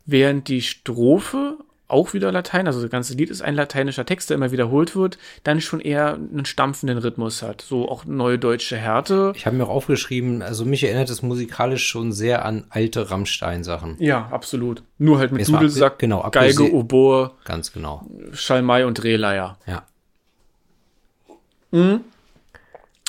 Während 0.05 0.47
die 0.47 0.61
Strophe 0.61 1.57
auch 1.87 2.13
wieder 2.13 2.31
Latein, 2.31 2.67
also 2.67 2.81
das 2.81 2.91
ganze 2.91 3.13
Lied 3.15 3.29
ist 3.29 3.41
ein 3.41 3.55
lateinischer 3.55 4.05
Text, 4.05 4.29
der 4.29 4.35
immer 4.35 4.51
wiederholt 4.51 4.95
wird, 4.95 5.17
dann 5.43 5.61
schon 5.61 5.79
eher 5.79 6.15
einen 6.15 6.45
stampfenden 6.45 6.97
Rhythmus 6.97 7.41
hat. 7.41 7.61
So 7.61 7.89
auch 7.89 8.05
neue 8.05 8.37
deutsche 8.37 8.77
Härte. 8.77 9.33
Ich 9.35 9.45
habe 9.45 9.55
mir 9.55 9.63
auch 9.63 9.69
aufgeschrieben, 9.69 10.41
also 10.41 10.65
mich 10.65 10.83
erinnert 10.83 11.09
es 11.09 11.21
musikalisch 11.21 11.87
schon 11.87 12.11
sehr 12.11 12.45
an 12.45 12.65
alte 12.69 13.09
Rammstein-Sachen. 13.09 13.95
Ja, 13.99 14.27
absolut. 14.31 14.83
Nur 14.97 15.19
halt 15.19 15.31
mit 15.31 15.47
Dudelsack, 15.47 15.97
genau, 15.97 16.29
Geige, 16.29 16.73
Oboe, 16.73 17.31
Ganz 17.45 17.71
genau. 17.71 18.05
Schalmei 18.33 18.85
und 18.85 19.01
Drehleier. 19.01 19.57
Ja. 19.65 19.83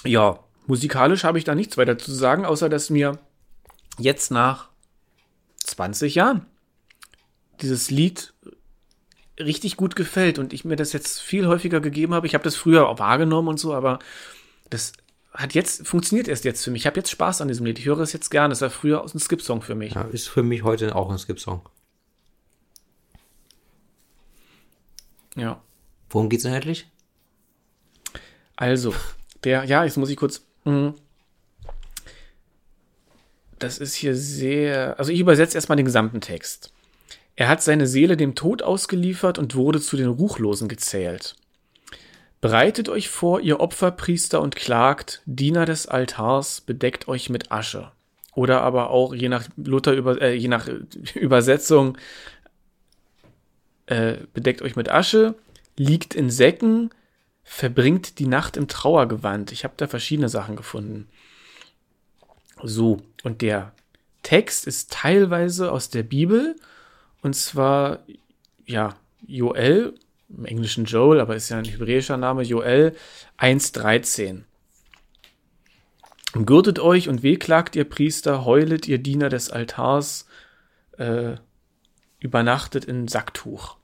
Ja, 0.04 0.40
musikalisch 0.66 1.24
habe 1.24 1.38
ich 1.38 1.44
da 1.44 1.54
nichts 1.54 1.76
weiter 1.76 1.98
zu 1.98 2.12
sagen, 2.12 2.44
außer 2.44 2.68
dass 2.68 2.90
mir 2.90 3.18
jetzt 3.98 4.30
nach 4.30 4.68
20 5.64 6.14
Jahren 6.14 6.46
dieses 7.60 7.90
Lied 7.90 8.32
richtig 9.38 9.76
gut 9.76 9.96
gefällt 9.96 10.38
und 10.38 10.52
ich 10.52 10.64
mir 10.64 10.76
das 10.76 10.92
jetzt 10.92 11.20
viel 11.20 11.46
häufiger 11.46 11.80
gegeben 11.80 12.14
habe. 12.14 12.26
Ich 12.26 12.34
habe 12.34 12.44
das 12.44 12.56
früher 12.56 12.88
auch 12.88 12.98
wahrgenommen 12.98 13.48
und 13.48 13.60
so, 13.60 13.74
aber 13.74 13.98
das 14.70 14.92
hat 15.32 15.54
jetzt, 15.54 15.86
funktioniert 15.86 16.26
erst 16.26 16.44
jetzt 16.44 16.64
für 16.64 16.70
mich. 16.70 16.82
Ich 16.82 16.86
habe 16.86 16.96
jetzt 16.96 17.10
Spaß 17.10 17.40
an 17.40 17.48
diesem 17.48 17.66
Lied. 17.66 17.78
Ich 17.78 17.84
höre 17.84 18.00
es 18.00 18.12
jetzt 18.12 18.30
gerne. 18.30 18.50
Das 18.50 18.60
war 18.60 18.70
früher 18.70 19.02
aus 19.02 19.14
ein 19.14 19.20
Skip-Song 19.20 19.62
für 19.62 19.74
mich. 19.74 19.94
ja. 19.94 20.02
Ist 20.02 20.28
für 20.28 20.42
mich 20.42 20.64
heute 20.64 20.96
auch 20.96 21.10
ein 21.10 21.18
Skip-Song. 21.18 21.68
Ja. 25.36 25.62
Worum 26.10 26.28
geht's 26.28 26.44
inhaltlich? 26.44 26.88
Also, 28.60 28.92
der, 29.44 29.64
ja, 29.64 29.84
jetzt 29.84 29.96
muss 29.96 30.10
ich 30.10 30.16
kurz. 30.16 30.44
mh. 30.64 30.94
Das 33.60 33.78
ist 33.78 33.94
hier 33.94 34.16
sehr. 34.16 34.98
Also, 34.98 35.12
ich 35.12 35.20
übersetze 35.20 35.56
erstmal 35.56 35.76
den 35.76 35.84
gesamten 35.84 36.20
Text. 36.20 36.72
Er 37.36 37.48
hat 37.48 37.62
seine 37.62 37.86
Seele 37.86 38.16
dem 38.16 38.34
Tod 38.34 38.62
ausgeliefert 38.62 39.38
und 39.38 39.54
wurde 39.54 39.80
zu 39.80 39.96
den 39.96 40.08
Ruchlosen 40.08 40.66
gezählt. 40.66 41.36
Bereitet 42.40 42.88
euch 42.88 43.08
vor, 43.08 43.40
ihr 43.40 43.60
Opferpriester, 43.60 44.42
und 44.42 44.56
klagt, 44.56 45.22
Diener 45.24 45.64
des 45.64 45.86
Altars, 45.86 46.60
bedeckt 46.60 47.06
euch 47.06 47.30
mit 47.30 47.52
Asche. 47.52 47.92
Oder 48.34 48.62
aber 48.62 48.90
auch, 48.90 49.14
je 49.14 49.28
nach 49.28 49.48
Luther, 49.56 49.92
über, 49.92 50.20
äh, 50.20 50.34
je 50.34 50.48
nach 50.48 50.66
äh, 50.66 50.80
Übersetzung, 51.14 51.96
äh, 53.86 54.16
bedeckt 54.34 54.62
euch 54.62 54.74
mit 54.74 54.88
Asche, 54.88 55.36
liegt 55.76 56.16
in 56.16 56.28
Säcken, 56.28 56.90
verbringt 57.48 58.18
die 58.18 58.26
Nacht 58.26 58.56
im 58.58 58.68
Trauergewand. 58.68 59.52
Ich 59.52 59.64
habe 59.64 59.74
da 59.76 59.88
verschiedene 59.88 60.28
Sachen 60.28 60.54
gefunden. 60.54 61.08
So, 62.62 63.00
und 63.24 63.40
der 63.40 63.72
Text 64.22 64.66
ist 64.66 64.92
teilweise 64.92 65.72
aus 65.72 65.88
der 65.88 66.02
Bibel, 66.02 66.56
und 67.22 67.34
zwar, 67.34 68.00
ja, 68.66 68.96
Joel, 69.26 69.94
im 70.28 70.44
Englischen 70.44 70.84
Joel, 70.84 71.20
aber 71.20 71.36
ist 71.36 71.48
ja 71.48 71.58
ein 71.58 71.64
hebräischer 71.64 72.18
Name, 72.18 72.42
Joel 72.42 72.94
1,13. 73.38 74.42
Gürtet 76.44 76.78
euch 76.78 77.08
und 77.08 77.22
wehklagt 77.22 77.74
ihr 77.76 77.88
Priester, 77.88 78.44
heulet 78.44 78.86
ihr 78.86 78.98
Diener 78.98 79.30
des 79.30 79.50
Altars, 79.50 80.26
äh, 80.98 81.36
übernachtet 82.20 82.84
in 82.84 83.08
Sacktuch. 83.08 83.78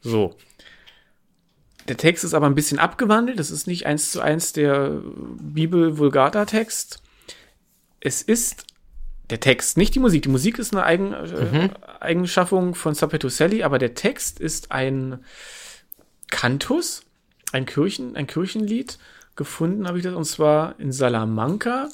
So. 0.00 0.36
Der 1.88 1.96
Text 1.96 2.22
ist 2.22 2.34
aber 2.34 2.46
ein 2.46 2.54
bisschen 2.54 2.78
abgewandelt. 2.78 3.38
Das 3.38 3.50
ist 3.50 3.66
nicht 3.66 3.86
eins 3.86 4.12
zu 4.12 4.20
eins 4.20 4.52
der 4.52 5.00
Bibel-Vulgata-Text. 5.40 7.02
Es 8.00 8.22
ist 8.22 8.64
der 9.30 9.40
Text, 9.40 9.76
nicht 9.76 9.94
die 9.94 9.98
Musik. 9.98 10.22
Die 10.22 10.28
Musik 10.28 10.58
ist 10.58 10.72
eine 10.72 10.84
Eigen, 10.84 11.12
äh, 11.12 11.70
Eigenschaffung 12.00 12.74
von 12.74 12.94
Sapetuselli, 12.94 13.62
aber 13.62 13.78
der 13.78 13.94
Text 13.94 14.38
ist 14.40 14.70
ein 14.70 15.24
Cantus, 16.28 17.04
ein, 17.52 17.64
Kirchen, 17.66 18.16
ein 18.16 18.26
Kirchenlied. 18.26 18.98
Gefunden 19.36 19.86
habe 19.86 19.98
ich 19.98 20.04
das, 20.04 20.14
und 20.14 20.24
zwar 20.24 20.78
in 20.78 20.92
Salamanca, 20.92 21.88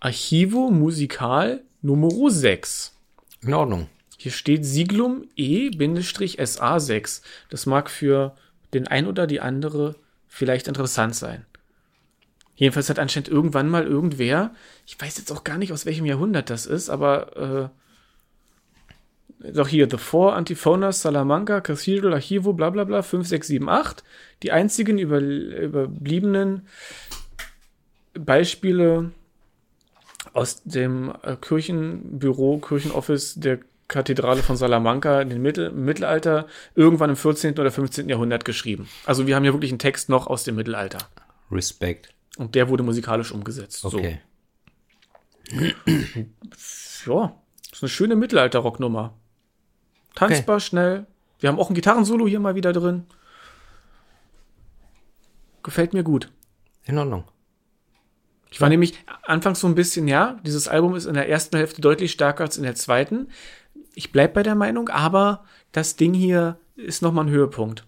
Archivo 0.00 0.70
Musical 0.70 1.62
Numero 1.82 2.28
6. 2.28 2.94
In 3.42 3.54
Ordnung. 3.54 3.88
Hier 4.16 4.32
steht 4.32 4.64
Siglum 4.64 5.26
E-SA6. 5.36 7.22
Das 7.50 7.66
mag 7.66 7.90
für 7.90 8.34
den 8.74 8.88
ein 8.88 9.06
oder 9.06 9.26
die 9.26 9.40
andere 9.40 9.96
vielleicht 10.26 10.68
interessant 10.68 11.14
sein. 11.14 11.46
Jedenfalls 12.56 12.88
hat 12.88 12.98
anscheinend 12.98 13.28
irgendwann 13.28 13.68
mal 13.68 13.84
irgendwer, 13.84 14.52
ich 14.86 15.00
weiß 15.00 15.18
jetzt 15.18 15.32
auch 15.32 15.44
gar 15.44 15.58
nicht, 15.58 15.72
aus 15.72 15.86
welchem 15.86 16.06
Jahrhundert 16.06 16.50
das 16.50 16.66
ist, 16.66 16.88
aber 16.88 17.70
äh, 19.42 19.50
doch 19.52 19.68
hier, 19.68 19.88
The 19.90 19.98
Four 19.98 20.34
Antiphonas 20.36 21.02
Salamanca 21.02 21.60
Cathedral 21.60 22.14
Archivo, 22.14 22.52
bla 22.52 22.70
bla 22.70 22.84
bla, 22.84 23.02
5, 23.02 23.26
6, 23.26 23.46
7, 23.48 23.68
8. 23.68 24.04
Die 24.42 24.52
einzigen 24.52 24.98
über, 24.98 25.20
überbliebenen 25.20 26.66
Beispiele 28.14 29.10
aus 30.32 30.62
dem 30.62 31.12
äh, 31.22 31.36
Kirchenbüro, 31.36 32.58
Kirchenoffice 32.58 33.34
der 33.34 33.58
Kathedrale 33.88 34.42
von 34.42 34.56
Salamanca 34.56 35.20
in 35.20 35.30
den 35.30 35.42
Mittel, 35.42 35.68
im 35.68 35.84
Mittelalter 35.84 36.46
irgendwann 36.74 37.10
im 37.10 37.16
14. 37.16 37.58
oder 37.58 37.70
15. 37.70 38.08
Jahrhundert 38.08 38.44
geschrieben. 38.44 38.88
Also 39.04 39.26
wir 39.26 39.36
haben 39.36 39.42
hier 39.42 39.52
wirklich 39.52 39.70
einen 39.70 39.78
Text 39.78 40.08
noch 40.08 40.26
aus 40.26 40.44
dem 40.44 40.56
Mittelalter. 40.56 40.98
Respekt. 41.50 42.14
Und 42.36 42.54
der 42.54 42.68
wurde 42.68 42.82
musikalisch 42.82 43.32
umgesetzt. 43.32 43.84
Okay. 43.84 44.20
So. 45.50 45.60
Ja, 47.06 47.36
ist 47.70 47.82
eine 47.82 47.90
schöne 47.90 48.16
Mittelalter-Rocknummer. 48.16 49.12
Tanzbar, 50.14 50.58
schnell. 50.60 51.06
Wir 51.38 51.50
haben 51.50 51.58
auch 51.58 51.68
ein 51.68 51.74
Gitarrensolo 51.74 52.26
hier 52.26 52.40
mal 52.40 52.54
wieder 52.54 52.72
drin. 52.72 53.04
Gefällt 55.62 55.92
mir 55.92 56.02
gut. 56.02 56.30
In 56.84 56.96
Ordnung. 56.96 57.24
Ich 58.50 58.60
war 58.60 58.68
nämlich 58.68 58.94
anfangs 59.24 59.60
so 59.60 59.66
ein 59.66 59.74
bisschen, 59.74 60.06
ja, 60.06 60.38
dieses 60.46 60.68
Album 60.68 60.94
ist 60.94 61.06
in 61.06 61.14
der 61.14 61.28
ersten 61.28 61.56
Hälfte 61.56 61.80
deutlich 61.80 62.12
stärker 62.12 62.44
als 62.44 62.56
in 62.56 62.62
der 62.62 62.76
zweiten. 62.76 63.28
Ich 63.94 64.12
bleib 64.12 64.34
bei 64.34 64.42
der 64.42 64.54
Meinung, 64.54 64.88
aber 64.88 65.44
das 65.72 65.96
Ding 65.96 66.14
hier 66.14 66.58
ist 66.76 67.02
nochmal 67.02 67.26
ein 67.26 67.30
Höhepunkt. 67.30 67.86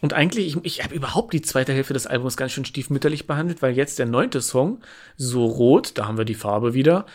Und 0.00 0.12
eigentlich, 0.12 0.56
ich, 0.56 0.64
ich 0.64 0.84
habe 0.84 0.94
überhaupt 0.94 1.32
die 1.32 1.42
zweite 1.42 1.72
Hälfte 1.72 1.92
des 1.92 2.06
Albums 2.06 2.36
ganz 2.36 2.52
schön 2.52 2.64
stiefmütterlich 2.64 3.26
behandelt, 3.26 3.62
weil 3.62 3.76
jetzt 3.76 3.98
der 3.98 4.06
neunte 4.06 4.40
Song, 4.40 4.80
So 5.16 5.44
Rot, 5.44 5.98
da 5.98 6.06
haben 6.06 6.18
wir 6.18 6.24
die 6.24 6.34
Farbe 6.34 6.74
wieder, 6.74 7.06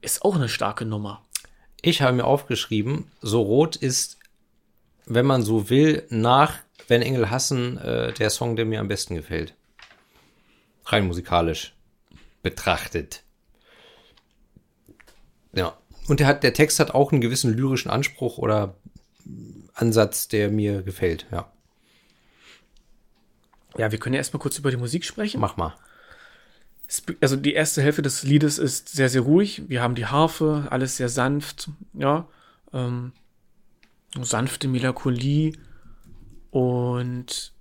ist 0.00 0.24
auch 0.24 0.36
eine 0.36 0.48
starke 0.48 0.84
Nummer. 0.84 1.24
Ich 1.82 2.02
habe 2.02 2.16
mir 2.16 2.24
aufgeschrieben, 2.24 3.10
So 3.20 3.42
Rot 3.42 3.76
ist, 3.76 4.18
wenn 5.06 5.26
man 5.26 5.42
so 5.42 5.70
will, 5.70 6.06
nach 6.08 6.58
Wenn 6.86 7.02
Engel 7.02 7.30
hassen, 7.30 7.78
äh, 7.78 8.12
der 8.12 8.30
Song, 8.30 8.56
der 8.56 8.64
mir 8.64 8.80
am 8.80 8.88
besten 8.88 9.14
gefällt. 9.14 9.54
Rein 10.84 11.06
musikalisch 11.06 11.74
betrachtet. 12.42 13.22
Ja. 15.52 15.76
Und 16.08 16.20
der, 16.20 16.26
hat, 16.26 16.42
der 16.42 16.52
Text 16.52 16.80
hat 16.80 16.90
auch 16.90 17.12
einen 17.12 17.20
gewissen 17.20 17.54
lyrischen 17.54 17.90
Anspruch 17.90 18.38
oder 18.38 18.76
Ansatz, 19.74 20.28
der 20.28 20.50
mir 20.50 20.82
gefällt, 20.82 21.26
ja. 21.32 21.50
Ja, 23.76 23.90
wir 23.90 23.98
können 23.98 24.14
ja 24.14 24.18
erstmal 24.18 24.40
kurz 24.40 24.58
über 24.58 24.70
die 24.70 24.76
Musik 24.76 25.04
sprechen. 25.04 25.40
Mach 25.40 25.56
mal. 25.56 25.74
Also 27.20 27.34
die 27.34 27.54
erste 27.54 27.82
Hälfte 27.82 28.02
des 28.02 28.22
Liedes 28.22 28.58
ist 28.58 28.90
sehr, 28.90 29.08
sehr 29.08 29.22
ruhig. 29.22 29.62
Wir 29.68 29.82
haben 29.82 29.96
die 29.96 30.06
Harfe, 30.06 30.68
alles 30.70 30.96
sehr 30.96 31.08
sanft, 31.08 31.70
ja. 31.92 32.28
Ähm, 32.72 33.12
sanfte 34.20 34.68
Melancholie. 34.68 35.56
Und 36.50 37.52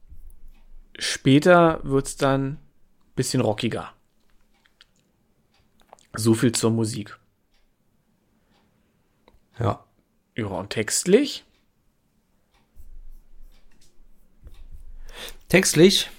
später 0.99 1.79
wird 1.83 2.07
es 2.07 2.17
dann 2.17 2.43
ein 2.43 2.59
bisschen 3.15 3.41
rockiger. 3.41 3.91
So 6.15 6.35
viel 6.35 6.51
zur 6.51 6.69
Musik. 6.69 7.17
Ja. 9.59 9.83
Ja, 10.35 10.45
und 10.45 10.71
textlich? 10.71 11.43
Textlich 15.47 16.09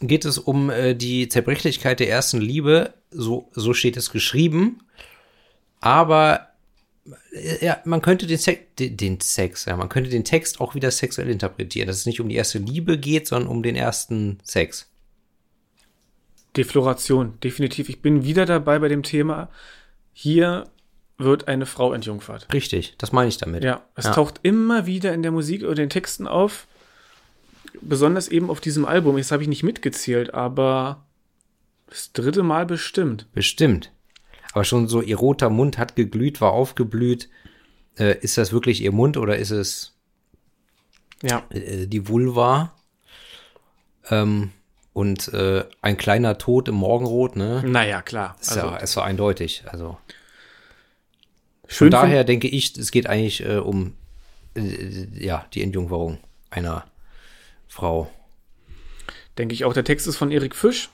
geht 0.00 0.24
es 0.24 0.38
um 0.38 0.68
äh, 0.68 0.94
die 0.94 1.28
Zerbrechlichkeit 1.28 2.00
der 2.00 2.10
ersten 2.10 2.40
Liebe, 2.40 2.94
so, 3.10 3.50
so 3.52 3.72
steht 3.72 3.96
es 3.96 4.10
geschrieben. 4.10 4.82
Aber 5.80 6.48
äh, 7.32 7.64
ja, 7.64 7.80
man 7.84 8.02
könnte 8.02 8.26
den, 8.26 8.38
Sex, 8.38 8.60
den, 8.78 8.96
den 8.96 9.20
Sex, 9.20 9.64
ja, 9.64 9.76
man 9.76 9.88
könnte 9.88 10.10
den 10.10 10.24
Text 10.24 10.60
auch 10.60 10.74
wieder 10.74 10.90
sexuell 10.90 11.30
interpretieren, 11.30 11.86
dass 11.86 11.96
es 11.96 12.06
nicht 12.06 12.20
um 12.20 12.28
die 12.28 12.34
erste 12.34 12.58
Liebe 12.58 12.98
geht, 12.98 13.26
sondern 13.26 13.48
um 13.48 13.62
den 13.62 13.76
ersten 13.76 14.38
Sex. 14.42 14.90
Defloration, 16.56 17.38
definitiv. 17.40 17.88
Ich 17.88 18.00
bin 18.00 18.24
wieder 18.24 18.46
dabei 18.46 18.78
bei 18.78 18.88
dem 18.88 19.02
Thema. 19.02 19.50
Hier 20.12 20.70
wird 21.18 21.48
eine 21.48 21.66
Frau 21.66 21.92
entjungfert. 21.92 22.46
Richtig, 22.52 22.94
das 22.98 23.12
meine 23.12 23.28
ich 23.28 23.38
damit. 23.38 23.64
Ja, 23.64 23.82
es 23.94 24.04
ja. 24.04 24.12
taucht 24.12 24.40
immer 24.42 24.86
wieder 24.86 25.14
in 25.14 25.22
der 25.22 25.32
Musik 25.32 25.62
oder 25.62 25.74
den 25.74 25.90
Texten 25.90 26.26
auf. 26.26 26.66
Besonders 27.80 28.28
eben 28.28 28.50
auf 28.50 28.60
diesem 28.60 28.84
Album. 28.84 29.18
Jetzt 29.18 29.32
habe 29.32 29.42
ich 29.42 29.48
nicht 29.48 29.62
mitgezählt, 29.62 30.34
aber 30.34 31.04
das 31.88 32.12
dritte 32.12 32.42
Mal 32.42 32.66
bestimmt. 32.66 33.26
Bestimmt. 33.32 33.92
Aber 34.52 34.64
schon 34.64 34.88
so, 34.88 35.02
ihr 35.02 35.16
roter 35.16 35.50
Mund 35.50 35.78
hat 35.78 35.96
geglüht, 35.96 36.40
war 36.40 36.52
aufgeblüht. 36.52 37.28
Äh, 37.98 38.18
ist 38.20 38.38
das 38.38 38.52
wirklich 38.52 38.82
ihr 38.82 38.92
Mund 38.92 39.16
oder 39.16 39.36
ist 39.36 39.50
es 39.50 39.94
ja. 41.22 41.44
äh, 41.50 41.86
die 41.86 42.08
Vulva? 42.08 42.72
Ähm, 44.10 44.52
und 44.92 45.28
äh, 45.34 45.64
ein 45.82 45.98
kleiner 45.98 46.38
Tod 46.38 46.68
im 46.68 46.76
Morgenrot, 46.76 47.36
ne? 47.36 47.62
Naja, 47.66 48.00
klar. 48.00 48.36
Ist 48.40 48.52
also, 48.52 48.66
ja, 48.68 48.76
ist 48.76 48.92
so 48.92 49.02
eindeutig. 49.02 49.64
Also. 49.66 49.98
Von 51.68 51.90
daher 51.90 52.24
denke 52.24 52.48
ich, 52.48 52.76
es 52.76 52.90
geht 52.90 53.08
eigentlich 53.08 53.44
äh, 53.44 53.56
um 53.56 53.94
äh, 54.54 55.06
ja, 55.18 55.46
die 55.52 55.62
Entjungferung 55.62 56.18
einer 56.50 56.84
Frau. 57.68 58.10
Denke 59.38 59.54
ich 59.54 59.64
auch. 59.64 59.72
Der 59.72 59.84
Text 59.84 60.06
ist 60.06 60.16
von 60.16 60.30
Erik 60.30 60.54
Fisch. 60.54 60.90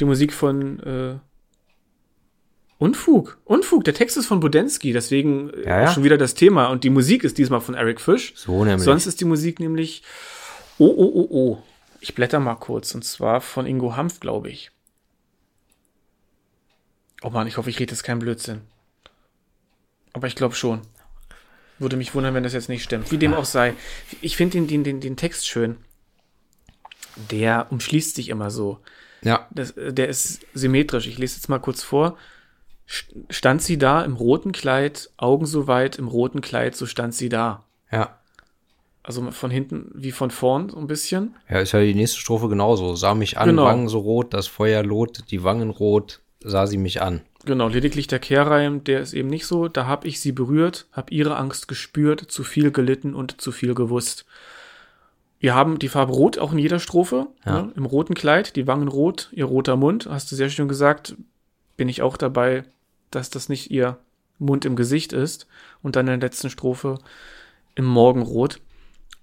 Die 0.00 0.04
Musik 0.04 0.32
von 0.32 0.80
äh, 0.80 1.18
Unfug. 2.78 3.38
Unfug. 3.44 3.84
Der 3.84 3.94
Text 3.94 4.16
ist 4.16 4.26
von 4.26 4.40
Budensky, 4.40 4.92
deswegen 4.92 5.50
äh, 5.50 5.64
ja, 5.64 5.80
ja. 5.82 5.92
schon 5.92 6.04
wieder 6.04 6.16
das 6.16 6.34
Thema. 6.34 6.68
Und 6.68 6.84
die 6.84 6.90
Musik 6.90 7.24
ist 7.24 7.36
diesmal 7.36 7.60
von 7.60 7.74
Eric 7.74 8.00
Fisch. 8.00 8.32
So 8.36 8.64
nämlich. 8.64 8.84
Sonst 8.84 9.06
ist 9.06 9.20
die 9.20 9.24
Musik 9.24 9.58
nämlich 9.58 10.02
Oh, 10.78 10.94
oh, 10.96 11.10
oh, 11.12 11.28
oh. 11.30 11.62
Ich 12.00 12.14
blätter 12.14 12.38
mal 12.38 12.54
kurz. 12.54 12.94
Und 12.94 13.04
zwar 13.04 13.40
von 13.40 13.66
Ingo 13.66 13.96
Hanf, 13.96 14.20
glaube 14.20 14.48
ich. 14.48 14.70
Oh 17.22 17.30
Mann, 17.30 17.48
ich 17.48 17.56
hoffe, 17.56 17.68
ich 17.68 17.80
rede 17.80 17.92
jetzt 17.92 18.04
keinen 18.04 18.20
Blödsinn. 18.20 18.60
Aber 20.12 20.26
ich 20.26 20.36
glaube 20.36 20.54
schon. 20.54 20.80
Würde 21.78 21.96
mich 21.96 22.14
wundern, 22.14 22.34
wenn 22.34 22.42
das 22.42 22.54
jetzt 22.54 22.68
nicht 22.68 22.82
stimmt. 22.82 23.12
Wie 23.12 23.18
dem 23.18 23.34
auch 23.34 23.44
sei. 23.44 23.74
Ich 24.20 24.36
finde 24.36 24.58
den, 24.58 24.66
den, 24.66 24.84
den, 24.84 25.00
den 25.00 25.16
Text 25.16 25.46
schön. 25.46 25.76
Der 27.30 27.68
umschließt 27.70 28.16
sich 28.16 28.28
immer 28.28 28.50
so. 28.50 28.80
Ja. 29.22 29.46
Das, 29.50 29.74
der 29.76 30.08
ist 30.08 30.40
symmetrisch. 30.54 31.06
Ich 31.06 31.18
lese 31.18 31.36
jetzt 31.36 31.48
mal 31.48 31.58
kurz 31.58 31.82
vor. 31.82 32.16
Stand 33.30 33.62
sie 33.62 33.76
da 33.76 34.02
im 34.02 34.14
roten 34.14 34.52
Kleid, 34.52 35.10
Augen 35.18 35.44
so 35.44 35.66
weit 35.66 35.96
im 35.96 36.08
roten 36.08 36.40
Kleid, 36.40 36.74
so 36.74 36.86
stand 36.86 37.14
sie 37.14 37.28
da. 37.28 37.64
Ja. 37.92 38.18
Also 39.02 39.30
von 39.30 39.50
hinten 39.50 39.90
wie 39.94 40.12
von 40.12 40.30
vorn 40.30 40.70
so 40.70 40.78
ein 40.78 40.86
bisschen. 40.86 41.36
Ja, 41.50 41.60
ist 41.60 41.72
ja 41.72 41.80
die 41.80 41.94
nächste 41.94 42.18
Strophe 42.18 42.48
genauso. 42.48 42.94
Sah 42.94 43.14
mich 43.14 43.38
an, 43.38 43.50
genau. 43.50 43.64
Wangen 43.64 43.88
so 43.88 43.98
rot, 43.98 44.32
das 44.32 44.46
Feuer 44.46 44.82
lot, 44.82 45.24
die 45.30 45.44
Wangen 45.44 45.70
rot, 45.70 46.20
sah 46.40 46.66
sie 46.66 46.78
mich 46.78 47.02
an. 47.02 47.20
Genau, 47.44 47.68
lediglich 47.68 48.08
der 48.08 48.18
Kehrreim, 48.18 48.82
der 48.84 49.00
ist 49.00 49.14
eben 49.14 49.28
nicht 49.28 49.46
so. 49.46 49.68
Da 49.68 49.86
hab 49.86 50.04
ich 50.04 50.20
sie 50.20 50.32
berührt, 50.32 50.86
hab 50.92 51.12
ihre 51.12 51.36
Angst 51.36 51.68
gespürt, 51.68 52.30
zu 52.30 52.42
viel 52.42 52.72
gelitten 52.72 53.14
und 53.14 53.40
zu 53.40 53.52
viel 53.52 53.74
gewusst. 53.74 54.26
Wir 55.40 55.54
haben 55.54 55.78
die 55.78 55.88
Farbe 55.88 56.12
Rot 56.12 56.38
auch 56.38 56.52
in 56.52 56.58
jeder 56.58 56.80
Strophe. 56.80 57.28
Ja. 57.46 57.62
Ne? 57.62 57.72
Im 57.76 57.86
roten 57.86 58.14
Kleid, 58.14 58.56
die 58.56 58.66
Wangen 58.66 58.88
rot, 58.88 59.28
ihr 59.32 59.44
roter 59.44 59.76
Mund. 59.76 60.06
Hast 60.10 60.32
du 60.32 60.36
sehr 60.36 60.50
schön 60.50 60.68
gesagt. 60.68 61.14
Bin 61.76 61.88
ich 61.88 62.02
auch 62.02 62.16
dabei, 62.16 62.64
dass 63.10 63.30
das 63.30 63.48
nicht 63.48 63.70
ihr 63.70 63.98
Mund 64.38 64.64
im 64.64 64.74
Gesicht 64.74 65.12
ist. 65.12 65.46
Und 65.80 65.94
dann 65.94 66.08
in 66.08 66.18
der 66.18 66.28
letzten 66.28 66.50
Strophe 66.50 66.98
im 67.76 67.84
Morgenrot. 67.84 68.60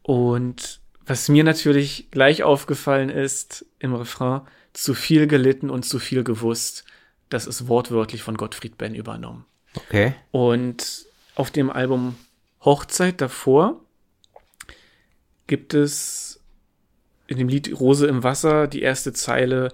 Und 0.04 0.80
was 1.06 1.28
mir 1.28 1.44
natürlich 1.44 2.10
gleich 2.12 2.44
aufgefallen 2.44 3.10
ist 3.10 3.66
im 3.80 3.94
Refrain, 3.94 4.42
zu 4.72 4.94
viel 4.94 5.28
gelitten 5.28 5.70
und 5.70 5.84
zu 5.84 6.00
viel 6.00 6.24
gewusst. 6.24 6.86
Das 7.30 7.48
ist 7.48 7.68
wortwörtlich 7.68 8.22
von 8.22 8.38
Gottfried 8.38 8.78
Benn 8.78 8.96
übernommen. 8.96 9.46
Okay. 9.76 10.14
Und 10.32 11.06
auf 11.36 11.52
dem 11.52 11.70
Album 11.70 12.16
Hochzeit 12.62 13.22
davor 13.22 13.82
gibt 15.48 15.74
es 15.74 16.40
in 17.28 17.38
dem 17.38 17.48
Lied 17.48 17.80
Rose 17.80 18.08
im 18.08 18.24
Wasser 18.24 18.68
die 18.68 18.82
erste 18.82 19.14
Zeile 19.14 19.72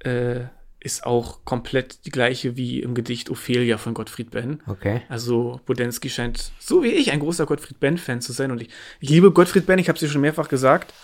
äh, 0.00 0.44
ist 0.80 1.04
auch 1.04 1.44
komplett 1.44 2.04
die 2.06 2.10
gleiche 2.10 2.56
wie 2.56 2.80
im 2.80 2.94
Gedicht 2.94 3.30
Ophelia 3.30 3.78
von 3.78 3.94
Gottfried 3.94 4.30
Benn. 4.30 4.62
Okay. 4.66 5.02
Also 5.08 5.60
Budensky 5.66 6.08
scheint, 6.08 6.52
so 6.60 6.84
wie 6.84 6.88
ich, 6.88 7.10
ein 7.10 7.18
großer 7.20 7.46
Gottfried 7.46 7.80
Benn-Fan 7.80 8.20
zu 8.20 8.32
sein. 8.32 8.52
Und 8.52 8.62
ich, 8.62 8.68
ich 9.00 9.10
liebe 9.10 9.32
Gottfried 9.32 9.66
Benn, 9.66 9.78
ich 9.78 9.88
habe 9.88 9.96
es 9.96 10.00
dir 10.00 10.08
schon 10.08 10.20
mehrfach 10.20 10.48
gesagt. 10.48 10.94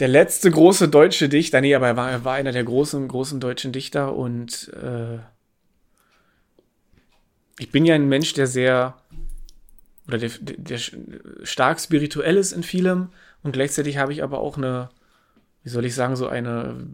Der 0.00 0.08
letzte 0.08 0.50
große 0.50 0.88
deutsche 0.88 1.28
Dichter, 1.28 1.60
nee, 1.60 1.74
aber 1.74 1.88
er 1.88 1.96
war, 1.96 2.10
er 2.10 2.24
war 2.24 2.34
einer 2.34 2.52
der 2.52 2.64
großen, 2.64 3.06
großen 3.06 3.38
deutschen 3.38 3.70
Dichter 3.70 4.16
und 4.16 4.72
äh, 4.82 5.18
ich 7.58 7.70
bin 7.70 7.84
ja 7.84 7.94
ein 7.94 8.08
Mensch, 8.08 8.32
der 8.32 8.46
sehr 8.46 8.96
oder 10.08 10.16
der, 10.16 10.30
der 10.40 10.78
stark 10.78 11.78
spirituell 11.80 12.38
ist 12.38 12.52
in 12.52 12.62
vielem 12.62 13.10
und 13.42 13.52
gleichzeitig 13.52 13.98
habe 13.98 14.12
ich 14.14 14.22
aber 14.22 14.40
auch 14.40 14.56
eine, 14.56 14.88
wie 15.64 15.68
soll 15.68 15.84
ich 15.84 15.94
sagen, 15.94 16.16
so 16.16 16.28
eine 16.28 16.86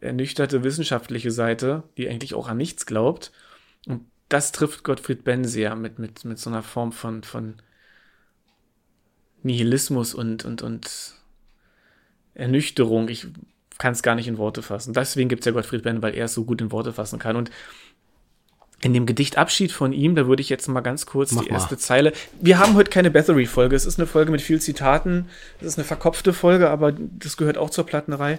ernüchterte 0.00 0.62
wissenschaftliche 0.62 1.30
Seite, 1.30 1.84
die 1.96 2.06
eigentlich 2.06 2.34
auch 2.34 2.48
an 2.48 2.58
nichts 2.58 2.84
glaubt. 2.84 3.32
Und 3.86 4.04
das 4.28 4.52
trifft 4.52 4.84
Gottfried 4.84 5.24
Benn 5.24 5.44
sehr 5.44 5.74
mit, 5.74 5.98
mit, 5.98 6.26
mit 6.26 6.38
so 6.38 6.50
einer 6.50 6.62
Form 6.62 6.92
von, 6.92 7.22
von 7.22 7.54
Nihilismus 9.42 10.14
und, 10.14 10.44
und, 10.44 10.60
und 10.60 11.15
Ernüchterung. 12.36 13.08
Ich 13.08 13.26
kann 13.78 13.92
es 13.92 14.02
gar 14.02 14.14
nicht 14.14 14.28
in 14.28 14.38
Worte 14.38 14.62
fassen. 14.62 14.94
Deswegen 14.94 15.28
gibt 15.28 15.40
es 15.40 15.46
ja 15.46 15.52
Gottfried 15.52 15.82
Benn, 15.82 16.02
weil 16.02 16.14
er 16.14 16.26
es 16.26 16.34
so 16.34 16.44
gut 16.44 16.60
in 16.60 16.72
Worte 16.72 16.92
fassen 16.92 17.18
kann. 17.18 17.36
Und 17.36 17.50
in 18.82 18.92
dem 18.92 19.06
Gedicht 19.06 19.38
Abschied 19.38 19.72
von 19.72 19.92
ihm, 19.92 20.14
da 20.14 20.26
würde 20.26 20.42
ich 20.42 20.48
jetzt 20.48 20.68
mal 20.68 20.80
ganz 20.80 21.06
kurz 21.06 21.32
Mach 21.32 21.42
die 21.42 21.48
erste 21.48 21.74
mal. 21.74 21.80
Zeile. 21.80 22.12
Wir 22.40 22.58
haben 22.58 22.74
heute 22.74 22.90
keine 22.90 23.10
Bathory-Folge. 23.10 23.74
Es 23.74 23.86
ist 23.86 23.98
eine 23.98 24.06
Folge 24.06 24.30
mit 24.30 24.42
viel 24.42 24.60
Zitaten. 24.60 25.28
Es 25.60 25.66
ist 25.66 25.78
eine 25.78 25.86
verkopfte 25.86 26.32
Folge, 26.32 26.70
aber 26.70 26.92
das 26.92 27.36
gehört 27.36 27.58
auch 27.58 27.70
zur 27.70 27.86
Plattenerei. 27.86 28.38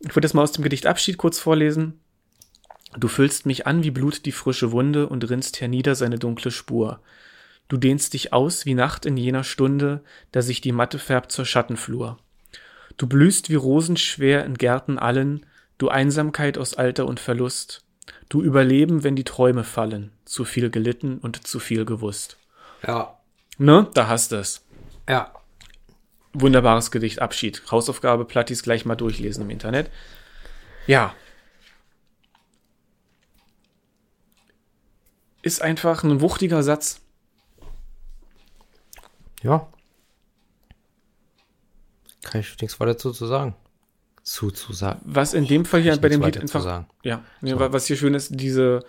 Ich 0.00 0.10
würde 0.10 0.22
das 0.22 0.34
mal 0.34 0.42
aus 0.42 0.52
dem 0.52 0.62
Gedicht 0.62 0.86
Abschied 0.86 1.18
kurz 1.18 1.38
vorlesen. 1.38 2.00
Du 2.96 3.08
füllst 3.08 3.44
mich 3.44 3.66
an 3.66 3.82
wie 3.82 3.90
Blut 3.90 4.24
die 4.24 4.32
frische 4.32 4.72
Wunde 4.72 5.08
und 5.08 5.28
rinnst 5.28 5.60
hernieder 5.60 5.94
seine 5.94 6.18
dunkle 6.18 6.50
Spur. 6.50 7.00
Du 7.68 7.76
dehnst 7.76 8.14
dich 8.14 8.32
aus 8.32 8.64
wie 8.64 8.74
Nacht 8.74 9.04
in 9.04 9.16
jener 9.16 9.42
Stunde, 9.42 10.02
da 10.30 10.40
sich 10.40 10.60
die 10.60 10.72
Matte 10.72 10.98
färbt 10.98 11.32
zur 11.32 11.44
Schattenflur. 11.44 12.18
Du 12.96 13.06
blühst 13.06 13.50
wie 13.50 13.56
Rosen 13.56 13.96
schwer 13.96 14.44
in 14.44 14.54
Gärten 14.54 14.98
allen, 14.98 15.44
du 15.78 15.88
Einsamkeit 15.88 16.56
aus 16.56 16.74
Alter 16.74 17.06
und 17.06 17.20
Verlust. 17.20 17.84
Du 18.28 18.42
Überleben, 18.42 19.04
wenn 19.04 19.16
die 19.16 19.24
Träume 19.24 19.64
fallen, 19.64 20.12
zu 20.24 20.44
viel 20.44 20.70
gelitten 20.70 21.18
und 21.18 21.46
zu 21.46 21.58
viel 21.58 21.84
gewusst. 21.84 22.38
Ja. 22.86 23.18
Ne? 23.58 23.88
Da 23.94 24.08
hast 24.08 24.32
du 24.32 24.36
es. 24.36 24.64
Ja. 25.08 25.32
Wunderbares 26.32 26.90
Gedicht, 26.90 27.20
Abschied. 27.20 27.62
Hausaufgabe, 27.70 28.24
Plattis 28.24 28.62
gleich 28.62 28.84
mal 28.84 28.96
durchlesen 28.96 29.44
im 29.44 29.50
Internet. 29.50 29.90
Ja. 30.86 31.14
Ist 35.42 35.62
einfach 35.62 36.02
ein 36.02 36.20
wuchtiger 36.20 36.62
Satz. 36.62 37.00
Ja. 39.42 39.68
Kann 42.26 42.40
ich 42.40 42.60
nichts 42.60 42.80
weiter 42.80 42.92
dazu 42.94 43.12
zu 43.12 43.26
sagen. 43.26 43.54
Zu, 44.24 44.50
zu 44.50 44.72
sagen. 44.72 45.00
Was 45.04 45.32
in 45.34 45.46
dem 45.46 45.64
Fall 45.64 45.80
hier 45.82 45.96
bei 45.96 46.08
dem 46.08 46.20
Lied 46.22 46.38
einfach. 46.38 46.60
sagen. 46.60 46.88
Ja, 47.04 47.22
nee, 47.40 47.54
wa- 47.54 47.72
was 47.72 47.86
hier 47.86 47.96
schön 47.96 48.14
ist, 48.14 48.30
diese, 48.40 48.84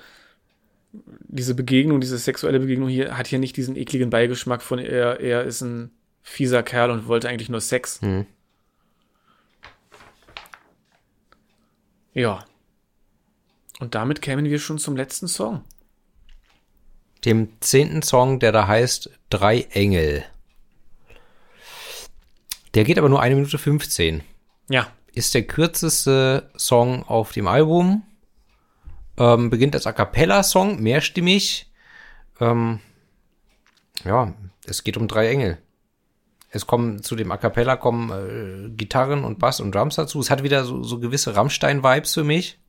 diese 0.91 1.53
Begegnung, 1.53 2.01
diese 2.01 2.17
sexuelle 2.17 2.59
Begegnung 2.59 2.89
hier 2.89 3.15
hat 3.15 3.27
hier 3.27 3.37
nicht 3.37 3.55
diesen 3.55 3.75
ekligen 3.75 4.09
Beigeschmack 4.09 4.63
von 4.63 4.79
er, 4.79 5.19
er 5.19 5.43
ist 5.43 5.61
ein 5.61 5.91
fieser 6.23 6.63
Kerl 6.63 6.89
und 6.89 7.07
wollte 7.07 7.29
eigentlich 7.29 7.49
nur 7.49 7.61
Sex. 7.61 8.01
Hm. 8.01 8.25
Ja. 12.13 12.43
Und 13.79 13.93
damit 13.93 14.21
kämen 14.23 14.45
wir 14.45 14.57
schon 14.59 14.79
zum 14.79 14.95
letzten 14.97 15.27
Song. 15.27 15.63
Dem 17.25 17.49
zehnten 17.59 18.01
Song, 18.01 18.39
der 18.39 18.51
da 18.51 18.67
heißt 18.67 19.11
Drei 19.29 19.61
Engel. 19.71 20.23
Der 22.73 22.83
geht 22.83 22.97
aber 22.97 23.09
nur 23.09 23.21
eine 23.21 23.35
Minute 23.35 23.57
15. 23.57 24.23
Ja, 24.69 24.87
Ist 25.13 25.33
der 25.33 25.43
kürzeste 25.43 26.49
Song 26.57 27.03
auf 27.03 27.31
dem 27.31 27.47
Album. 27.47 28.03
Ähm, 29.17 29.49
beginnt 29.49 29.73
als 29.75 29.87
A 29.87 29.93
Cappella-Song, 29.93 30.81
mehrstimmig. 30.81 31.71
Ähm, 32.39 32.79
ja, 34.05 34.33
es 34.65 34.83
geht 34.83 34.97
um 34.97 35.07
drei 35.07 35.29
Engel. 35.29 35.57
Es 36.49 36.67
kommen 36.67 37.03
zu 37.03 37.15
dem 37.15 37.31
A 37.31 37.37
Cappella 37.37 37.75
kommen 37.75 38.11
äh, 38.11 38.69
Gitarren 38.69 39.23
und 39.23 39.39
Bass 39.39 39.59
und 39.59 39.73
Drums 39.73 39.95
dazu. 39.95 40.19
Es 40.19 40.29
hat 40.29 40.43
wieder 40.43 40.63
so, 40.63 40.83
so 40.83 40.99
gewisse 40.99 41.35
Rammstein-Vibes 41.35 42.13
für 42.13 42.23
mich. 42.23 42.59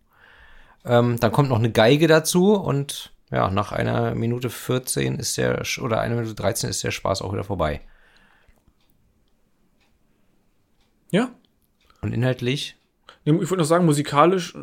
Ähm, 0.85 1.19
dann 1.21 1.33
kommt 1.33 1.51
noch 1.51 1.59
eine 1.59 1.71
Geige 1.71 2.07
dazu 2.07 2.55
und 2.55 3.13
ja, 3.31 3.51
nach 3.51 3.73
einer 3.73 4.15
Minute 4.15 4.49
14 4.49 5.17
ist 5.17 5.37
der, 5.37 5.63
oder 5.83 6.01
einer 6.01 6.15
Minute 6.15 6.35
13 6.35 6.71
ist 6.71 6.83
der 6.83 6.91
Spaß 6.93 7.21
auch 7.23 7.33
wieder 7.33 7.45
vorbei. 7.45 7.83
Ja. 11.11 11.31
Und 12.01 12.13
inhaltlich, 12.13 12.77
Ich 13.25 13.33
wollte 13.33 13.57
noch 13.57 13.65
sagen, 13.65 13.85
musikalisch 13.85 14.55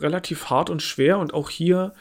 relativ 0.00 0.50
hart 0.50 0.70
und 0.70 0.82
schwer 0.82 1.18
und 1.18 1.34
auch 1.34 1.50
hier, 1.50 1.94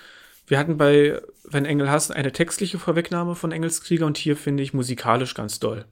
wir 0.48 0.60
hatten 0.60 0.78
bei 0.78 1.22
Wenn 1.44 1.66
Engel 1.66 1.90
hassen 1.90 2.14
eine 2.14 2.32
textliche 2.32 2.78
Vorwegnahme 2.80 3.36
von 3.36 3.52
Engelskrieger 3.52 4.06
und 4.06 4.18
hier 4.18 4.36
finde 4.36 4.64
ich 4.64 4.74
musikalisch 4.74 5.34
ganz 5.34 5.60
doll. 5.60 5.86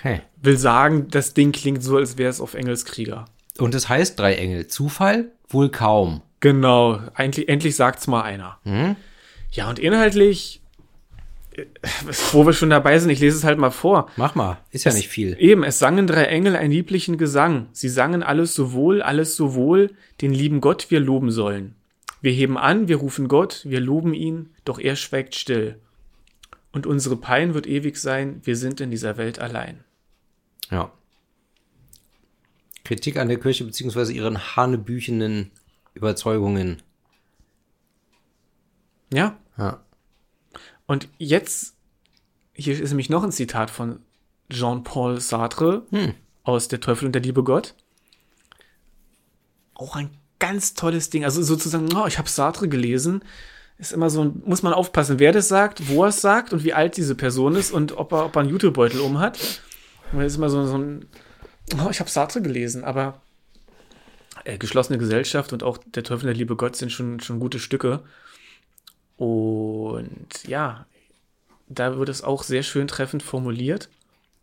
okay. 0.00 0.22
Will 0.42 0.56
sagen, 0.56 1.08
das 1.08 1.34
Ding 1.34 1.52
klingt 1.52 1.82
so, 1.82 1.96
als 1.96 2.16
wäre 2.16 2.30
es 2.30 2.40
auf 2.40 2.54
Engelskrieger. 2.54 3.26
Und 3.58 3.74
es 3.74 3.88
heißt 3.88 4.18
drei 4.18 4.34
Engel. 4.34 4.66
Zufall? 4.66 5.32
Wohl 5.48 5.70
kaum. 5.70 6.22
Genau, 6.40 7.00
eigentlich, 7.14 7.48
endlich 7.48 7.76
sagt's 7.76 8.06
mal 8.06 8.22
einer. 8.22 8.58
Hm? 8.62 8.96
Ja, 9.52 9.68
und 9.68 9.78
inhaltlich, 9.78 10.59
wo 12.32 12.46
wir 12.46 12.52
schon 12.52 12.70
dabei 12.70 12.98
sind, 12.98 13.10
ich 13.10 13.20
lese 13.20 13.36
es 13.36 13.44
halt 13.44 13.58
mal 13.58 13.70
vor. 13.70 14.10
Mach 14.16 14.34
mal. 14.34 14.58
Ist 14.70 14.84
ja 14.84 14.92
nicht 14.92 15.08
viel. 15.08 15.36
Eben, 15.38 15.64
es 15.64 15.78
sangen 15.78 16.06
drei 16.06 16.24
Engel 16.24 16.56
einen 16.56 16.72
lieblichen 16.72 17.18
Gesang. 17.18 17.68
Sie 17.72 17.88
sangen 17.88 18.22
alles 18.22 18.54
so 18.54 18.72
wohl, 18.72 19.02
alles 19.02 19.36
so 19.36 19.54
wohl, 19.54 19.90
den 20.20 20.32
lieben 20.32 20.60
Gott 20.60 20.90
wir 20.90 21.00
loben 21.00 21.30
sollen. 21.30 21.74
Wir 22.20 22.32
heben 22.32 22.58
an, 22.58 22.88
wir 22.88 22.96
rufen 22.96 23.28
Gott, 23.28 23.62
wir 23.64 23.80
loben 23.80 24.14
ihn, 24.14 24.50
doch 24.64 24.78
er 24.78 24.96
schweigt 24.96 25.34
still. 25.34 25.78
Und 26.72 26.86
unsere 26.86 27.16
Pein 27.16 27.54
wird 27.54 27.66
ewig 27.66 27.96
sein, 27.96 28.40
wir 28.44 28.56
sind 28.56 28.80
in 28.80 28.90
dieser 28.90 29.16
Welt 29.16 29.38
allein. 29.38 29.82
Ja. 30.70 30.92
Kritik 32.84 33.16
an 33.16 33.28
der 33.28 33.38
Kirche 33.38 33.64
beziehungsweise 33.64 34.12
ihren 34.12 34.56
hanebüchenen 34.56 35.50
Überzeugungen. 35.94 36.82
Ja, 39.12 39.38
Ja. 39.58 39.80
Und 40.90 41.08
jetzt, 41.18 41.74
hier 42.52 42.80
ist 42.80 42.90
nämlich 42.90 43.10
noch 43.10 43.22
ein 43.22 43.30
Zitat 43.30 43.70
von 43.70 44.00
Jean-Paul 44.50 45.20
Sartre 45.20 45.86
Hm. 45.90 46.14
aus 46.42 46.66
Der 46.66 46.80
Teufel 46.80 47.06
und 47.06 47.12
der 47.12 47.22
liebe 47.22 47.44
Gott. 47.44 47.74
Auch 49.74 49.94
ein 49.94 50.10
ganz 50.40 50.74
tolles 50.74 51.10
Ding. 51.10 51.24
Also 51.24 51.42
sozusagen, 51.42 51.88
oh, 51.96 52.06
ich 52.06 52.18
habe 52.18 52.28
Sartre 52.28 52.68
gelesen. 52.68 53.22
Ist 53.78 53.92
immer 53.92 54.10
so, 54.10 54.24
ein- 54.24 54.42
muss 54.44 54.62
man 54.64 54.72
aufpassen, 54.74 55.18
wer 55.20 55.32
das 55.32 55.46
sagt, 55.48 55.88
wo 55.88 56.02
er 56.02 56.08
es 56.08 56.20
sagt 56.20 56.52
und 56.52 56.64
wie 56.64 56.74
alt 56.74 56.96
diese 56.96 57.14
Person 57.14 57.54
ist 57.54 57.70
und 57.70 57.96
ob 57.96 58.12
er, 58.12 58.26
ob 58.26 58.36
er 58.36 58.40
einen 58.40 58.50
YouTube-Beutel 58.50 59.00
um 59.00 59.20
hat. 59.20 59.38
Und 60.12 60.18
das 60.18 60.32
ist 60.32 60.38
immer 60.38 60.50
so, 60.50 60.66
so 60.66 60.76
ein, 60.76 61.06
oh, 61.78 61.88
ich 61.90 62.00
habe 62.00 62.10
Sartre 62.10 62.42
gelesen, 62.42 62.82
aber 62.84 63.22
äh, 64.44 64.58
geschlossene 64.58 64.98
Gesellschaft 64.98 65.52
und 65.52 65.62
auch 65.62 65.78
Der 65.78 66.02
Teufel 66.02 66.24
und 66.24 66.32
der 66.32 66.36
liebe 66.36 66.56
Gott 66.56 66.74
sind 66.74 66.90
schon, 66.90 67.20
schon 67.20 67.38
gute 67.38 67.60
Stücke. 67.60 68.02
Und 69.20 70.48
ja, 70.48 70.86
da 71.68 71.98
wird 71.98 72.08
es 72.08 72.24
auch 72.24 72.42
sehr 72.42 72.62
schön 72.62 72.88
treffend 72.88 73.22
formuliert. 73.22 73.90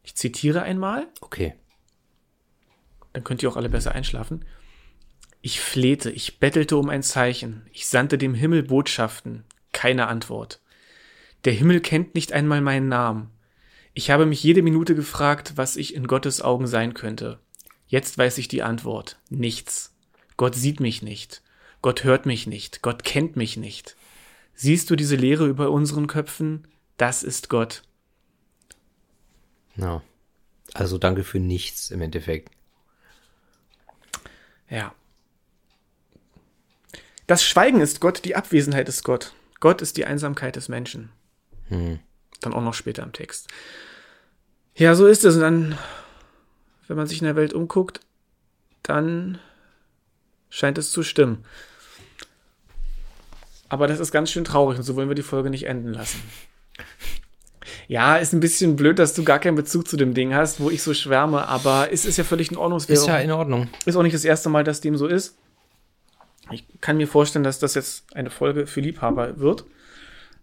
Ich 0.03 0.13
zitiere 0.13 0.61
einmal 0.61 1.07
Okay. 1.19 1.55
dann 3.11 3.23
könnt 3.23 3.41
ihr 3.41 3.49
auch 3.49 3.57
alle 3.57 3.69
besser 3.69 3.93
einschlafen. 3.93 4.45
Ich 5.41 5.59
flehte, 5.61 6.11
ich 6.11 6.37
bettelte 6.37 6.77
um 6.77 6.89
ein 6.89 7.01
Zeichen, 7.01 7.65
ich 7.73 7.87
sandte 7.87 8.19
dem 8.19 8.35
Himmel 8.35 8.61
Botschaften, 8.61 9.45
keine 9.73 10.05
Antwort. 10.09 10.61
Der 11.45 11.53
Himmel 11.53 11.81
kennt 11.81 12.13
nicht 12.13 12.31
einmal 12.31 12.61
meinen 12.61 12.87
Namen. 12.87 13.31
Ich 13.95 14.11
habe 14.11 14.27
mich 14.27 14.43
jede 14.43 14.61
Minute 14.61 14.93
gefragt, 14.93 15.53
was 15.55 15.75
ich 15.75 15.95
in 15.95 16.05
Gottes 16.05 16.39
Augen 16.39 16.67
sein 16.67 16.93
könnte. 16.93 17.39
Jetzt 17.87 18.15
weiß 18.19 18.37
ich 18.37 18.47
die 18.47 18.61
Antwort. 18.61 19.17
Nichts. 19.31 19.95
Gott 20.35 20.53
sieht 20.53 20.79
mich 20.79 21.01
nicht. 21.01 21.41
Gott 21.81 22.03
hört 22.03 22.27
mich 22.27 22.45
nicht. 22.45 22.83
Gott 22.83 23.03
kennt 23.03 23.37
mich 23.37 23.57
nicht. 23.57 23.96
Siehst 24.59 24.89
du 24.89 24.95
diese 24.95 25.15
Leere 25.15 25.45
über 25.45 25.69
unseren 25.69 26.07
Köpfen? 26.07 26.67
Das 26.97 27.21
ist 27.21 27.47
Gott. 27.47 27.83
Ja. 29.75 30.01
Also 30.73 30.97
danke 30.97 31.23
für 31.23 31.39
nichts 31.39 31.91
im 31.91 32.01
Endeffekt. 32.01 32.49
Ja. 34.67 34.95
Das 37.27 37.43
Schweigen 37.43 37.81
ist 37.81 38.01
Gott, 38.01 38.25
die 38.25 38.35
Abwesenheit 38.35 38.89
ist 38.89 39.03
Gott. 39.03 39.33
Gott 39.59 39.83
ist 39.83 39.95
die 39.95 40.05
Einsamkeit 40.05 40.55
des 40.55 40.69
Menschen. 40.69 41.11
Dann 41.69 42.53
auch 42.53 42.63
noch 42.63 42.73
später 42.73 43.03
im 43.03 43.13
Text. 43.13 43.49
Ja, 44.75 44.95
so 44.95 45.05
ist 45.05 45.23
es. 45.23 45.35
Und 45.35 45.41
dann, 45.41 45.77
wenn 46.87 46.97
man 46.97 47.05
sich 47.05 47.19
in 47.19 47.25
der 47.25 47.35
Welt 47.35 47.53
umguckt, 47.53 47.99
dann 48.81 49.39
scheint 50.49 50.79
es 50.79 50.91
zu 50.91 51.03
stimmen. 51.03 51.45
Aber 53.69 53.87
das 53.87 53.99
ist 53.99 54.11
ganz 54.11 54.31
schön 54.31 54.43
traurig 54.43 54.77
und 54.77 54.83
so 54.83 54.95
wollen 54.95 55.09
wir 55.09 55.15
die 55.15 55.23
Folge 55.23 55.49
nicht 55.49 55.65
enden 55.65 55.93
lassen. 55.93 56.21
Ja, 57.87 58.17
ist 58.17 58.33
ein 58.33 58.39
bisschen 58.39 58.75
blöd, 58.75 58.99
dass 58.99 59.13
du 59.13 59.23
gar 59.23 59.39
keinen 59.39 59.55
Bezug 59.55 59.87
zu 59.87 59.95
dem 59.97 60.13
Ding 60.13 60.33
hast, 60.33 60.59
wo 60.59 60.69
ich 60.69 60.83
so 60.83 60.93
schwärme, 60.93 61.47
aber 61.47 61.89
es 61.91 62.05
ist 62.05 62.17
ja 62.17 62.23
völlig 62.23 62.51
in 62.51 62.57
Ordnung. 62.57 62.79
Ist 62.85 63.07
ja 63.07 63.17
in 63.17 63.31
Ordnung. 63.31 63.69
ist 63.85 63.95
auch 63.95 64.03
nicht 64.03 64.15
das 64.15 64.25
erste 64.25 64.49
Mal, 64.49 64.63
dass 64.63 64.81
dem 64.81 64.97
so 64.97 65.07
ist. 65.07 65.37
Ich 66.51 66.65
kann 66.81 66.97
mir 66.97 67.07
vorstellen, 67.07 67.43
dass 67.43 67.59
das 67.59 67.75
jetzt 67.75 68.05
eine 68.13 68.29
Folge 68.29 68.67
für 68.67 68.81
Liebhaber 68.81 69.39
wird. 69.39 69.65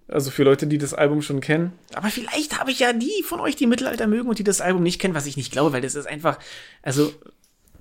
Also 0.06 0.30
für 0.30 0.44
Leute, 0.44 0.66
die 0.66 0.76
das 0.76 0.92
Album 0.92 1.22
schon 1.22 1.40
kennen. 1.40 1.72
Aber 1.94 2.08
vielleicht 2.08 2.58
habe 2.58 2.70
ich 2.70 2.78
ja 2.78 2.92
die 2.92 3.22
von 3.26 3.40
euch, 3.40 3.56
die 3.56 3.66
Mittelalter 3.66 4.06
mögen 4.06 4.28
und 4.28 4.38
die 4.38 4.44
das 4.44 4.60
Album 4.60 4.82
nicht 4.82 5.00
kennen, 5.00 5.14
was 5.14 5.24
ich 5.24 5.38
nicht 5.38 5.50
glaube, 5.50 5.72
weil 5.72 5.80
das 5.80 5.94
ist 5.94 6.06
einfach, 6.06 6.38
also 6.82 7.12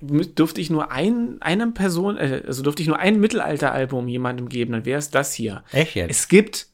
dürfte 0.06 0.60
ich 0.60 0.70
nur 0.70 0.90
ein, 0.90 1.40
einem 1.42 1.74
Person, 1.74 2.16
äh, 2.16 2.42
also 2.46 2.62
dürfte 2.62 2.82
ich 2.82 2.88
nur 2.88 2.98
ein 2.98 3.20
Mittelalter-Album 3.20 4.08
jemandem 4.08 4.48
geben, 4.48 4.72
dann 4.72 4.84
wäre 4.84 4.98
es 4.98 5.10
das 5.10 5.32
hier. 5.34 5.64
Echt 5.72 5.94
jetzt? 5.94 6.10
Es 6.10 6.28
gibt, 6.28 6.66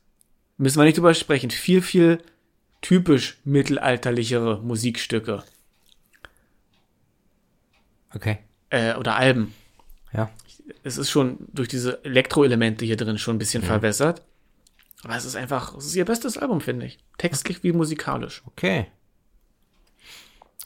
müssen 0.58 0.78
wir 0.78 0.84
nicht 0.84 0.96
drüber 0.98 1.14
sprechen, 1.14 1.50
viel, 1.50 1.82
viel 1.82 2.18
typisch 2.80 3.38
mittelalterlichere 3.44 4.60
Musikstücke 4.62 5.42
Okay. 8.14 8.38
äh, 8.70 8.94
oder 8.94 9.16
Alben. 9.16 9.54
Ja. 10.12 10.28
es 10.82 10.98
ist 10.98 11.10
schon 11.10 11.38
durch 11.52 11.68
diese 11.68 12.04
Elektroelemente 12.04 12.84
hier 12.84 12.96
drin 12.96 13.18
schon 13.18 13.36
ein 13.36 13.38
bisschen 13.38 13.62
verwässert. 13.62 14.22
Aber 15.04 15.16
es 15.16 15.24
ist 15.24 15.36
einfach, 15.36 15.76
es 15.76 15.86
ist 15.86 15.94
ihr 15.94 16.04
bestes 16.04 16.36
Album, 16.36 16.60
finde 16.60 16.86
ich. 16.86 16.98
Textlich 17.18 17.62
wie 17.62 17.72
musikalisch. 17.72 18.42
Okay. 18.46 18.86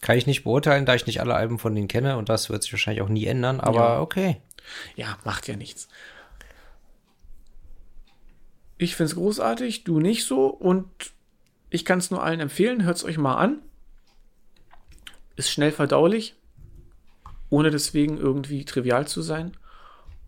Kann 0.00 0.18
ich 0.18 0.26
nicht 0.26 0.44
beurteilen, 0.44 0.84
da 0.86 0.94
ich 0.94 1.06
nicht 1.06 1.20
alle 1.20 1.34
Alben 1.34 1.58
von 1.58 1.74
denen 1.74 1.88
kenne 1.88 2.16
und 2.18 2.28
das 2.28 2.50
wird 2.50 2.62
sich 2.62 2.72
wahrscheinlich 2.72 3.02
auch 3.02 3.08
nie 3.08 3.24
ändern, 3.26 3.60
aber 3.60 3.78
Ja. 3.80 4.00
okay. 4.00 4.36
Ja, 4.96 5.18
macht 5.24 5.48
ja 5.48 5.56
nichts. 5.56 5.88
Ich 8.78 8.96
finde 8.96 9.10
es 9.10 9.16
großartig, 9.16 9.84
du 9.84 10.00
nicht 10.00 10.24
so. 10.24 10.46
Und 10.46 10.86
ich 11.70 11.84
kann 11.84 11.98
es 11.98 12.10
nur 12.10 12.22
allen 12.22 12.40
empfehlen. 12.40 12.84
Hört 12.84 12.96
es 12.96 13.04
euch 13.04 13.18
mal 13.18 13.36
an. 13.36 13.58
Ist 15.36 15.50
schnell 15.50 15.72
verdaulich, 15.72 16.34
ohne 17.50 17.70
deswegen 17.70 18.18
irgendwie 18.18 18.64
trivial 18.64 19.06
zu 19.06 19.22
sein. 19.22 19.56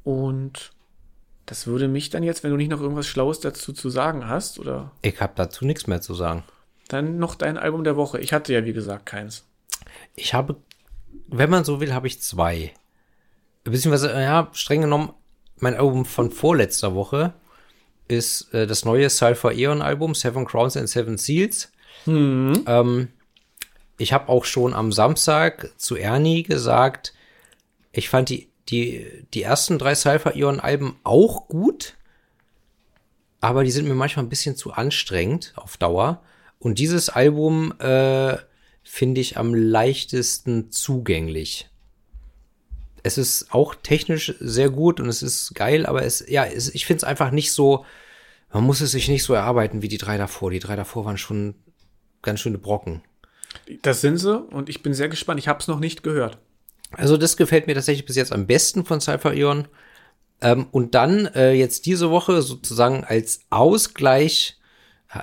Und 0.04 0.72
das 1.46 1.66
würde 1.66 1.88
mich 1.88 2.10
dann 2.10 2.22
jetzt, 2.22 2.42
wenn 2.44 2.50
du 2.50 2.56
nicht 2.56 2.70
noch 2.70 2.80
irgendwas 2.80 3.06
Schlaues 3.06 3.40
dazu 3.40 3.72
zu 3.72 3.88
sagen 3.90 4.28
hast, 4.28 4.58
oder 4.58 4.90
Ich 5.02 5.20
habe 5.20 5.32
dazu 5.36 5.64
nichts 5.64 5.86
mehr 5.86 6.00
zu 6.00 6.14
sagen. 6.14 6.42
dann 6.88 7.18
noch 7.18 7.34
dein 7.34 7.56
Album 7.58 7.84
der 7.84 7.96
Woche. 7.96 8.20
Ich 8.20 8.32
hatte 8.32 8.52
ja, 8.52 8.64
wie 8.64 8.72
gesagt, 8.72 9.06
keins. 9.06 9.44
Ich 10.14 10.34
habe, 10.34 10.56
wenn 11.28 11.50
man 11.50 11.64
so 11.64 11.80
will, 11.80 11.94
habe 11.94 12.06
ich 12.06 12.20
zwei. 12.20 12.72
Beziehungsweise, 13.64 14.12
ja, 14.12 14.48
streng 14.52 14.82
genommen, 14.82 15.12
mein 15.58 15.74
Album 15.74 16.04
von 16.04 16.30
vorletzter 16.30 16.94
Woche 16.94 17.34
ist 18.08 18.52
äh, 18.54 18.66
das 18.66 18.84
neue 18.84 19.10
Sulfur 19.10 19.52
Eon 19.52 19.82
Album, 19.82 20.14
Seven 20.14 20.44
Crowns 20.44 20.76
and 20.76 20.88
Seven 20.88 21.18
Seals. 21.18 21.72
Ähm, 22.66 23.08
ich 23.98 24.12
habe 24.12 24.28
auch 24.28 24.44
schon 24.44 24.74
am 24.74 24.92
Samstag 24.92 25.72
zu 25.76 25.96
Ernie 25.96 26.42
gesagt, 26.42 27.14
ich 27.92 28.08
fand 28.08 28.28
die, 28.28 28.48
die, 28.68 29.24
die 29.32 29.42
ersten 29.42 29.78
drei 29.78 29.94
Sulfur 29.94 30.36
Eon 30.36 30.60
Alben 30.60 30.96
auch 31.02 31.48
gut, 31.48 31.94
aber 33.40 33.64
die 33.64 33.70
sind 33.70 33.88
mir 33.88 33.94
manchmal 33.94 34.24
ein 34.24 34.28
bisschen 34.28 34.56
zu 34.56 34.72
anstrengend 34.72 35.52
auf 35.56 35.76
Dauer. 35.76 36.22
Und 36.58 36.78
dieses 36.78 37.08
Album 37.08 37.74
äh, 37.80 38.36
finde 38.88 39.20
ich 39.20 39.36
am 39.36 39.52
leichtesten 39.52 40.70
zugänglich. 40.70 41.68
Es 43.02 43.18
ist 43.18 43.52
auch 43.52 43.74
technisch 43.74 44.34
sehr 44.38 44.70
gut 44.70 45.00
und 45.00 45.08
es 45.08 45.22
ist 45.22 45.54
geil, 45.54 45.86
aber 45.86 46.04
es, 46.04 46.24
ja, 46.28 46.44
es, 46.44 46.72
ich 46.74 46.86
finde 46.86 46.98
es 46.98 47.04
einfach 47.04 47.32
nicht 47.32 47.52
so, 47.52 47.84
man 48.52 48.64
muss 48.64 48.80
es 48.80 48.92
sich 48.92 49.08
nicht 49.08 49.24
so 49.24 49.34
erarbeiten 49.34 49.82
wie 49.82 49.88
die 49.88 49.98
drei 49.98 50.16
davor. 50.16 50.50
Die 50.50 50.60
drei 50.60 50.76
davor 50.76 51.04
waren 51.04 51.18
schon 51.18 51.56
ganz 52.22 52.40
schöne 52.40 52.58
Brocken. 52.58 53.02
Das 53.82 54.00
sind 54.00 54.18
sie 54.18 54.38
und 54.38 54.68
ich 54.68 54.82
bin 54.82 54.94
sehr 54.94 55.08
gespannt. 55.08 55.40
Ich 55.40 55.48
habe 55.48 55.58
es 55.60 55.68
noch 55.68 55.80
nicht 55.80 56.02
gehört. 56.02 56.38
Also 56.92 57.16
das 57.16 57.36
gefällt 57.36 57.66
mir 57.66 57.74
tatsächlich 57.74 58.06
bis 58.06 58.16
jetzt 58.16 58.32
am 58.32 58.46
besten 58.46 58.84
von 58.84 59.00
Cypher 59.00 59.34
Ion. 59.34 59.66
Ähm, 60.40 60.68
und 60.70 60.94
dann 60.94 61.26
äh, 61.26 61.52
jetzt 61.52 61.86
diese 61.86 62.10
Woche 62.10 62.40
sozusagen 62.42 63.04
als 63.04 63.40
Ausgleich 63.50 64.58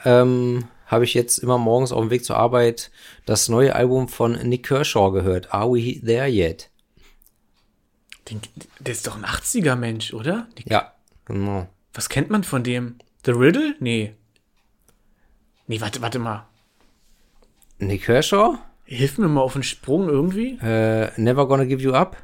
ähm, 0.03 0.65
habe 0.87 1.03
ich 1.03 1.13
jetzt 1.13 1.37
immer 1.39 1.57
morgens 1.57 1.91
auf 1.91 2.01
dem 2.01 2.09
Weg 2.09 2.25
zur 2.25 2.37
Arbeit 2.37 2.91
das 3.25 3.49
neue 3.49 3.75
Album 3.75 4.07
von 4.07 4.33
Nick 4.33 4.67
Kershaw 4.67 5.11
gehört. 5.11 5.53
Are 5.53 5.69
we 5.69 5.99
there 6.01 6.27
yet? 6.27 6.69
Den, 8.29 8.41
der 8.79 8.93
ist 8.93 9.07
doch 9.07 9.15
ein 9.15 9.25
80er-Mensch, 9.25 10.13
oder? 10.13 10.47
Ja, 10.65 10.93
genau. 11.25 11.67
Was 11.93 12.09
kennt 12.09 12.29
man 12.29 12.43
von 12.43 12.63
dem? 12.63 12.95
The 13.25 13.31
Riddle? 13.31 13.75
Nee. 13.79 14.13
Nee, 15.67 15.81
warte, 15.81 16.01
warte 16.01 16.19
mal. 16.19 16.47
Nick 17.79 18.03
Kershaw? 18.03 18.57
Hilf 18.85 19.17
mir 19.17 19.27
mal 19.27 19.41
auf 19.41 19.53
den 19.53 19.63
Sprung 19.63 20.09
irgendwie. 20.09 20.57
Äh, 20.61 21.09
Never 21.17 21.47
Gonna 21.47 21.65
Give 21.65 21.81
You 21.81 21.93
Up? 21.93 22.17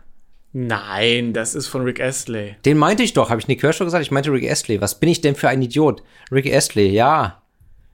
Nein, 0.52 1.34
das 1.34 1.54
ist 1.54 1.68
von 1.68 1.84
Rick 1.84 2.02
Astley. 2.02 2.56
Den 2.66 2.78
meinte 2.78 3.04
ich 3.04 3.14
doch. 3.14 3.30
Habe 3.30 3.40
ich 3.40 3.48
Nick 3.48 3.62
Kershaw 3.62 3.86
gesagt? 3.86 4.02
Ich 4.02 4.12
meinte 4.12 4.32
Rick 4.32 4.50
Astley. 4.50 4.82
Was 4.82 5.00
bin 5.00 5.10
ich 5.10 5.22
denn 5.22 5.36
für 5.36 5.50
ein 5.50 5.62
Idiot? 5.62 6.02
Rick 6.32 6.52
Astley, 6.52 6.90
ja. 6.90 7.42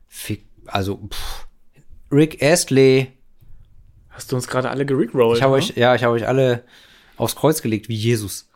Fick, 0.07 0.45
also, 0.67 0.97
pff. 1.09 1.47
Rick 2.11 2.41
Astley. 2.41 3.11
Hast 4.09 4.31
du 4.31 4.35
uns 4.35 4.47
gerade 4.47 4.69
alle 4.69 4.85
gerickrollt? 4.85 5.37
Ich 5.37 5.43
habe 5.43 5.53
ne? 5.53 5.57
euch, 5.57 5.75
ja, 5.75 5.95
ich 5.95 6.03
habe 6.03 6.13
euch 6.13 6.27
alle 6.27 6.63
aufs 7.17 7.35
Kreuz 7.35 7.61
gelegt, 7.61 7.89
wie 7.89 7.95
Jesus. 7.95 8.49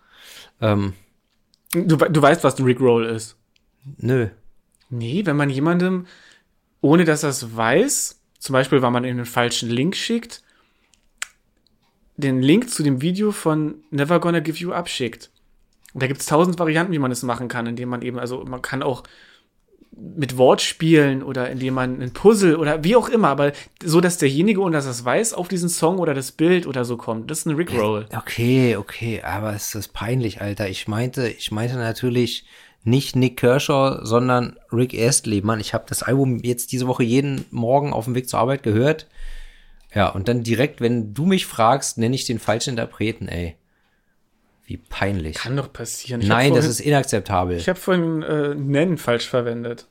Ähm, 0.61 0.93
Du, 1.71 1.97
du 1.97 2.21
weißt, 2.21 2.43
was 2.43 2.57
ein 2.57 2.65
Rickroll 2.65 3.05
ist. 3.05 3.37
nö. 3.97 4.29
Nee, 4.89 5.23
wenn 5.25 5.37
man 5.37 5.51
jemandem, 5.51 6.07
ohne 6.81 7.05
dass 7.05 7.21
er 7.21 7.29
es 7.29 7.55
weiß, 7.55 8.19
zum 8.39 8.53
Beispiel, 8.53 8.81
weil 8.81 8.89
man 8.89 9.03
ihm 9.03 9.11
einen 9.11 9.25
falschen 9.25 9.69
Link 9.69 9.95
schickt, 9.95 10.41
den 12.17 12.41
Link 12.41 12.71
zu 12.71 12.81
dem 12.81 13.01
Video 13.01 13.31
von 13.31 13.83
Never 13.91 14.19
Gonna 14.19 14.39
Give 14.39 14.57
You 14.57 14.71
Up 14.71 14.89
schickt. 14.89 15.29
Und 15.93 16.01
da 16.01 16.07
gibt 16.07 16.21
es 16.21 16.25
tausend 16.25 16.57
Varianten, 16.57 16.91
wie 16.91 16.99
man 16.99 17.11
es 17.11 17.21
machen 17.21 17.47
kann, 17.49 17.67
indem 17.67 17.89
man 17.89 18.01
eben, 18.01 18.17
also 18.17 18.43
man 18.45 18.63
kann 18.63 18.81
auch 18.81 19.03
mit 20.15 20.37
Wortspielen 20.37 21.23
oder 21.23 21.49
indem 21.49 21.73
man 21.75 22.01
ein 22.01 22.11
Puzzle 22.11 22.55
oder 22.55 22.83
wie 22.83 22.95
auch 22.95 23.09
immer, 23.09 23.29
aber 23.29 23.51
so, 23.83 24.01
dass 24.01 24.17
derjenige, 24.17 24.61
ohne 24.61 24.77
dass 24.77 24.85
er 24.85 25.05
weiß, 25.05 25.33
auf 25.33 25.47
diesen 25.47 25.69
Song 25.69 25.99
oder 25.99 26.13
das 26.13 26.31
Bild 26.31 26.67
oder 26.67 26.85
so 26.85 26.97
kommt. 26.97 27.29
Das 27.29 27.39
ist 27.39 27.45
ein 27.45 27.55
Rickroll. 27.55 28.05
Okay, 28.15 28.75
okay, 28.77 29.21
aber 29.21 29.53
es 29.53 29.75
ist 29.75 29.93
peinlich, 29.93 30.41
Alter. 30.41 30.69
Ich 30.69 30.87
meinte, 30.87 31.27
ich 31.27 31.51
meinte 31.51 31.75
natürlich 31.75 32.45
nicht 32.83 33.15
Nick 33.15 33.37
Kershaw, 33.37 33.99
sondern 34.03 34.57
Rick 34.71 34.93
Astley. 34.93 35.41
Mann, 35.41 35.59
ich 35.59 35.73
habe 35.73 35.85
das 35.87 36.03
Album 36.03 36.39
jetzt 36.39 36.71
diese 36.71 36.87
Woche 36.87 37.03
jeden 37.03 37.45
Morgen 37.51 37.93
auf 37.93 38.05
dem 38.05 38.15
Weg 38.15 38.29
zur 38.29 38.39
Arbeit 38.39 38.63
gehört. 38.63 39.07
Ja, 39.93 40.09
und 40.09 40.27
dann 40.27 40.43
direkt, 40.43 40.81
wenn 40.81 41.13
du 41.13 41.25
mich 41.25 41.45
fragst, 41.45 41.97
nenne 41.97 42.15
ich 42.15 42.25
den 42.25 42.39
falschen 42.39 42.71
Interpreten, 42.71 43.27
ey. 43.27 43.55
Wie 44.69 44.77
peinlich. 44.77 45.35
Kann 45.35 45.57
doch 45.57 45.73
passieren. 45.73 46.21
Ich 46.21 46.27
Nein, 46.27 46.49
das 46.53 46.59
vorhin- 46.65 46.69
ist 46.71 46.79
inakzeptabel. 46.81 47.57
Ich 47.57 47.67
habe 47.67 47.79
vorhin 47.79 48.21
äh, 48.21 48.53
Nennen 48.53 48.99
falsch 48.99 49.27
verwendet. 49.27 49.87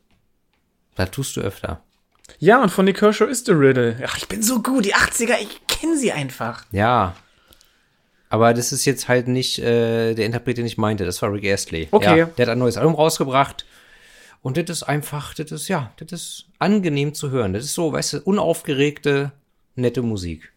Das 0.94 1.10
tust 1.10 1.36
du 1.36 1.40
öfter. 1.40 1.82
Ja, 2.38 2.62
und 2.62 2.68
von 2.70 2.84
Nick 2.84 2.98
Kershaw 2.98 3.26
ist 3.28 3.46
The 3.46 3.52
Riddle. 3.52 4.00
Ach, 4.06 4.16
ich 4.16 4.28
bin 4.28 4.40
so 4.40 4.62
gut. 4.62 4.84
Die 4.84 4.94
80er, 4.94 5.34
ich 5.40 5.66
kenne 5.66 5.96
sie 5.98 6.12
einfach. 6.12 6.64
Ja. 6.70 7.16
Aber 8.28 8.54
das 8.54 8.70
ist 8.70 8.84
jetzt 8.84 9.08
halt 9.08 9.26
nicht 9.26 9.58
äh, 9.58 10.14
der 10.14 10.26
Interpret, 10.26 10.58
den 10.58 10.66
ich 10.66 10.78
meinte. 10.78 11.04
Das 11.04 11.20
war 11.22 11.32
Rick 11.32 11.46
Astley. 11.46 11.88
Okay. 11.90 12.16
Ja, 12.20 12.26
der 12.26 12.46
hat 12.46 12.52
ein 12.52 12.58
neues 12.60 12.76
Album 12.76 12.94
rausgebracht. 12.94 13.66
Und 14.42 14.56
das 14.58 14.70
ist 14.70 14.82
einfach, 14.84 15.34
das 15.34 15.50
ist, 15.50 15.66
ja, 15.66 15.90
das 15.96 16.12
ist 16.12 16.46
angenehm 16.60 17.14
zu 17.14 17.30
hören. 17.32 17.52
Das 17.52 17.64
ist 17.64 17.74
so, 17.74 17.92
weißt 17.92 18.12
du, 18.12 18.18
unaufgeregte, 18.20 19.32
nette 19.74 20.02
Musik. 20.02 20.52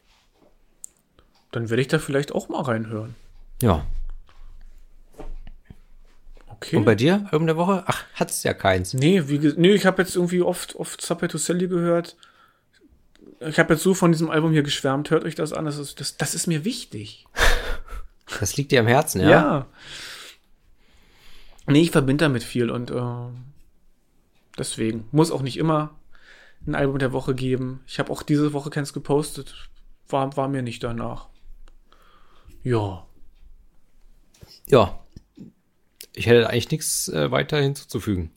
Dann 1.51 1.71
werde 1.71 1.81
ich 1.81 1.87
da 1.87 1.97
vielleicht 1.97 2.33
auch 2.33 2.49
mal 2.49 2.61
reinhören. 2.61 3.15
Ja. 3.63 3.83
Okay. 6.61 6.75
Und 6.75 6.85
bei 6.85 6.93
dir, 6.93 7.27
Album 7.31 7.47
der 7.47 7.57
Woche? 7.57 7.83
Ach, 7.87 8.03
hat's 8.13 8.43
ja 8.43 8.53
keins. 8.53 8.93
nee, 8.93 9.23
wie, 9.25 9.39
nee, 9.57 9.71
ich 9.71 9.87
habe 9.87 10.01
jetzt 10.01 10.15
irgendwie 10.15 10.43
oft, 10.43 10.75
oft 10.75 11.01
Subway 11.01 11.27
to 11.27 11.39
Sally 11.39 11.67
gehört. 11.67 12.15
Ich 13.39 13.57
habe 13.57 13.73
jetzt 13.73 13.81
so 13.81 13.95
von 13.95 14.11
diesem 14.11 14.29
Album 14.29 14.51
hier 14.51 14.61
geschwärmt. 14.61 15.09
Hört 15.09 15.23
euch 15.23 15.33
das 15.33 15.53
an. 15.53 15.65
Das 15.65 15.79
ist, 15.79 15.99
das, 15.99 16.17
das 16.17 16.35
ist 16.35 16.47
mir 16.47 16.63
wichtig. 16.63 17.25
Das 18.39 18.55
liegt 18.55 18.71
dir 18.71 18.79
am 18.79 18.87
Herzen, 18.87 19.19
ja? 19.19 19.29
Ja. 19.29 19.65
Nee, 21.67 21.81
ich 21.81 21.91
verbinde 21.91 22.23
damit 22.23 22.43
viel 22.43 22.69
und 22.69 22.89
äh, 22.89 23.03
deswegen 24.57 25.05
muss 25.11 25.31
auch 25.31 25.41
nicht 25.41 25.57
immer 25.57 25.99
ein 26.65 26.73
Album 26.75 26.97
der 26.97 27.11
Woche 27.11 27.35
geben. 27.35 27.81
Ich 27.87 27.99
habe 27.99 28.09
auch 28.09 28.23
diese 28.23 28.53
Woche 28.53 28.69
keins 28.69 28.93
gepostet. 28.93 29.69
War, 30.07 30.37
war 30.37 30.47
mir 30.47 30.61
nicht 30.61 30.81
danach. 30.81 31.27
Ja. 32.63 33.05
Ja. 34.67 35.00
Ich 36.13 36.25
hätte 36.25 36.49
eigentlich 36.49 36.71
nichts 36.71 37.07
äh, 37.09 37.31
weiter 37.31 37.61
hinzuzufügen. 37.61 38.31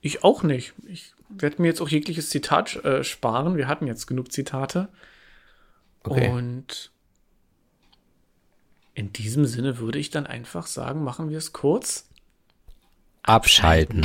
Ich 0.00 0.24
auch 0.24 0.42
nicht. 0.42 0.74
Ich 0.88 1.12
werde 1.28 1.60
mir 1.62 1.68
jetzt 1.68 1.80
auch 1.80 1.88
jegliches 1.88 2.30
Zitat 2.30 2.76
äh, 2.84 3.04
sparen. 3.04 3.56
Wir 3.56 3.68
hatten 3.68 3.86
jetzt 3.86 4.06
genug 4.06 4.32
Zitate. 4.32 4.88
Okay. 6.02 6.28
Und 6.28 6.90
in 8.94 9.12
diesem 9.12 9.44
Sinne 9.44 9.78
würde 9.78 9.98
ich 9.98 10.10
dann 10.10 10.26
einfach 10.26 10.66
sagen, 10.66 11.04
machen 11.04 11.30
wir 11.30 11.38
es 11.38 11.52
kurz. 11.52 12.08
Abschalten. 13.22 14.04